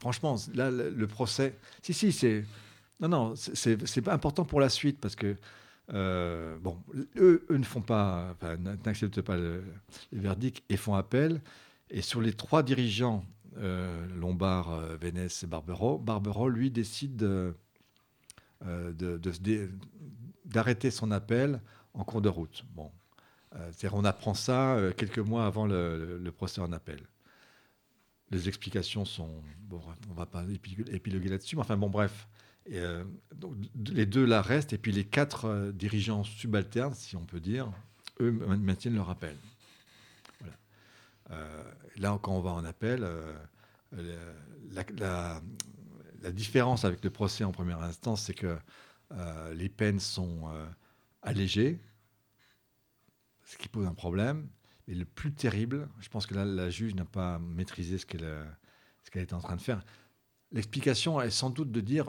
Franchement, 0.00 0.34
là, 0.54 0.72
le, 0.72 1.06
procès. 1.06 1.56
Si, 1.82 1.94
si, 1.94 2.10
c'est. 2.10 2.44
Non, 2.98 3.08
non, 3.08 3.34
c'est 3.36 4.02
pas 4.02 4.12
important 4.12 4.44
pour 4.44 4.58
la 4.58 4.68
suite 4.68 4.98
parce 5.00 5.14
que. 5.14 5.36
Euh, 5.92 6.56
bon, 6.58 6.82
eux, 7.16 7.46
eux, 7.48 7.56
ne 7.56 7.64
font 7.64 7.80
pas, 7.80 8.34
n'acceptent 8.84 9.20
pas 9.20 9.36
le, 9.36 9.62
verdict 10.10 10.64
et 10.68 10.76
font 10.76 10.94
appel. 10.94 11.40
Et 11.90 12.02
sur 12.02 12.20
les 12.20 12.32
trois 12.32 12.64
dirigeants, 12.64 13.24
euh, 13.58 14.08
Lombard, 14.16 14.72
euh, 14.72 14.96
Vénès 14.96 15.44
et 15.44 15.46
Barbero, 15.46 15.98
Barbero, 15.98 16.48
lui, 16.48 16.72
décide 16.72 17.14
de, 17.14 17.54
euh, 18.66 18.92
de, 18.92 19.20
d'arrêter 20.44 20.90
son 20.90 21.12
appel 21.12 21.60
en 21.92 22.02
cours 22.02 22.20
de 22.20 22.28
route. 22.28 22.64
Bon. 22.74 22.90
Euh, 23.56 23.70
on 23.92 24.04
apprend 24.04 24.34
ça 24.34 24.74
euh, 24.74 24.92
quelques 24.92 25.18
mois 25.18 25.46
avant 25.46 25.66
le, 25.66 26.30
procès 26.36 26.60
en 26.60 26.72
appel. 26.72 27.00
Les 28.30 28.48
explications 28.48 29.04
sont. 29.04 29.30
Bon, 29.60 29.80
on 30.10 30.14
va 30.14 30.26
pas 30.26 30.44
épiloguer 30.90 31.28
là-dessus, 31.28 31.56
mais 31.56 31.62
enfin, 31.62 31.76
bon, 31.76 31.90
bref. 31.90 32.26
Et, 32.66 32.82
les 33.90 34.06
deux 34.06 34.24
là 34.24 34.40
restent, 34.40 34.72
et 34.72 34.78
puis 34.78 34.90
les 34.90 35.04
quatre 35.04 35.70
dirigeants 35.72 36.24
subalternes, 36.24 36.94
si 36.94 37.14
on 37.14 37.26
peut 37.26 37.40
dire, 37.40 37.70
eux 38.20 38.30
maintiennent 38.30 38.94
leur 38.94 39.10
appel. 39.10 39.36
là, 41.96 42.18
quand 42.22 42.32
on 42.32 42.40
va 42.40 42.52
en 42.52 42.64
appel, 42.64 43.06
la, 44.72 45.40
différence 46.32 46.86
avec 46.86 47.04
le 47.04 47.10
procès 47.10 47.44
en 47.44 47.52
première 47.52 47.82
instance, 47.82 48.22
c'est 48.22 48.34
que 48.34 48.56
euh, 49.12 49.54
les 49.54 49.68
peines 49.68 50.00
sont 50.00 50.48
euh, 50.48 50.66
allégées, 51.22 51.78
ce 53.54 53.58
qui 53.58 53.68
pose 53.68 53.86
un 53.86 53.94
problème. 53.94 54.48
Et 54.86 54.94
le 54.94 55.04
plus 55.04 55.32
terrible, 55.32 55.88
je 56.00 56.08
pense 56.08 56.26
que 56.26 56.34
là, 56.34 56.44
la 56.44 56.68
juge 56.70 56.94
n'a 56.94 57.04
pas 57.04 57.38
maîtrisé 57.38 57.98
ce 57.98 58.04
qu'elle 58.04 58.24
euh, 58.24 58.44
était 59.14 59.34
en 59.34 59.40
train 59.40 59.56
de 59.56 59.60
faire. 59.60 59.82
L'explication 60.52 61.20
est 61.20 61.30
sans 61.30 61.50
doute 61.50 61.72
de 61.72 61.80
dire, 61.80 62.08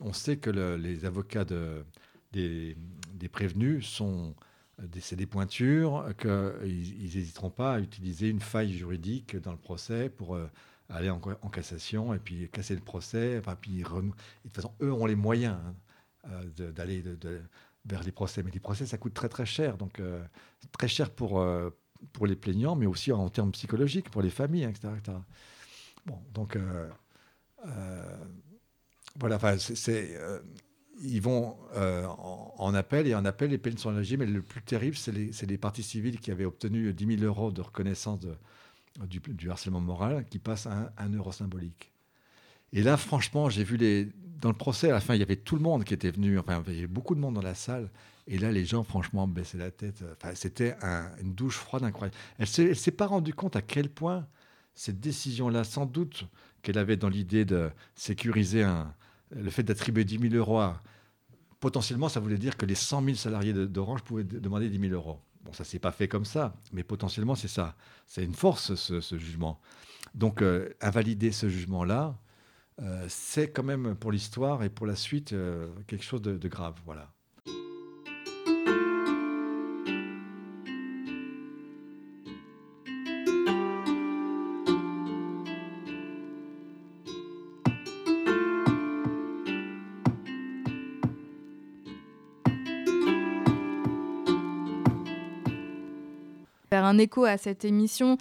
on 0.00 0.12
sait 0.14 0.38
que 0.38 0.48
les 0.48 1.04
avocats 1.04 1.44
de, 1.44 1.84
des, 2.32 2.76
prévenus 3.30 3.86
sont 3.86 4.34
c'est 5.00 5.16
des 5.16 5.26
pointures, 5.26 6.06
qu'ils 6.18 7.14
n'hésiteront 7.14 7.50
pas 7.50 7.74
à 7.74 7.80
utiliser 7.80 8.30
une 8.30 8.40
faille 8.40 8.72
juridique 8.72 9.36
dans 9.36 9.52
le 9.52 9.58
procès 9.58 10.08
pour 10.08 10.38
aller 10.92 11.10
en, 11.10 11.18
cassation 11.50 12.14
et 12.14 12.18
puis 12.18 12.48
casser 12.50 12.74
le 12.74 12.80
procès. 12.80 13.40
De 13.40 13.40
toute 13.40 14.54
façon, 14.54 14.72
eux 14.80 14.92
ont 14.92 15.06
les 15.06 15.14
moyens 15.14 15.56
hein, 15.64 15.74
euh, 16.60 16.70
d'aller 16.72 17.02
vers 17.84 18.02
les 18.02 18.12
procès. 18.12 18.42
Mais 18.42 18.50
les 18.50 18.60
procès, 18.60 18.86
ça 18.86 18.98
coûte 18.98 19.14
très 19.14 19.28
très 19.28 19.46
cher. 19.46 19.76
Donc, 19.76 20.00
euh, 20.00 20.22
très 20.72 20.88
cher 20.88 21.10
pour, 21.10 21.40
euh, 21.40 21.70
pour 22.12 22.26
les 22.26 22.36
plaignants, 22.36 22.76
mais 22.76 22.86
aussi 22.86 23.12
en 23.12 23.28
termes 23.28 23.52
psychologiques 23.52 24.10
pour 24.10 24.22
les 24.22 24.30
familles, 24.30 24.64
etc. 24.64 24.90
Bon, 26.06 26.18
donc, 26.34 26.58
voilà, 29.18 29.36
enfin, 29.36 29.56
c'est. 29.58 30.18
ils 31.00 31.20
vont 31.20 31.56
en, 31.74 32.74
appel 32.74 33.06
et 33.06 33.14
en 33.14 33.24
appel, 33.24 33.50
les 33.50 33.58
peines 33.58 33.78
sont 33.78 33.90
allégées, 33.90 34.16
mais 34.16 34.26
le 34.26 34.42
plus 34.42 34.62
terrible, 34.62 34.96
c'est 34.96 35.12
les, 35.12 35.30
les, 35.46 35.58
parties 35.58 35.82
civiles 35.82 36.18
qui 36.18 36.30
avaient 36.30 36.44
obtenu 36.44 36.92
10 36.92 37.18
000 37.18 37.22
euros 37.22 37.52
de 37.52 37.60
reconnaissance 37.60 38.18
du, 39.00 39.50
harcèlement 39.50 39.80
moral 39.80 40.26
qui 40.28 40.38
passe 40.38 40.66
à 40.66 40.92
un, 40.96 41.08
euro 41.10 41.32
symbolique. 41.32 41.92
Et 42.72 42.82
là, 42.82 42.96
franchement, 42.96 43.50
j'ai 43.50 43.64
vu 43.64 43.76
les. 43.76 44.08
Dans 44.42 44.50
le 44.50 44.56
procès, 44.56 44.90
à 44.90 44.92
la 44.92 45.00
fin, 45.00 45.14
il 45.14 45.20
y 45.20 45.22
avait 45.22 45.36
tout 45.36 45.54
le 45.54 45.62
monde 45.62 45.84
qui 45.84 45.94
était 45.94 46.10
venu. 46.10 46.38
Enfin, 46.38 46.62
il 46.66 46.74
y 46.74 46.78
avait 46.78 46.86
beaucoup 46.88 47.14
de 47.14 47.20
monde 47.20 47.34
dans 47.34 47.42
la 47.42 47.54
salle. 47.54 47.88
Et 48.26 48.38
là, 48.38 48.50
les 48.50 48.64
gens, 48.64 48.82
franchement, 48.82 49.26
baissaient 49.28 49.56
la 49.56 49.70
tête. 49.70 50.04
Enfin, 50.16 50.34
c'était 50.34 50.74
une 51.20 51.32
douche 51.32 51.56
froide 51.56 51.84
incroyable. 51.84 52.16
Elle 52.38 52.68
ne 52.68 52.74
s'est 52.74 52.90
pas 52.90 53.06
rendue 53.06 53.34
compte 53.34 53.54
à 53.54 53.62
quel 53.62 53.88
point 53.88 54.26
cette 54.74 55.00
décision-là, 55.00 55.62
sans 55.62 55.86
doute 55.86 56.26
qu'elle 56.62 56.78
avait 56.78 56.96
dans 56.96 57.08
l'idée 57.08 57.44
de 57.44 57.70
sécuriser 57.94 58.64
un, 58.64 58.92
le 59.30 59.50
fait 59.50 59.62
d'attribuer 59.62 60.04
10 60.04 60.30
000 60.30 60.34
euros. 60.34 60.60
Potentiellement, 61.60 62.08
ça 62.08 62.18
voulait 62.18 62.38
dire 62.38 62.56
que 62.56 62.66
les 62.66 62.74
100 62.74 63.04
000 63.04 63.16
salariés 63.16 63.52
d'Orange 63.52 64.02
pouvaient 64.02 64.24
demander 64.24 64.68
10 64.68 64.80
000 64.88 64.92
euros. 64.92 65.20
Bon, 65.44 65.52
ça 65.52 65.62
s'est 65.62 65.78
pas 65.78 65.92
fait 65.92 66.08
comme 66.08 66.24
ça, 66.24 66.54
mais 66.72 66.82
potentiellement 66.82 67.34
c'est 67.34 67.48
ça. 67.48 67.76
C'est 68.06 68.24
une 68.24 68.34
force 68.34 68.74
ce, 68.74 69.18
jugement. 69.18 69.60
Donc 70.14 70.40
euh, 70.40 70.68
invalider 70.80 71.32
ce 71.32 71.48
jugement-là, 71.48 72.16
euh, 72.82 73.06
c'est 73.08 73.48
quand 73.48 73.62
même 73.62 73.94
pour 73.94 74.10
l'histoire 74.12 74.62
et 74.64 74.68
pour 74.68 74.86
la 74.86 74.96
suite 74.96 75.32
euh, 75.32 75.68
quelque 75.86 76.04
chose 76.04 76.22
de, 76.22 76.36
de 76.36 76.48
grave. 76.48 76.74
Voilà. 76.84 77.12
un 96.92 96.98
écho 96.98 97.24
à 97.24 97.38
cette 97.38 97.64
émission 97.64 98.18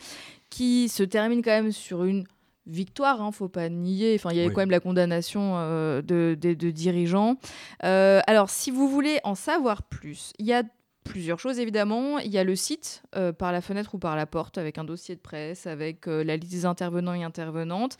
qui 0.49 0.87
se 0.87 1.03
termine 1.03 1.41
quand 1.41 1.51
même 1.51 1.71
sur 1.71 2.03
une 2.05 2.25
victoire, 2.71 3.21
hein, 3.21 3.31
faut 3.31 3.49
pas 3.49 3.69
nier. 3.69 4.15
Enfin, 4.15 4.31
il 4.31 4.37
y 4.37 4.39
avait 4.41 4.53
quand 4.53 4.61
même 4.61 4.71
la 4.71 4.79
condamnation 4.79 5.53
euh, 5.55 6.01
de, 6.01 6.35
dirigeants. 6.71 7.37
Euh, 7.83 8.21
alors, 8.27 8.49
si 8.49 8.71
vous 8.71 8.87
voulez 8.87 9.19
en 9.23 9.35
savoir 9.35 9.83
plus, 9.83 10.33
il 10.39 10.45
y 10.45 10.53
a 10.53 10.63
plusieurs 11.03 11.39
choses 11.39 11.59
évidemment. 11.59 12.19
Il 12.19 12.31
y 12.31 12.37
a 12.37 12.43
le 12.43 12.55
site 12.55 13.01
euh, 13.15 13.33
par 13.33 13.51
la 13.51 13.61
fenêtre 13.61 13.95
ou 13.95 13.97
par 13.97 14.15
la 14.15 14.27
porte 14.27 14.59
avec 14.59 14.77
un 14.77 14.83
dossier 14.83 15.15
de 15.15 15.19
presse, 15.19 15.65
avec 15.65 16.05
la 16.05 16.37
liste 16.37 16.51
des 16.51 16.65
intervenants 16.65 17.15
et 17.15 17.23
intervenantes. 17.23 17.97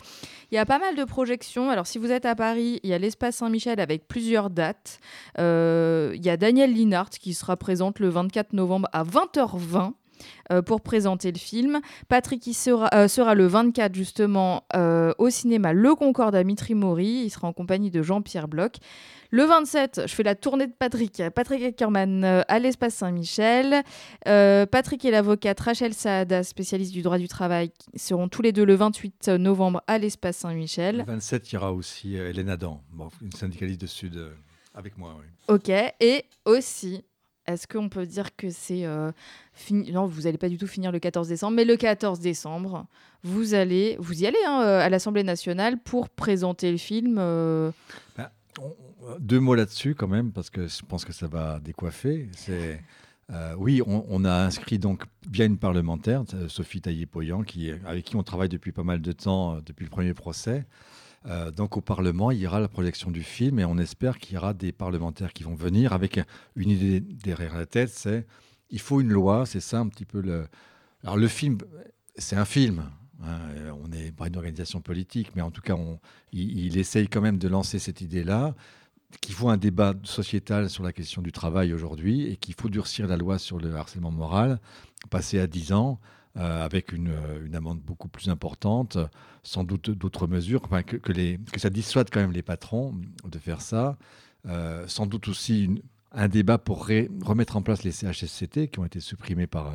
Il 0.52 0.56
y 0.56 0.60
a 0.60 0.66
pas 0.66 0.78
mal 0.78 0.96
de 0.96 1.04
projections. 1.04 1.70
Alors 1.72 1.88
si 1.88 1.98
vous 1.98 2.12
êtes 2.12 2.26
à 2.26 2.36
Paris, 2.36 2.80
il 2.84 2.90
y 2.90 2.94
a 2.94 3.00
l'espace 3.00 3.38
Saint-Michel 3.38 3.80
avec 3.80 4.08
plusieurs 4.08 4.52
dates. 4.52 5.00
il 5.38 6.24
y 6.24 6.30
a 6.30 6.38
Daniel 6.38 6.74
Linhart 6.74 7.10
qui 7.10 7.34
sera 7.34 7.58
présente 7.58 8.00
le 8.00 8.10
24 8.10 8.54
novembre 8.54 8.88
à 8.94 9.04
20h20 9.04 9.94
euh, 10.52 10.62
pour 10.62 10.82
présenter 10.82 11.32
le 11.32 11.38
film. 11.38 11.80
Patrick 12.08 12.44
sera, 12.54 12.90
euh, 12.94 13.08
sera 13.08 13.36
le 13.36 13.48
24 13.48 13.96
justement 13.96 14.64
euh, 14.76 15.14
au 15.18 15.30
cinéma 15.30 15.74
Le 15.74 15.96
Concorde 15.96 16.36
à 16.36 16.44
Mitry-Maury. 16.44 17.24
Il 17.26 17.30
sera 17.30 17.48
en 17.48 17.54
compagnie 17.54 17.92
de 17.92 18.02
Jean-Pierre 18.02 18.48
Bloch. 18.48 18.74
Le 19.30 19.46
27, 19.46 20.02
je 20.08 20.14
fais 20.14 20.24
la 20.24 20.36
tournée 20.36 20.68
de 20.68 20.74
Patrick. 20.74 21.24
Patrick 21.34 21.64
Ackerman 21.64 22.26
à 22.26 22.60
l'Espace 22.60 22.96
Saint-Michel. 22.96 23.82
Patrick 24.26 25.06
et 25.06 25.12
l'avocate 25.12 25.58
Rachel 25.58 25.94
Saada, 25.94 26.44
spécialiste 26.44 26.92
du 26.92 27.02
droit 27.02 27.18
du 27.18 27.30
travail, 27.30 27.72
seront 27.96 28.28
tous 28.28 28.42
les 28.42 28.52
deux 28.52 28.66
le 28.66 28.76
28 28.76 29.30
novembre 29.30 29.82
à 29.88 30.00
l'Espace 30.00 30.36
Saint-Michel. 30.36 30.98
Le 30.98 31.04
27, 31.06 31.50
il 31.50 31.56
y 31.56 31.58
aura 31.58 31.72
aussi 31.72 32.16
Hélène 32.16 32.50
Adam, 32.50 32.84
une 33.22 33.32
syndicaliste 33.32 33.80
de 33.80 33.88
Sud 33.88 34.20
avec 34.76 34.98
moi. 34.98 35.16
Ok, 35.48 35.70
et 35.70 36.26
aussi 36.44 37.06
est-ce 37.54 37.68
qu'on 37.68 37.90
peut 37.90 38.06
dire 38.06 38.36
que 38.36 38.50
c'est 38.50 38.86
euh, 38.86 39.12
Non, 39.72 40.06
vous 40.06 40.22
n'allez 40.22 40.38
pas 40.38 40.50
du 40.50 40.58
tout 40.58 40.68
finir 40.68 40.92
le 40.92 41.00
14 41.00 41.28
décembre, 41.28 41.56
mais 41.56 41.66
le 41.66 41.76
14 41.76 42.20
décembre, 42.20 42.86
vous 43.24 43.54
allez, 43.54 43.96
vous 44.00 44.24
y 44.24 44.28
allez 44.28 44.38
hein, 44.46 44.62
euh, 44.62 44.80
à 44.80 44.90
l'Assemblée 44.90 45.24
nationale 45.24 45.78
pour 45.78 46.10
présenter 46.10 46.72
le 46.72 46.78
film. 46.78 47.18
Euh. 47.20 47.72
Ben, 48.18 48.30
deux 49.20 49.40
mots 49.40 49.56
là-dessus 49.56 49.96
quand 49.96 50.08
même, 50.08 50.32
parce 50.32 50.50
que 50.50 50.68
je 50.68 50.82
pense 50.88 51.06
que 51.06 51.14
ça 51.14 51.28
va 51.28 51.60
décoiffer. 51.60 52.30
C'est 52.34 52.82
oui, 53.58 53.82
on, 53.88 54.26
a 54.26 54.44
inscrit 54.44 54.78
donc 54.78 55.04
via 55.32 55.46
une 55.46 55.58
parlementaire, 55.58 56.26
Sophie 56.50 56.82
Taillé-Poyan, 56.82 57.46
avec 57.86 58.04
qui 58.04 58.18
on 58.18 58.24
travaille 58.24 58.50
depuis 58.50 58.74
pas 58.74 58.84
mal 58.84 59.02
de 59.02 59.14
temps, 59.14 59.62
depuis 59.66 59.86
le 59.86 59.90
premier 59.90 60.14
procès. 60.14 60.66
Donc 61.56 61.78
au 61.78 61.82
Parlement, 61.82 62.32
il 62.32 62.40
y 62.40 62.48
aura 62.48 62.60
la 62.60 62.68
projection 62.68 63.12
du 63.12 63.24
film 63.24 63.60
et 63.60 63.66
on 63.66 63.78
espère 63.78 64.18
qu'il 64.18 64.34
y 64.34 64.38
aura 64.38 64.54
des 64.54 64.72
parlementaires 64.72 65.34
qui 65.34 65.44
vont 65.44 65.54
venir 65.54 65.94
avec 65.94 66.20
une 66.56 66.70
idée 66.70 67.00
derrière 67.00 67.56
la 67.56 67.66
tête, 67.66 67.90
c'est 67.90 68.26
il 68.70 68.80
faut 68.80 69.02
une 69.02 69.12
loi, 69.12 69.46
c'est 69.46 69.60
ça 69.60 69.80
un 69.80 69.88
petit 69.88 70.06
peu 70.06 70.22
le... 70.22 70.48
Alors 71.04 71.18
le 71.18 71.28
film, 71.28 71.58
c'est 72.16 72.38
un 72.38 72.46
film, 72.46 72.84
Hein, 73.24 73.40
on 73.84 73.88
n'est 73.88 74.12
pas 74.12 74.28
une 74.28 74.36
organisation 74.36 74.82
politique, 74.82 75.36
mais 75.36 75.42
en 75.42 75.52
tout 75.52 75.62
cas, 75.62 75.76
il, 76.32 76.78
essaye 76.78 77.08
quand 77.08 77.22
même 77.22 77.38
de 77.38 77.48
lancer 77.48 77.78
cette 77.78 78.02
idée-là, 78.02 78.56
qu'il 79.20 79.36
faut 79.36 79.50
un 79.50 79.58
débat 79.58 79.94
sociétal 80.04 80.70
sur 80.70 80.84
la 80.84 80.94
question 80.94 81.22
du 81.22 81.32
travail 81.32 81.74
aujourd'hui 81.74 82.28
et 82.28 82.38
qu'il 82.38 82.56
faut 82.56 82.70
durcir 82.70 83.08
la 83.08 83.18
loi 83.18 83.38
sur 83.38 83.60
le 83.60 83.76
harcèlement 83.76 84.12
moral, 84.12 84.60
passer 85.10 85.40
à 85.40 85.48
10 85.48 85.74
ans. 85.74 86.00
Euh, 86.38 86.64
avec 86.64 86.94
une, 86.94 87.12
amende 87.54 87.82
beaucoup 87.82 88.08
plus 88.08 88.30
importante, 88.30 88.98
sans 89.44 89.66
doute 89.66 89.90
d'autres 89.90 90.28
mesures, 90.28 90.62
que, 90.62 90.96
que, 90.96 91.60
ça 91.60 91.70
dissuade 91.70 92.10
quand 92.10 92.22
même 92.22 92.32
les 92.32 92.42
patrons 92.42 92.96
de 93.26 93.38
faire 93.38 93.60
ça. 93.60 93.98
Euh, 94.48 94.88
sans 94.88 95.08
doute 95.08 95.28
aussi 95.28 95.84
un 96.14 96.30
débat 96.30 96.58
pour 96.58 96.88
remettre 96.88 97.58
en 97.58 97.62
place 97.62 97.84
les 97.84 97.92
CHSCT 97.92 98.70
qui 98.70 98.80
ont 98.80 98.86
été 98.86 99.02
supprimés 99.02 99.46
par, 99.46 99.74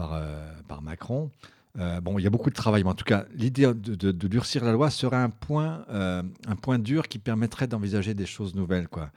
euh, 0.00 0.80
Macron. 0.82 1.30
Euh, 1.78 2.00
bon, 2.00 2.18
il 2.18 2.22
y 2.22 2.26
a 2.26 2.30
beaucoup 2.30 2.50
de 2.50 2.54
travail, 2.54 2.82
mais 2.82 2.90
en 2.90 2.94
tout 2.94 3.04
cas, 3.04 3.26
l'idée 3.34 3.72
de, 3.72 4.10
durcir 4.12 4.64
la 4.64 4.72
loi 4.72 4.90
serait 4.90 5.16
un 5.16 5.30
point, 5.30 5.84
euh, 5.90 6.22
dur 6.78 7.08
qui 7.08 7.18
permettrait 7.18 7.66
d'envisager 7.66 8.14
des 8.14 8.26
choses 8.26 8.54
nouvelles. 8.54 8.88
Quoi. 8.88 9.10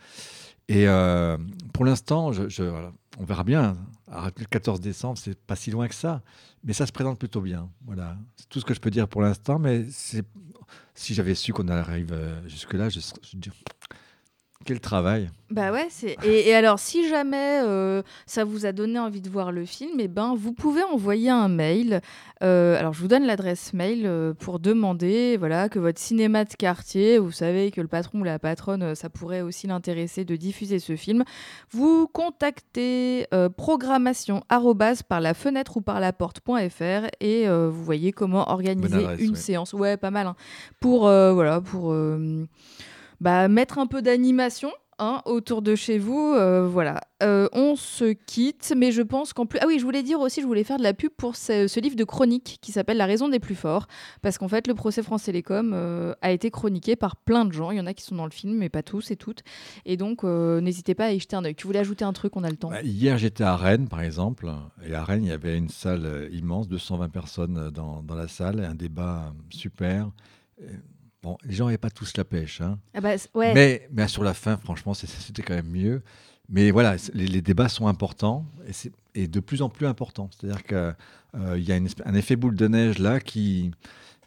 Et 0.67 0.87
euh, 0.87 1.37
pour 1.73 1.85
l'instant, 1.85 2.31
on 3.17 3.23
verra 3.23 3.43
bien. 3.43 3.77
le 4.07 4.45
14 4.45 4.79
décembre, 4.79 5.17
c'est 5.17 5.37
pas 5.37 5.55
si 5.55 5.71
loin 5.71 5.87
que 5.87 5.95
ça, 5.95 6.21
mais 6.63 6.73
ça 6.73 6.85
se 6.85 6.91
présente 6.91 7.19
plutôt 7.19 7.41
bien. 7.41 7.69
Voilà, 7.85 8.17
c'est 8.35 8.47
tout 8.49 8.59
ce 8.59 8.65
que 8.65 8.73
je 8.73 8.79
peux 8.79 8.91
dire 8.91 9.07
pour 9.07 9.21
l'instant. 9.21 9.59
Mais 9.59 9.85
si 9.89 11.13
j'avais 11.13 11.35
su 11.35 11.53
qu'on 11.53 11.67
arrive 11.67 12.15
jusque-là, 12.47 12.89
je, 12.89 12.99
je, 12.99 13.49
quel 14.65 14.81
travail 14.81 15.29
Bah 15.51 15.71
ouais, 15.71 15.87
c'est 15.89 16.17
et, 16.25 16.53
alors 16.53 16.79
si 16.79 17.07
jamais 17.07 17.61
euh, 17.63 18.03
ça 18.25 18.43
vous 18.43 18.65
a 18.65 18.73
donné 18.73 18.99
envie 18.99 19.21
de 19.21 19.29
voir 19.29 19.53
le 19.53 19.63
film, 19.63 19.99
eh 19.99 20.09
ben 20.09 20.35
vous 20.35 20.51
pouvez 20.51 20.83
envoyer 20.83 21.29
un 21.29 21.47
mail. 21.47 22.01
Euh, 22.43 22.77
alors 22.77 22.91
je 22.91 22.99
vous 22.99 23.07
donne 23.07 23.25
l'adresse 23.25 23.73
mail 23.73 24.03
euh, 24.05 24.33
pour 24.33 24.59
demander 24.59 25.37
voilà 25.37 25.69
que 25.69 25.79
votre 25.79 25.99
cinéma 25.99 26.43
de 26.43 26.53
quartier, 26.53 27.17
vous 27.19 27.31
savez 27.31 27.71
que 27.71 27.79
le 27.79 27.87
patron 27.87 28.19
ou 28.19 28.23
la 28.25 28.37
patronne, 28.37 28.95
ça 28.95 29.09
pourrait 29.09 29.41
aussi 29.41 29.65
l'intéresser 29.65 30.25
de 30.25 30.35
diffuser 30.35 30.79
ce 30.79 30.97
film. 30.97 31.23
Vous 31.71 32.07
contactez 32.07 33.27
programmation 33.55 34.43
par 35.07 35.21
la 35.21 35.33
fenêtre 35.33 35.77
ou 35.77 35.81
par 35.81 36.01
la 36.01 36.11
porte.fr 36.11 37.07
et 37.21 37.47
vous 37.47 37.83
voyez 37.83 38.11
comment 38.11 38.51
organiser 38.51 39.07
une 39.19 39.35
séance. 39.35 39.71
Ouais, 39.71 39.95
pas 39.95 40.11
mal. 40.11 40.27
Hein. 40.27 40.35
Pour 40.81 41.03
voilà 41.03 41.61
pour 41.61 41.93
bah, 43.21 43.47
mettre 43.47 43.79
un 43.79 43.87
peu 43.87 44.01
d'animation 44.01 44.71
hein, 44.99 45.21
autour 45.25 45.61
de 45.61 45.75
chez 45.75 45.97
vous. 45.97 46.33
Euh, 46.35 46.67
voilà. 46.67 47.01
Euh, 47.23 47.47
on 47.53 47.75
se 47.75 48.13
quitte, 48.13 48.73
mais 48.77 48.91
je 48.91 49.01
pense 49.01 49.33
qu'en 49.33 49.45
plus. 49.45 49.59
Ah 49.61 49.65
oui, 49.67 49.79
je 49.79 49.83
voulais 49.83 50.03
dire 50.03 50.19
aussi, 50.19 50.41
je 50.41 50.45
voulais 50.45 50.63
faire 50.63 50.77
de 50.77 50.83
la 50.83 50.93
pub 50.93 51.11
pour 51.17 51.35
ce, 51.35 51.79
livre 51.79 51.95
de 51.95 52.03
chronique 52.03 52.59
qui 52.61 52.71
s'appelle 52.71 52.97
La 52.97 53.05
raison 53.05 53.27
des 53.27 53.39
plus 53.39 53.55
forts. 53.55 53.87
Parce 54.21 54.37
qu'en 54.37 54.47
fait, 54.47 54.67
le 54.67 54.73
procès 54.73 55.01
France 55.03 55.23
Télécom 55.23 55.71
euh, 55.73 56.13
a 56.21 56.31
été 56.31 56.51
chroniqué 56.51 56.95
par 56.95 57.15
plein 57.15 57.45
de 57.45 57.51
gens. 57.51 57.71
Il 57.71 57.77
y 57.77 57.81
en 57.81 57.87
a 57.87 57.93
qui 57.93 58.03
sont 58.03 58.15
dans 58.15 58.25
le 58.25 58.31
film, 58.31 58.57
mais 58.57 58.69
pas 58.69 58.83
tous 58.83 59.11
et 59.11 59.15
toutes. 59.15 59.43
Et 59.85 59.97
donc, 59.97 60.23
n'hésitez 60.23 60.95
pas 60.95 61.05
à 61.05 61.11
y 61.11 61.19
jeter 61.19 61.35
un 61.35 61.45
œil. 61.45 61.55
Tu 61.55 61.67
voulais 61.67 61.79
ajouter 61.79 62.05
un 62.05 62.13
truc, 62.13 62.35
on 62.35 62.43
a 62.43 62.49
le 62.49 62.57
temps. 62.57 62.69
Bah, 62.69 62.81
hier, 62.83 63.17
j'étais 63.17 63.43
à 63.43 63.55
Rennes, 63.55 63.87
par 63.87 64.01
exemple. 64.01 64.49
Et 64.85 64.93
à 64.93 65.03
Rennes, 65.03 65.23
il 65.23 65.29
y 65.29 65.33
avait 65.33 65.57
une 65.57 65.69
salle 65.69 66.29
immense, 66.31 66.67
220 66.67 67.09
personnes 67.09 67.69
dans, 67.71 68.01
dans 68.03 68.15
la 68.15 68.27
salle, 68.27 68.63
un 68.63 68.75
débat 68.75 69.33
super. 69.49 70.09
Bon, 71.21 71.37
les 71.43 71.53
gens 71.53 71.65
n'avaient 71.65 71.77
pas 71.77 71.89
tous 71.89 72.15
la 72.15 72.23
pêche. 72.23 72.61
Hein. 72.61 72.79
Ah 72.93 73.01
bah, 73.01 73.15
ouais. 73.33 73.53
mais, 73.53 73.87
mais 73.91 74.07
sur 74.07 74.23
la 74.23 74.33
fin, 74.33 74.57
franchement, 74.57 74.93
c'était 74.93 75.41
quand 75.41 75.55
même 75.55 75.69
mieux. 75.69 76.01
Mais 76.47 76.71
voilà, 76.71 76.95
les, 77.13 77.41
débats 77.41 77.69
sont 77.69 77.87
importants 77.87 78.45
et, 78.67 79.23
et, 79.23 79.27
de 79.27 79.39
plus 79.39 79.61
en 79.61 79.69
plus 79.69 79.85
importants. 79.85 80.29
C'est-à-dire 80.31 80.63
qu'il 80.63 80.95
euh, 81.35 81.59
y 81.59 81.71
a 81.71 81.79
un 82.05 82.15
effet 82.15 82.35
boule 82.35 82.55
de 82.55 82.67
neige 82.67 82.97
là 82.97 83.19
qui, 83.19 83.69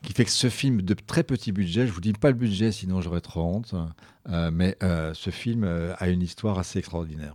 qui 0.02 0.12
fait 0.12 0.24
que 0.24 0.31
ce 0.31 0.48
film 0.48 0.82
de 0.82 0.94
très 0.94 1.24
petit 1.24 1.51
budget, 1.51 1.82
je 1.82 1.90
ne 1.90 1.94
vous 1.94 2.01
dis 2.01 2.12
pas 2.12 2.28
le 2.28 2.36
budget, 2.36 2.70
sinon 2.70 3.01
j'aurais 3.01 3.23
trop 3.23 3.43
honte, 3.43 3.74
euh, 4.28 4.51
mais 4.52 4.77
euh, 4.85 5.14
ce 5.14 5.31
film 5.31 5.64
a 5.64 6.09
une 6.09 6.23
histoire 6.23 6.59
assez 6.59 6.78
extraordinaire. 6.78 7.35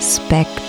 Spectre 0.00 0.63